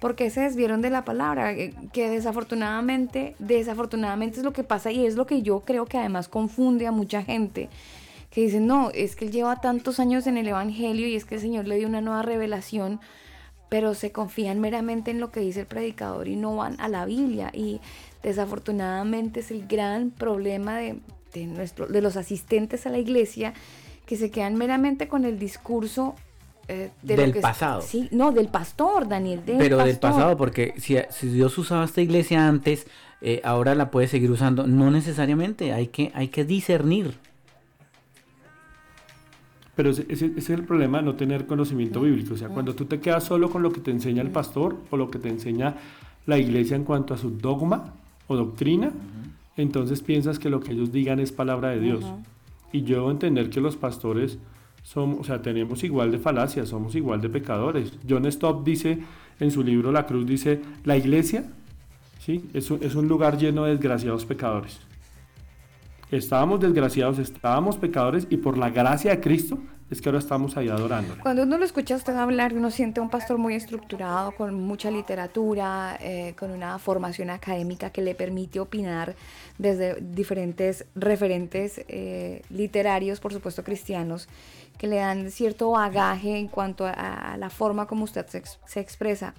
¿por 0.00 0.14
qué 0.14 0.30
se 0.30 0.42
desvieron 0.42 0.82
de 0.82 0.90
la 0.90 1.04
palabra? 1.04 1.52
Eh, 1.52 1.72
que 1.92 2.08
desafortunadamente, 2.08 3.34
desafortunadamente 3.38 4.38
es 4.38 4.44
lo 4.44 4.52
que 4.52 4.64
pasa 4.64 4.92
y 4.92 5.06
es 5.06 5.16
lo 5.16 5.26
que 5.26 5.42
yo 5.42 5.60
creo 5.60 5.86
que 5.86 5.98
además 5.98 6.28
confunde 6.28 6.86
a 6.86 6.92
mucha 6.92 7.22
gente 7.22 7.68
que 8.36 8.42
dicen, 8.42 8.66
no, 8.66 8.90
es 8.92 9.16
que 9.16 9.24
él 9.24 9.32
lleva 9.32 9.56
tantos 9.56 9.98
años 9.98 10.26
en 10.26 10.36
el 10.36 10.46
Evangelio 10.46 11.08
y 11.08 11.16
es 11.16 11.24
que 11.24 11.36
el 11.36 11.40
Señor 11.40 11.66
le 11.66 11.76
dio 11.76 11.88
una 11.88 12.02
nueva 12.02 12.20
revelación 12.20 13.00
pero 13.68 13.94
se 13.94 14.12
confían 14.12 14.60
meramente 14.60 15.10
en 15.10 15.20
lo 15.20 15.30
que 15.30 15.40
dice 15.40 15.60
el 15.60 15.66
predicador 15.66 16.28
y 16.28 16.36
no 16.36 16.56
van 16.56 16.80
a 16.80 16.88
la 16.88 17.04
Biblia. 17.04 17.50
Y 17.52 17.80
desafortunadamente 18.22 19.40
es 19.40 19.50
el 19.50 19.66
gran 19.66 20.10
problema 20.10 20.76
de, 20.76 21.00
nuestro, 21.46 21.86
de 21.86 22.00
los 22.00 22.16
asistentes 22.16 22.86
a 22.86 22.90
la 22.90 22.98
iglesia 22.98 23.54
que 24.06 24.16
se 24.16 24.30
quedan 24.30 24.54
meramente 24.54 25.08
con 25.08 25.24
el 25.24 25.38
discurso 25.38 26.14
eh, 26.68 26.90
del 27.02 27.34
pasado. 27.40 27.82
Sí, 27.82 28.08
no, 28.12 28.30
del 28.30 28.48
pastor, 28.48 29.08
Daniel. 29.08 29.42
Pero 29.44 29.78
del 29.78 29.98
pasado, 29.98 30.36
porque 30.36 30.74
si, 30.78 30.96
si, 31.10 31.28
Dios 31.28 31.58
usaba 31.58 31.84
esta 31.84 32.00
iglesia 32.00 32.46
antes, 32.46 32.86
eh, 33.20 33.40
ahora 33.42 33.74
la 33.74 33.90
puede 33.90 34.06
seguir 34.06 34.30
usando. 34.30 34.66
No 34.66 34.90
necesariamente, 34.92 35.72
hay 35.72 35.88
que, 35.88 36.12
hay 36.14 36.28
que 36.28 36.44
discernir. 36.44 37.18
Pero 39.76 39.90
ese, 39.90 40.06
es 40.08 40.50
el 40.50 40.64
problema 40.64 40.98
de 40.98 41.04
no 41.04 41.14
tener 41.14 41.46
conocimiento 41.46 42.00
bíblico. 42.00 42.34
O 42.34 42.36
sea, 42.36 42.48
cuando 42.48 42.74
tú 42.74 42.86
te 42.86 42.98
quedas 42.98 43.24
solo 43.24 43.50
con 43.50 43.62
lo 43.62 43.70
que 43.72 43.80
te 43.80 43.90
enseña 43.90 44.22
el 44.22 44.30
pastor 44.30 44.76
o 44.90 44.96
lo 44.96 45.10
que 45.10 45.18
te 45.18 45.28
enseña 45.28 45.76
la 46.24 46.38
iglesia 46.38 46.76
en 46.76 46.84
cuanto 46.84 47.12
a 47.12 47.18
su 47.18 47.30
dogma 47.30 47.92
o 48.26 48.36
doctrina, 48.36 48.90
entonces 49.56 50.00
piensas 50.00 50.38
que 50.38 50.48
lo 50.48 50.60
que 50.60 50.72
ellos 50.72 50.92
digan 50.92 51.20
es 51.20 51.30
palabra 51.30 51.68
de 51.70 51.80
Dios. 51.80 52.04
Y 52.72 52.82
yo 52.82 52.96
debo 52.96 53.10
entender 53.10 53.50
que 53.50 53.60
los 53.60 53.76
pastores 53.76 54.38
somos, 54.82 55.20
o 55.20 55.24
sea, 55.24 55.42
tenemos 55.42 55.84
igual 55.84 56.10
de 56.10 56.18
falacias, 56.18 56.70
somos 56.70 56.94
igual 56.94 57.20
de 57.20 57.28
pecadores. 57.28 57.92
John 58.08 58.30
Stott 58.32 58.64
dice 58.64 58.98
en 59.40 59.50
su 59.50 59.62
libro 59.62 59.92
La 59.92 60.06
Cruz, 60.06 60.26
dice, 60.26 60.60
la 60.84 60.96
iglesia 60.96 61.44
¿sí? 62.24 62.48
es, 62.54 62.70
es 62.70 62.94
un 62.94 63.08
lugar 63.08 63.36
lleno 63.36 63.64
de 63.64 63.72
desgraciados 63.72 64.24
pecadores. 64.24 64.85
Estábamos 66.10 66.60
desgraciados, 66.60 67.18
estábamos 67.18 67.76
pecadores 67.76 68.28
y 68.30 68.36
por 68.36 68.56
la 68.56 68.70
gracia 68.70 69.10
de 69.10 69.20
Cristo 69.20 69.58
es 69.90 70.00
que 70.00 70.08
ahora 70.08 70.18
estamos 70.18 70.56
ahí 70.56 70.68
adorando. 70.68 71.16
Cuando 71.22 71.42
uno 71.42 71.58
lo 71.58 71.64
escucha 71.64 71.94
a 71.94 71.96
usted 71.96 72.14
hablar, 72.14 72.54
uno 72.54 72.70
siente 72.70 73.00
un 73.00 73.08
pastor 73.08 73.38
muy 73.38 73.54
estructurado, 73.54 74.32
con 74.32 74.54
mucha 74.54 74.90
literatura, 74.90 75.96
eh, 76.00 76.34
con 76.38 76.50
una 76.50 76.78
formación 76.78 77.30
académica 77.30 77.90
que 77.90 78.02
le 78.02 78.14
permite 78.14 78.58
opinar 78.58 79.14
desde 79.58 80.00
diferentes 80.00 80.86
referentes 80.94 81.84
eh, 81.88 82.42
literarios, 82.50 83.20
por 83.20 83.32
supuesto 83.32 83.62
cristianos, 83.62 84.28
que 84.78 84.88
le 84.88 84.96
dan 84.96 85.30
cierto 85.30 85.70
bagaje 85.70 86.36
en 86.38 86.48
cuanto 86.48 86.84
a, 86.86 87.36
la 87.38 87.50
forma 87.50 87.86
como 87.86 88.04
usted 88.04 88.26
se 88.26 88.80
expresa. 88.80 89.34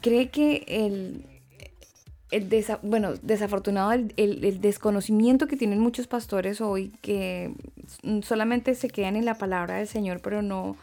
¿Cree 0.00 0.30
que 0.30 0.64
el, 0.66 1.24
el 2.32 2.48
bueno, 2.82 3.12
desafortunado 3.22 3.92
el, 3.92 4.12
el, 4.16 4.60
desconocimiento 4.60 5.46
que 5.46 5.56
tienen 5.56 5.78
muchos 5.78 6.06
pastores 6.06 6.60
hoy 6.60 6.92
que 7.02 7.54
solamente 8.22 8.74
se 8.74 8.88
quedan 8.88 9.16
en 9.16 9.24
la 9.24 9.34
palabra 9.34 9.76
del 9.76 9.86
Señor, 9.86 10.20
pero 10.20 10.40
no, 10.40 10.76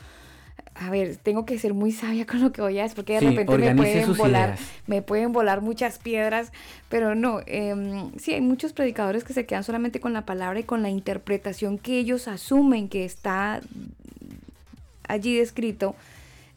a 0.75 0.89
ver, 0.89 1.17
tengo 1.17 1.45
que 1.45 1.57
ser 1.57 1.73
muy 1.73 1.91
sabia 1.91 2.25
con 2.27 2.41
lo 2.41 2.51
que 2.51 2.61
voy 2.61 2.79
a 2.79 2.83
decir, 2.83 2.95
porque 2.95 3.13
de 3.13 3.19
repente 3.21 3.57
me 3.57 3.75
pueden 3.75 4.15
volar, 4.15 4.57
me 4.87 5.01
pueden 5.01 5.33
volar 5.33 5.61
muchas 5.61 5.97
piedras, 5.97 6.51
pero 6.87 7.15
no, 7.15 7.41
eh, 7.45 8.09
sí, 8.17 8.33
hay 8.33 8.41
muchos 8.41 8.73
predicadores 8.73 9.23
que 9.23 9.33
se 9.33 9.45
quedan 9.45 9.63
solamente 9.63 9.99
con 9.99 10.13
la 10.13 10.25
palabra 10.25 10.59
y 10.59 10.63
con 10.63 10.81
la 10.81 10.89
interpretación 10.89 11.77
que 11.77 11.99
ellos 11.99 12.27
asumen 12.27 12.89
que 12.89 13.05
está 13.05 13.61
allí 15.07 15.35
descrito, 15.35 15.95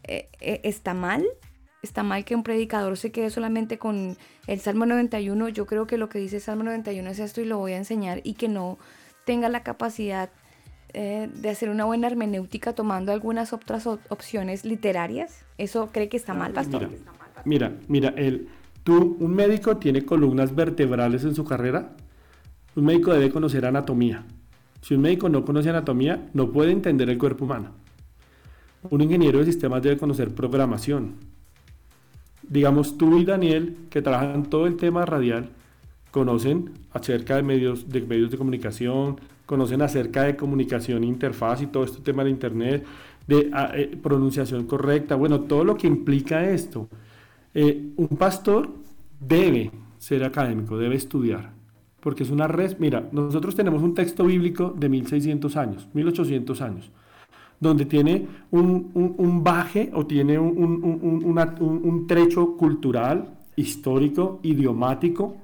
eh, 0.05 0.29
eh, 0.41 0.61
está 0.65 0.95
mal, 0.95 1.25
está 1.83 2.03
mal 2.03 2.25
que 2.25 2.35
un 2.35 2.43
predicador 2.43 2.97
se 2.97 3.11
quede 3.11 3.31
solamente 3.31 3.79
con 3.79 4.17
el 4.47 4.61
Salmo 4.61 4.87
91, 4.87 5.49
yo 5.51 5.67
creo 5.67 5.87
que 5.87 5.99
lo 5.99 6.09
que 6.09 6.19
dice 6.19 6.37
el 6.37 6.43
Salmo 6.43 6.65
91 6.65 7.11
es 7.11 7.19
esto 7.19 7.41
y 7.41 7.45
lo 7.45 7.59
voy 7.59 7.73
a 7.73 7.77
enseñar 7.77 8.21
y 8.25 8.35
que 8.35 8.49
no 8.49 8.79
tenga 9.25 9.49
la 9.49 9.63
capacidad 9.63 10.31
eh, 10.95 11.31
de 11.33 11.49
hacer 11.49 11.71
una 11.71 11.87
buena 11.87 12.07
hermenéutica 12.07 12.75
tomando 12.75 13.13
algunas 13.13 13.55
otras 13.55 13.87
opciones 13.87 14.67
literarias? 14.67 15.45
¿Eso 15.57 15.89
cree 15.91 16.11
que 16.11 16.19
está 16.19 16.35
mal, 16.35 16.53
pastor? 16.53 16.91
Mira, 17.47 17.73
mira, 17.89 18.13
el, 18.17 18.49
tú, 18.85 19.17
un 19.19 19.35
médico 19.35 19.79
tiene 19.79 20.05
columnas 20.05 20.55
vertebrales 20.55 21.25
en 21.25 21.35
su 21.35 21.45
carrera. 21.45 21.93
Un 22.77 22.85
médico 22.85 23.13
debe 23.13 23.31
conocer 23.31 23.65
anatomía. 23.65 24.27
Si 24.83 24.95
un 24.95 25.01
médico 25.01 25.31
no 25.31 25.45
conoce 25.45 25.71
anatomía, 25.71 26.29
no 26.35 26.53
puede 26.53 26.73
entender 26.73 27.09
el 27.09 27.17
cuerpo 27.17 27.47
humano. 27.47 27.71
Un 28.91 29.01
ingeniero 29.01 29.39
de 29.39 29.47
sistemas 29.47 29.81
debe 29.83 29.97
conocer 29.97 30.35
programación. 30.35 31.15
Digamos, 32.49 32.99
tú 32.99 33.19
y 33.19 33.25
Daniel, 33.25 33.77
que 33.91 34.03
trabajan 34.03 34.45
todo 34.45 34.67
el 34.67 34.77
tema 34.77 35.07
radial, 35.07 35.51
conocen 36.11 36.71
acerca 36.93 37.37
de 37.37 37.43
medios 37.43 37.89
de, 37.89 38.03
medios 38.03 38.31
de 38.31 38.39
comunicación, 38.39 39.19
conocen 39.47 39.83
acerca 39.83 40.23
de 40.23 40.37
comunicación, 40.37 41.05
interfaz 41.05 41.63
y 41.63 41.67
todo 41.67 41.85
este 41.85 42.03
tema 42.03 42.23
de 42.25 42.31
Internet, 42.31 42.85
de 43.27 43.51
ah, 43.53 43.71
eh, 43.75 43.97
pronunciación 44.03 44.67
correcta, 44.67 45.15
bueno, 45.15 45.41
todo 45.43 45.65
lo 45.65 45.77
que 45.77 45.87
implica 45.87 46.49
esto. 46.51 46.89
Eh, 47.55 47.93
un 47.97 48.09
pastor 48.09 48.71
debe 49.21 49.71
ser 49.99 50.25
académico, 50.25 50.77
debe 50.79 50.97
estudiar, 50.97 51.53
porque 52.01 52.25
es 52.25 52.31
una 52.31 52.49
red, 52.49 52.77
mira, 52.79 53.09
nosotros 53.13 53.55
tenemos 53.55 53.83
un 53.83 53.95
texto 53.95 54.25
bíblico 54.25 54.75
de 54.77 54.89
1600 54.89 55.57
años, 55.57 55.89
1800 55.93 56.61
años, 56.61 56.91
donde 57.63 57.87
tiene 57.87 58.27
un, 58.51 58.91
un, 58.95 59.45
baje 59.45 59.91
o 59.95 60.05
tiene 60.05 60.39
un, 60.39 60.59
un 60.83 62.07
trecho 62.07 62.57
cultural, 62.57 63.39
histórico, 63.57 64.41
idiomático, 64.43 65.37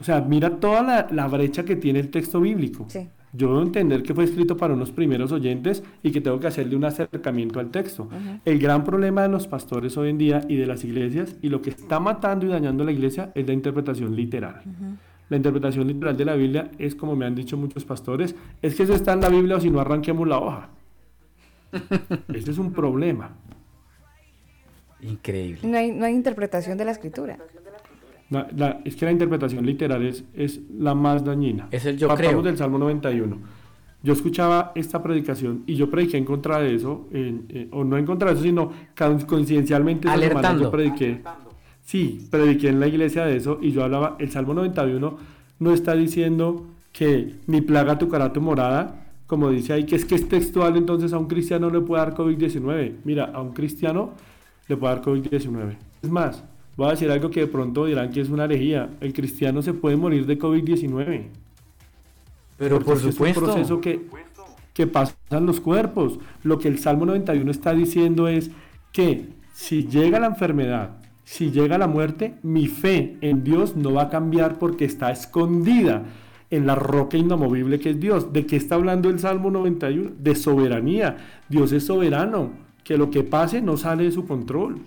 o 0.00 0.04
sea, 0.04 0.20
mira 0.20 0.58
toda 0.58 1.08
la, 1.10 1.28
brecha 1.28 1.64
que 1.64 1.76
tiene 1.76 2.00
el 2.00 2.10
texto 2.10 2.40
bíblico. 2.40 2.86
Yo 3.32 3.48
debo 3.48 3.62
entender 3.62 4.02
que 4.02 4.14
fue 4.14 4.24
escrito 4.24 4.56
para 4.56 4.74
unos 4.74 4.92
primeros 4.92 5.32
oyentes 5.32 5.82
y 6.02 6.12
que 6.12 6.20
tengo 6.20 6.38
que 6.38 6.46
hacerle 6.46 6.76
un 6.76 6.84
acercamiento 6.84 7.58
al 7.58 7.70
texto. 7.70 8.08
El 8.44 8.58
gran 8.58 8.84
problema 8.84 9.22
de 9.22 9.28
los 9.28 9.46
pastores 9.46 9.96
hoy 9.96 10.10
en 10.10 10.18
día 10.18 10.44
y 10.48 10.56
de 10.56 10.66
las 10.66 10.84
iglesias 10.84 11.36
y 11.42 11.48
lo 11.48 11.60
que 11.62 11.70
está 11.70 12.00
matando 12.00 12.46
y 12.46 12.48
dañando 12.48 12.84
la 12.84 12.92
iglesia 12.92 13.32
es 13.34 13.46
la 13.46 13.52
interpretación 13.52 14.14
literal. 14.14 14.62
La 15.28 15.36
interpretación 15.36 15.86
literal 15.86 16.16
de 16.16 16.24
la 16.24 16.34
Biblia 16.34 16.70
es, 16.78 16.94
como 16.94 17.16
me 17.16 17.26
han 17.26 17.34
dicho 17.34 17.56
muchos 17.56 17.84
pastores, 17.84 18.34
es 18.60 18.74
que 18.74 18.82
eso 18.82 18.94
está 18.94 19.14
en 19.14 19.20
la 19.20 19.28
Biblia 19.28 19.56
o 19.56 19.60
si 19.60 19.70
no 19.70 19.80
arranquemos 19.80 20.28
la 20.28 20.38
hoja. 20.38 20.68
Ese 22.34 22.50
es 22.50 22.58
un 22.58 22.72
problema. 22.72 23.30
Increíble. 25.00 25.68
No 25.68 25.76
hay, 25.76 25.92
no 25.92 26.04
hay 26.04 26.14
interpretación 26.14 26.78
de 26.78 26.84
la 26.84 26.92
escritura 26.92 27.38
es 28.84 28.96
que 28.96 29.04
la 29.04 29.12
interpretación 29.12 29.64
literal 29.64 30.04
es, 30.04 30.24
es 30.34 30.60
la 30.78 30.94
más 30.94 31.24
dañina. 31.24 31.68
Es 31.70 31.84
el 31.86 31.96
yo 31.96 32.08
creo. 32.08 32.42
del 32.42 32.56
Salmo 32.56 32.78
91. 32.78 33.38
Yo 34.02 34.12
escuchaba 34.12 34.72
esta 34.74 35.02
predicación 35.02 35.62
y 35.66 35.76
yo 35.76 35.90
prediqué 35.90 36.18
en 36.18 36.24
contra 36.24 36.58
de 36.58 36.74
eso, 36.74 37.08
eh, 37.10 37.68
o 37.70 37.84
no 37.84 37.96
en 37.96 38.04
contra 38.04 38.28
de 38.28 38.34
eso, 38.34 38.42
sino 38.42 38.70
coincidencialmente 39.26 40.08
Alertando. 40.08 40.64
yo 40.64 40.70
prediqué. 40.70 41.22
Sí, 41.84 42.26
prediqué 42.30 42.68
en 42.68 42.80
la 42.80 42.88
iglesia 42.88 43.24
de 43.24 43.36
eso 43.36 43.58
y 43.60 43.72
yo 43.72 43.84
hablaba, 43.84 44.16
el 44.18 44.30
Salmo 44.30 44.54
91 44.54 45.18
no 45.60 45.72
está 45.72 45.94
diciendo 45.94 46.66
que 46.92 47.36
ni 47.46 47.60
plaga 47.60 47.98
tu 47.98 48.08
tu 48.08 48.40
morada, 48.40 49.06
como 49.26 49.50
dice 49.50 49.74
ahí, 49.74 49.84
que 49.84 49.96
es 49.96 50.04
que 50.04 50.14
es 50.14 50.28
textual, 50.28 50.76
entonces 50.76 51.12
a 51.12 51.18
un 51.18 51.26
cristiano 51.26 51.70
le 51.70 51.80
puede 51.80 52.04
dar 52.04 52.14
COVID-19. 52.14 52.96
Mira, 53.04 53.24
a 53.26 53.40
un 53.40 53.52
cristiano 53.52 54.12
le 54.68 54.76
puede 54.76 54.94
dar 54.94 55.04
COVID-19. 55.04 55.76
Es 56.02 56.10
más, 56.10 56.44
Voy 56.76 56.88
a 56.88 56.90
decir 56.90 57.10
algo 57.10 57.30
que 57.30 57.40
de 57.40 57.46
pronto 57.46 57.86
dirán 57.86 58.10
que 58.10 58.20
es 58.20 58.28
una 58.28 58.44
herejía. 58.44 58.90
El 59.00 59.12
cristiano 59.12 59.62
se 59.62 59.74
puede 59.74 59.96
morir 59.96 60.26
de 60.26 60.38
COVID-19. 60.38 61.26
Pero 62.58 62.80
por 62.80 62.98
supuesto. 62.98 63.24
Es 63.26 63.36
un 63.36 63.44
proceso 63.44 63.80
que, 63.80 64.06
que 64.72 64.86
pasa 64.86 65.14
en 65.30 65.46
los 65.46 65.60
cuerpos. 65.60 66.18
Lo 66.42 66.58
que 66.58 66.68
el 66.68 66.78
Salmo 66.78 67.06
91 67.06 67.48
está 67.50 67.74
diciendo 67.74 68.26
es 68.26 68.50
que 68.92 69.28
si 69.52 69.86
llega 69.86 70.18
la 70.18 70.26
enfermedad, 70.26 70.96
si 71.24 71.50
llega 71.50 71.78
la 71.78 71.86
muerte, 71.86 72.36
mi 72.42 72.66
fe 72.66 73.16
en 73.20 73.44
Dios 73.44 73.76
no 73.76 73.92
va 73.92 74.02
a 74.02 74.08
cambiar 74.10 74.58
porque 74.58 74.84
está 74.84 75.10
escondida 75.10 76.04
en 76.50 76.66
la 76.66 76.74
roca 76.74 77.16
inamovible 77.16 77.80
que 77.80 77.90
es 77.90 78.00
Dios. 78.00 78.32
¿De 78.32 78.46
qué 78.46 78.56
está 78.56 78.74
hablando 78.74 79.08
el 79.08 79.18
Salmo 79.18 79.50
91? 79.50 80.12
De 80.18 80.34
soberanía. 80.34 81.16
Dios 81.48 81.72
es 81.72 81.86
soberano, 81.86 82.52
que 82.84 82.98
lo 82.98 83.10
que 83.10 83.24
pase 83.24 83.62
no 83.62 83.76
sale 83.76 84.04
de 84.04 84.12
su 84.12 84.26
control. 84.26 84.80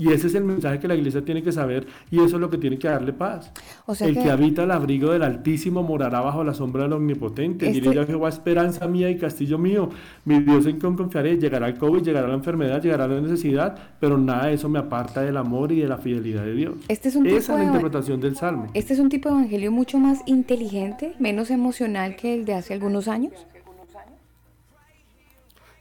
Y 0.00 0.10
ese 0.10 0.28
es 0.28 0.34
el 0.34 0.44
mensaje 0.44 0.78
que 0.78 0.88
la 0.88 0.94
iglesia 0.94 1.22
tiene 1.22 1.42
que 1.42 1.52
saber 1.52 1.86
y 2.10 2.16
eso 2.16 2.36
es 2.36 2.40
lo 2.40 2.48
que 2.48 2.56
tiene 2.56 2.78
que 2.78 2.88
darle 2.88 3.12
paz. 3.12 3.52
el 4.00 4.14
que... 4.14 4.30
habita 4.30 4.62
el 4.62 4.70
abrigo 4.70 5.12
del 5.12 5.22
Altísimo 5.22 5.82
morará 5.82 6.22
bajo 6.22 6.42
la 6.42 6.54
sombra 6.54 6.84
del 6.84 6.94
Omnipotente. 6.94 7.68
Este... 7.68 7.80
Diré 7.82 8.06
Jehová, 8.06 8.30
esperanza 8.30 8.88
mía 8.88 9.10
y 9.10 9.18
castillo 9.18 9.58
mío. 9.58 9.90
Mi 10.24 10.40
Dios 10.40 10.64
en 10.64 10.78
quien 10.78 10.96
confiaré. 10.96 11.36
Llegará 11.36 11.68
el 11.68 11.76
COVID, 11.76 12.00
llegará 12.02 12.28
la 12.28 12.34
enfermedad, 12.34 12.82
llegará 12.82 13.06
la 13.06 13.20
necesidad, 13.20 13.78
pero 14.00 14.16
nada 14.16 14.46
de 14.46 14.54
eso 14.54 14.70
me 14.70 14.78
aparta 14.78 15.20
del 15.20 15.36
amor 15.36 15.70
y 15.70 15.80
de 15.80 15.88
la 15.88 15.98
fidelidad 15.98 16.44
de 16.44 16.54
Dios. 16.54 16.76
Este 16.88 17.10
es 17.10 17.16
un 17.16 17.26
Esa 17.26 17.52
es 17.52 17.58
la 17.58 17.64
interpretación 17.66 18.20
del 18.22 18.36
Salmo. 18.36 18.68
Este 18.72 18.94
es 18.94 19.00
un 19.00 19.10
tipo 19.10 19.28
de 19.28 19.34
evangelio 19.34 19.70
mucho 19.70 19.98
más 19.98 20.22
inteligente, 20.24 21.12
menos 21.18 21.50
emocional 21.50 22.16
que 22.16 22.32
el 22.32 22.46
de 22.46 22.54
hace 22.54 22.72
algunos 22.72 23.06
años. 23.06 23.34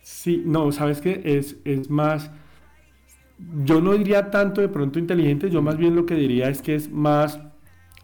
Sí, 0.02 0.44
no, 0.46 0.74
sabes 0.74 1.00
que 1.00 1.22
es, 1.24 1.56
es 1.64 1.90
más 1.90 2.32
yo 3.64 3.82
no 3.82 3.94
diría 3.94 4.32
tanto 4.32 4.62
de 4.62 4.70
pronto 4.70 5.00
inteligente, 5.00 5.50
yo 5.50 5.62
más 5.62 5.78
bien 5.78 5.96
lo 5.96 6.06
que 6.06 6.16
diría 6.16 6.50
es 6.50 6.62
que 6.62 6.76
es 6.76 6.92
más 6.92 7.40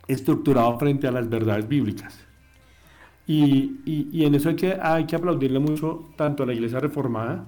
estructurado 0.07 0.77
frente 0.79 1.07
a 1.07 1.11
las 1.11 1.29
verdades 1.29 1.67
bíblicas. 1.67 2.25
Y, 3.27 3.81
y, 3.85 4.23
en 4.23 4.35
eso 4.35 4.49
hay 4.49 4.55
que, 4.55 4.77
hay 4.79 5.05
que 5.05 5.15
aplaudirle 5.15 5.57
mucho 5.57 6.09
tanto 6.15 6.43
a 6.43 6.45
la 6.45 6.53
Iglesia 6.53 6.79
Reformada, 6.79 7.45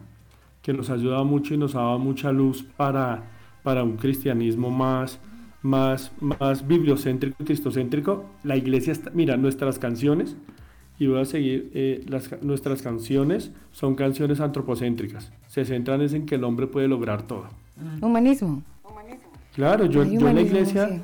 que 0.63 0.73
nos 0.73 0.89
ha 0.89 0.93
ayudado 0.93 1.23
mucho 1.23 1.53
y 1.53 1.57
nos 1.57 1.75
ha 1.75 1.79
dado 1.81 1.99
mucha 1.99 2.31
luz 2.31 2.63
para, 2.75 3.29
para 3.61 3.83
un 3.83 3.95
cristianismo 3.95 4.71
más, 4.71 5.19
más, 5.61 6.11
más 6.19 6.67
bibliocéntrico 6.67 7.43
y 7.43 7.45
cristocéntrico. 7.45 8.25
La 8.43 8.57
Iglesia, 8.57 8.91
está, 8.91 9.11
mira, 9.11 9.37
nuestras 9.37 9.77
canciones, 9.77 10.35
y 10.97 11.05
voy 11.05 11.21
a 11.21 11.25
seguir, 11.25 11.69
eh, 11.75 12.03
las, 12.07 12.41
nuestras 12.41 12.81
canciones 12.81 13.51
son 13.71 13.93
canciones 13.93 14.39
antropocéntricas, 14.39 15.31
se 15.47 15.63
centran 15.63 16.01
en 16.01 16.25
que 16.25 16.35
el 16.35 16.43
hombre 16.43 16.65
puede 16.65 16.87
lograr 16.87 17.27
todo. 17.27 17.49
Humanismo. 18.01 18.63
Claro, 19.55 19.85
yo, 19.85 20.03
yo 20.03 20.27
en 20.29 20.35
la 20.35 20.41
iglesia, 20.41 21.01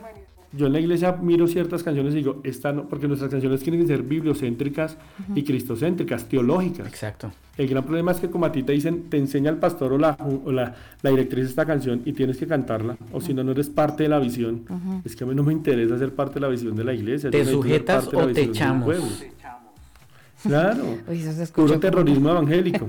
yo 0.52 0.68
en 0.68 0.74
la 0.74 0.80
iglesia 0.80 1.14
miro 1.14 1.48
ciertas 1.48 1.82
canciones 1.82 2.14
y 2.14 2.18
digo, 2.18 2.40
esta 2.44 2.72
no, 2.72 2.88
porque 2.88 3.08
nuestras 3.08 3.32
canciones 3.32 3.62
tienen 3.62 3.82
que 3.82 3.88
ser 3.88 4.04
bibliocéntricas 4.04 4.98
y 5.34 5.44
cristocéntricas, 5.44 6.26
teológicas. 6.30 6.88
Exacto. 6.88 7.32
El 7.58 7.68
gran 7.68 7.84
problema 7.84 8.12
es 8.12 8.20
que 8.20 8.30
como 8.30 8.46
a 8.46 8.52
ti 8.52 8.62
te 8.62 8.74
dicen, 8.74 9.10
te 9.10 9.18
enseña 9.18 9.50
el 9.50 9.58
pastor 9.58 9.94
o 9.94 9.98
la, 9.98 10.18
o 10.46 10.52
la, 10.52 10.76
la 11.02 11.10
directriz 11.10 11.46
de 11.46 11.50
esta 11.50 11.66
canción 11.66 12.02
y 12.06 12.14
tienes 12.14 12.38
que 12.38 12.46
cantarla, 12.46 12.98
o 13.12 13.22
si 13.22 13.34
no, 13.34 13.44
no 13.44 13.52
eres 13.52 13.70
parte 13.70 14.04
de 14.04 14.10
la 14.10 14.20
visión. 14.20 14.64
Es 15.04 15.16
que 15.16 15.24
a 15.24 15.28
mí 15.28 15.34
no 15.34 15.44
me 15.44 15.54
interesa 15.54 15.98
ser 15.98 16.14
parte 16.14 16.36
de 16.36 16.42
la 16.42 16.48
visión 16.50 16.76
de 16.76 16.84
la 16.84 16.94
iglesia. 16.94 17.32
Te 17.32 17.46
sujetas 17.46 18.08
o 18.14 18.28
te 18.28 18.44
echamos. 18.44 18.98
Claro. 20.44 20.84
Puro 21.56 21.80
terrorismo 21.80 22.30
evangélico. 22.32 22.86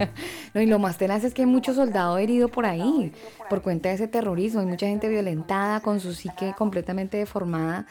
no, 0.52 0.60
y 0.60 0.66
lo 0.66 0.78
más 0.78 0.98
tenaz 0.98 1.24
es 1.24 1.34
que 1.34 1.42
hay 1.42 1.46
mucho 1.46 1.74
soldado 1.74 2.18
herido 2.18 2.48
por 2.48 2.66
ahí, 2.66 3.12
por 3.48 3.62
cuenta 3.62 3.88
de 3.88 3.96
ese 3.96 4.08
terrorismo. 4.08 4.60
Hay 4.60 4.66
mucha 4.66 4.86
gente 4.86 5.08
violentada, 5.08 5.80
con 5.80 6.00
su 6.00 6.12
psique 6.12 6.54
completamente 6.56 7.16
deformada. 7.16 7.86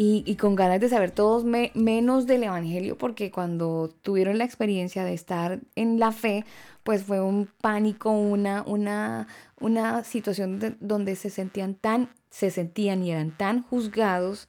Y, 0.00 0.36
con 0.36 0.54
ganas 0.54 0.78
de 0.78 0.88
saber 0.88 1.10
todos 1.10 1.44
menos 1.44 2.28
del 2.28 2.44
Evangelio, 2.44 2.96
porque 2.96 3.32
cuando 3.32 3.92
tuvieron 4.02 4.38
la 4.38 4.44
experiencia 4.44 5.02
de 5.02 5.12
estar 5.12 5.58
en 5.74 5.98
la 5.98 6.12
fe, 6.12 6.44
pues 6.84 7.02
fue 7.02 7.20
un 7.20 7.48
pánico, 7.60 8.12
una, 8.12 8.62
una, 8.64 9.26
una 9.58 10.04
situación 10.04 10.76
donde 10.78 11.16
se 11.16 11.30
sentían 11.30 11.74
tan, 11.74 12.10
se 12.30 12.52
sentían 12.52 13.02
y 13.02 13.10
eran 13.10 13.32
tan 13.32 13.64
juzgados 13.64 14.46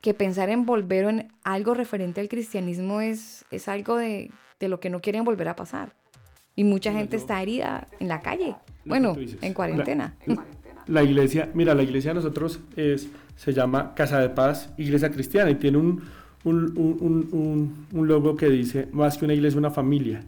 que 0.00 0.14
pensar 0.14 0.48
en 0.48 0.64
volver 0.64 1.04
en 1.04 1.28
algo 1.44 1.74
referente 1.74 2.20
al 2.20 2.28
cristianismo 2.28 3.00
es, 3.00 3.44
es 3.50 3.68
algo 3.68 3.96
de, 3.96 4.30
lo 4.60 4.80
que 4.80 4.90
no 4.90 5.00
quieren 5.00 5.24
volver 5.24 5.48
a 5.48 5.56
pasar. 5.56 5.92
Y 6.56 6.64
mucha 6.64 6.92
gente 6.92 7.16
está 7.16 7.40
herida 7.40 7.86
en 8.00 8.08
la 8.08 8.20
calle, 8.20 8.56
bueno, 8.84 9.16
en 9.40 9.54
cuarentena. 9.54 10.14
La, 10.86 11.04
iglesia, 11.04 11.48
mira, 11.54 11.72
la 11.74 11.84
iglesia 11.84 12.10
de 12.10 12.14
nosotros 12.16 12.58
es, 12.74 13.08
se 13.36 13.52
llama 13.52 13.94
Casa 13.94 14.18
de 14.18 14.28
Paz, 14.28 14.70
Iglesia 14.76 15.10
Cristiana, 15.10 15.48
y 15.48 15.54
tiene 15.54 15.78
un, 15.78 16.02
un, 16.42 16.76
un, 16.76 17.28
un, 17.30 17.86
un, 17.92 18.08
logo 18.08 18.34
que 18.34 18.48
dice 18.48 18.88
más 18.90 19.16
que 19.16 19.24
una 19.24 19.34
iglesia, 19.34 19.58
una 19.58 19.70
familia. 19.70 20.24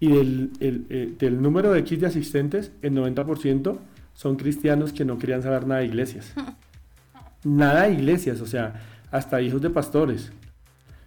Y 0.00 0.08
del, 0.08 0.50
el, 0.60 0.86
eh, 0.90 1.14
del 1.18 1.40
número 1.40 1.72
de 1.72 1.78
X 1.80 2.00
de 2.00 2.06
asistentes, 2.08 2.72
el 2.82 2.92
90% 2.92 3.78
son 4.12 4.36
cristianos 4.36 4.92
que 4.92 5.06
no 5.06 5.16
querían 5.16 5.42
saber 5.42 5.66
nada 5.66 5.80
de 5.80 5.86
iglesias. 5.86 6.34
nada 7.44 7.84
de 7.84 7.94
iglesias, 7.94 8.42
o 8.42 8.46
sea, 8.46 8.74
hasta 9.14 9.40
hijos 9.40 9.62
de 9.62 9.70
pastores 9.70 10.32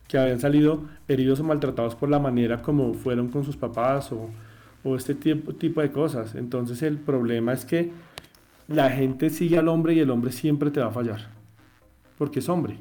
que 0.07 0.17
habían 0.17 0.39
salido 0.39 0.85
heridos 1.09 1.41
o 1.41 1.43
maltratados 1.43 1.93
por 1.93 2.07
la 2.07 2.19
manera 2.19 2.61
como 2.61 2.93
fueron 2.93 3.27
con 3.27 3.43
sus 3.43 3.57
papás 3.57 4.13
o, 4.13 4.29
este 4.95 5.13
tipo, 5.13 5.53
tipo 5.53 5.81
de 5.81 5.91
cosas. 5.91 6.33
Entonces 6.35 6.81
el 6.83 6.97
problema 6.97 7.51
es 7.51 7.65
que 7.65 7.91
la 8.69 8.89
gente 8.89 9.29
sigue 9.29 9.57
al 9.57 9.67
hombre 9.67 9.93
y 9.93 9.99
el 9.99 10.09
hombre 10.09 10.31
siempre 10.31 10.71
te 10.71 10.79
va 10.79 10.87
a 10.87 10.91
fallar, 10.91 11.27
porque 12.17 12.39
es 12.39 12.47
hombre. 12.47 12.77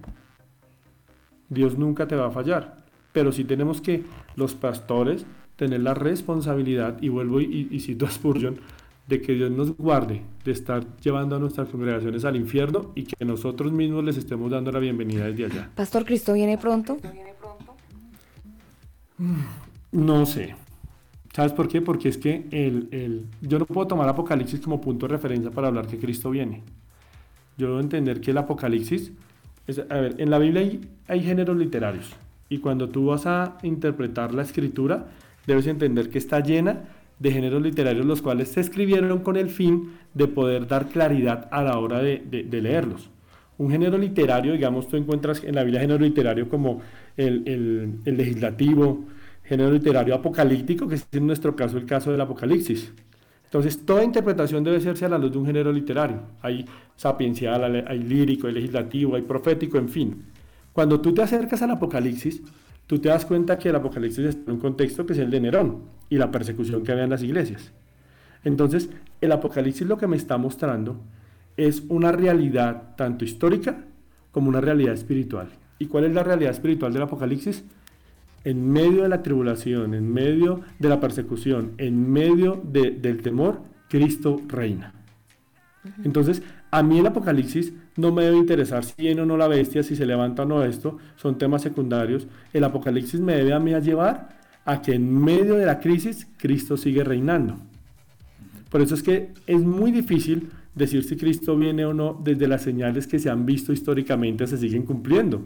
Dios 1.49 1.77
nunca 1.77 2.07
te 2.07 2.15
va 2.15 2.29
a 2.29 2.31
fallar, 2.31 2.77
pero 3.11 3.33
sí 3.33 3.43
tenemos 3.43 3.81
que 3.81 4.05
los 4.37 4.55
pastores 4.55 5.27
tener 5.57 5.81
la 5.81 5.95
responsabilidad, 5.95 7.03
y 7.03 7.09
vuelvo 7.09 7.41
y, 7.41 7.67
y 7.69 7.81
cito 7.81 8.07
a 8.07 8.11
Spurgeon, 8.11 8.61
de 9.07 9.23
que 9.23 9.35
Dios 9.35 9.51
nos 9.51 9.77
guarde 9.77 10.23
de 10.45 10.53
estar 10.53 10.85
llevando 10.99 11.37
a 11.37 11.39
nuestras 11.39 11.69
congregaciones 11.69 12.25
al 12.25 12.37
infierno 12.37 12.93
y 12.95 13.05
que 13.05 13.25
nosotros 13.25 13.73
mismos 13.73 14.05
les 14.05 14.17
estemos 14.17 14.51
dando 14.51 14.73
la 14.73 14.81
bienvenida 14.81 15.27
desde 15.27 15.45
allá. 15.47 15.71
Pastor 15.75 16.05
Cristo 16.05 16.33
viene 16.33 16.59
pronto. 16.59 16.97
No 19.93 20.27
sé. 20.27 20.57
¿Sabes 21.33 21.53
por 21.53 21.69
qué? 21.69 21.81
Porque 21.81 22.09
es 22.09 22.19
que 22.19 22.47
el, 22.51 22.89
el, 22.91 23.27
yo 23.43 23.59
no 23.59 23.67
puedo 23.67 23.87
tomar 23.87 24.09
Apocalipsis 24.09 24.61
como 24.61 24.81
punto 24.81 25.07
de 25.07 25.13
referencia 25.13 25.51
para 25.51 25.69
hablar 25.69 25.87
que 25.87 25.99
Cristo 25.99 26.31
viene. 26.31 26.63
Yo 27.59 27.69
debo 27.69 27.81
entender 27.81 28.21
que 28.21 28.33
el 28.33 28.39
Apocalipsis, 28.39 29.13
es, 29.67 29.79
a 29.79 30.01
ver, 30.01 30.17
en 30.19 30.31
la 30.31 30.39
Biblia 30.39 30.63
hay, 30.63 30.81
hay 31.07 31.23
géneros 31.23 31.57
literarios 31.57 32.11
y 32.49 32.59
cuando 32.59 32.89
tú 32.89 33.07
vas 33.07 33.27
a 33.27 33.59
interpretar 33.63 34.33
la 34.35 34.43
escritura, 34.43 35.07
debes 35.47 35.67
entender 35.67 36.11
que 36.11 36.19
está 36.19 36.41
llena 36.41 36.85
de 37.19 37.33
géneros 37.33 37.63
literarios 37.63 38.05
los 38.05 38.23
cuales 38.23 38.49
se 38.49 38.61
escribieron 38.61 39.21
con 39.21 39.37
el 39.37 39.49
fin 39.49 39.93
de 40.15 40.29
poder 40.29 40.67
dar 40.67 40.89
claridad 40.89 41.49
a 41.51 41.63
la 41.63 41.79
hora 41.79 42.01
de, 42.01 42.47
leerlos. 42.51 43.11
Un 43.59 43.71
género 43.71 43.97
literario, 43.97 44.53
digamos, 44.53 44.89
tú 44.89 44.97
encuentras 44.97 45.43
en 45.43 45.55
la 45.55 45.63
Biblia 45.63 45.81
género 45.81 46.01
literario 46.01 46.49
como 46.49 46.83
el, 47.17 48.03
el 48.05 48.17
legislativo, 48.17 49.05
género 49.45 49.71
literario 49.71 50.15
apocalíptico, 50.15 50.87
que 50.87 50.97
es 50.97 51.07
en 51.13 51.27
nuestro 51.27 51.57
caso 51.57 51.79
el 51.79 51.87
caso 51.87 52.11
del 52.11 52.21
Apocalipsis. 52.21 52.93
Entonces, 53.45 53.87
toda 53.87 54.05
interpretación 54.05 54.65
debe 54.65 54.77
hacerse 54.77 55.05
a 55.05 55.09
la 55.09 55.19
luz 55.19 55.33
de 55.33 55.39
un 55.39 55.47
género 55.47 55.73
literario. 55.73 56.21
Hay 56.43 56.67
sapiencial, 56.97 57.87
hay 57.87 57.99
lírico, 58.01 58.49
hay 58.49 58.53
legislativo, 58.55 59.15
hay 59.15 59.23
profético, 59.23 59.79
en 59.79 59.89
fin. 59.89 60.25
Cuando 60.73 61.01
tú 61.01 61.15
te 61.15 61.23
acercas 61.23 61.63
al 61.63 61.71
Apocalipsis, 61.71 62.43
tú 62.87 62.99
te 62.99 63.09
das 63.09 63.25
cuenta 63.27 63.59
que 63.59 63.69
el 63.69 63.77
Apocalipsis 63.77 64.25
está 64.25 64.51
en 64.51 64.57
un 64.57 64.61
contexto 64.61 65.07
que 65.07 65.13
es 65.13 65.19
el 65.19 65.31
de 65.31 65.41
Nerón 65.41 65.83
y 66.09 66.17
la 66.17 66.31
persecución 66.31 66.83
que 66.83 66.93
había 66.93 67.05
en 67.05 67.11
las 67.11 67.23
iglesias. 67.23 67.73
Entonces, 68.45 68.91
el 69.21 69.33
Apocalipsis 69.33 69.87
lo 69.87 69.99
que 69.99 70.07
me 70.07 70.17
está 70.17 70.39
mostrando 70.39 71.01
es 71.57 71.83
una 71.89 72.13
realidad 72.13 72.95
tanto 72.97 73.25
histórica 73.25 73.85
como 74.31 74.49
una 74.49 74.61
realidad 74.61 74.95
espiritual. 74.95 75.49
¿Y 75.79 75.87
cuál 75.87 76.05
es 76.05 76.15
la 76.15 76.23
realidad 76.23 76.53
espiritual 76.53 76.93
del 76.93 77.03
Apocalipsis? 77.03 77.65
En 78.45 78.71
medio 78.71 79.03
de 79.03 79.09
la 79.09 79.23
tribulación, 79.23 79.95
en 79.95 80.13
medio 80.13 80.61
de 80.79 80.89
la 80.89 81.01
persecución, 81.01 81.73
en 81.79 82.11
medio 82.11 82.63
de, 82.65 82.93
del 82.93 83.23
temor, 83.23 83.63
Cristo 83.89 84.41
reina. 84.47 84.95
Entonces, 86.05 86.43
a 86.71 86.83
mí 86.83 86.99
el 86.99 87.07
Apocalipsis 87.07 87.73
no 87.97 88.13
me 88.13 88.25
debe 88.25 88.37
interesar 88.37 88.85
si 88.85 88.95
viene 88.99 89.23
o 89.23 89.27
no 89.27 89.37
la 89.37 89.49
bestia, 89.49 89.83
si 89.83 89.97
se 89.97 90.07
levanta 90.07 90.43
o 90.43 90.47
no 90.47 90.65
esto, 90.65 90.99
son 91.17 91.39
temas 91.39 91.63
secundarios. 91.63 92.27
El 92.53 92.65
Apocalipsis 92.65 93.21
me 93.21 93.35
debe 93.35 93.53
a 93.53 93.61
mí 93.61 93.73
a 93.75 93.81
llevar 93.81 94.37
a 94.65 94.83
que 94.83 94.95
en 94.95 95.23
medio 95.23 95.55
de 95.55 95.67
la 95.67 95.81
crisis 95.81 96.27
Cristo 96.37 96.77
sigue 96.77 97.05
reinando. 97.05 97.57
Por 98.71 98.81
eso 98.83 98.95
es 98.95 99.03
que 99.03 99.31
es 99.47 99.61
muy 99.61 99.93
difícil 99.93 100.51
decir 100.75 101.05
si 101.05 101.17
Cristo 101.17 101.57
viene 101.57 101.85
o 101.85 101.95
no 101.95 102.21
desde 102.23 102.47
las 102.47 102.63
señales 102.63 103.07
que 103.07 103.19
se 103.19 103.31
han 103.31 103.47
visto 103.47 103.73
históricamente 103.73 104.47
se 104.47 104.59
siguen 104.59 104.83
cumpliendo. 104.83 105.45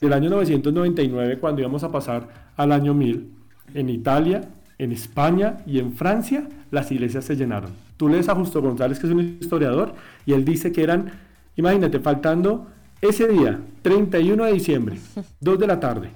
Del 0.00 0.12
año 0.12 0.30
999, 0.30 1.38
cuando 1.38 1.60
íbamos 1.60 1.82
a 1.82 1.90
pasar 1.90 2.52
al 2.56 2.72
año 2.72 2.94
1000, 2.94 3.30
en 3.74 3.88
Italia, 3.90 4.48
en 4.78 4.92
España 4.92 5.58
y 5.66 5.78
en 5.78 5.92
Francia, 5.92 6.48
las 6.70 6.90
iglesias 6.90 7.24
se 7.24 7.36
llenaron. 7.36 7.70
Tú 7.96 8.08
lees 8.08 8.28
a 8.28 8.34
Justo 8.34 8.62
González, 8.62 8.98
que 8.98 9.06
es 9.06 9.12
un 9.12 9.36
historiador, 9.40 9.94
y 10.24 10.32
él 10.32 10.44
dice 10.44 10.72
que 10.72 10.82
eran, 10.82 11.12
imagínate, 11.56 12.00
faltando 12.00 12.66
ese 13.00 13.26
día, 13.28 13.58
31 13.82 14.44
de 14.44 14.52
diciembre, 14.52 14.98
2 15.40 15.58
de 15.58 15.66
la 15.66 15.80
tarde, 15.80 16.10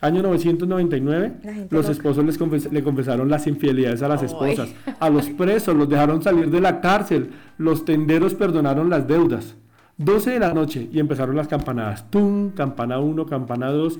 año 0.00 0.22
999, 0.22 1.68
los 1.70 1.82
loca. 1.84 1.92
esposos 1.92 2.24
les 2.24 2.38
confes 2.38 2.72
le 2.72 2.82
confesaron 2.82 3.28
las 3.28 3.46
infidelidades 3.46 4.02
a 4.02 4.08
las 4.08 4.22
esposas, 4.22 4.70
a 4.98 5.10
los 5.10 5.28
presos 5.30 5.76
los 5.76 5.88
dejaron 5.88 6.22
salir 6.22 6.50
de 6.50 6.60
la 6.60 6.80
cárcel, 6.80 7.30
los 7.58 7.84
tenderos 7.84 8.34
perdonaron 8.34 8.88
las 8.90 9.06
deudas. 9.06 9.56
12 10.00 10.30
de 10.30 10.38
la 10.38 10.54
noche 10.54 10.88
y 10.90 10.98
empezaron 10.98 11.36
las 11.36 11.46
campanadas. 11.46 12.10
¡Tum! 12.10 12.52
Campana 12.52 12.98
1, 12.98 13.26
campana 13.26 13.68
2. 13.68 13.98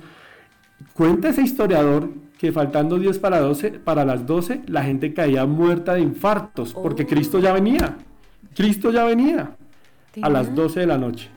Cuenta 0.93 1.29
ese 1.29 1.43
historiador 1.43 2.09
que 2.39 2.51
faltando 2.51 2.97
10 2.97 3.19
para, 3.19 3.39
12, 3.39 3.69
para 3.71 4.03
las 4.03 4.25
12 4.25 4.63
la 4.65 4.83
gente 4.83 5.13
caía 5.13 5.45
muerta 5.45 5.93
de 5.93 6.01
infartos 6.01 6.73
porque 6.73 7.03
oh. 7.03 7.07
Cristo 7.07 7.37
ya 7.37 7.53
venía. 7.53 7.97
Cristo 8.55 8.91
ya 8.91 9.05
venía. 9.05 9.55
A 10.21 10.29
las 10.29 10.53
12 10.53 10.81
de 10.81 10.87
la 10.87 10.97
noche. 10.97 11.29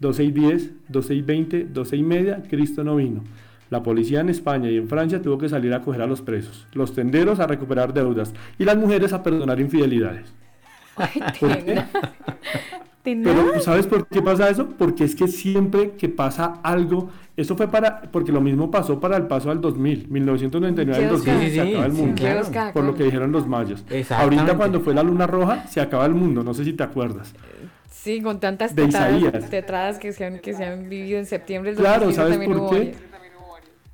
12 0.00 0.24
y 0.24 0.30
10, 0.32 0.70
12 0.88 1.14
y 1.14 1.22
20, 1.22 1.64
12 1.64 1.96
y 1.96 2.02
media, 2.02 2.42
Cristo 2.48 2.82
no 2.82 2.96
vino. 2.96 3.22
La 3.68 3.82
policía 3.82 4.20
en 4.20 4.30
España 4.30 4.68
y 4.68 4.78
en 4.78 4.88
Francia 4.88 5.22
tuvo 5.22 5.38
que 5.38 5.48
salir 5.48 5.72
a 5.74 5.82
coger 5.82 6.02
a 6.02 6.06
los 6.06 6.22
presos, 6.22 6.66
los 6.72 6.92
tenderos 6.92 7.38
a 7.38 7.46
recuperar 7.46 7.92
deudas 7.92 8.32
y 8.58 8.64
las 8.64 8.76
mujeres 8.76 9.12
a 9.12 9.22
perdonar 9.22 9.60
infidelidades. 9.60 10.32
Ay, 10.96 11.22
¿Por 11.38 11.56
qué? 11.64 11.82
Pero 13.02 13.58
¿sabes 13.60 13.86
por 13.86 14.06
qué 14.06 14.20
pasa 14.20 14.50
eso? 14.50 14.68
Porque 14.76 15.04
es 15.04 15.14
que 15.14 15.26
siempre 15.26 15.92
que 15.92 16.10
pasa 16.10 16.60
algo, 16.62 17.08
eso 17.34 17.56
fue 17.56 17.68
para, 17.68 18.02
porque 18.02 18.30
lo 18.30 18.42
mismo 18.42 18.70
pasó 18.70 19.00
para 19.00 19.16
el 19.16 19.26
paso 19.26 19.50
al 19.50 19.62
2000, 19.62 20.08
1999 20.10 21.04
al 21.04 21.10
2000 21.10 21.40
sí, 21.40 21.50
se 21.54 21.60
acaba 21.62 21.86
el 21.86 21.92
mundo, 21.92 22.14
sí, 22.18 22.50
claro. 22.50 22.72
por 22.74 22.84
lo 22.84 22.94
que 22.94 23.04
dijeron 23.04 23.32
los 23.32 23.46
mayos. 23.46 23.84
Ahorita 24.10 24.54
cuando 24.56 24.80
fue 24.80 24.92
la 24.92 25.02
luna 25.02 25.26
roja, 25.26 25.66
se 25.66 25.80
acaba 25.80 26.04
el 26.04 26.14
mundo, 26.14 26.44
no 26.44 26.52
sé 26.52 26.64
si 26.64 26.74
te 26.74 26.82
acuerdas. 26.82 27.32
Sí, 27.90 28.22
con 28.22 28.40
tantas 28.40 28.74
de 28.74 28.86
tetradas, 28.86 29.50
tetradas 29.50 29.98
que, 29.98 30.12
se 30.12 30.24
han, 30.24 30.38
que 30.38 30.54
se 30.54 30.64
han 30.64 30.88
vivido 30.88 31.18
en 31.18 31.26
septiembre 31.26 31.74
Claro, 31.74 32.12
¿sabes 32.12 32.38
por 32.38 32.70
qué? 32.70 32.94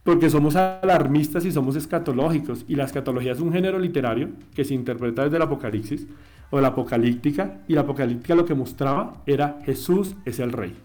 Porque 0.02 0.30
somos 0.30 0.54
alarmistas 0.54 1.44
y 1.44 1.50
somos 1.50 1.74
escatológicos, 1.74 2.64
y 2.68 2.76
la 2.76 2.84
escatología 2.84 3.32
es 3.32 3.40
un 3.40 3.52
género 3.52 3.78
literario 3.78 4.30
que 4.54 4.64
se 4.64 4.74
interpreta 4.74 5.24
desde 5.24 5.36
el 5.36 5.42
Apocalipsis, 5.42 6.06
o 6.50 6.60
la 6.60 6.68
apocalíptica, 6.68 7.58
y 7.66 7.74
la 7.74 7.80
apocalíptica 7.80 8.36
lo 8.36 8.44
que 8.44 8.54
mostraba 8.54 9.14
era 9.26 9.58
Jesús 9.64 10.14
es 10.24 10.38
el 10.38 10.52
rey. 10.52 10.76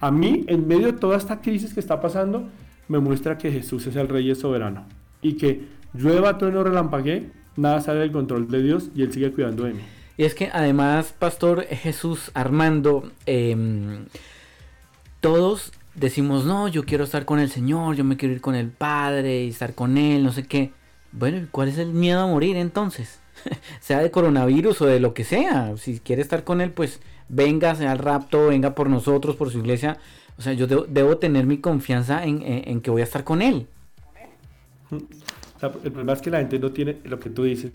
A 0.00 0.10
mí, 0.10 0.44
en 0.48 0.68
medio 0.68 0.88
de 0.88 0.92
toda 0.92 1.16
esta 1.16 1.40
crisis 1.40 1.72
que 1.72 1.80
está 1.80 2.00
pasando, 2.02 2.48
me 2.88 2.98
muestra 2.98 3.38
que 3.38 3.50
Jesús 3.50 3.86
es 3.86 3.96
el 3.96 4.08
rey 4.08 4.28
y 4.28 4.32
es 4.32 4.40
soberano, 4.40 4.84
y 5.22 5.34
que 5.38 5.66
llueva, 5.94 6.36
trueno, 6.36 6.62
relampaguee, 6.62 7.30
nada 7.56 7.80
sale 7.80 8.00
del 8.00 8.12
control 8.12 8.48
de 8.48 8.62
Dios 8.62 8.90
y 8.94 9.02
Él 9.02 9.12
sigue 9.12 9.32
cuidando 9.32 9.64
de 9.64 9.72
mí. 9.72 9.82
Y 10.16 10.24
es 10.24 10.34
que 10.34 10.50
además, 10.52 11.14
Pastor 11.18 11.64
Jesús 11.64 12.30
Armando, 12.34 13.10
eh, 13.26 14.04
todos 15.20 15.72
decimos, 15.94 16.44
no, 16.44 16.68
yo 16.68 16.84
quiero 16.84 17.04
estar 17.04 17.24
con 17.24 17.38
el 17.38 17.50
Señor, 17.50 17.96
yo 17.96 18.04
me 18.04 18.16
quiero 18.16 18.34
ir 18.34 18.40
con 18.40 18.54
el 18.54 18.68
Padre 18.68 19.44
y 19.44 19.48
estar 19.48 19.74
con 19.74 19.98
Él, 19.98 20.22
no 20.22 20.32
sé 20.32 20.46
qué. 20.46 20.72
Bueno, 21.12 21.46
¿cuál 21.50 21.68
es 21.68 21.78
el 21.78 21.92
miedo 21.92 22.20
a 22.20 22.26
morir 22.26 22.56
entonces? 22.56 23.20
sea 23.80 24.00
de 24.00 24.10
coronavirus 24.10 24.82
o 24.82 24.86
de 24.86 25.00
lo 25.00 25.14
que 25.14 25.24
sea. 25.24 25.76
Si 25.76 26.00
quiere 26.00 26.22
estar 26.22 26.44
con 26.44 26.60
él, 26.60 26.72
pues 26.72 27.00
venga, 27.28 27.74
sea 27.74 27.92
el 27.92 27.98
rapto, 27.98 28.48
venga 28.48 28.74
por 28.74 28.88
nosotros, 28.88 29.36
por 29.36 29.50
su 29.50 29.58
iglesia. 29.58 29.98
O 30.38 30.42
sea, 30.42 30.52
yo 30.52 30.66
debo, 30.66 31.18
tener 31.18 31.46
mi 31.46 31.58
confianza 31.58 32.24
en, 32.24 32.42
en, 32.42 32.80
que 32.80 32.90
voy 32.90 33.02
a 33.02 33.04
estar 33.04 33.22
con 33.22 33.40
él. 33.40 33.68
El 34.90 35.92
problema 35.92 36.12
es 36.12 36.20
que 36.20 36.30
la 36.30 36.38
gente 36.38 36.58
no 36.58 36.72
tiene, 36.72 36.98
lo 37.04 37.20
que 37.20 37.30
tú 37.30 37.44
dices, 37.44 37.70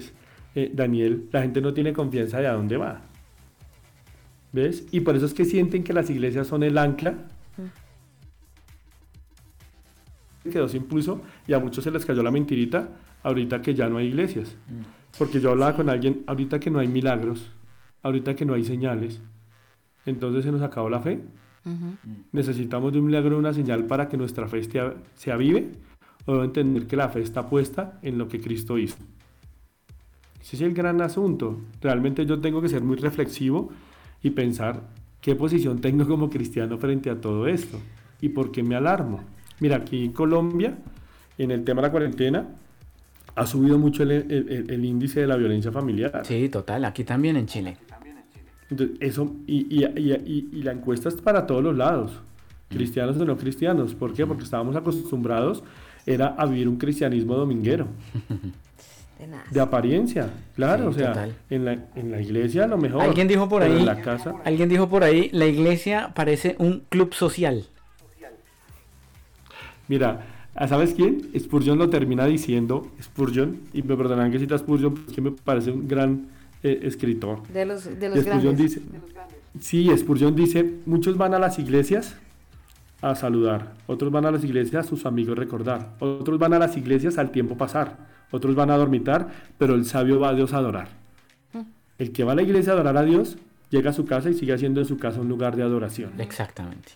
eh, 0.56 0.72
Daniel, 0.74 1.30
la 1.32 1.42
gente 1.42 1.62
no 1.62 1.74
tiene 1.74 1.94
confianza 1.94 2.40
de 2.40 2.48
a 2.48 2.54
dónde 2.54 2.78
va. 2.78 3.02
¿Ves? 4.52 4.88
Y 4.92 5.02
por 5.02 5.16
eso 5.16 5.26
es 5.26 5.34
que 5.34 5.46
sienten 5.46 5.84
que 5.84 5.94
las 5.94 6.10
iglesias 6.10 6.48
son 6.48 6.64
el 6.64 6.78
ancla. 6.78 7.12
Mm. 10.44 10.50
Quedó 10.50 10.68
sin 10.68 10.84
pulso 10.84 11.22
y 11.48 11.54
a 11.54 11.60
muchos 11.60 11.84
se 11.84 11.92
les 11.92 12.06
cayó 12.06 12.24
la 12.24 12.32
mentirita 12.32 12.90
ahorita 13.22 13.62
que 13.62 13.76
ya 13.76 13.88
no 13.90 13.98
hay 13.98 14.08
iglesias. 14.08 14.56
Mm. 14.68 15.18
Porque 15.18 15.40
yo 15.40 15.52
hablaba 15.52 15.76
con 15.76 15.90
alguien, 15.90 16.24
ahorita 16.26 16.60
que 16.60 16.72
no 16.72 16.80
hay 16.80 16.88
milagros, 16.88 17.52
ahorita 18.02 18.36
que 18.36 18.46
no 18.46 18.54
hay 18.54 18.64
señales, 18.64 19.22
entonces 20.06 20.46
se 20.46 20.52
nos 20.52 20.62
acabó 20.62 20.90
la 20.90 21.00
fe. 21.02 21.22
Uh 21.66 21.70
-huh. 21.70 21.98
Necesitamos 22.32 22.94
de 22.94 23.00
un 23.00 23.08
milagro, 23.08 23.38
una 23.38 23.54
señal 23.54 23.86
para 23.86 24.08
que 24.08 24.16
nuestra 24.18 24.48
fe 24.48 24.64
se 25.16 25.32
avive, 25.32 25.72
o 26.26 26.44
entender 26.44 26.88
que 26.88 26.96
la 26.96 27.10
fe 27.10 27.22
está 27.22 27.50
puesta 27.50 28.00
en 28.02 28.18
lo 28.18 28.28
que 28.28 28.40
Cristo 28.40 28.78
hizo. 28.78 28.98
Ese 30.42 30.56
es 30.56 30.62
el 30.62 30.74
gran 30.74 31.02
asunto. 31.02 31.60
Realmente 31.82 32.26
yo 32.26 32.40
tengo 32.40 32.62
que 32.62 32.70
ser 32.70 32.82
muy 32.84 32.96
reflexivo 32.98 33.70
y 34.24 34.32
pensar 34.32 34.82
qué 35.22 35.36
posición 35.36 35.80
tengo 35.82 36.08
como 36.08 36.30
cristiano 36.30 36.78
frente 36.78 37.10
a 37.10 37.20
todo 37.20 37.48
esto. 37.48 37.80
y 38.22 38.28
por 38.30 38.52
qué 38.52 38.64
me 38.64 38.76
alarmo. 38.76 39.22
Mira, 39.62 39.78
aquí 39.78 40.04
en 40.06 40.12
Colombia, 40.12 40.78
en 41.38 41.52
el 41.52 41.64
tema 41.64 41.82
de 41.82 41.88
la 41.88 41.92
cuarentena, 41.92 42.48
ha 43.36 43.46
subido 43.46 43.78
mucho 43.80 44.04
el, 44.04 44.12
el- 44.12 44.66
el 44.70 44.84
índice 44.86 45.22
de 45.22 45.28
la 45.28 45.38
violencia 45.38 45.72
familiar. 45.72 46.22
Sí, 46.26 46.50
total, 46.50 46.84
aquí 46.84 47.06
también 47.06 47.38
en 47.38 47.46
Chile. 47.46 47.78
Entonces, 48.70 48.98
eso, 49.00 49.34
y, 49.48 49.68
y- 49.74 49.86
y- 49.86 50.12
y- 50.14 50.50
y 50.52 50.64
la 50.64 50.74
encuesta 50.74 51.08
es 51.08 51.16
para 51.16 51.48
todos 51.48 51.64
los 51.64 51.78
lados, 51.78 52.12
cristianos 52.68 53.16
o 53.18 53.24
no 53.24 53.38
cristianos. 53.38 53.96
¿Por 53.96 54.14
qué? 54.14 54.26
Porque 54.28 54.44
estábamos 54.44 54.76
acostumbrados 54.76 55.64
era 56.06 56.28
a 56.38 56.46
vivir 56.46 56.68
un 56.68 56.76
cristianismo 56.78 57.36
dominguero, 57.36 57.88
Tenaz. 59.20 59.52
de 59.52 59.60
apariencia, 59.60 60.30
claro, 60.56 60.86
Sí, 60.86 60.90
o 60.90 60.94
sea, 61.00 61.08
total. 61.14 61.36
en 61.50 61.66
la, 61.66 61.74
en 61.96 62.10
la 62.12 62.22
iglesia 62.22 62.64
a 62.64 62.68
lo 62.68 62.78
mejor. 62.78 63.02
Alguien 63.02 63.28
dijo 63.28 63.50
por 63.50 63.62
ahí, 63.62 63.80
En 63.80 63.86
la 63.86 64.00
casa, 64.02 64.34
alguien 64.46 64.70
dijo 64.70 64.88
por 64.88 65.04
ahí, 65.04 65.30
la 65.34 65.46
iglesia 65.46 66.14
parece 66.16 66.56
un 66.58 66.84
club 66.90 67.14
social. 67.14 67.66
mira, 69.90 70.22
¿ah, 70.56 70.68
¿sabes 70.68 70.94
quién? 70.94 71.30
Spurgeon 71.38 71.78
lo 71.78 71.90
termina 71.90 72.26
diciendo, 72.26 72.88
Spurgeon, 73.02 73.60
y 73.74 73.82
me 73.84 73.98
perdonarán 73.98 74.32
que 74.32 74.40
cita 74.40 74.58
Spurgeon, 74.58 74.94
porque 74.94 75.10
es 75.10 75.16
que 75.16 75.22
me 75.22 75.32
parece 75.32 75.72
un 75.72 75.88
gran 75.88 76.28
eh, 76.64 76.80
escritor. 76.84 77.46
De 77.48 77.66
los, 77.66 77.84
de 78.00 78.10
los 78.10 78.20
Spurgeon 78.20 78.56
grandes. 78.56 78.76
dice, 78.76 78.82
sí, 79.60 79.90
Spurgeon 79.98 80.36
dice, 80.36 80.76
muchos 80.86 81.18
van 81.18 81.34
a 81.34 81.40
las 81.40 81.60
iglesias 81.60 82.16
a 83.02 83.16
saludar, 83.16 83.74
otros 83.88 84.12
van 84.12 84.26
a 84.26 84.32
las 84.32 84.44
iglesias 84.44 84.86
a 84.86 84.90
sus 84.90 85.06
amigos 85.06 85.38
recordar, 85.38 85.94
otros 86.00 86.38
van 86.38 86.54
a 86.54 86.60
las 86.60 86.76
iglesias 86.78 87.18
al 87.18 87.32
tiempo 87.32 87.58
pasar, 87.58 87.98
otros 88.32 88.56
van 88.56 88.70
a 88.72 88.78
dormitar, 88.78 89.28
pero 89.58 89.76
el 89.76 89.86
sabio 89.86 90.20
va 90.20 90.30
a 90.30 90.34
Dios 90.34 90.54
a 90.54 90.58
adorar. 90.58 90.88
El 91.98 92.12
que 92.12 92.24
va 92.24 92.32
a 92.32 92.36
la 92.36 92.42
iglesia 92.44 92.72
a 92.72 92.76
adorar 92.76 92.98
a 92.98 93.04
Dios, 93.04 93.38
llega 93.70 93.90
a 93.90 93.94
su 93.94 94.06
casa 94.06 94.30
y 94.30 94.34
sigue 94.34 94.54
haciendo 94.54 94.80
de 94.80 94.86
su 94.86 94.98
casa 94.98 95.20
un 95.20 95.28
lugar 95.28 95.56
de 95.56 95.64
adoración. 95.64 96.12
Exactamente. 96.20 96.94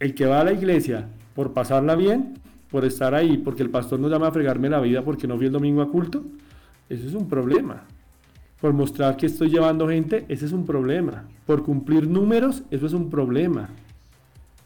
El 0.00 0.14
que 0.14 0.26
va 0.26 0.40
a 0.40 0.44
la 0.44 0.52
iglesia 0.52 1.06
por 1.34 1.52
pasarla 1.54 1.94
bien, 1.96 2.34
por 2.70 2.84
estar 2.84 3.14
ahí, 3.14 3.38
porque 3.38 3.62
el 3.62 3.70
pastor 3.70 3.98
nos 3.98 4.10
llama 4.10 4.28
a 4.28 4.32
fregarme 4.32 4.68
la 4.68 4.80
vida 4.80 5.02
porque 5.02 5.26
no 5.26 5.36
fui 5.36 5.46
el 5.46 5.52
domingo 5.52 5.80
a 5.80 5.90
culto, 5.90 6.22
eso 6.90 7.06
es 7.06 7.14
un 7.14 7.28
problema. 7.28 7.84
Por 8.60 8.72
mostrar 8.74 9.16
que 9.16 9.26
estoy 9.26 9.48
llevando 9.50 9.88
gente, 9.88 10.26
ese 10.28 10.44
es 10.46 10.52
un 10.52 10.66
problema. 10.66 11.24
Por 11.46 11.62
cumplir 11.62 12.06
números, 12.08 12.64
eso 12.70 12.86
es 12.86 12.92
un 12.92 13.08
problema. 13.08 13.70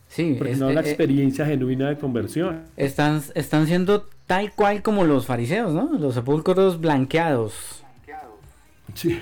Sí, 0.08 0.34
Porque 0.38 0.54
es- 0.54 0.58
no 0.58 0.68
es 0.70 0.74
la 0.74 0.80
eh, 0.80 0.84
experiencia 0.88 1.46
genuina 1.46 1.88
de 1.88 1.98
conversión. 1.98 2.62
están, 2.76 3.22
están 3.34 3.66
siendo 3.66 4.08
tal 4.26 4.52
cual 4.52 4.82
como 4.82 5.04
los 5.04 5.26
fariseos, 5.26 5.72
¿no? 5.74 5.90
Los 5.98 6.14
sepulcros 6.14 6.80
blanqueados. 6.80 7.82
Sí. 8.94 9.18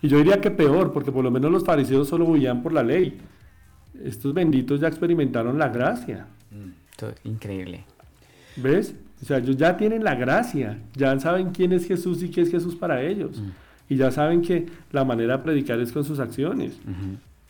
Y 0.00 0.08
yo 0.08 0.18
diría 0.18 0.40
que 0.40 0.50
peor, 0.50 0.92
porque 0.92 1.12
por 1.12 1.22
lo 1.22 1.30
menos 1.30 1.50
los 1.52 1.64
fariseos 1.64 2.08
solo 2.08 2.24
huían 2.24 2.62
por 2.62 2.72
la 2.72 2.82
ley. 2.82 3.20
Estos 4.04 4.34
benditos 4.34 4.80
ya 4.80 4.88
experimentaron 4.88 5.58
la 5.58 5.68
gracia. 5.68 6.26
Esto- 6.90 7.12
Increíble. 7.24 7.84
¿Ves? 8.56 8.94
O 9.22 9.24
sea, 9.24 9.38
ellos 9.38 9.56
ya 9.56 9.76
tienen 9.76 10.02
la 10.02 10.14
gracia, 10.16 10.78
ya 10.94 11.18
saben 11.20 11.50
quién 11.52 11.72
es 11.72 11.86
Jesús 11.86 12.22
y 12.22 12.30
qué 12.30 12.40
es 12.42 12.50
Jesús 12.50 12.74
para 12.74 13.02
ellos. 13.02 13.40
Y 13.88 13.96
ya 13.96 14.10
saben 14.10 14.42
que 14.42 14.66
la 14.90 15.04
manera 15.04 15.36
de 15.36 15.42
predicar 15.44 15.78
es 15.80 15.92
con 15.92 16.04
sus 16.04 16.18
acciones. 16.18 16.72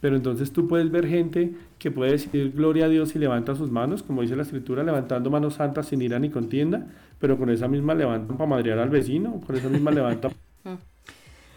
Pero 0.02 0.16
entonces 0.16 0.52
tú 0.52 0.66
puedes 0.66 0.90
ver 0.90 1.06
gente 1.06 1.54
que 1.78 1.92
puede 1.92 2.10
decir 2.10 2.52
gloria 2.52 2.86
a 2.86 2.88
Dios 2.88 3.14
y 3.14 3.20
levanta 3.20 3.54
sus 3.54 3.70
manos, 3.70 4.02
como 4.02 4.22
dice 4.22 4.34
la 4.34 4.42
escritura, 4.42 4.82
levantando 4.82 5.30
manos 5.30 5.54
santas 5.54 5.86
sin 5.86 6.02
ira 6.02 6.18
ni 6.18 6.28
contienda, 6.28 6.88
pero 7.20 7.38
con 7.38 7.48
esa 7.50 7.68
misma 7.68 7.94
levantan 7.94 8.36
para 8.36 8.50
madrear 8.50 8.80
al 8.80 8.90
vecino, 8.90 9.40
con 9.46 9.54
esa 9.54 9.68
misma 9.68 9.92
levantan 9.92 10.32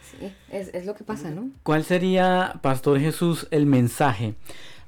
Sí, 0.03 0.31
es, 0.51 0.72
es 0.76 0.85
lo 0.85 0.93
que 0.93 1.03
pasa, 1.03 1.31
¿no? 1.31 1.49
¿Cuál 1.63 1.84
sería, 1.84 2.59
Pastor 2.61 2.99
Jesús, 2.99 3.47
el 3.49 3.65
mensaje 3.65 4.35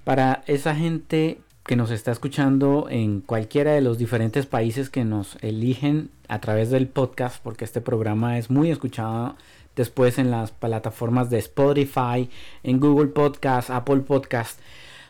para 0.03 0.43
esa 0.45 0.75
gente 0.75 1.39
que 1.65 1.75
nos 1.75 1.89
está 1.89 2.11
escuchando 2.11 2.87
en 2.91 3.21
cualquiera 3.21 3.71
de 3.71 3.81
los 3.81 3.97
diferentes 3.97 4.45
países 4.45 4.91
que 4.91 5.03
nos 5.03 5.35
eligen 5.41 6.11
a 6.27 6.39
través 6.39 6.69
del 6.69 6.87
podcast? 6.87 7.41
Porque 7.41 7.65
este 7.65 7.81
programa 7.81 8.37
es 8.37 8.51
muy 8.51 8.69
escuchado 8.69 9.35
después 9.77 10.17
en 10.17 10.31
las 10.31 10.51
plataformas 10.51 11.29
de 11.29 11.37
Spotify, 11.37 12.29
en 12.63 12.79
Google 12.81 13.07
Podcast, 13.07 13.69
Apple 13.69 14.01
Podcast. 14.01 14.59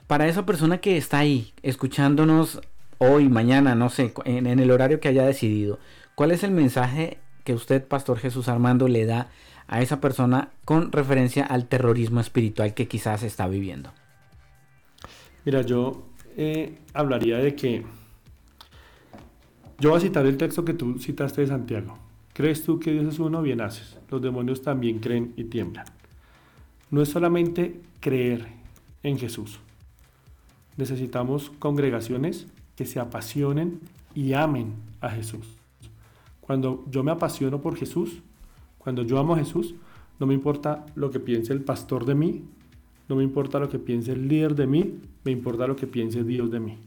Para 0.06 0.28
esa 0.28 0.46
persona 0.46 0.78
que 0.78 0.98
está 0.98 1.20
ahí 1.20 1.54
escuchándonos 1.64 2.62
hoy, 3.00 3.30
mañana, 3.30 3.74
no 3.74 3.90
sé, 3.90 4.14
en, 4.26 4.46
el 4.46 4.70
horario 4.70 5.00
que 5.00 5.08
haya 5.08 5.26
decidido, 5.26 5.80
¿cuál 6.14 6.32
es 6.32 6.44
el 6.44 6.52
mensaje 6.52 7.18
que 7.44 7.54
usted, 7.54 7.84
Pastor 7.84 8.20
Jesús 8.20 8.48
Armando, 8.50 8.88
le 8.88 9.06
da 9.06 9.30
a 9.68 9.82
esa 9.82 10.00
persona 10.00 10.50
con 10.66 10.92
referencia 10.92 11.46
al 11.46 11.68
terrorismo 11.68 12.20
espiritual 12.20 12.74
que 12.74 12.88
quizás 12.88 13.24
está 13.24 13.48
viviendo? 13.48 13.92
Mira, 15.46 15.62
yo 15.62 16.08
eh, 16.36 16.78
hablaría 16.94 17.38
de 17.38 17.56
que 17.56 17.86
yo 19.80 19.92
voy 19.92 19.98
a 19.98 20.02
citar 20.02 20.26
el 20.26 20.38
texto 20.38 20.66
que 20.66 20.74
tú 20.74 21.00
citaste 21.00 21.42
de 21.42 21.48
Santiago. 21.48 22.07
¿Crees 22.38 22.62
tú 22.62 22.80
que 22.80 22.92
Dios 22.92 23.16
es 23.16 23.18
uno? 23.18 23.42
Bien 23.42 23.62
haces. 23.62 23.98
Los 24.12 24.22
demonios 24.22 24.62
también 24.62 25.00
creen 25.00 25.34
y 25.38 25.46
tiemblan. 25.46 25.88
No 26.92 27.02
es 27.02 27.10
solamente 27.10 27.82
creer 28.00 28.46
en 29.02 29.18
Jesús. 29.18 29.60
Necesitamos 30.76 31.50
congregaciones 31.58 32.46
que 32.76 32.86
se 32.86 33.00
apasionen 33.00 33.80
y 34.14 34.34
amen 34.34 34.76
a 35.02 35.10
Jesús. 35.10 35.48
Cuando 36.40 36.86
yo 36.92 37.02
me 37.02 37.10
apasiono 37.10 37.60
por 37.60 37.76
Jesús, 37.76 38.22
cuando 38.78 39.02
yo 39.02 39.18
amo 39.18 39.34
a 39.34 39.40
Jesús, 39.40 39.74
no 40.20 40.28
me 40.28 40.36
importa 40.36 40.86
lo 40.94 41.10
que 41.10 41.20
piense 41.20 41.54
el 41.54 41.62
pastor 41.62 42.06
de 42.06 42.14
mí, 42.14 42.44
no 43.10 43.16
me 43.16 43.24
importa 43.24 43.58
lo 43.58 43.68
que 43.68 43.80
piense 43.80 44.12
el 44.12 44.28
líder 44.28 44.54
de 44.54 44.68
mí, 44.68 45.00
me 45.24 45.32
importa 45.32 45.66
lo 45.66 45.76
que 45.76 45.88
piense 45.88 46.24
Dios 46.24 46.52
de 46.52 46.60
mí. 46.60 46.78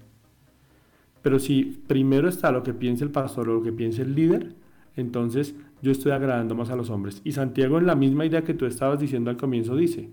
Pero 1.23 1.41
si 1.41 1.65
primero 1.65 2.29
está 2.29 2.53
lo 2.53 2.63
que 2.63 2.73
piense 2.73 3.03
el 3.03 3.11
pastor 3.11 3.49
o 3.49 3.55
lo 3.55 3.63
que 3.65 3.73
piense 3.73 4.03
el 4.03 4.15
líder, 4.15 4.60
entonces 4.97 5.55
yo 5.83 5.93
estoy 5.93 6.13
agradando 6.13 6.55
más 6.55 6.71
a 6.71 6.77
los 6.77 6.91
hombres. 6.91 7.21
Y 7.25 7.33
Santiago 7.33 7.79
en 7.79 7.87
la 7.87 7.95
misma 7.95 8.27
idea 8.27 8.45
que 8.45 8.55
tú 8.55 8.67
estabas 8.67 9.01
diciendo 9.01 9.31
al 9.31 9.37
comienzo 9.37 9.77
dice, 9.77 10.09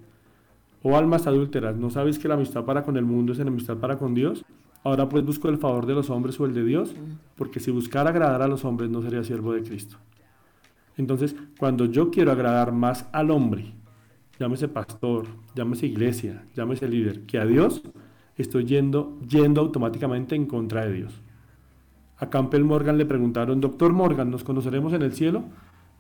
oh 0.84 0.98
almas 0.98 1.28
adúlteras, 1.28 1.76
¿no 1.78 1.90
sabéis 1.90 2.20
que 2.20 2.28
la 2.28 2.36
amistad 2.36 2.66
para 2.66 2.84
con 2.84 2.98
el 2.98 3.06
mundo 3.06 3.34
es 3.34 3.40
enemistad 3.40 3.78
para 3.78 3.98
con 3.98 4.14
Dios? 4.14 4.46
Ahora 4.84 5.10
pues 5.10 5.26
busco 5.26 5.50
el 5.50 5.58
favor 5.58 5.86
de 5.86 5.94
los 5.94 6.10
hombres 6.10 6.40
o 6.40 6.46
el 6.46 6.54
de 6.54 6.64
Dios, 6.64 6.96
porque 7.36 7.60
si 7.60 7.72
buscara 7.72 8.12
agradar 8.12 8.42
a 8.42 8.48
los 8.48 8.64
hombres 8.64 8.90
no 8.90 9.02
sería 9.02 9.24
siervo 9.24 9.54
de 9.54 9.64
Cristo. 9.64 9.98
Entonces, 10.96 11.36
cuando 11.60 11.86
yo 11.86 12.10
quiero 12.10 12.32
agradar 12.32 12.72
más 12.72 13.08
al 13.12 13.30
hombre, 13.32 13.74
llámese 14.40 14.68
pastor, 14.68 15.28
llámese 15.56 15.88
iglesia, 15.88 16.46
llámese 16.56 16.88
líder, 16.88 17.22
que 17.22 17.38
a 17.38 17.46
Dios, 17.46 17.84
estoy 18.36 18.66
yendo, 18.66 19.20
yendo 19.28 19.62
automáticamente 19.62 20.36
en 20.36 20.46
contra 20.46 20.86
de 20.86 20.94
Dios. 20.94 21.22
A 22.20 22.30
Campbell 22.30 22.64
Morgan 22.64 22.98
le 22.98 23.06
preguntaron, 23.06 23.62
doctor 23.62 23.94
Morgan, 23.94 24.32
¿nos 24.32 24.44
conoceremos 24.44 24.94
en 24.94 25.04
el 25.04 25.14
cielo? 25.14 25.44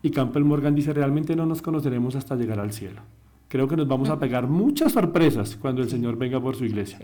Y 0.01 0.11
Campbell 0.11 0.43
Morgan 0.43 0.75
dice, 0.75 0.93
realmente 0.93 1.35
no 1.35 1.45
nos 1.45 1.61
conoceremos 1.61 2.15
hasta 2.15 2.35
llegar 2.35 2.59
al 2.59 2.71
cielo. 2.71 3.01
Creo 3.47 3.67
que 3.67 3.77
nos 3.77 3.87
vamos 3.87 4.09
a 4.09 4.19
pegar 4.19 4.47
muchas 4.47 4.91
sorpresas 4.91 5.55
cuando 5.55 5.81
el 5.81 5.89
Señor 5.89 6.17
venga 6.17 6.39
por 6.41 6.55
su 6.55 6.65
iglesia. 6.65 6.99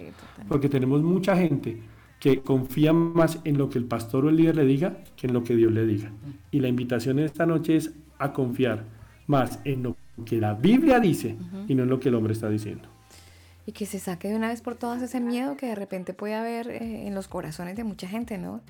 Porque 0.47 0.67
tenemos 0.67 1.01
mucha 1.01 1.37
gente 1.37 1.81
que 2.19 2.41
confía 2.41 2.93
más 2.93 3.39
en 3.43 3.57
lo 3.57 3.69
que 3.69 3.77
el 3.77 3.85
pastor 3.85 4.25
o 4.25 4.29
el 4.29 4.37
líder 4.37 4.55
le 4.55 4.65
diga 4.65 4.97
que 5.15 5.27
en 5.27 5.33
lo 5.33 5.43
que 5.43 5.55
Dios 5.55 5.71
le 5.71 5.85
diga. 5.85 6.11
Y 6.51 6.59
la 6.59 6.67
invitación 6.67 7.19
esta 7.19 7.45
noche 7.45 7.75
es 7.75 7.91
a 8.17 8.33
confiar 8.33 8.85
más 9.27 9.59
en 9.63 9.83
lo 9.83 9.95
que 10.25 10.39
la 10.39 10.53
Biblia 10.53 10.99
dice 10.99 11.37
y 11.67 11.75
no 11.75 11.83
en 11.83 11.89
lo 11.89 11.99
que 11.99 12.09
el 12.09 12.15
hombre 12.15 12.33
está 12.33 12.49
diciendo. 12.49 12.89
Y 13.65 13.71
que 13.71 13.85
se 13.85 13.99
saque 13.99 14.27
de 14.27 14.35
una 14.35 14.49
vez 14.49 14.61
por 14.61 14.75
todas 14.75 15.01
ese 15.01 15.21
miedo 15.21 15.55
que 15.55 15.67
de 15.67 15.75
repente 15.75 16.13
puede 16.13 16.35
haber 16.35 16.69
eh, 16.69 17.07
en 17.07 17.15
los 17.15 17.29
corazones 17.29 17.77
de 17.77 17.85
mucha 17.85 18.07
gente, 18.07 18.37
¿no? 18.37 18.61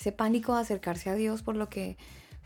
Ese 0.00 0.12
pánico 0.12 0.54
de 0.54 0.62
acercarse 0.62 1.10
a 1.10 1.14
Dios 1.14 1.42
por 1.42 1.56
lo 1.56 1.68
que, 1.68 1.98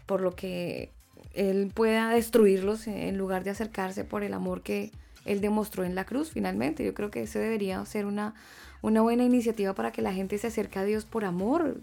por 0.07 0.21
lo 0.21 0.35
que 0.35 0.91
Él 1.35 1.71
pueda 1.73 2.11
destruirlos 2.11 2.89
en 2.89 3.17
lugar 3.17 3.45
de 3.45 3.51
acercarse 3.51 4.03
por 4.03 4.25
el 4.25 4.35
amor 4.35 4.63
que 4.63 4.91
Él 5.25 5.41
demostró 5.41 5.85
en 5.85 5.95
la 5.95 6.05
cruz 6.05 6.33
finalmente. 6.33 6.85
Yo 6.85 6.95
creo 6.95 7.13
que 7.13 7.23
ese 7.23 7.39
debería 7.39 7.85
ser 7.85 8.07
una, 8.07 8.35
una 8.83 9.03
buena 9.03 9.23
iniciativa 9.23 9.73
para 9.73 9.93
que 9.93 10.03
la 10.03 10.13
gente 10.13 10.37
se 10.39 10.49
acerque 10.49 10.81
a 10.81 10.85
Dios 10.85 11.05
por 11.05 11.25
amor. 11.25 11.79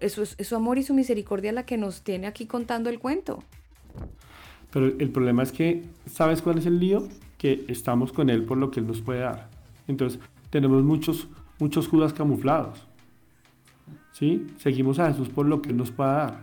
Eso 0.00 0.22
es, 0.22 0.34
es 0.38 0.48
su 0.48 0.56
amor 0.56 0.76
y 0.76 0.82
su 0.82 0.92
misericordia 0.92 1.52
la 1.52 1.64
que 1.64 1.76
nos 1.76 2.02
tiene 2.02 2.26
aquí 2.26 2.46
contando 2.46 2.90
el 2.90 2.98
cuento. 2.98 3.44
Pero 4.72 4.86
el 4.86 5.10
problema 5.10 5.44
es 5.44 5.52
que, 5.52 5.84
¿sabes 6.06 6.42
cuál 6.42 6.58
es 6.58 6.66
el 6.66 6.80
lío? 6.80 7.06
Que 7.38 7.64
estamos 7.68 8.12
con 8.12 8.28
Él 8.28 8.44
por 8.44 8.58
lo 8.58 8.72
que 8.72 8.80
Él 8.80 8.88
nos 8.88 9.02
puede 9.02 9.20
dar. 9.20 9.48
Entonces, 9.86 10.18
tenemos 10.50 10.82
muchos, 10.82 11.28
muchos 11.60 11.86
Judas 11.86 12.12
camuflados. 12.12 12.85
¿Sí? 14.18 14.46
Seguimos 14.56 14.98
a 14.98 15.08
Jesús 15.12 15.28
por 15.28 15.44
lo 15.44 15.60
que 15.60 15.68
Él 15.70 15.76
nos 15.76 15.90
puede 15.90 16.08
dar. 16.10 16.42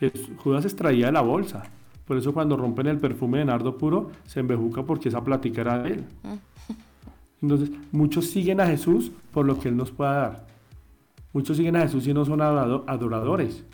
Jesús- 0.00 0.30
Judas 0.38 0.64
extraía 0.64 1.06
de 1.06 1.12
la 1.12 1.20
bolsa. 1.20 1.64
Por 2.06 2.16
eso 2.16 2.32
cuando 2.32 2.56
rompen 2.56 2.86
el 2.86 2.96
perfume 2.96 3.40
de 3.40 3.44
nardo 3.44 3.76
puro, 3.76 4.10
se 4.24 4.40
embejuca 4.40 4.82
porque 4.84 5.10
esa 5.10 5.22
plática 5.22 5.60
era 5.60 5.78
de 5.82 5.90
Él. 5.92 6.04
Entonces, 7.42 7.70
muchos 7.92 8.26
siguen 8.30 8.60
a 8.62 8.66
Jesús 8.66 9.12
por 9.32 9.44
lo 9.44 9.58
que 9.58 9.68
Él 9.68 9.76
nos 9.76 9.90
puede 9.90 10.12
dar. 10.12 10.46
Muchos 11.34 11.58
siguen 11.58 11.76
a 11.76 11.82
Jesús 11.82 12.06
y 12.06 12.14
no 12.14 12.24
son 12.24 12.40
adorado- 12.40 12.84
adoradores. 12.86 13.64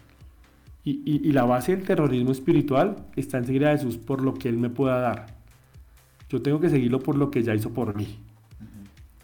Y, 0.82 1.00
y- 1.08 1.28
y 1.28 1.32
la 1.32 1.44
base 1.44 1.76
del 1.76 1.86
terrorismo 1.86 2.32
espiritual 2.32 2.96
está 3.14 3.38
en 3.38 3.46
seguir 3.46 3.64
a 3.66 3.70
Jesús 3.70 3.96
por 3.96 4.22
lo 4.22 4.34
que 4.34 4.48
Él 4.48 4.58
me 4.58 4.70
pueda 4.70 4.98
dar. 4.98 5.26
Yo 6.28 6.42
tengo 6.42 6.58
que 6.58 6.68
seguirlo 6.68 6.98
por 6.98 7.16
lo 7.16 7.30
que 7.30 7.44
ya 7.44 7.54
hizo 7.54 7.70
por 7.70 7.94
mí. 7.94 8.18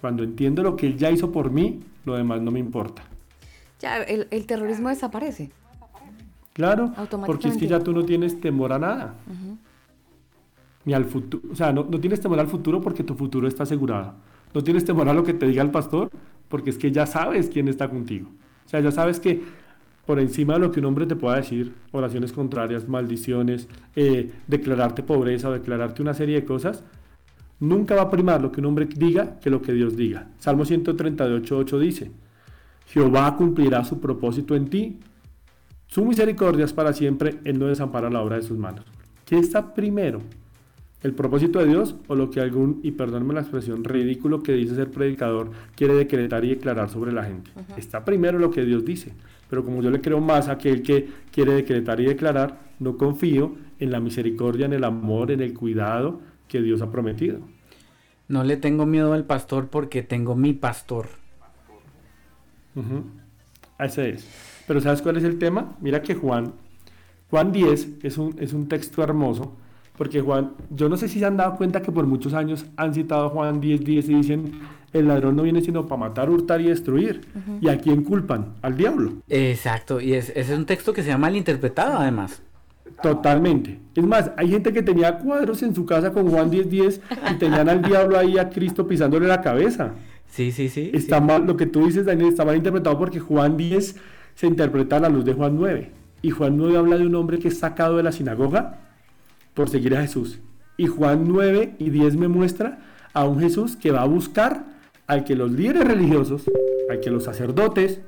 Cuando 0.00 0.22
entiendo 0.22 0.62
lo 0.62 0.76
que 0.76 0.86
Él 0.86 0.96
ya 0.96 1.10
hizo 1.10 1.32
por 1.32 1.50
mí, 1.50 1.80
lo 2.04 2.14
demás 2.14 2.40
no 2.40 2.52
me 2.52 2.60
importa. 2.60 3.02
Ya, 3.80 4.02
el, 4.02 4.28
el 4.30 4.46
terrorismo 4.46 4.88
desaparece. 4.88 5.50
Claro, 6.52 6.92
porque 7.26 7.48
es 7.48 7.56
que 7.56 7.66
ya 7.66 7.80
tú 7.80 7.92
no 7.92 8.04
tienes 8.04 8.40
temor 8.40 8.72
a 8.72 8.78
nada. 8.78 9.14
Ni 10.84 10.92
al 10.94 11.04
futuro. 11.04 11.42
O 11.52 11.54
sea, 11.54 11.72
no, 11.72 11.84
no 11.84 12.00
tienes 12.00 12.20
temor 12.20 12.38
al 12.40 12.48
futuro 12.48 12.80
porque 12.80 13.02
tu 13.02 13.14
futuro 13.14 13.46
está 13.46 13.62
asegurado. 13.62 14.14
No 14.52 14.62
tienes 14.62 14.84
temor 14.84 15.08
a 15.08 15.14
lo 15.14 15.22
que 15.24 15.34
te 15.34 15.46
diga 15.46 15.62
el 15.62 15.70
pastor 15.70 16.10
porque 16.48 16.70
es 16.70 16.78
que 16.78 16.90
ya 16.90 17.06
sabes 17.06 17.48
quién 17.48 17.68
está 17.68 17.88
contigo. 17.88 18.28
O 18.66 18.68
sea, 18.68 18.80
ya 18.80 18.90
sabes 18.90 19.20
que 19.20 19.42
por 20.04 20.18
encima 20.18 20.54
de 20.54 20.60
lo 20.60 20.72
que 20.72 20.80
un 20.80 20.86
hombre 20.86 21.06
te 21.06 21.14
pueda 21.14 21.36
decir, 21.36 21.72
oraciones 21.92 22.32
contrarias, 22.32 22.88
maldiciones, 22.88 23.68
eh, 23.94 24.32
declararte 24.48 25.02
pobreza 25.02 25.48
o 25.48 25.52
declararte 25.52 26.02
una 26.02 26.14
serie 26.14 26.40
de 26.40 26.44
cosas, 26.44 26.82
nunca 27.60 27.94
va 27.94 28.02
a 28.02 28.10
primar 28.10 28.42
lo 28.42 28.50
que 28.50 28.60
un 28.60 28.66
hombre 28.66 28.86
diga 28.86 29.38
que 29.38 29.50
lo 29.50 29.62
que 29.62 29.72
Dios 29.72 29.96
diga. 29.96 30.26
Salmo 30.38 30.64
138, 30.64 31.56
8 31.56 31.78
dice, 31.78 32.10
Jehová 32.92 33.36
cumplirá 33.36 33.84
su 33.84 34.00
propósito 34.00 34.56
en 34.56 34.68
ti, 34.68 34.98
su 35.86 36.04
misericordia 36.04 36.64
es 36.64 36.72
para 36.72 36.92
siempre, 36.92 37.38
Él 37.44 37.58
no 37.58 37.66
desampara 37.66 38.10
la 38.10 38.20
obra 38.20 38.36
de 38.36 38.42
sus 38.42 38.58
manos. 38.58 38.84
¿Qué 39.24 39.38
está 39.38 39.74
primero? 39.74 40.20
¿El 41.02 41.14
propósito 41.14 41.60
de 41.60 41.66
Dios 41.66 41.94
o 42.08 42.16
lo 42.16 42.30
que 42.30 42.40
algún, 42.40 42.80
y 42.82 42.90
perdónme 42.90 43.32
la 43.32 43.40
expresión, 43.40 43.84
ridículo 43.84 44.42
que 44.42 44.52
dice 44.52 44.74
ser 44.74 44.90
predicador 44.90 45.50
quiere 45.76 45.94
decretar 45.94 46.44
y 46.44 46.50
declarar 46.50 46.90
sobre 46.90 47.12
la 47.12 47.24
gente? 47.24 47.50
Está 47.76 48.04
primero 48.04 48.40
lo 48.40 48.50
que 48.50 48.64
Dios 48.64 48.84
dice, 48.84 49.12
pero 49.48 49.64
como 49.64 49.82
yo 49.82 49.90
le 49.90 50.00
creo 50.00 50.20
más 50.20 50.48
a 50.48 50.52
aquel 50.52 50.82
que 50.82 51.08
quiere 51.30 51.54
decretar 51.54 52.00
y 52.00 52.06
declarar, 52.06 52.58
no 52.80 52.96
confío 52.96 53.54
en 53.78 53.92
la 53.92 54.00
misericordia, 54.00 54.66
en 54.66 54.72
el 54.72 54.84
amor, 54.84 55.30
en 55.30 55.40
el 55.40 55.54
cuidado 55.54 56.20
que 56.48 56.60
Dios 56.60 56.82
ha 56.82 56.90
prometido. 56.90 57.38
No 58.26 58.42
le 58.42 58.56
tengo 58.56 58.84
miedo 58.84 59.12
al 59.12 59.24
pastor 59.24 59.68
porque 59.68 60.02
tengo 60.02 60.34
mi 60.34 60.52
pastor. 60.54 61.06
Ese 63.78 64.10
es. 64.10 64.26
Pero 64.66 64.80
¿sabes 64.80 65.02
cuál 65.02 65.16
es 65.16 65.24
el 65.24 65.38
tema? 65.38 65.76
Mira 65.80 66.02
que 66.02 66.14
Juan, 66.14 66.52
Juan 67.30 67.52
10 67.52 67.88
es 68.02 68.18
un, 68.18 68.36
es 68.38 68.52
un 68.52 68.68
texto 68.68 69.02
hermoso, 69.02 69.56
porque 69.96 70.20
Juan, 70.20 70.52
yo 70.70 70.88
no 70.88 70.96
sé 70.96 71.08
si 71.08 71.18
se 71.18 71.26
han 71.26 71.36
dado 71.36 71.56
cuenta 71.56 71.82
que 71.82 71.92
por 71.92 72.06
muchos 72.06 72.34
años 72.34 72.66
han 72.76 72.94
citado 72.94 73.30
Juan 73.30 73.60
10, 73.60 73.84
10 73.84 74.08
y 74.08 74.14
dicen, 74.14 74.60
el 74.92 75.08
ladrón 75.08 75.36
no 75.36 75.42
viene 75.42 75.60
sino 75.60 75.86
para 75.86 76.00
matar, 76.00 76.30
hurtar 76.30 76.60
y 76.60 76.68
destruir. 76.68 77.20
¿Y 77.60 77.68
a 77.68 77.78
quién 77.78 78.02
culpan? 78.02 78.54
Al 78.62 78.76
diablo. 78.76 79.14
Exacto, 79.28 80.00
y 80.00 80.14
ese 80.14 80.38
es 80.38 80.50
un 80.50 80.66
texto 80.66 80.92
que 80.92 81.02
se 81.02 81.12
ha 81.12 81.18
malinterpretado 81.18 81.98
además. 81.98 82.42
Totalmente. 83.02 83.78
Es 83.94 84.04
más, 84.04 84.30
hay 84.36 84.50
gente 84.50 84.72
que 84.72 84.82
tenía 84.82 85.18
cuadros 85.18 85.62
en 85.62 85.74
su 85.74 85.86
casa 85.86 86.12
con 86.12 86.28
Juan 86.28 86.50
10, 86.50 86.68
10 86.68 87.00
y 87.32 87.34
tenían 87.34 87.68
al 87.68 87.82
diablo 87.82 88.18
ahí 88.18 88.36
a 88.36 88.50
Cristo 88.50 88.86
pisándole 88.86 89.26
la 89.26 89.40
cabeza. 89.40 89.92
Sí, 90.30 90.52
sí, 90.52 90.68
sí. 90.68 90.90
Está 90.94 91.20
mal, 91.20 91.46
lo 91.46 91.56
que 91.56 91.66
tú 91.66 91.86
dices, 91.86 92.06
Daniel, 92.06 92.28
está 92.28 92.44
mal 92.44 92.56
interpretado 92.56 92.98
porque 92.98 93.20
Juan 93.20 93.56
10 93.56 93.96
se 94.34 94.46
interpreta 94.46 94.96
a 94.96 95.00
la 95.00 95.08
luz 95.08 95.24
de 95.24 95.34
Juan 95.34 95.56
9. 95.56 95.90
Y 96.22 96.30
Juan 96.30 96.56
9 96.56 96.78
habla 96.78 96.98
de 96.98 97.06
un 97.06 97.14
hombre 97.14 97.38
que 97.38 97.48
es 97.48 97.58
sacado 97.58 97.96
de 97.96 98.02
la 98.02 98.12
sinagoga 98.12 98.78
por 99.54 99.68
seguir 99.68 99.96
a 99.96 100.02
Jesús. 100.02 100.40
Y 100.76 100.86
Juan 100.86 101.26
9 101.28 101.74
y 101.78 101.90
10 101.90 102.16
me 102.16 102.28
muestra 102.28 102.78
a 103.12 103.26
un 103.26 103.40
Jesús 103.40 103.76
que 103.76 103.90
va 103.90 104.02
a 104.02 104.06
buscar 104.06 104.64
al 105.06 105.24
que 105.24 105.34
los 105.34 105.50
líderes 105.50 105.84
religiosos, 105.84 106.44
al 106.88 107.00
que 107.00 107.10
los 107.10 107.24
sacerdotes 107.24 108.00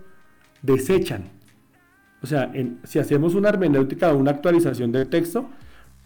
desechan. 0.63 1.25
O 2.23 2.27
sea, 2.27 2.53
si 2.85 3.01
hacemos 3.01 3.35
una 3.35 3.49
hermenéutica 3.49 4.13
o 4.13 4.17
una 4.17 4.31
actualización 4.31 4.93
del 4.93 5.09
texto, 5.09 5.51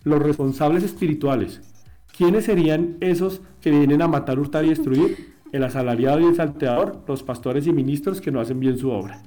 los 0.05 0.23
responsables 0.23 0.83
espirituales, 0.83 1.61
¿quiénes 2.17 2.47
serían 2.47 2.97
esos 3.01 3.43
que 3.61 3.71
vienen 3.71 4.01
a 4.01 4.09
matar, 4.09 4.39
hurtar 4.39 4.65
y 4.65 4.71
destruir? 4.71 5.36
El 5.57 5.65
asalariado 5.65 6.21
y 6.21 6.27
el 6.27 6.35
salteador, 6.35 7.03
los 7.09 7.23
pastores 7.23 7.67
y 7.67 7.73
ministros 7.73 8.21
que 8.21 8.31
no 8.31 8.41
hacen 8.41 8.61
bien 8.61 8.77
su 8.77 8.91
obra. 8.91 9.23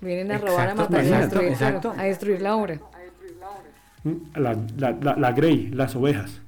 Vienen 0.00 0.32
a 0.32 0.38
robar, 0.38 0.70
a 0.70 0.74
matar 0.74 1.04
y 1.04 1.12
a 1.12 1.20
destruir, 1.20 1.56
a 1.96 2.02
destruir 2.02 2.42
la 2.42 2.56
obra. 2.56 2.80
La, 4.34 4.56
la, 4.76 5.14
la, 5.16 5.32
grey, 5.32 5.68
las 5.68 5.94
ovejas. 5.94 6.40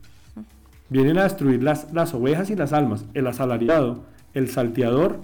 Vienen 0.88 1.18
a 1.18 1.22
destruir 1.22 1.62
las, 1.62 1.92
las 1.92 2.14
ovejas 2.14 2.50
y 2.50 2.56
las 2.56 2.72
almas. 2.72 3.04
El 3.14 3.28
asalariado, 3.28 4.06
el 4.34 4.50
salteador, 4.50 5.20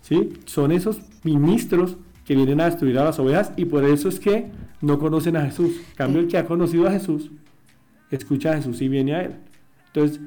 ¿sí? 0.00 0.34
son 0.44 0.70
esos 0.70 1.00
ministros 1.24 1.96
que 2.24 2.36
vienen 2.36 2.60
a 2.60 2.66
destruir 2.66 2.96
a 3.00 3.04
las 3.06 3.18
ovejas 3.18 3.52
y 3.56 3.64
por 3.64 3.84
eso 3.84 4.08
es 4.08 4.20
que 4.20 4.52
no 4.80 5.00
conocen 5.00 5.36
a 5.36 5.44
Jesús. 5.46 5.80
En 5.90 5.96
cambio, 5.96 6.20
el 6.20 6.28
que 6.28 6.38
ha 6.38 6.44
conocido 6.44 6.86
a 6.86 6.92
Jesús, 6.92 7.32
escucha 8.12 8.52
a 8.52 8.56
Jesús 8.56 8.80
y 8.82 8.88
viene 8.88 9.16
a 9.16 9.22
él. 9.22 9.34
Entonces, 9.88 10.20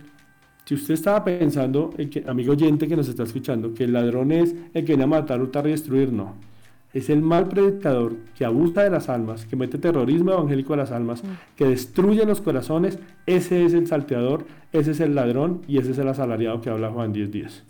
si 0.66 0.76
usted 0.76 0.94
estaba 0.94 1.24
pensando, 1.24 1.94
el 1.98 2.10
que, 2.10 2.24
amigo 2.28 2.54
oyente 2.54 2.88
que 2.88 2.96
nos 2.96 3.08
está 3.08 3.24
escuchando, 3.24 3.74
que 3.74 3.86
el 3.86 3.94
ladrón 3.94 4.32
es 4.32 4.54
el 4.74 4.86
que 4.86 4.94
viene 4.94 5.04
a 5.04 5.08
matar, 5.08 5.42
hurtar 5.42 5.68
y 5.68 5.72
destruir, 5.72 6.12
no 6.12 6.52
es 6.94 7.10
el 7.10 7.22
mal 7.22 7.48
predicador 7.48 8.16
que 8.38 8.46
abusa 8.46 8.84
de 8.84 8.90
las 8.90 9.10
almas, 9.10 9.46
que 9.46 9.56
mete 9.56 9.78
terrorismo 9.78 10.34
evangélico 10.34 10.74
a 10.74 10.78
las 10.78 10.92
almas, 10.92 11.24
mm. 11.24 11.28
que 11.56 11.66
destruye 11.66 12.26
los 12.26 12.42
corazones, 12.42 13.00
ese 13.26 13.66
es 13.66 13.74
el 13.74 13.88
salteador, 13.88 14.46
ese 14.74 14.92
es 14.92 15.00
el 15.00 15.16
ladrón 15.16 15.62
y 15.68 15.78
ese 15.78 15.92
es 15.92 15.98
el 15.98 16.08
asalariado 16.08 16.62
que 16.62 16.70
habla 16.70 16.92
Juan 16.92 17.14
10 17.14 17.32
días. 17.32 17.64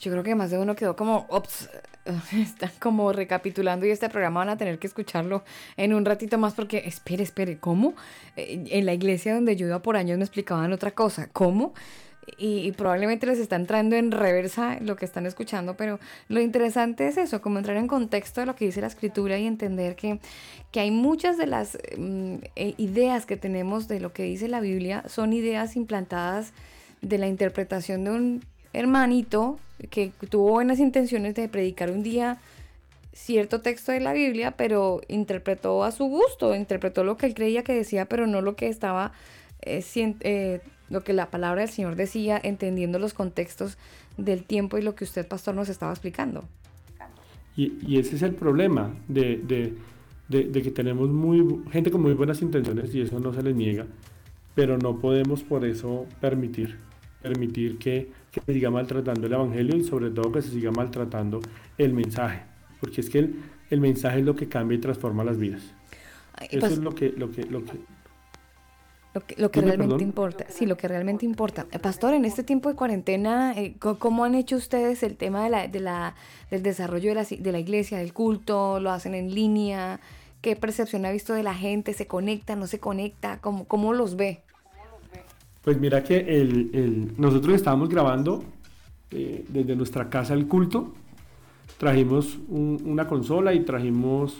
Yo 0.00 0.10
creo 0.12 0.22
que 0.22 0.34
más 0.34 0.50
de 0.50 0.58
uno 0.58 0.76
quedó 0.76 0.96
como, 0.96 1.26
ops, 1.28 1.68
están 2.32 2.70
como 2.78 3.12
recapitulando 3.12 3.86
y 3.86 3.90
este 3.90 4.08
programa 4.08 4.40
van 4.40 4.50
a 4.50 4.56
tener 4.56 4.78
que 4.78 4.86
escucharlo 4.86 5.44
en 5.76 5.92
un 5.92 6.04
ratito 6.04 6.38
más 6.38 6.54
porque, 6.54 6.82
espere, 6.86 7.22
espere, 7.22 7.58
¿cómo? 7.58 7.94
Eh, 8.36 8.64
en 8.70 8.86
la 8.86 8.94
iglesia 8.94 9.34
donde 9.34 9.56
yo 9.56 9.66
iba 9.66 9.80
por 9.80 9.96
años 9.96 10.18
me 10.18 10.24
explicaban 10.24 10.72
otra 10.72 10.92
cosa, 10.92 11.28
¿cómo? 11.32 11.74
y, 12.36 12.72
probablemente 12.72 13.26
les 13.26 13.38
está 13.38 13.56
entrando 13.56 13.96
en 13.96 14.10
reversa 14.10 14.78
lo 14.80 14.96
que 14.96 15.04
están 15.04 15.26
escuchando, 15.26 15.76
pero 15.76 15.98
lo 16.28 16.40
interesante 16.40 17.08
es 17.08 17.16
eso, 17.16 17.40
como 17.40 17.58
entrar 17.58 17.76
en 17.76 17.86
contexto 17.86 18.40
de 18.40 18.46
lo 18.46 18.54
que 18.54 18.66
dice 18.66 18.80
la 18.80 18.88
escritura 18.88 19.38
y 19.38 19.46
entender 19.46 19.96
que, 19.96 20.20
que 20.70 20.80
hay 20.80 20.90
muchas 20.90 21.38
de 21.38 21.46
las 21.46 21.78
mm, 21.96 22.34
eh, 22.56 22.74
ideas 22.76 23.24
que 23.24 23.36
tenemos 23.36 23.88
de 23.88 24.00
lo 24.00 24.12
que 24.12 24.24
dice 24.24 24.48
la 24.48 24.60
Biblia 24.60 25.04
son 25.06 25.32
ideas 25.32 25.76
implantadas 25.76 26.52
de 27.00 27.18
la 27.18 27.28
interpretación 27.28 28.04
de 28.04 28.10
un 28.10 28.44
hermanito 28.72 29.58
que 29.90 30.12
tuvo 30.28 30.50
buenas 30.50 30.78
intenciones 30.78 31.34
de 31.34 31.48
predicar 31.48 31.90
un 31.90 32.02
día 32.02 32.38
cierto 33.12 33.60
texto 33.60 33.92
de 33.92 34.00
la 34.00 34.12
Biblia, 34.12 34.52
pero 34.52 35.00
interpretó 35.08 35.82
a 35.84 35.90
su 35.90 36.04
gusto, 36.04 36.54
interpretó 36.54 37.04
lo 37.04 37.16
que 37.16 37.26
él 37.26 37.34
creía 37.34 37.64
que 37.64 37.74
decía, 37.74 38.06
pero 38.06 38.26
no 38.26 38.40
lo 38.40 38.54
que 38.54 38.68
estaba 38.68 39.12
eh, 39.62 39.84
eh, 39.94 40.60
lo 40.88 41.02
que 41.02 41.12
la 41.12 41.30
palabra 41.30 41.62
del 41.62 41.70
Señor 41.70 41.96
decía, 41.96 42.40
entendiendo 42.42 42.98
los 42.98 43.14
contextos 43.14 43.76
del 44.16 44.44
tiempo 44.44 44.78
y 44.78 44.82
lo 44.82 44.94
que 44.94 45.04
usted, 45.04 45.26
pastor, 45.26 45.54
nos 45.54 45.68
estaba 45.68 45.92
explicando. 45.92 46.44
Y, 47.56 47.98
ese 47.98 48.14
es 48.14 48.22
el 48.22 48.34
problema 48.34 48.94
de, 49.08 49.74
que 50.30 50.70
tenemos 50.70 51.08
muy, 51.08 51.62
gente 51.72 51.90
con 51.90 52.02
muy 52.02 52.14
buenas 52.14 52.40
intenciones 52.40 52.94
y 52.94 53.00
eso 53.00 53.18
no 53.18 53.34
se 53.34 53.42
les 53.42 53.54
niega, 53.54 53.86
pero 54.54 54.78
no 54.78 55.00
podemos 55.00 55.42
por 55.42 55.64
eso 55.64 56.06
permitir, 56.20 56.78
permitir 57.22 57.78
que, 57.78 58.10
se 58.44 58.52
siga 58.52 58.70
maltratando 58.70 59.26
el 59.26 59.32
Evangelio 59.32 59.76
y 59.76 59.84
sobre 59.84 60.10
todo 60.10 60.30
que 60.30 60.42
se 60.42 60.50
siga 60.50 60.70
maltratando 60.70 61.40
el 61.76 61.92
mensaje, 61.92 62.42
porque 62.80 63.00
es 63.00 63.10
que 63.10 63.18
el, 63.18 63.34
el 63.70 63.80
mensaje 63.80 64.20
es 64.20 64.24
lo 64.24 64.36
que 64.36 64.48
cambia 64.48 64.76
y 64.76 64.80
transforma 64.80 65.24
las 65.24 65.38
vidas. 65.38 65.62
Eso 66.50 66.66
es 66.66 66.78
lo 66.78 66.94
que, 66.94 67.10
lo 67.16 67.30
que, 67.32 67.42
lo 67.44 67.64
que, 67.64 67.72
lo 69.36 69.50
que, 69.50 69.60
realmente 69.60 70.04
importa. 70.04 70.46
Sí, 70.48 70.66
lo 70.66 70.76
que 70.76 70.86
realmente 70.86 71.24
importa. 71.24 71.66
Eh, 71.72 71.78
pastor, 71.78 72.14
en 72.14 72.24
este 72.24 72.42
tiempo 72.42 72.68
de 72.68 72.76
cuarentena, 72.76 73.54
eh, 73.56 73.74
¿cómo 73.78 74.24
han 74.24 74.34
hecho 74.34 74.56
ustedes 74.56 75.02
el 75.02 75.16
tema 75.16 75.42
de 75.44 75.50
la, 75.50 75.68
de 75.68 75.80
la, 75.80 76.14
del 76.50 76.62
desarrollo 76.62 77.08
de 77.08 77.14
la, 77.14 77.24
de 77.24 77.52
la 77.52 77.58
iglesia, 77.58 77.98
del 77.98 78.12
culto? 78.12 78.80
¿Lo 78.80 78.90
hacen 78.90 79.14
en 79.14 79.34
línea? 79.34 80.00
¿Qué 80.40 80.54
percepción 80.54 81.04
ha 81.06 81.10
visto 81.10 81.34
de 81.34 81.42
la 81.42 81.54
gente? 81.54 81.92
¿Se 81.94 82.06
conecta, 82.06 82.54
no 82.54 82.66
se 82.66 82.78
conecta? 82.78 83.40
¿Cómo, 83.40 83.64
cómo 83.64 83.92
los 83.92 84.16
ve? 84.16 84.42
Pues 85.68 85.78
mira 85.78 86.02
que 86.02 86.16
el, 86.16 87.12
nosotros 87.18 87.54
estábamos 87.54 87.90
grabando 87.90 88.42
eh, 89.10 89.44
desde 89.50 89.76
nuestra 89.76 90.08
casa 90.08 90.32
el 90.32 90.46
culto. 90.46 90.94
Trajimos 91.76 92.38
una 92.48 93.06
consola 93.06 93.52
y 93.52 93.60
trajimos 93.66 94.34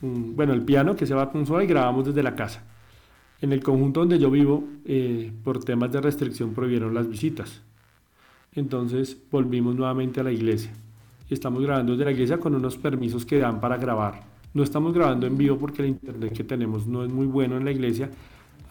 bueno, 0.00 0.54
el 0.54 0.62
piano 0.62 0.96
que 0.96 1.04
se 1.04 1.12
va 1.12 1.24
a 1.24 1.30
consola 1.30 1.62
y 1.62 1.66
grabamos 1.66 2.06
desde 2.06 2.22
la 2.22 2.34
casa. 2.34 2.64
En 3.42 3.52
el 3.52 3.62
conjunto 3.62 4.00
donde 4.00 4.18
yo 4.18 4.30
vivo, 4.30 4.64
eh, 4.86 5.30
por 5.44 5.62
temas 5.62 5.92
de 5.92 6.00
restricción 6.00 6.54
prohibieron 6.54 6.94
las 6.94 7.06
visitas. 7.06 7.60
Entonces 8.54 9.18
volvimos 9.30 9.76
nuevamente 9.76 10.20
a 10.20 10.22
la 10.22 10.32
iglesia. 10.32 10.72
Estamos 11.28 11.62
grabando 11.62 11.92
desde 11.92 12.06
la 12.06 12.12
iglesia 12.12 12.38
con 12.38 12.54
unos 12.54 12.78
permisos 12.78 13.26
que 13.26 13.36
dan 13.36 13.60
para 13.60 13.76
grabar. 13.76 14.22
No 14.54 14.62
estamos 14.62 14.94
grabando 14.94 15.26
en 15.26 15.36
vivo 15.36 15.58
porque 15.58 15.82
el 15.82 15.88
internet 15.88 16.32
que 16.32 16.44
tenemos 16.44 16.86
no 16.86 17.04
es 17.04 17.12
muy 17.12 17.26
bueno 17.26 17.58
en 17.58 17.66
la 17.66 17.72
iglesia. 17.72 18.08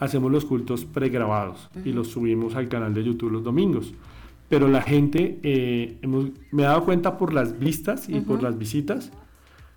Hacemos 0.02 0.32
los 0.32 0.44
cultos 0.44 0.84
pregrabados 0.84 1.70
y 1.84 1.92
los 1.92 2.08
subimos 2.08 2.56
al 2.56 2.68
canal 2.68 2.92
de 2.92 3.04
YouTube 3.04 3.30
los 3.30 3.44
domingos. 3.44 3.94
Pero 4.48 4.66
la 4.66 4.82
gente, 4.82 5.38
eh, 5.44 5.96
me 6.50 6.62
he 6.62 6.66
dado 6.66 6.84
cuenta 6.84 7.16
por 7.16 7.32
las 7.32 7.56
vistas 7.56 8.08
y 8.08 8.18
por 8.18 8.42
las 8.42 8.58
visitas, 8.58 9.12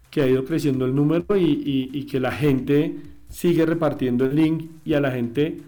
que 0.09 0.23
ha 0.23 0.27
ido 0.27 0.43
creciendo 0.43 0.85
el 0.85 0.95
número 0.95 1.37
y, 1.37 2.07
que 2.09 2.19
la 2.19 2.31
gente 2.31 2.95
sigue 3.29 3.67
repartiendo 3.67 4.25
el 4.25 4.35
link 4.35 4.71
y 4.83 4.95
a 4.95 4.99
la 4.99 5.11
gente 5.11 5.59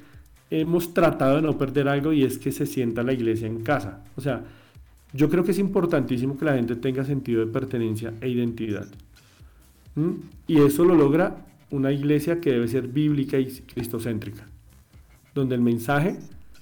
hemos 0.49 0.91
tratado 0.91 1.35
de 1.35 1.43
no 1.43 1.55
perder 1.55 1.87
algo 1.87 2.11
y 2.11 2.23
es 2.23 2.39
que 2.39 2.51
se 2.51 2.65
sienta 2.65 3.03
la 3.03 3.13
iglesia 3.13 3.45
en 3.45 3.61
casa. 3.61 4.05
O 4.15 4.21
sea, 4.21 4.43
yo 5.13 5.29
creo 5.29 5.43
que 5.43 5.51
es 5.51 5.59
importantísimo 5.59 6.35
que 6.35 6.45
la 6.45 6.55
gente 6.55 6.75
tenga 6.75 7.05
sentido 7.05 7.45
de 7.45 7.51
pertenencia 7.51 8.11
e 8.21 8.29
identidad. 8.29 8.87
¿Mm? 9.93 10.13
Y 10.47 10.61
eso 10.61 10.83
lo 10.83 10.95
logra 10.95 11.45
una 11.71 11.91
iglesia 11.91 12.39
que 12.39 12.51
debe 12.51 12.67
ser 12.67 12.87
bíblica 12.87 13.39
y 13.39 13.47
cristocéntrica, 13.47 14.45
donde 15.33 15.55
el 15.55 15.61
mensaje, 15.61 16.17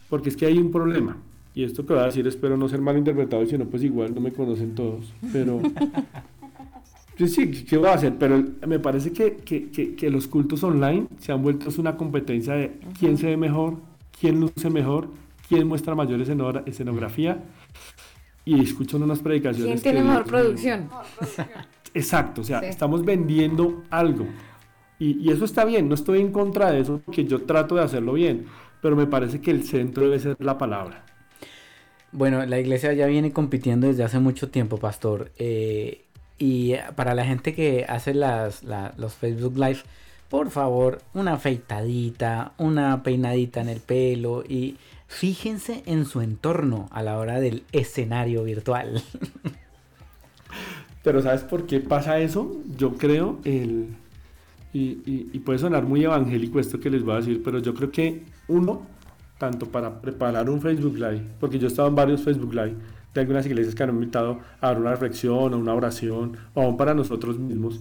porque 0.10 0.30
es 0.30 0.38
que 0.38 0.45
hay 0.45 0.57
un 0.57 0.72
problema, 0.72 1.18
y 1.53 1.64
esto 1.64 1.86
que 1.86 1.94
voy 1.94 2.03
a 2.03 2.07
decir 2.07 2.27
espero 2.27 2.57
no 2.57 2.68
ser 2.68 2.82
mal 2.82 2.98
interpretado, 2.98 3.45
si 3.45 3.57
no 3.57 3.65
pues 3.65 3.84
igual 3.84 4.14
no 4.14 4.22
me 4.22 4.32
conocen 4.32 4.76
todos, 4.76 5.14
pero... 5.32 5.61
Pues 7.18 7.34
sí, 7.34 7.49
¿qué 7.49 7.77
voy 7.77 7.88
a 7.88 7.94
hacer? 7.94 8.15
Pero 8.19 8.44
me 8.68 8.80
parece 8.80 9.14
que, 9.14 9.38
que, 9.38 9.69
que, 9.95 10.10
los 10.10 10.27
cultos 10.27 10.61
online 10.64 11.07
se 11.19 11.32
han 11.32 11.41
vuelto 11.41 11.69
una 11.77 11.95
competencia 11.95 12.56
de 12.56 12.77
quién 12.99 13.18
se 13.18 13.27
ve 13.27 13.38
mejor, 13.38 13.77
quién 14.19 14.41
luce 14.41 14.69
mejor, 14.69 15.07
quién 15.48 15.68
muestra 15.68 15.95
mayor 15.95 16.19
escenografía. 16.65 17.41
Y 18.44 18.61
escuchan 18.61 19.02
unas 19.02 19.19
predicaciones. 19.19 19.82
¿Quién 19.82 19.95
tiene 19.95 20.07
mejor 20.07 20.26
producción? 20.26 20.90
Exacto, 21.94 22.41
o 22.41 22.44
sea, 22.44 22.60
estamos 22.60 23.06
vendiendo 23.06 23.84
algo. 23.90 24.27
Y, 25.00 25.30
eso 25.32 25.46
está 25.46 25.66
bien, 25.66 25.90
no 25.90 25.96
estoy 25.96 26.22
en 26.22 26.32
contra 26.32 26.72
de 26.72 26.80
eso, 26.80 27.02
porque 27.04 27.26
yo 27.26 27.44
trato 27.44 27.76
de 27.76 27.84
hacerlo 27.84 28.14
bien, 28.14 28.46
pero 28.82 28.96
me 28.96 29.08
parece 29.08 29.42
que 29.42 29.52
el 29.52 29.64
centro 29.64 30.06
debe 30.06 30.20
ser 30.20 30.38
la 30.40 30.58
palabra. 30.58 31.04
Bueno, 32.12 32.46
la 32.46 32.60
iglesia 32.60 32.94
ya 32.94 33.08
viene 33.08 33.34
compitiendo 33.34 33.88
desde 33.88 34.04
hace 34.04 34.20
mucho 34.20 34.50
tiempo, 34.50 34.78
pastor. 34.78 35.32
Eh, 35.38 36.06
y 36.38 36.76
para 36.96 37.14
la 37.14 37.26
gente 37.26 37.54
que 37.54 37.86
hace 37.88 38.14
las, 38.14 38.64
los 38.98 39.14
Facebook 39.16 39.58
Live, 39.58 39.80
por 40.30 40.50
favor, 40.50 41.00
una 41.14 41.34
afeitadita, 41.34 42.54
una 42.58 43.04
peinadita 43.04 43.62
en 43.62 43.70
el 43.70 43.80
pelo 43.80 44.44
y 44.48 44.78
fíjense 45.08 45.84
en 45.86 46.06
su 46.06 46.22
entorno 46.22 46.88
a 46.92 47.04
la 47.04 47.18
hora 47.18 47.40
del 47.40 47.64
escenario 47.72 48.44
virtual. 48.44 49.04
Pero 51.04 51.22
¿sabes 51.22 51.44
por 51.44 51.68
qué 51.68 51.80
pasa 51.80 52.20
eso? 52.20 52.52
Yo 52.78 52.96
creo 52.96 53.40
el 53.44 53.90
y, 54.77 55.39
puede 55.39 55.60
sonar 55.60 55.85
muy 55.85 56.03
evangélico 56.03 56.60
esto 56.60 56.80
que 56.80 56.89
les 56.89 57.03
voy 57.03 57.14
a 57.14 57.18
decir, 57.18 57.41
pero 57.43 57.60
yo 57.60 57.73
creo 57.73 57.91
que 57.91 58.23
uno, 58.47 58.85
tanto 59.38 59.68
para 59.68 60.02
preparar 60.02 60.49
un 60.49 60.61
Facebook 60.61 60.95
Live, 60.95 61.22
porque 61.39 61.57
yo 61.57 61.68
he 61.68 61.69
estado 61.69 61.88
en 61.88 61.95
varios 61.95 62.22
Facebook 62.22 62.53
Live, 62.53 62.76
de 63.14 63.22
algunas 63.22 63.45
iglesias 63.45 63.73
que 63.73 63.84
han 63.84 63.89
invitado 63.91 64.39
a 64.60 64.68
dar 64.68 64.80
una 64.80 64.91
reflexión 64.91 65.53
o 65.53 65.57
una 65.57 65.73
oración, 65.73 66.35
o 66.53 66.61
aún 66.61 66.76
para 66.76 66.93
nosotros 66.93 67.39
mismos, 67.39 67.80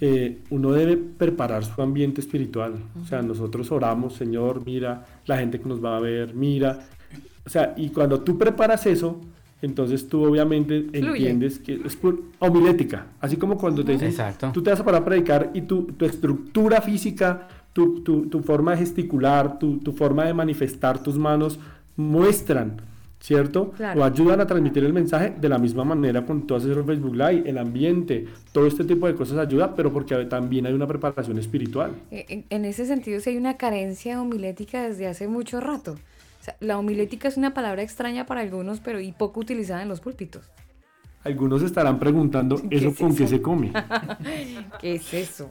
eh, 0.00 0.40
uno 0.50 0.72
debe 0.72 0.96
preparar 0.96 1.64
su 1.64 1.80
ambiente 1.82 2.20
espiritual. 2.22 2.74
O 3.00 3.04
sea, 3.04 3.22
nosotros 3.22 3.70
oramos, 3.70 4.14
Señor, 4.14 4.64
mira, 4.64 5.06
la 5.26 5.38
gente 5.38 5.60
que 5.60 5.68
nos 5.68 5.84
va 5.84 5.96
a 5.96 6.00
ver, 6.00 6.34
mira. 6.34 6.80
O 7.44 7.50
sea, 7.50 7.74
y 7.76 7.90
cuando 7.90 8.20
tú 8.20 8.38
preparas 8.38 8.86
eso, 8.86 9.20
entonces 9.62 10.08
tú 10.08 10.24
obviamente 10.24 10.86
entiendes 10.92 11.60
que 11.60 11.80
es 11.84 11.94
por 11.94 12.20
homilética, 12.40 13.06
así 13.20 13.36
como 13.36 13.56
cuando 13.56 13.84
te 13.84 13.92
dicen, 13.92 14.12
tú 14.52 14.60
te 14.60 14.70
vas 14.70 14.80
a 14.80 14.84
parar 14.84 15.02
a 15.02 15.04
predicar 15.04 15.50
y 15.54 15.62
tu, 15.62 15.84
tu 15.84 16.04
estructura 16.04 16.80
física, 16.80 17.48
tu, 17.72 18.00
tu, 18.00 18.26
tu 18.26 18.42
forma 18.42 18.72
de 18.72 18.78
gesticular, 18.78 19.60
tu, 19.60 19.80
forma 19.96 20.24
de 20.24 20.34
manifestar 20.34 21.00
tus 21.00 21.16
manos 21.16 21.60
muestran, 21.96 22.82
¿cierto? 23.20 23.72
O 23.96 24.02
ayudan 24.02 24.40
a 24.40 24.46
transmitir 24.48 24.84
el 24.84 24.92
mensaje 24.92 25.32
de 25.40 25.48
la 25.48 25.58
misma 25.58 25.84
manera 25.84 26.22
cuando 26.22 26.44
tú 26.44 26.54
haces 26.56 26.76
el 26.76 26.82
Facebook 26.82 27.14
Live, 27.14 27.44
el 27.46 27.56
ambiente, 27.56 28.26
todo 28.50 28.66
este 28.66 28.82
tipo 28.82 29.06
de 29.06 29.14
cosas 29.14 29.38
ayuda, 29.38 29.76
pero 29.76 29.92
porque 29.92 30.16
también 30.24 30.66
hay 30.66 30.72
una 30.72 30.88
preparación 30.88 31.38
espiritual. 31.38 31.92
En, 32.10 32.44
en 32.50 32.64
ese 32.64 32.84
sentido, 32.84 33.20
si 33.20 33.30
hay 33.30 33.36
una 33.36 33.56
carencia 33.56 34.20
homilética 34.20 34.82
desde 34.82 35.06
hace 35.06 35.28
mucho 35.28 35.60
rato 35.60 35.94
la 36.60 36.78
homilética 36.78 37.28
es 37.28 37.36
una 37.36 37.54
palabra 37.54 37.82
extraña 37.82 38.26
para 38.26 38.40
algunos, 38.40 38.80
pero 38.80 39.00
y 39.00 39.12
poco 39.12 39.40
utilizada 39.40 39.82
en 39.82 39.88
los 39.88 40.00
púlpitos. 40.00 40.50
Algunos 41.24 41.62
estarán 41.62 41.98
preguntando, 41.98 42.60
¿eso 42.70 42.94
con 42.94 43.14
qué 43.14 43.28
se 43.28 43.40
come? 43.40 43.72
¿Qué 44.80 44.96
es 44.96 45.14
eso? 45.14 45.50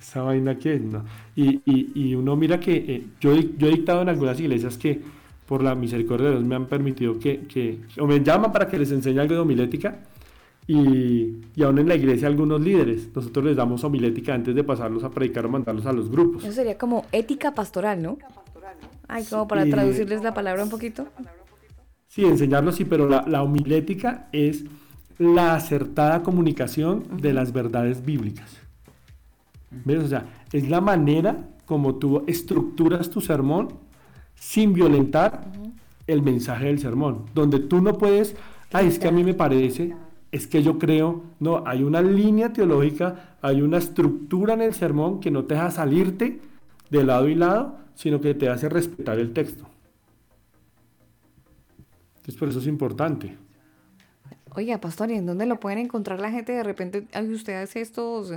Esa 0.00 0.22
vaina 0.22 0.56
que 0.56 0.74
es, 0.74 0.82
¿no? 0.82 1.04
Y, 1.34 1.60
y, 1.64 2.14
uno 2.14 2.36
mira 2.36 2.60
que 2.60 2.76
eh, 2.76 3.06
yo, 3.20 3.34
yo 3.34 3.66
he 3.66 3.70
dictado 3.70 4.02
en 4.02 4.08
algunas 4.08 4.38
iglesias 4.38 4.78
que 4.78 5.00
por 5.46 5.62
la 5.62 5.74
misericordia 5.74 6.26
de 6.26 6.32
Dios 6.34 6.44
me 6.44 6.54
han 6.54 6.66
permitido 6.66 7.18
que, 7.18 7.40
que 7.40 7.80
o 7.98 8.06
me 8.06 8.20
llaman 8.22 8.52
para 8.52 8.68
que 8.68 8.78
les 8.78 8.92
enseñe 8.92 9.18
algo 9.18 9.34
de 9.34 9.40
homilética 9.40 9.98
y, 10.68 11.42
y, 11.56 11.62
aún 11.64 11.78
en 11.80 11.88
la 11.88 11.96
iglesia 11.96 12.28
algunos 12.28 12.60
líderes, 12.60 13.08
nosotros 13.14 13.44
les 13.44 13.56
damos 13.56 13.82
homilética 13.82 14.34
antes 14.34 14.54
de 14.54 14.62
pasarlos 14.62 15.02
a 15.02 15.10
predicar 15.10 15.46
o 15.46 15.48
mandarlos 15.48 15.86
a 15.86 15.92
los 15.92 16.08
grupos. 16.08 16.44
Eso 16.44 16.52
sería 16.52 16.78
como 16.78 17.06
ética 17.10 17.54
pastoral, 17.54 18.02
¿no? 18.02 18.18
Ay, 19.08 19.24
como 19.24 19.46
para 19.46 19.64
traducirles 19.66 20.22
la 20.22 20.34
palabra 20.34 20.62
un 20.62 20.70
poquito. 20.70 21.06
Sí, 22.08 22.24
enseñarlos, 22.24 22.76
sí, 22.76 22.84
pero 22.84 23.08
la, 23.08 23.24
la 23.26 23.42
homilética 23.42 24.28
es 24.32 24.64
la 25.18 25.54
acertada 25.54 26.22
comunicación 26.22 27.04
de 27.20 27.32
las 27.32 27.52
verdades 27.52 28.04
bíblicas. 28.04 28.58
¿Ves? 29.84 30.04
O 30.04 30.08
sea, 30.08 30.24
es 30.52 30.68
la 30.68 30.80
manera 30.80 31.36
como 31.64 31.96
tú 31.96 32.24
estructuras 32.26 33.10
tu 33.10 33.20
sermón 33.20 33.68
sin 34.34 34.72
violentar 34.72 35.44
el 36.06 36.22
mensaje 36.22 36.66
del 36.66 36.78
sermón. 36.78 37.26
Donde 37.34 37.58
tú 37.58 37.80
no 37.80 37.94
puedes, 37.94 38.36
ay, 38.72 38.86
es 38.86 38.98
que 38.98 39.08
a 39.08 39.12
mí 39.12 39.24
me 39.24 39.34
parece, 39.34 39.94
es 40.30 40.46
que 40.46 40.62
yo 40.62 40.78
creo, 40.78 41.22
no, 41.40 41.64
hay 41.66 41.82
una 41.82 42.02
línea 42.02 42.52
teológica, 42.52 43.36
hay 43.42 43.62
una 43.62 43.78
estructura 43.78 44.54
en 44.54 44.62
el 44.62 44.74
sermón 44.74 45.20
que 45.20 45.30
no 45.30 45.44
te 45.44 45.54
deja 45.54 45.70
salirte 45.70 46.40
de 46.90 47.04
lado 47.04 47.28
y 47.28 47.34
lado, 47.34 47.78
sino 47.96 48.20
que 48.20 48.34
te 48.34 48.48
hace 48.48 48.68
respetar 48.68 49.18
el 49.18 49.32
texto. 49.32 49.66
Entonces, 52.16 52.36
por 52.36 52.48
eso 52.48 52.60
es 52.60 52.66
importante. 52.66 53.36
Oiga, 54.54 54.78
pastor, 54.78 55.10
¿y 55.10 55.14
en 55.14 55.26
dónde 55.26 55.46
lo 55.46 55.58
pueden 55.58 55.78
encontrar 55.78 56.20
la 56.20 56.30
gente? 56.30 56.52
De 56.52 56.62
repente, 56.62 57.06
usted 57.32 57.62
hace 57.62 57.80
estos, 57.80 58.32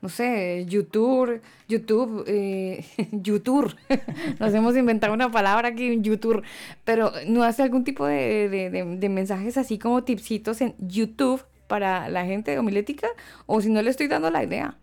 no 0.00 0.08
sé, 0.08 0.64
YouTube, 0.66 1.40
YouTube, 1.68 2.24
eh, 2.26 2.84
YouTube. 3.12 3.74
Nos 4.40 4.54
hemos 4.54 4.76
inventado 4.76 5.12
una 5.12 5.30
palabra 5.30 5.68
aquí, 5.68 6.00
YouTube, 6.00 6.42
pero 6.84 7.12
¿no 7.26 7.42
hace 7.42 7.62
algún 7.62 7.84
tipo 7.84 8.06
de, 8.06 8.48
de, 8.70 9.08
mensajes 9.08 9.56
así 9.56 9.78
como 9.78 10.02
tipsitos 10.04 10.60
en 10.60 10.74
YouTube 10.78 11.42
para 11.66 12.08
la 12.08 12.24
gente 12.24 12.58
homilética? 12.58 13.08
O 13.46 13.60
si 13.60 13.70
no 13.70 13.82
le 13.82 13.90
estoy 13.90 14.08
dando 14.08 14.30
la 14.30 14.44
idea. 14.44 14.76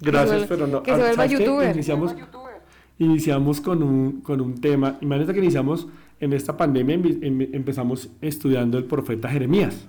Gracias, 0.00 0.46
pero 0.48 0.66
no. 0.66 0.82
Que 0.82 0.92
se 0.92 0.98
vuelva 0.98 1.26
youtuber 1.26 1.74
iniciamos 1.74 2.14
con 3.60 3.82
un, 3.82 4.20
con 4.20 4.40
un 4.40 4.60
tema. 4.60 4.98
Imagínate 5.00 5.34
que 5.34 5.40
iniciamos 5.40 5.88
en 6.20 6.32
esta 6.32 6.56
pandemia, 6.56 6.94
empezamos 6.94 8.10
estudiando 8.20 8.78
el 8.78 8.84
profeta 8.84 9.28
Jeremías. 9.28 9.88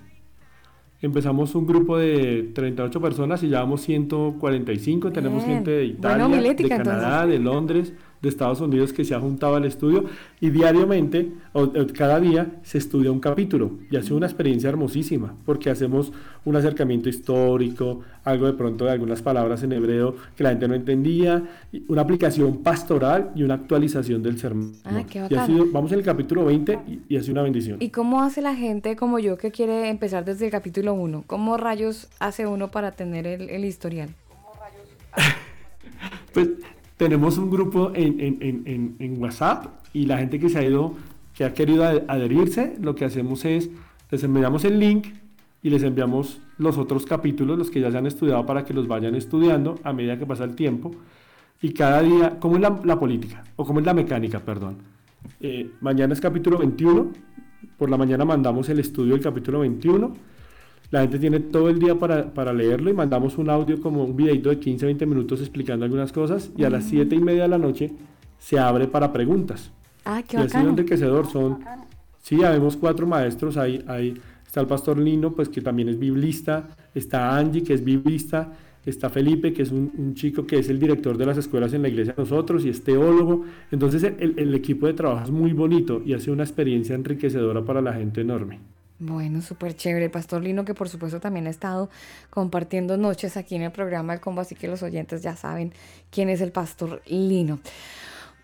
Empezamos 1.01 1.53
un 1.53 1.67
grupo 1.67 1.97
de 1.97 2.51
38 2.55 3.01
personas 3.01 3.43
y 3.43 3.47
llevamos 3.47 3.81
145. 3.81 5.11
Tenemos 5.11 5.43
gente 5.43 5.71
de 5.71 5.85
Italia, 5.85 6.27
de 6.27 6.69
Canadá, 6.69 7.27
de 7.27 7.39
Londres, 7.39 7.93
de 8.23 8.29
Estados 8.29 8.61
Unidos 8.61 8.93
que 8.93 9.03
se 9.03 9.13
ha 9.13 9.19
juntado 9.19 9.55
al 9.55 9.65
estudio 9.65 10.05
y 10.39 10.49
diariamente, 10.49 11.29
o, 11.51 11.69
cada 11.95 12.19
día, 12.21 12.47
se 12.63 12.77
estudia 12.77 13.11
un 13.11 13.19
capítulo 13.19 13.79
y 13.91 13.97
ha 13.97 14.01
sido 14.01 14.15
una 14.15 14.27
experiencia 14.27 14.69
hermosísima 14.69 15.35
porque 15.45 15.69
hacemos 15.69 16.13
un 16.45 16.55
acercamiento 16.55 17.09
histórico, 17.09 17.99
algo 18.23 18.45
de 18.47 18.53
pronto 18.53 18.85
de 18.85 18.91
algunas 18.91 19.21
palabras 19.21 19.61
en 19.63 19.73
hebreo 19.73 20.15
que 20.37 20.43
la 20.43 20.51
gente 20.51 20.69
no 20.69 20.73
entendía, 20.73 21.43
una 21.89 22.01
aplicación 22.01 22.63
pastoral 22.63 23.31
y 23.35 23.43
una 23.43 23.55
actualización 23.55 24.23
del 24.23 24.39
sermón. 24.39 24.71
Ah, 24.85 25.03
qué 25.07 25.27
y 25.29 25.35
ha 25.35 25.45
sido, 25.45 25.65
vamos 25.71 25.91
en 25.91 25.99
el 25.99 26.05
capítulo 26.05 26.45
20 26.45 26.79
y, 27.09 27.17
ha 27.17 27.21
sido 27.21 27.33
una 27.33 27.43
bendición. 27.43 27.77
¿Y 27.81 27.89
cómo 27.89 28.21
hace 28.21 28.41
la 28.41 28.55
gente 28.55 28.95
como 28.95 29.19
yo 29.19 29.37
que 29.37 29.51
quiere 29.51 29.89
empezar 29.89 30.23
desde 30.23 30.45
el 30.45 30.51
capítulo 30.51 30.93
1? 30.93 31.25
¿Cómo 31.27 31.57
rayos 31.57 32.07
hace 32.19 32.47
uno 32.47 32.71
para 32.71 32.91
tener 32.91 33.27
el, 33.27 33.49
el 33.49 33.65
historial? 33.65 34.09
pues 36.33 36.47
tenemos 36.97 37.37
un 37.37 37.49
grupo 37.49 37.91
en, 37.95 39.17
WhatsApp 39.19 39.67
y 39.93 40.05
la 40.05 40.17
gente 40.17 40.39
que 40.39 40.49
se 40.49 40.59
ha 40.59 40.63
ido, 40.63 40.93
que 41.33 41.43
ha 41.43 41.53
querido 41.53 41.83
adherirse, 41.83 42.75
lo 42.79 42.95
que 42.95 43.05
hacemos 43.05 43.45
es, 43.45 43.69
les 44.11 44.23
enviamos 44.23 44.63
el 44.65 44.79
link 44.79 45.07
y 45.61 45.69
les 45.69 45.83
enviamos 45.83 46.39
los 46.57 46.77
otros 46.77 47.05
capítulos, 47.05 47.57
los 47.57 47.71
que 47.71 47.79
ya 47.79 47.91
se 47.91 47.97
han 47.97 48.05
estudiado, 48.05 48.45
para 48.45 48.63
que 48.63 48.73
los 48.73 48.87
vayan 48.87 49.15
estudiando 49.15 49.79
a 49.83 49.93
medida 49.93 50.17
que 50.17 50.25
pasa 50.25 50.43
el 50.43 50.55
tiempo. 50.55 50.91
Y 51.61 51.73
cada 51.73 52.01
día, 52.01 52.37
¿cómo 52.39 52.55
es 52.55 52.61
la, 52.61 52.99
política? 52.99 53.43
O 53.55 53.65
cómo 53.65 53.79
es 53.79 53.85
la 53.85 53.93
mecánica, 53.93 54.39
perdón. 54.39 54.77
Eh, 55.39 55.71
mañana 55.79 56.13
es 56.13 56.19
capítulo 56.19 56.57
21, 56.57 57.11
por 57.77 57.89
la 57.89 57.97
mañana 57.97 58.25
mandamos 58.25 58.67
el 58.69 58.79
estudio 58.79 59.13
del 59.13 59.21
capítulo 59.21 59.59
21 59.59 60.32
la 60.93 61.01
gente 61.01 61.17
tiene 61.17 61.39
todo 61.39 61.69
el 61.69 61.79
día 61.79 61.95
para, 61.95 62.53
leerlo 62.53 62.87
y 62.87 62.93
mandamos 62.93 63.39
un 63.39 63.49
audio 63.49 63.81
como 63.81 64.03
un 64.03 64.15
videito 64.15 64.49
de 64.49 64.59
15, 64.59 64.85
20 64.85 65.07
minutos 65.07 65.39
explicando 65.39 65.85
algunas 65.85 66.11
cosas 66.11 66.51
y 66.55 66.65
a 66.65 66.69
las 66.69 66.83
7 66.83 67.15
y 67.15 67.19
media 67.19 67.41
de 67.41 67.47
la 67.47 67.57
noche 67.57 67.91
se 68.37 68.59
abre 68.59 68.87
para 68.87 69.11
preguntas. 69.11 69.71
Ah, 70.05 70.21
qué 70.21 70.37
y 70.37 70.41
ha 70.41 70.47
sido 70.47 70.69
enriquecedor. 70.69 71.25
Son, 71.25 71.57
sí, 72.21 72.37
ya 72.37 72.51
vemos 72.51 72.77
cuatro 72.77 73.07
maestros. 73.07 73.57
Ahí, 73.57 73.83
ahí 73.87 74.13
está 74.45 74.61
el 74.61 74.67
pastor 74.67 74.99
Lino, 74.99 75.33
pues 75.33 75.49
que 75.49 75.61
también 75.61 75.89
es 75.89 75.97
biblista. 75.97 76.69
Está 76.93 77.35
Angie, 77.35 77.63
que 77.63 77.73
es 77.73 77.83
biblista. 77.83 78.53
está 78.85 79.09
Felipe, 79.09 79.51
que 79.51 79.63
es 79.63 79.71
un, 79.71 80.13
chico 80.13 80.45
que 80.45 80.59
es 80.59 80.69
el 80.69 80.79
director 80.79 81.17
de 81.17 81.25
las 81.25 81.39
escuelas 81.39 81.73
en 81.73 81.81
la 81.81 81.87
iglesia 81.87 82.13
nosotros 82.15 82.65
y 82.65 82.69
es 82.69 82.83
teólogo. 82.83 83.45
Entonces 83.71 84.03
el, 84.03 84.35
el 84.37 84.53
equipo 84.53 84.85
de 84.85 84.93
trabajo 84.93 85.23
es 85.23 85.31
muy 85.31 85.53
bonito 85.53 86.03
y 86.05 86.13
hace 86.13 86.29
una 86.29 86.43
experiencia 86.43 86.93
enriquecedora 86.93 87.65
para 87.65 87.81
la 87.81 87.93
gente 87.93 88.21
enorme. 88.21 88.59
Bueno, 88.99 89.41
súper 89.41 89.75
chévere. 89.75 90.09
Pastor 90.09 90.41
Lino, 90.41 90.65
que 90.65 90.73
por 90.73 90.87
supuesto 90.87 91.19
también 91.19 91.47
ha 91.47 91.49
estado 91.49 91.89
compartiendo 92.29 92.95
noches 92.95 93.37
aquí 93.37 93.55
en 93.55 93.63
el 93.63 93.71
programa 93.71 94.13
del 94.13 94.21
Combo, 94.21 94.41
así 94.41 94.55
que 94.55 94.67
los 94.67 94.83
oyentes 94.83 95.21
ya 95.21 95.35
saben 95.35 95.73
quién 96.09 96.29
es 96.29 96.41
el 96.41 96.51
Pastor 96.51 97.01
Lino. 97.05 97.59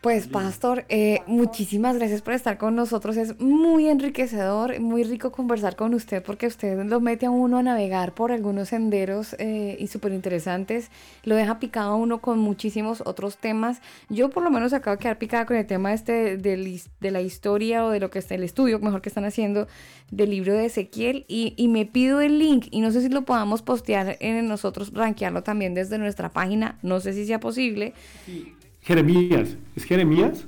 Pues 0.01 0.27
Pastor, 0.27 0.85
eh, 0.87 1.19
muchísimas 1.27 1.97
gracias 1.97 2.21
por 2.21 2.33
estar 2.33 2.57
con 2.57 2.73
nosotros. 2.73 3.17
Es 3.17 3.37
muy 3.41 3.89
enriquecedor, 3.89 4.79
muy 4.79 5.03
rico 5.03 5.33
conversar 5.33 5.75
con 5.75 5.93
usted 5.93 6.23
porque 6.23 6.47
usted 6.47 6.81
lo 6.85 7.01
mete 7.01 7.25
a 7.25 7.31
uno 7.31 7.57
a 7.57 7.63
navegar 7.63 8.13
por 8.13 8.31
algunos 8.31 8.69
senderos 8.69 9.35
eh, 9.39 9.75
y 9.77 9.87
súper 9.87 10.13
interesantes. 10.13 10.89
Lo 11.25 11.35
deja 11.35 11.59
picado 11.59 11.91
a 11.91 11.95
uno 11.97 12.21
con 12.21 12.39
muchísimos 12.39 13.03
otros 13.05 13.35
temas. 13.35 13.81
Yo 14.07 14.29
por 14.29 14.41
lo 14.41 14.51
menos 14.51 14.71
acabo 14.71 14.95
de 14.95 15.01
quedar 15.01 15.17
picada 15.17 15.45
con 15.45 15.57
el 15.57 15.67
tema 15.67 15.93
este 15.93 16.37
de, 16.37 16.81
de 17.01 17.11
la 17.11 17.19
historia 17.19 17.83
o 17.83 17.89
de 17.89 17.99
lo 17.99 18.09
que 18.09 18.19
está 18.19 18.35
el 18.35 18.43
estudio, 18.43 18.79
mejor 18.79 19.01
que 19.01 19.09
están 19.09 19.25
haciendo 19.25 19.67
del 20.11 20.29
libro 20.29 20.53
de 20.53 20.67
Ezequiel 20.67 21.25
y, 21.27 21.53
y 21.57 21.67
me 21.67 21.85
pido 21.85 22.21
el 22.21 22.39
link 22.39 22.67
y 22.71 22.79
no 22.79 22.91
sé 22.91 23.01
si 23.01 23.09
lo 23.09 23.23
podamos 23.23 23.63
postear 23.63 24.15
en 24.21 24.47
nosotros, 24.47 24.93
rankearlo 24.93 25.43
también 25.43 25.73
desde 25.73 25.97
nuestra 25.97 26.29
página. 26.29 26.79
No 26.83 27.01
sé 27.01 27.11
si 27.11 27.25
sea 27.25 27.41
posible. 27.41 27.93
Sí. 28.25 28.53
Jeremías, 28.81 29.57
es 29.75 29.83
Jeremías. 29.83 30.45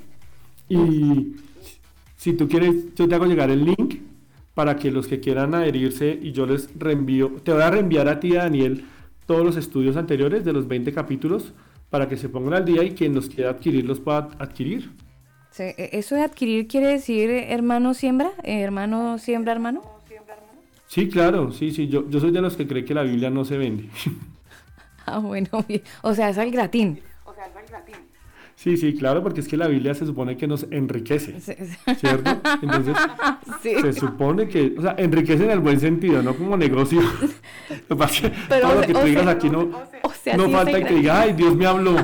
Y 0.69 1.35
si 2.15 2.33
tú 2.33 2.47
quieres, 2.47 2.93
yo 2.95 3.07
te 3.07 3.15
hago 3.15 3.25
llegar 3.25 3.49
el 3.49 3.65
link 3.65 3.95
para 4.53 4.75
que 4.75 4.91
los 4.91 5.07
que 5.07 5.19
quieran 5.19 5.55
adherirse 5.55 6.19
y 6.21 6.31
yo 6.31 6.45
les 6.45 6.69
reenvío, 6.77 7.31
te 7.43 7.51
voy 7.51 7.61
a 7.61 7.71
reenviar 7.71 8.07
a 8.07 8.19
ti, 8.19 8.33
Daniel, 8.33 8.85
todos 9.25 9.45
los 9.45 9.57
estudios 9.57 9.97
anteriores 9.97 10.43
de 10.43 10.53
los 10.53 10.67
20 10.67 10.93
capítulos 10.93 11.53
para 11.89 12.07
que 12.07 12.17
se 12.17 12.29
pongan 12.29 12.53
al 12.53 12.65
día 12.65 12.83
y 12.83 12.91
quien 12.91 13.13
los 13.13 13.29
quiera 13.29 13.51
adquirir 13.51 13.85
los 13.85 13.99
pueda 13.99 14.29
adquirir. 14.39 14.91
E, 15.57 15.89
¿Eso 15.93 16.15
de 16.15 16.21
adquirir 16.21 16.67
quiere 16.67 16.87
decir 16.87 17.29
hermano 17.29 17.93
siembra? 17.93 18.31
¿Hermano 18.43 19.17
siembra 19.17 19.51
hermano? 19.53 19.81
Sí, 20.87 21.07
claro, 21.07 21.51
sí, 21.51 21.71
sí, 21.71 21.87
yo, 21.87 22.09
yo 22.09 22.19
soy 22.19 22.31
de 22.31 22.41
los 22.41 22.57
que 22.57 22.67
cree 22.67 22.83
que 22.83 22.93
la 22.93 23.03
Biblia 23.03 23.29
no 23.29 23.45
se 23.45 23.57
vende. 23.57 23.89
ah, 25.05 25.19
bueno, 25.19 25.49
o 26.01 26.13
sea, 26.13 26.29
es 26.29 26.37
el 26.37 26.51
gratín. 26.51 26.99
Sí, 28.61 28.77
sí, 28.77 28.93
claro, 28.93 29.23
porque 29.23 29.39
es 29.39 29.47
que 29.47 29.57
la 29.57 29.67
Biblia 29.67 29.95
se 29.95 30.05
supone 30.05 30.37
que 30.37 30.45
nos 30.45 30.67
enriquece, 30.69 31.33
¿cierto? 31.41 32.39
Entonces, 32.61 32.95
se 33.81 33.93
supone 33.93 34.47
que, 34.47 34.75
o 34.77 34.83
sea, 34.83 34.93
enriquece 34.99 35.45
en 35.45 35.49
el 35.49 35.61
buen 35.61 35.79
sentido, 35.79 36.21
no 36.21 36.35
como 36.35 36.55
negocio. 36.55 37.01
Pero, 37.87 38.67
todo 38.67 38.75
lo 38.75 38.81
que 38.81 38.93
tú 38.93 38.99
digas 38.99 39.25
aquí 39.25 39.49
no, 39.49 39.63
no 40.37 40.49
falta 40.51 40.83
que 40.83 40.93
diga, 40.93 41.21
ay, 41.21 41.33
Dios 41.33 41.55
me 41.55 41.65
habló. 41.65 41.95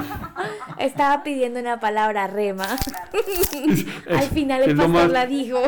Estaba 0.78 1.22
pidiendo 1.22 1.60
una 1.60 1.78
palabra 1.78 2.28
rema. 2.28 2.64
Al 4.08 4.28
final 4.30 4.62
el 4.62 4.76
pastor 4.76 5.10
la 5.10 5.26
dijo. 5.26 5.60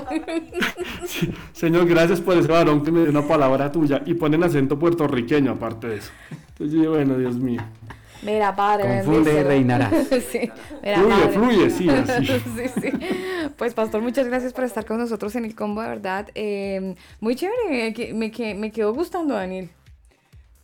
Señor, 1.52 1.86
gracias 1.86 2.22
por 2.22 2.38
ese 2.38 2.48
varón 2.48 2.82
que 2.82 2.90
me 2.90 3.02
dio 3.02 3.10
una 3.10 3.28
palabra 3.28 3.70
tuya 3.70 4.01
y 4.06 4.14
ponen 4.14 4.43
acento 4.44 4.78
puertorriqueño 4.78 5.52
aparte 5.52 5.88
de 5.88 5.97
eso. 5.97 6.10
Entonces 6.30 6.80
yo, 6.80 6.93
bueno, 6.93 7.18
Dios 7.18 7.36
mío. 7.36 7.60
Mira, 8.22 8.55
padre. 8.55 9.02
Confunde 9.05 9.40
y 9.40 9.43
reinará. 9.43 9.90
sí, 10.30 10.51
fluye, 10.82 11.28
fluye, 11.30 11.70
sí, 11.70 11.88
sí, 12.56 12.80
sí. 12.80 12.90
Pues, 13.56 13.74
pastor, 13.74 14.02
muchas 14.02 14.26
gracias 14.26 14.52
por 14.52 14.64
estar 14.64 14.84
con 14.84 14.98
nosotros 14.98 15.34
en 15.36 15.44
el 15.44 15.55
combo, 15.55 15.82
de 15.82 15.88
verdad. 15.88 16.28
Eh, 16.34 16.94
muy 17.20 17.36
chévere, 17.36 18.12
me, 18.14 18.30
me, 18.30 18.55
me 18.55 18.70
quedó 18.70 18.94
gustando, 18.94 19.34
Daniel. 19.34 19.70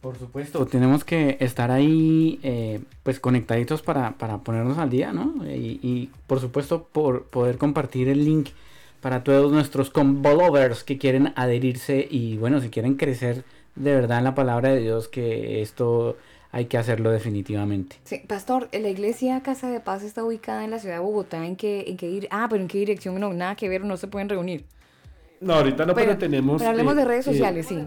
Por 0.03 0.19
supuesto, 0.19 0.67
tenemos 0.67 1.05
que 1.05 1.37
estar 1.39 1.71
ahí 1.71 2.41
eh, 2.43 2.81
pues 3.05 3.21
conectaditos 3.21 3.83
para, 3.83 4.19
para, 4.19 4.39
ponernos 4.39 4.77
al 4.79 4.91
día, 4.91 5.13
¿no? 5.13 5.33
Y, 5.47 5.79
y, 5.81 6.11
por 6.27 6.41
supuesto 6.41 6.89
por 6.91 7.27
poder 7.27 7.57
compartir 7.57 8.09
el 8.09 8.25
link 8.25 8.49
para 9.01 9.23
todos 9.23 9.53
nuestros 9.53 9.91
combo 9.91 10.33
lovers 10.33 10.83
que 10.83 10.99
quieren 10.99 11.33
adherirse 11.37 12.05
y 12.11 12.37
bueno, 12.37 12.61
si 12.61 12.69
quieren 12.69 12.97
crecer 12.97 13.45
de 13.77 13.95
verdad 13.95 14.19
en 14.19 14.25
la 14.25 14.35
palabra 14.35 14.71
de 14.71 14.81
Dios, 14.81 15.07
que 15.07 15.63
esto 15.63 16.17
hay 16.53 16.67
que 16.67 16.77
hacerlo 16.77 17.11
definitivamente. 17.11 17.97
Sí, 18.05 18.23
pastor, 18.29 18.69
la 18.73 18.89
iglesia 18.89 19.43
Casa 19.43 19.71
de 19.71 19.81
Paz 19.81 20.03
está 20.03 20.23
ubicada 20.23 20.65
en 20.65 20.71
la 20.71 20.79
ciudad 20.79 20.97
de 20.97 21.01
Bogotá, 21.01 21.45
¿en 21.47 21.57
qué, 21.57 21.85
en 21.89 21.97
qué 21.97 22.29
Ah, 22.31 22.47
pero 22.49 22.61
¿en 22.61 22.69
qué 22.69 22.79
dirección? 22.79 23.19
No, 23.19 23.33
nada 23.33 23.57
que 23.57 23.71
ver, 23.71 23.85
no 23.85 23.97
se 23.97 24.07
pueden 24.07 24.29
reunir. 24.29 24.67
No, 25.41 25.55
ahorita 25.55 25.87
no, 25.87 25.95
pero, 25.95 26.17
tenemos... 26.19 26.61
Pero 26.61 26.71
hablemos 26.71 26.95
de 26.95 27.05
redes 27.07 27.27
eh, 27.27 27.33
sociales, 27.33 27.67
sí. 27.67 27.79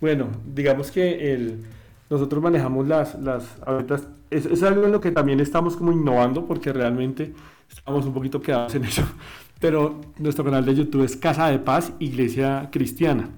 Bueno, 0.00 0.28
digamos 0.46 0.92
que 0.92 1.34
el, 1.34 1.64
nosotros 2.08 2.40
manejamos 2.40 2.86
las... 2.86 3.16
las 3.16 3.44
ahorita 3.66 4.00
es, 4.30 4.46
es, 4.46 4.62
algo 4.62 4.84
en 4.84 4.92
lo 4.92 5.00
que 5.00 5.10
también 5.10 5.40
estamos 5.40 5.76
como 5.76 5.90
innovando 5.90 6.46
porque 6.46 6.72
realmente 6.72 7.32
estamos 7.68 8.06
un 8.06 8.14
poquito 8.14 8.40
quedados 8.40 8.76
en 8.76 8.84
eso. 8.84 9.02
Pero 9.60 10.00
nuestro 10.18 10.44
canal 10.44 10.64
de 10.64 10.74
YouTube 10.74 11.02
es 11.02 11.16
Casa 11.16 11.48
de 11.48 11.58
Paz 11.58 11.92
Iglesia 11.98 12.68
Cristiana. 12.70 13.28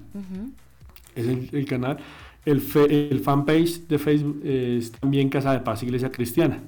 Es 1.15 1.27
el, 1.27 1.49
el 1.51 1.65
canal. 1.65 1.97
El, 2.45 2.61
el 2.89 3.19
fanpage 3.19 3.87
de 3.87 3.99
Facebook 3.99 4.41
es 4.43 4.91
también 4.91 5.29
Casa 5.29 5.53
de 5.53 5.59
Paz 5.59 5.83
Iglesia 5.83 6.11
Cristiana. 6.11 6.59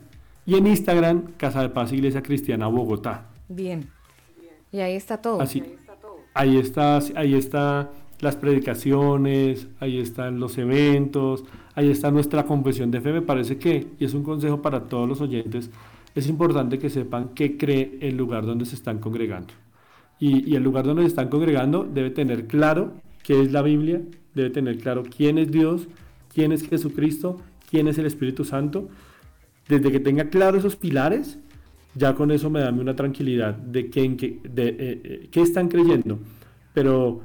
Y 0.45 0.55
en 0.55 0.67
Instagram, 0.67 1.33
Casa 1.37 1.61
de 1.61 1.69
Paz 1.69 1.93
Iglesia 1.93 2.21
Cristiana 2.21 2.67
Bogotá. 2.67 3.29
Bien. 3.47 3.87
Y 4.71 4.79
ahí 4.79 4.95
está 4.95 5.21
todo. 5.21 5.41
Así, 5.41 5.63
ahí 6.33 6.57
está, 6.57 6.99
ahí 7.15 7.35
está 7.35 7.91
las 8.19 8.35
predicaciones, 8.35 9.67
ahí 9.79 9.99
están 9.99 10.39
los 10.39 10.57
eventos, 10.57 11.43
ahí 11.75 11.89
está 11.89 12.11
nuestra 12.11 12.45
confesión 12.45 12.91
de 12.91 13.01
fe. 13.01 13.11
Me 13.11 13.21
parece 13.21 13.57
que, 13.57 13.87
y 13.99 14.05
es 14.05 14.13
un 14.13 14.23
consejo 14.23 14.61
para 14.61 14.83
todos 14.83 15.07
los 15.07 15.21
oyentes, 15.21 15.69
es 16.13 16.27
importante 16.27 16.77
que 16.77 16.89
sepan 16.89 17.29
qué 17.35 17.57
cree 17.57 17.97
el 18.01 18.17
lugar 18.17 18.45
donde 18.45 18.65
se 18.65 18.75
están 18.75 18.99
congregando. 18.99 19.53
Y, 20.19 20.49
y 20.49 20.55
el 20.55 20.63
lugar 20.63 20.85
donde 20.85 21.03
se 21.03 21.09
están 21.09 21.29
congregando 21.29 21.83
debe 21.83 22.11
tener 22.11 22.47
claro 22.47 22.93
qué 23.23 23.41
es 23.41 23.51
la 23.51 23.61
Biblia, 23.61 24.01
debe 24.33 24.49
tener 24.49 24.77
claro 24.77 25.03
quién 25.03 25.37
es 25.37 25.51
Dios, 25.51 25.87
quién 26.33 26.51
es 26.51 26.67
Jesucristo, 26.67 27.41
quién 27.69 27.87
es 27.87 27.97
el 27.97 28.05
Espíritu 28.05 28.43
Santo. 28.43 28.89
Desde 29.67 29.91
que 29.91 29.99
tenga 29.99 30.29
claro 30.29 30.57
esos 30.57 30.75
pilares, 30.75 31.37
ya 31.95 32.15
con 32.15 32.31
eso 32.31 32.49
me 32.49 32.61
da 32.61 32.71
una 32.71 32.95
tranquilidad 32.95 33.55
de, 33.55 33.89
qué, 33.89 34.07
de 34.43 34.67
eh, 34.69 34.75
eh, 34.79 35.29
qué 35.31 35.41
están 35.41 35.67
creyendo. 35.67 36.19
Pero 36.73 37.21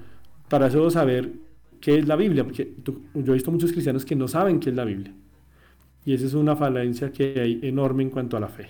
para 0.48 0.66
eso 0.68 0.90
saber 0.90 1.32
qué 1.80 1.98
es 1.98 2.06
la 2.06 2.16
Biblia, 2.16 2.44
porque 2.44 2.74
yo 2.84 3.32
he 3.32 3.34
visto 3.34 3.50
muchos 3.50 3.72
cristianos 3.72 4.04
que 4.04 4.16
no 4.16 4.28
saben 4.28 4.60
qué 4.60 4.70
es 4.70 4.76
la 4.76 4.84
Biblia. 4.84 5.12
Y 6.04 6.14
esa 6.14 6.26
es 6.26 6.34
una 6.34 6.54
falencia 6.56 7.10
que 7.10 7.40
hay 7.40 7.60
enorme 7.62 8.02
en 8.02 8.10
cuanto 8.10 8.36
a 8.36 8.40
la 8.40 8.48
fe. 8.48 8.68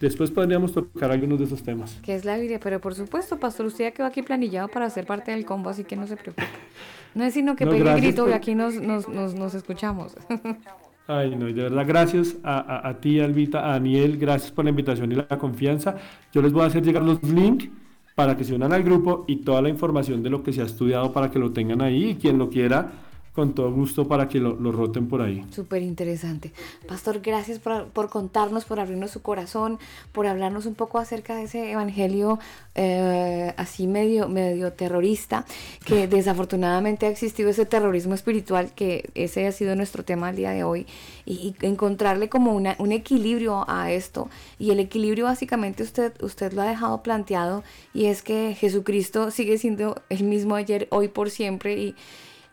Después 0.00 0.32
podríamos 0.32 0.72
tocar 0.72 1.12
algunos 1.12 1.38
de 1.38 1.44
esos 1.44 1.62
temas. 1.62 1.96
¿Qué 2.02 2.14
es 2.14 2.24
la 2.24 2.36
Biblia? 2.36 2.58
Pero 2.60 2.80
por 2.80 2.94
supuesto, 2.94 3.38
Pastor, 3.38 3.66
usted 3.66 3.84
ya 3.84 3.90
quedó 3.92 4.06
aquí 4.06 4.22
planillado 4.22 4.66
para 4.68 4.90
ser 4.90 5.06
parte 5.06 5.30
del 5.30 5.44
combo, 5.44 5.70
así 5.70 5.84
que 5.84 5.94
no 5.94 6.06
se 6.06 6.16
preocupe. 6.16 6.42
No 7.14 7.24
es 7.24 7.34
sino 7.34 7.56
que 7.56 7.66
pegue 7.66 7.90
el 7.90 8.00
grito 8.00 8.28
y 8.28 8.32
aquí 8.32 8.54
nos, 8.54 8.74
nos, 8.74 9.08
nos, 9.08 9.54
escuchamos. 9.54 10.16
Ay, 11.06 11.34
no, 11.36 11.48
y 11.48 11.52
de 11.52 11.62
verdad, 11.64 11.84
gracias 11.86 12.36
a, 12.42 12.88
a, 12.88 13.00
ti, 13.00 13.20
Albita, 13.20 13.66
a 13.66 13.72
Daniel, 13.72 14.16
gracias 14.16 14.52
por 14.52 14.64
la 14.64 14.70
invitación 14.70 15.10
y 15.12 15.16
la 15.16 15.26
confianza. 15.26 15.96
Yo 16.32 16.40
les 16.40 16.52
voy 16.52 16.62
a 16.62 16.66
hacer 16.66 16.82
llegar 16.84 17.02
los 17.02 17.22
links 17.22 17.68
para 18.14 18.36
que 18.36 18.44
se 18.44 18.54
unan 18.54 18.72
al 18.72 18.82
grupo 18.82 19.24
y 19.26 19.36
toda 19.36 19.62
la 19.62 19.68
información 19.68 20.22
de 20.22 20.30
lo 20.30 20.42
que 20.42 20.52
se 20.52 20.62
ha 20.62 20.64
estudiado 20.64 21.12
para 21.12 21.30
que 21.30 21.38
lo 21.38 21.52
tengan 21.52 21.82
ahí 21.82 22.10
y 22.10 22.14
quien 22.16 22.38
lo 22.38 22.50
quiera 22.50 22.92
con 23.32 23.54
todo 23.54 23.72
gusto 23.72 24.06
para 24.06 24.28
que 24.28 24.38
lo, 24.38 24.54
roten 24.72 25.08
por 25.08 25.22
ahí. 25.22 25.44
Súper 25.50 25.82
interesante. 25.82 26.52
Pastor, 26.86 27.20
gracias 27.20 27.58
por, 27.58 27.86
por, 27.86 28.10
contarnos, 28.10 28.66
por 28.66 28.78
abrirnos 28.78 29.10
su 29.10 29.22
corazón, 29.22 29.78
por 30.12 30.26
hablarnos 30.26 30.66
un 30.66 30.74
poco 30.74 30.98
acerca 30.98 31.36
de 31.36 31.44
ese 31.44 31.72
evangelio 31.72 32.38
eh, 32.74 33.54
así 33.56 33.86
medio, 33.86 34.28
medio 34.28 34.72
terrorista, 34.72 35.46
que 35.86 36.06
desafortunadamente 36.08 37.06
ha 37.06 37.08
existido 37.08 37.48
ese 37.48 37.64
terrorismo 37.64 38.14
espiritual, 38.14 38.72
que 38.74 39.10
ese 39.14 39.46
ha 39.46 39.52
sido 39.52 39.76
nuestro 39.76 40.04
tema 40.04 40.30
el 40.30 40.36
día 40.36 40.50
de 40.50 40.64
hoy, 40.64 40.86
y, 41.24 41.54
encontrarle 41.62 42.28
como 42.28 42.52
una, 42.52 42.76
un 42.78 42.92
equilibrio 42.92 43.64
a 43.66 43.92
esto. 43.92 44.28
Y 44.58 44.70
el 44.70 44.80
equilibrio 44.80 45.24
básicamente 45.24 45.82
usted, 45.82 46.12
usted 46.22 46.52
lo 46.52 46.62
ha 46.62 46.66
dejado 46.66 47.02
planteado, 47.02 47.62
y 47.94 48.06
es 48.06 48.22
que 48.22 48.54
Jesucristo 48.54 49.30
sigue 49.30 49.56
siendo 49.56 50.02
el 50.10 50.24
mismo 50.24 50.54
ayer, 50.54 50.86
hoy, 50.90 51.08
por 51.08 51.30
siempre, 51.30 51.78
y 51.78 51.94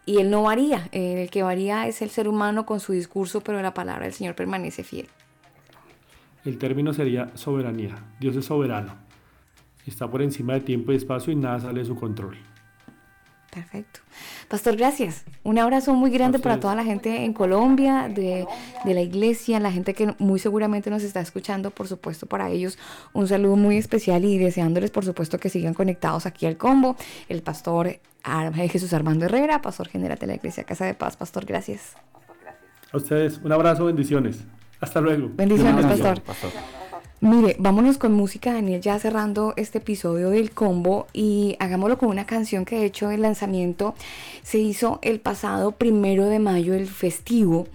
y 0.10 0.18
él 0.18 0.31
no 0.31 0.41
varía. 0.41 0.90
El 0.91 1.30
que 1.30 1.44
varía 1.44 1.88
es 1.88 2.02
el 2.02 2.10
ser 2.10 2.27
humano 2.27 2.65
con 2.65 2.80
su 2.80 2.94
discurso, 2.94 3.41
pero 3.41 3.61
la 3.61 3.76
palabra 3.76 4.06
del 4.06 4.14
Señor 4.14 4.34
permanece 4.34 4.84
fiel. 4.84 5.07
El 6.44 6.57
término 6.57 6.94
sería 6.94 7.30
soberanía. 7.36 7.95
Dios 8.19 8.36
es 8.36 8.45
soberano. 8.45 8.95
Está 9.86 10.10
por 10.10 10.23
encima 10.23 10.53
de 10.53 10.61
tiempo 10.61 10.91
y 10.91 10.95
espacio 10.95 11.31
y 11.31 11.36
nada 11.36 11.60
sale 11.60 11.81
de 11.81 11.86
su 11.86 11.95
control. 11.95 12.38
Perfecto. 13.52 14.02
Pastor, 14.48 14.76
gracias. 14.76 15.24
Un 15.44 15.58
abrazo 15.58 15.94
muy 15.96 16.12
grande 16.12 16.38
para 16.38 16.60
toda 16.60 16.76
la 16.76 16.84
gente 16.84 17.26
en 17.26 17.34
Colombia, 17.34 18.08
de, 18.08 18.46
de, 18.86 18.94
la 18.94 19.02
iglesia, 19.02 19.60
la 19.60 19.72
gente 19.72 19.96
que 19.96 20.14
muy 20.20 20.40
seguramente 20.40 20.92
nos 20.92 21.02
está 21.02 21.20
escuchando, 21.20 21.72
por 21.72 21.88
supuesto, 21.88 22.28
para 22.28 22.50
ellos 22.50 22.78
un 23.14 23.28
saludo 23.28 23.56
muy 23.56 23.78
especial 23.78 24.24
y 24.24 24.38
deseándoles, 24.38 24.92
por 24.92 25.04
supuesto, 25.04 25.40
que 25.40 25.50
sigan 25.50 25.74
conectados 25.74 26.28
aquí 26.28 26.46
al 26.46 26.58
combo. 26.58 26.96
El 27.28 27.42
pastor 27.42 28.00
Jesús 28.70 28.94
Armando 28.94 29.26
Herrera, 29.26 29.62
pastor 29.62 29.88
general 29.88 30.18
de 30.18 30.28
la 30.28 30.36
iglesia 30.36 30.64
Casa 30.64 30.86
de 30.86 30.94
Paz. 30.94 31.18
Pastor, 31.18 31.46
gracias. 31.46 31.96
Pastor, 32.14 32.36
gracias. 32.42 32.94
A 32.94 32.98
ustedes, 32.98 33.40
un 33.44 33.52
abrazo, 33.52 33.86
bendiciones. 33.86 34.40
Hasta 34.80 35.02
luego. 35.02 35.30
Bendiciones, 35.34 35.86
pastor. 35.86 36.22
Mire, 37.22 37.58
vámonos 37.60 37.98
con 37.98 38.14
música, 38.14 38.54
Daniel, 38.54 38.80
ya 38.80 38.98
cerrando 38.98 39.54
este 39.58 39.80
episodio 39.80 40.30
del 40.30 40.52
combo 40.52 41.06
y 41.12 41.58
hagámoslo 41.60 41.98
con 41.98 42.08
una 42.08 42.26
canción 42.26 42.64
que 42.64 42.78
de 42.78 42.86
hecho 42.86 43.12
el 43.12 43.24
lanzamiento 43.24 43.94
se 44.41 44.60
hizo 44.60 45.00
el 45.02 45.20
pasado 45.20 45.74
primero 45.74 46.28
de 46.28 46.40
mayo, 46.40 46.74
el 46.74 46.88
festivo. 46.88 47.68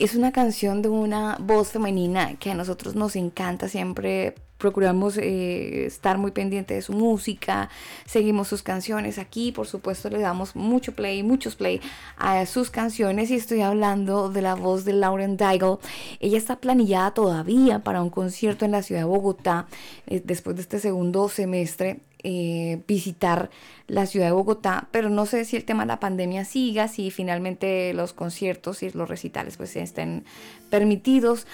Es 0.00 0.16
una 0.16 0.32
canción 0.32 0.82
de 0.82 0.88
una 0.88 1.36
voz 1.38 1.68
femenina 1.68 2.34
que 2.40 2.50
a 2.50 2.56
nosotros 2.56 2.96
nos 2.96 3.14
encanta 3.14 3.68
siempre 3.68 4.34
procuramos 4.62 5.18
eh, 5.18 5.86
estar 5.86 6.18
muy 6.18 6.30
pendiente 6.30 6.74
de 6.74 6.82
su 6.82 6.92
música, 6.92 7.68
seguimos 8.06 8.46
sus 8.46 8.62
canciones 8.62 9.18
aquí, 9.18 9.50
por 9.50 9.66
supuesto 9.66 10.08
le 10.08 10.20
damos 10.20 10.54
mucho 10.54 10.92
play, 10.92 11.24
muchos 11.24 11.56
play 11.56 11.80
a 12.16 12.46
sus 12.46 12.70
canciones 12.70 13.32
y 13.32 13.34
estoy 13.34 13.60
hablando 13.60 14.28
de 14.30 14.40
la 14.40 14.54
voz 14.54 14.84
de 14.84 14.92
Lauren 14.92 15.36
Daigle. 15.36 15.78
Ella 16.20 16.38
está 16.38 16.60
planillada 16.60 17.12
todavía 17.12 17.80
para 17.80 18.02
un 18.02 18.10
concierto 18.10 18.64
en 18.64 18.70
la 18.70 18.82
ciudad 18.82 19.00
de 19.00 19.06
Bogotá 19.06 19.66
eh, 20.06 20.22
después 20.24 20.54
de 20.54 20.62
este 20.62 20.78
segundo 20.78 21.28
semestre 21.28 21.98
eh, 22.24 22.80
visitar 22.86 23.50
la 23.88 24.06
ciudad 24.06 24.26
de 24.26 24.32
Bogotá, 24.32 24.88
pero 24.90 25.10
no 25.10 25.26
sé 25.26 25.44
si 25.44 25.56
el 25.56 25.64
tema 25.64 25.82
de 25.82 25.88
la 25.88 26.00
pandemia 26.00 26.44
siga, 26.44 26.88
si 26.88 27.10
finalmente 27.10 27.92
los 27.94 28.12
conciertos 28.12 28.82
y 28.82 28.90
los 28.90 29.08
recitales 29.08 29.56
pues 29.56 29.76
estén 29.76 30.24
permitidos. 30.70 31.46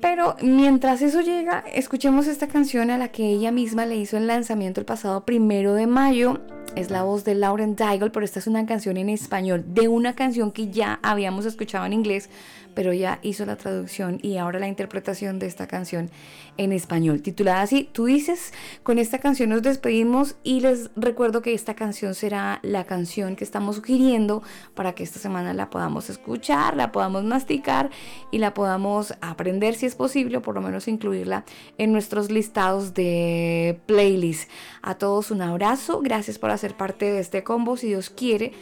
Pero 0.00 0.36
mientras 0.42 1.00
eso 1.00 1.20
llega, 1.20 1.64
escuchemos 1.72 2.26
esta 2.26 2.48
canción 2.48 2.90
a 2.90 2.98
la 2.98 3.08
que 3.08 3.26
ella 3.26 3.50
misma 3.52 3.86
le 3.86 3.96
hizo 3.96 4.16
el 4.16 4.26
lanzamiento 4.26 4.80
el 4.80 4.86
pasado 4.86 5.24
primero 5.24 5.74
de 5.74 5.86
mayo. 5.86 6.40
Es 6.76 6.90
la 6.90 7.04
voz 7.04 7.24
de 7.24 7.34
Lauren 7.34 7.76
Daigle, 7.76 8.10
pero 8.10 8.24
esta 8.24 8.40
es 8.40 8.46
una 8.46 8.66
canción 8.66 8.96
en 8.96 9.08
español 9.08 9.64
de 9.68 9.88
una 9.88 10.14
canción 10.14 10.50
que 10.50 10.70
ya 10.70 10.98
habíamos 11.02 11.46
escuchado 11.46 11.86
en 11.86 11.92
inglés, 11.92 12.28
pero 12.74 12.92
ya 12.92 13.18
hizo 13.22 13.46
la 13.46 13.56
traducción 13.56 14.18
y 14.22 14.36
ahora 14.36 14.58
la 14.58 14.68
interpretación 14.68 15.38
de 15.38 15.46
esta 15.46 15.66
canción 15.66 16.10
en 16.56 16.72
español, 16.72 17.22
titulada 17.22 17.62
así. 17.62 17.88
Tú 17.92 18.06
dices, 18.06 18.52
con 18.82 18.98
esta 18.98 19.18
canción 19.18 19.50
nos 19.50 19.62
despedimos 19.62 20.36
y 20.42 20.60
les 20.60 20.90
recuerdo 20.96 21.42
que 21.42 21.54
esta 21.54 21.74
canción 21.74 22.14
será 22.14 22.60
la 22.62 22.84
canción 22.84 23.36
que 23.36 23.44
estamos 23.44 23.76
sugiriendo 23.76 24.42
para 24.74 24.92
que 24.92 25.02
esta 25.02 25.18
semana 25.18 25.54
la 25.54 25.70
podamos 25.70 26.10
escuchar, 26.10 26.76
la 26.76 26.92
podamos 26.92 27.24
masticar 27.24 27.90
y 28.30 28.38
la 28.38 28.54
podamos 28.54 29.14
aprender 29.20 29.74
si 29.74 29.86
es 29.86 29.94
posible, 29.94 30.38
o 30.38 30.42
por 30.42 30.54
lo 30.54 30.60
menos 30.60 30.88
incluirla 30.88 31.44
en 31.78 31.92
nuestros 31.92 32.30
listados 32.30 32.94
de 32.94 33.80
playlist. 33.86 34.50
A 34.82 34.96
todos 34.96 35.30
un 35.30 35.42
abrazo, 35.42 36.00
gracias 36.00 36.38
por 36.38 36.50
hacer 36.50 36.76
parte 36.76 37.06
de 37.06 37.20
este 37.20 37.42
combo, 37.42 37.76
si 37.76 37.88
Dios 37.88 38.10
quiere. 38.10 38.52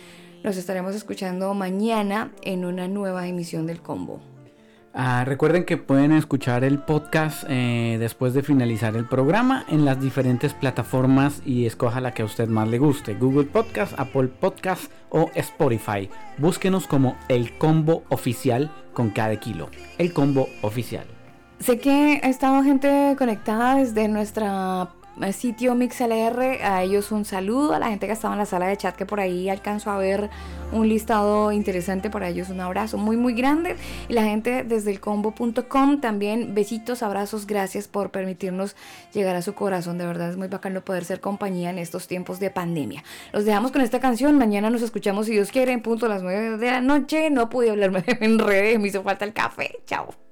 Nos 0.43 0.57
estaremos 0.57 0.97
escuchando 0.97 1.55
mañana 1.55 2.33
en 2.43 2.65
una 2.65 2.89
nueva 2.89 3.29
emisión 3.29 3.67
del 3.67 3.81
combo. 3.81 4.21
Ah, 4.93 5.25
recuerden 5.25 5.65
que 5.65 5.77
pueden 5.77 6.11
escuchar 6.13 6.65
el 6.65 6.81
podcast 6.81 7.45
eh, 7.49 7.97
después 8.01 8.35
de 8.35 8.43
finalizar 8.43 8.97
el 8.97 9.07
programa 9.07 9.65
en 9.69 9.85
las 9.85 10.01
diferentes 10.01 10.53
plataformas 10.53 11.41
y 11.47 11.65
escoja 11.65 12.01
la 12.01 12.13
que 12.13 12.23
a 12.23 12.25
usted 12.25 12.49
más 12.49 12.69
le 12.69 12.79
guste. 12.79 13.15
Google 13.15 13.45
Podcast, 13.45 13.99
Apple 13.99 14.29
Podcast 14.29 14.91
o 15.11 15.31
Spotify. 15.35 16.11
Búsquenos 16.39 16.89
como 16.89 17.17
el 17.29 17.57
combo 17.57 18.03
oficial 18.11 18.71
con 18.93 19.11
cada 19.11 19.37
kilo. 19.37 19.71
El 19.97 20.13
combo 20.13 20.49
oficial. 20.61 21.07
Sé 21.61 21.79
que 21.79 22.21
ha 22.23 22.29
estado 22.29 22.63
gente 22.65 23.15
conectada 23.17 23.77
desde 23.77 24.09
nuestra 24.09 24.91
sitio 25.33 25.75
MixLR, 25.75 26.65
a 26.65 26.83
ellos 26.83 27.13
un 27.13 27.25
saludo, 27.25 27.75
a 27.75 27.79
la 27.79 27.89
gente 27.89 28.07
que 28.07 28.13
estaba 28.13 28.35
en 28.35 28.39
la 28.39 28.47
sala 28.47 28.67
de 28.67 28.77
chat 28.77 28.97
que 28.97 29.07
por 29.07 29.21
ahí 29.21 29.49
alcanzó 29.49 29.91
a 29.91 29.99
ver 29.99 30.31
un 30.73 30.89
listado 30.89 31.53
interesante, 31.53 32.11
para 32.11 32.29
ellos 32.29 32.49
un 32.49 32.61
abrazo 32.61 32.97
muy 32.99 33.17
muy 33.17 33.35
grande 33.35 33.77
y 34.09 34.13
la 34.15 34.25
gente 34.25 34.65
desde 34.65 34.91
el 34.91 35.01
combo.com 35.01 36.01
también 36.01 36.55
besitos, 36.55 37.03
abrazos, 37.03 37.47
gracias 37.47 37.89
por 37.89 38.11
permitirnos 38.11 38.75
llegar 39.13 39.37
a 39.37 39.43
su 39.43 39.55
corazón, 39.55 39.99
de 39.99 40.07
verdad 40.07 40.31
es 40.31 40.37
muy 40.37 40.49
bacano 40.49 40.83
poder 40.83 41.05
ser 41.05 41.21
compañía 41.21 41.71
en 41.71 41.79
estos 41.79 42.07
tiempos 42.07 42.41
de 42.41 42.51
pandemia. 42.51 43.05
Los 43.33 43.45
dejamos 43.45 43.71
con 43.71 43.83
esta 43.83 44.01
canción, 44.01 44.39
mañana 44.39 44.71
nos 44.71 44.83
escuchamos 44.83 45.27
si 45.27 45.33
Dios 45.33 45.51
quiere 45.51 45.73
en 45.73 45.83
punto 45.83 46.07
a 46.07 46.09
las 46.09 46.23
9 46.23 46.59
de 46.59 46.71
la 46.71 46.81
noche, 46.81 47.31
no 47.31 47.49
pude 47.49 47.71
hablarme 47.71 48.05
en 48.21 48.39
redes, 48.39 48.81
me 48.81 48.89
hizo 48.89 49.03
falta 49.03 49.25
el 49.25 49.33
café, 49.33 49.79
chao. 49.87 50.32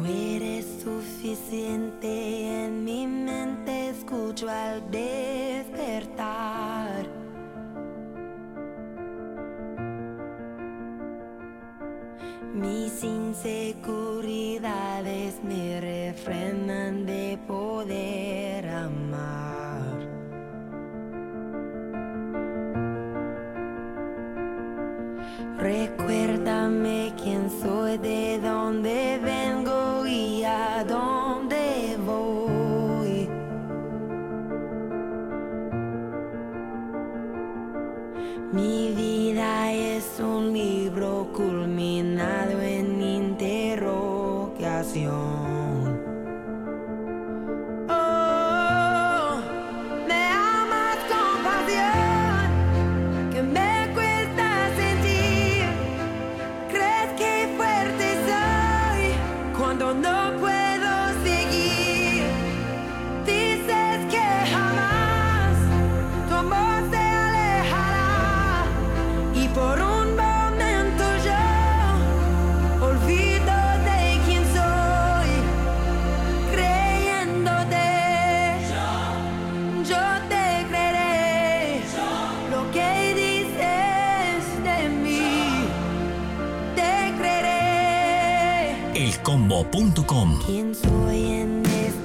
No 0.00 0.06
eres 0.06 0.64
suficiente 0.82 2.64
en 2.64 2.84
mi 2.84 3.06
mente, 3.06 3.90
escucho 3.90 4.48
al 4.48 4.90
despertar. 4.90 7.06
Mis 12.54 13.04
inseguridades 13.04 15.44
me 15.44 15.80
refrenan 15.82 17.04
de 17.04 17.38
poder 17.46 18.70
amar. 18.70 19.98
Recuérdame 25.58 27.12
quién 27.22 27.50
soy, 27.50 27.98
de 27.98 28.40
dónde 28.42 29.20
vengo 29.22 29.69
a 30.44 30.84
dónde 30.84 31.96
voy. 32.04 33.26
Mi 38.52 38.92
vida 38.94 39.72
es 39.72 40.20
un 40.20 40.52
libro 40.52 41.30
culminado 41.34 42.60
en 42.60 43.00
interrogación. 43.00 45.29
Creeré. 89.22 89.40
elcombo.com 89.70 90.38
¿Quién 90.46 90.74
soy 90.74 91.24
en 91.32 91.62
este 91.66 91.99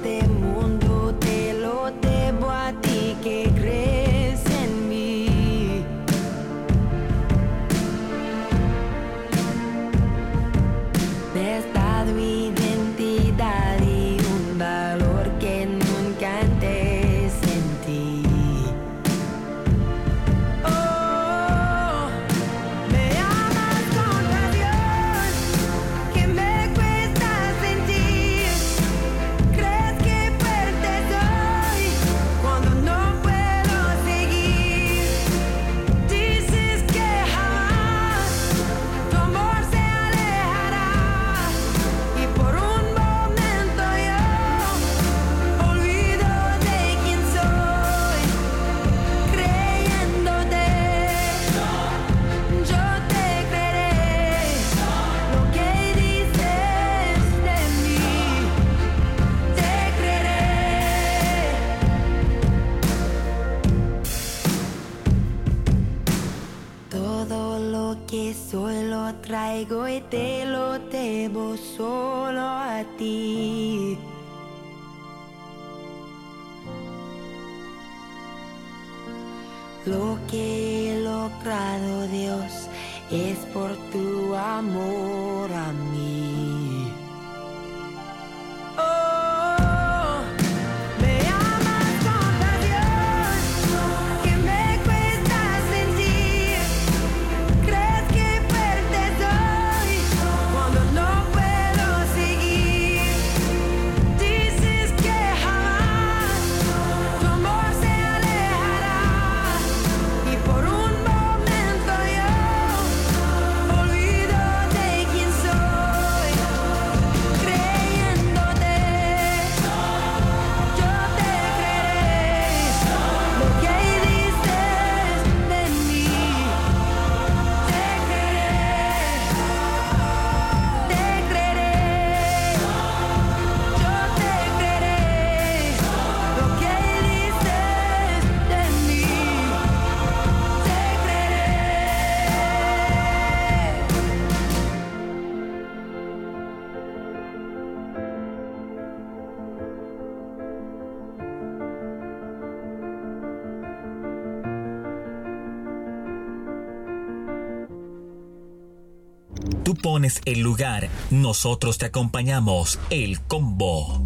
Pones 159.86 160.20
el 160.26 160.40
lugar, 160.40 160.90
nosotros 161.12 161.78
te 161.78 161.86
acompañamos. 161.86 162.80
El 162.90 163.22
combo. 163.22 164.04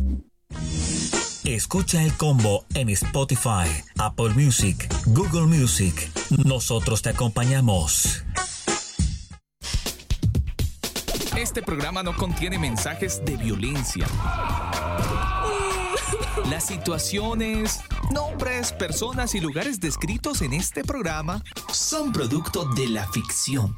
Escucha 1.46 2.04
el 2.04 2.12
combo 2.18 2.66
en 2.74 2.90
Spotify, 2.90 3.70
Apple 3.98 4.32
Music, 4.32 4.94
Google 5.06 5.46
Music. 5.46 6.12
Nosotros 6.44 7.02
te 7.02 7.12
acompañamos. 7.12 8.26
Este 11.38 11.62
programa 11.62 12.04
no 12.04 12.14
contiene 12.14 12.60
mensajes 12.60 13.24
de 13.24 13.38
violencia. 13.38 14.06
Las 16.50 16.66
situaciones, 16.66 17.80
nombres, 18.12 18.74
personas 18.74 19.34
y 19.34 19.40
lugares 19.40 19.80
descritos 19.80 20.42
en 20.42 20.52
este 20.52 20.84
programa 20.84 21.42
son 21.72 22.12
producto 22.12 22.66
de 22.66 22.90
la 22.90 23.08
ficción. 23.08 23.78